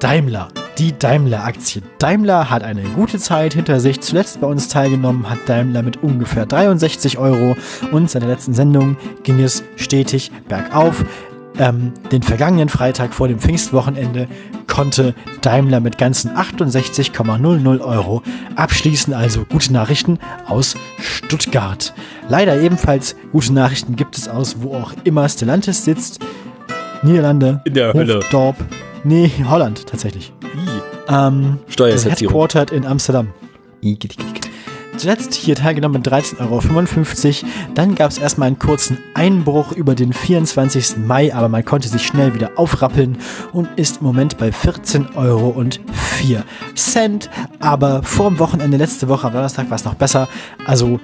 Daimler. 0.00 0.48
Die 0.78 0.98
Daimler-Aktie. 0.98 1.82
Daimler 1.98 2.48
hat 2.48 2.62
eine 2.62 2.82
gute 2.82 3.18
Zeit 3.18 3.52
hinter 3.54 3.78
sich. 3.78 4.00
Zuletzt 4.00 4.40
bei 4.40 4.46
uns 4.46 4.68
teilgenommen 4.68 5.28
hat 5.28 5.38
Daimler 5.46 5.82
mit 5.82 6.02
ungefähr 6.02 6.46
63 6.46 7.18
Euro 7.18 7.56
und 7.92 8.10
seit 8.10 8.22
der 8.22 8.30
letzten 8.30 8.54
Sendung 8.54 8.96
ging 9.22 9.38
es 9.38 9.62
stetig 9.76 10.32
bergauf. 10.48 11.04
Ähm, 11.58 11.92
den 12.10 12.22
vergangenen 12.22 12.68
Freitag 12.68 13.12
vor 13.12 13.28
dem 13.28 13.38
Pfingstwochenende 13.38 14.26
konnte 14.66 15.14
Daimler 15.42 15.80
mit 15.80 15.98
ganzen 15.98 16.30
68,00 16.30 17.80
Euro 17.80 18.22
abschließen. 18.56 19.12
Also 19.12 19.44
gute 19.44 19.72
Nachrichten 19.72 20.18
aus 20.46 20.76
Stuttgart. 20.98 21.92
Leider 22.28 22.60
ebenfalls 22.60 23.16
gute 23.32 23.52
Nachrichten 23.52 23.96
gibt 23.96 24.16
es 24.16 24.28
aus, 24.28 24.56
wo 24.60 24.74
auch 24.74 24.92
immer 25.04 25.28
Stellantis 25.28 25.84
sitzt. 25.84 26.20
Niederlande. 27.02 27.60
In 27.64 27.74
der 27.74 27.92
Hölle. 27.92 28.16
Hofdorp. 28.18 28.56
Nee, 29.04 29.30
Holland 29.48 29.86
tatsächlich. 29.86 30.32
Ähm, 31.08 31.58
Steuersetzierung. 31.68 32.32
headquartered 32.32 32.70
in 32.70 32.86
Amsterdam. 32.86 33.28
Zuletzt 34.96 35.34
hier 35.34 35.56
teilgenommen 35.56 36.02
mit 36.02 36.12
13,55 36.12 37.42
Euro. 37.42 37.52
Dann 37.74 37.94
gab 37.94 38.10
es 38.10 38.18
erstmal 38.18 38.48
einen 38.48 38.58
kurzen 38.58 38.98
Einbruch 39.14 39.72
über 39.72 39.94
den 39.94 40.12
24. 40.12 40.98
Mai, 40.98 41.34
aber 41.34 41.48
man 41.48 41.64
konnte 41.64 41.88
sich 41.88 42.06
schnell 42.06 42.34
wieder 42.34 42.52
aufrappeln 42.56 43.16
und 43.52 43.68
ist 43.76 44.00
im 44.00 44.06
Moment 44.06 44.38
bei 44.38 44.50
14,04 44.50 45.16
Euro. 45.16 45.66
Aber 47.60 48.02
vor 48.02 48.28
dem 48.28 48.38
Wochenende, 48.38 48.76
letzte 48.76 49.08
Woche 49.08 49.26
am 49.26 49.32
Donnerstag 49.32 49.70
war 49.70 49.76
es 49.76 49.84
noch 49.84 49.94
besser. 49.94 50.28
Also 50.66 51.00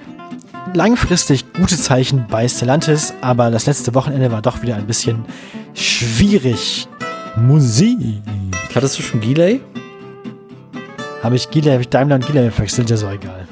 langfristig 0.73 1.51
gute 1.53 1.77
Zeichen 1.77 2.25
bei 2.29 2.47
Stellantis, 2.47 3.13
aber 3.21 3.49
das 3.49 3.65
letzte 3.65 3.95
Wochenende 3.95 4.31
war 4.31 4.41
doch 4.41 4.61
wieder 4.61 4.75
ein 4.75 4.85
bisschen 4.85 5.25
schwierig. 5.73 6.87
Musik. 7.35 7.97
Hattest 8.73 8.99
du 8.99 9.03
schon 9.03 9.19
Delay? 9.19 9.61
Habe 11.23 11.35
ich 11.35 11.49
Gile, 11.49 11.73
habe 11.73 11.81
ich 11.81 11.89
Daimler 11.89 12.15
und 12.15 12.27
Gile 12.27 12.49
verwechselt, 12.51 12.89
ist 12.89 12.91
ja 12.91 12.97
so 12.97 13.09
egal. 13.09 13.48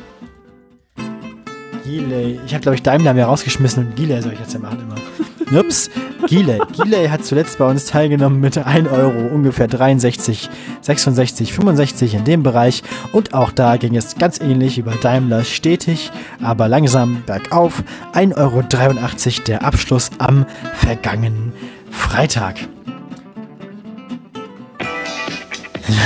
Gile, 1.87 2.37
ich 2.45 2.53
habe 2.53 2.61
glaube 2.61 2.75
ich 2.75 2.83
Daimler 2.83 3.13
mehr 3.13 3.27
rausgeschmissen 3.27 3.87
und 3.87 3.95
Gile 3.95 4.21
soll 4.21 4.33
ich 4.33 4.39
jetzt 4.39 4.53
ja 4.53 4.59
machen 4.59 4.79
immer. 4.81 5.59
Ups, 5.59 5.89
Gile. 6.27 6.59
Gile 6.73 7.09
hat 7.09 7.23
zuletzt 7.23 7.57
bei 7.57 7.65
uns 7.65 7.85
teilgenommen 7.85 8.41
mit 8.41 8.57
1 8.57 8.89
Euro, 8.89 9.33
ungefähr 9.33 9.69
63, 9.69 10.49
66, 10.81 11.53
65 11.53 12.15
in 12.15 12.25
dem 12.25 12.43
Bereich. 12.43 12.83
Und 13.13 13.33
auch 13.33 13.53
da 13.53 13.77
ging 13.77 13.95
es 13.95 14.17
ganz 14.17 14.41
ähnlich 14.41 14.77
über 14.77 14.91
Daimler 14.95 15.45
stetig, 15.45 16.11
aber 16.41 16.67
langsam 16.67 17.23
bergauf. 17.25 17.81
1,83 18.13 18.35
Euro 18.37 19.43
der 19.47 19.63
Abschluss 19.63 20.09
am 20.17 20.45
vergangenen 20.73 21.53
Freitag. 21.89 22.55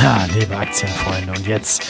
Ja, 0.04 0.28
liebe 0.38 0.56
Aktienfreunde, 0.56 1.32
und 1.36 1.48
jetzt 1.48 1.84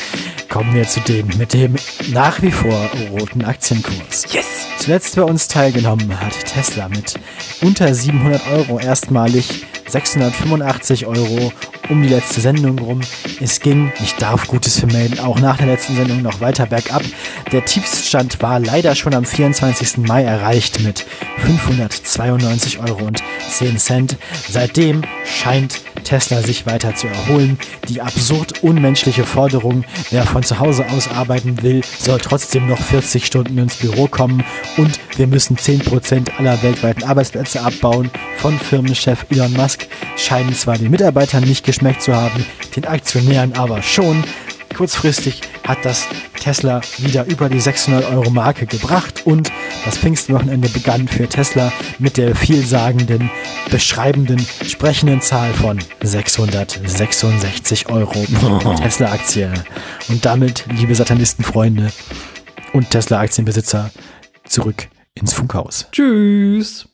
kommen 0.51 0.73
wir 0.73 0.85
zu 0.85 0.99
dem 0.99 1.27
mit 1.37 1.53
dem 1.53 1.75
nach 2.11 2.41
wie 2.41 2.51
vor 2.51 2.89
roten 3.09 3.45
Aktienkurs. 3.45 4.25
Yes! 4.33 4.67
Zuletzt 4.79 5.15
bei 5.15 5.23
uns 5.23 5.47
teilgenommen 5.47 6.19
hat 6.19 6.33
Tesla 6.45 6.89
mit 6.89 7.17
unter 7.61 7.93
700 7.93 8.41
Euro 8.51 8.77
erstmalig 8.77 9.65
685 9.91 11.05
Euro 11.05 11.51
um 11.89 12.01
die 12.01 12.09
letzte 12.09 12.41
Sendung 12.41 12.79
rum. 12.79 13.01
Es 13.39 13.59
ging, 13.59 13.91
ich 14.01 14.15
darf 14.15 14.47
Gutes 14.47 14.79
vermelden, 14.79 15.19
auch 15.19 15.39
nach 15.39 15.57
der 15.57 15.67
letzten 15.67 15.95
Sendung 15.95 16.21
noch 16.21 16.39
weiter 16.41 16.65
bergab. 16.65 17.03
Der 17.51 17.65
Tiefststand 17.65 18.41
war 18.41 18.59
leider 18.59 18.95
schon 18.95 19.13
am 19.13 19.25
24. 19.25 19.97
Mai 19.97 20.23
erreicht 20.23 20.81
mit 20.81 21.05
592 21.39 22.79
Euro 22.79 23.05
und 23.05 23.21
10 23.49 23.77
Cent. 23.77 24.17
Seitdem 24.49 25.01
scheint 25.25 25.81
Tesla 26.03 26.41
sich 26.41 26.65
weiter 26.65 26.95
zu 26.95 27.07
erholen. 27.07 27.57
Die 27.87 28.01
absurd 28.01 28.63
unmenschliche 28.63 29.25
Forderung, 29.25 29.83
wer 30.09 30.23
von 30.25 30.43
zu 30.43 30.59
Hause 30.59 30.85
aus 30.89 31.07
arbeiten 31.09 31.61
will, 31.61 31.81
soll 31.99 32.19
trotzdem 32.19 32.67
noch 32.67 32.81
40 32.81 33.25
Stunden 33.25 33.57
ins 33.57 33.75
Büro 33.75 34.07
kommen 34.07 34.43
und 34.77 34.99
wir 35.17 35.27
müssen 35.27 35.57
10% 35.57 36.37
aller 36.37 36.61
weltweiten 36.63 37.03
Arbeitsplätze 37.03 37.61
abbauen 37.61 38.09
von 38.37 38.57
Firmenchef 38.57 39.25
Elon 39.29 39.53
Musk, 39.81 39.87
scheinen 40.17 40.53
zwar 40.53 40.77
den 40.77 40.91
Mitarbeitern 40.91 41.43
nicht 41.43 41.65
geschmeckt 41.65 42.01
zu 42.01 42.15
haben, 42.15 42.45
den 42.75 42.85
Aktionären 42.85 43.53
aber 43.53 43.81
schon. 43.81 44.23
Kurzfristig 44.75 45.41
hat 45.67 45.79
das 45.83 46.07
Tesla 46.39 46.81
wieder 46.97 47.25
über 47.25 47.49
die 47.49 47.59
600 47.59 48.09
Euro 48.11 48.29
Marke 48.29 48.65
gebracht 48.65 49.25
und 49.25 49.51
das 49.83 49.97
Pfingstwochenende 49.97 50.69
begann 50.69 51.07
für 51.09 51.27
Tesla 51.27 51.73
mit 51.99 52.17
der 52.17 52.35
vielsagenden, 52.35 53.29
beschreibenden, 53.69 54.39
sprechenden 54.65 55.21
Zahl 55.21 55.53
von 55.53 55.79
666 56.01 57.89
Euro 57.89 58.25
pro 58.39 58.73
Tesla-Aktie. 58.75 59.51
Und 60.07 60.25
damit, 60.25 60.65
liebe 60.71 60.95
Satanistenfreunde 60.95 61.91
und 62.71 62.89
Tesla-Aktienbesitzer, 62.89 63.91
zurück 64.45 64.87
ins 65.15 65.33
Funkhaus. 65.33 65.87
Tschüss! 65.91 66.90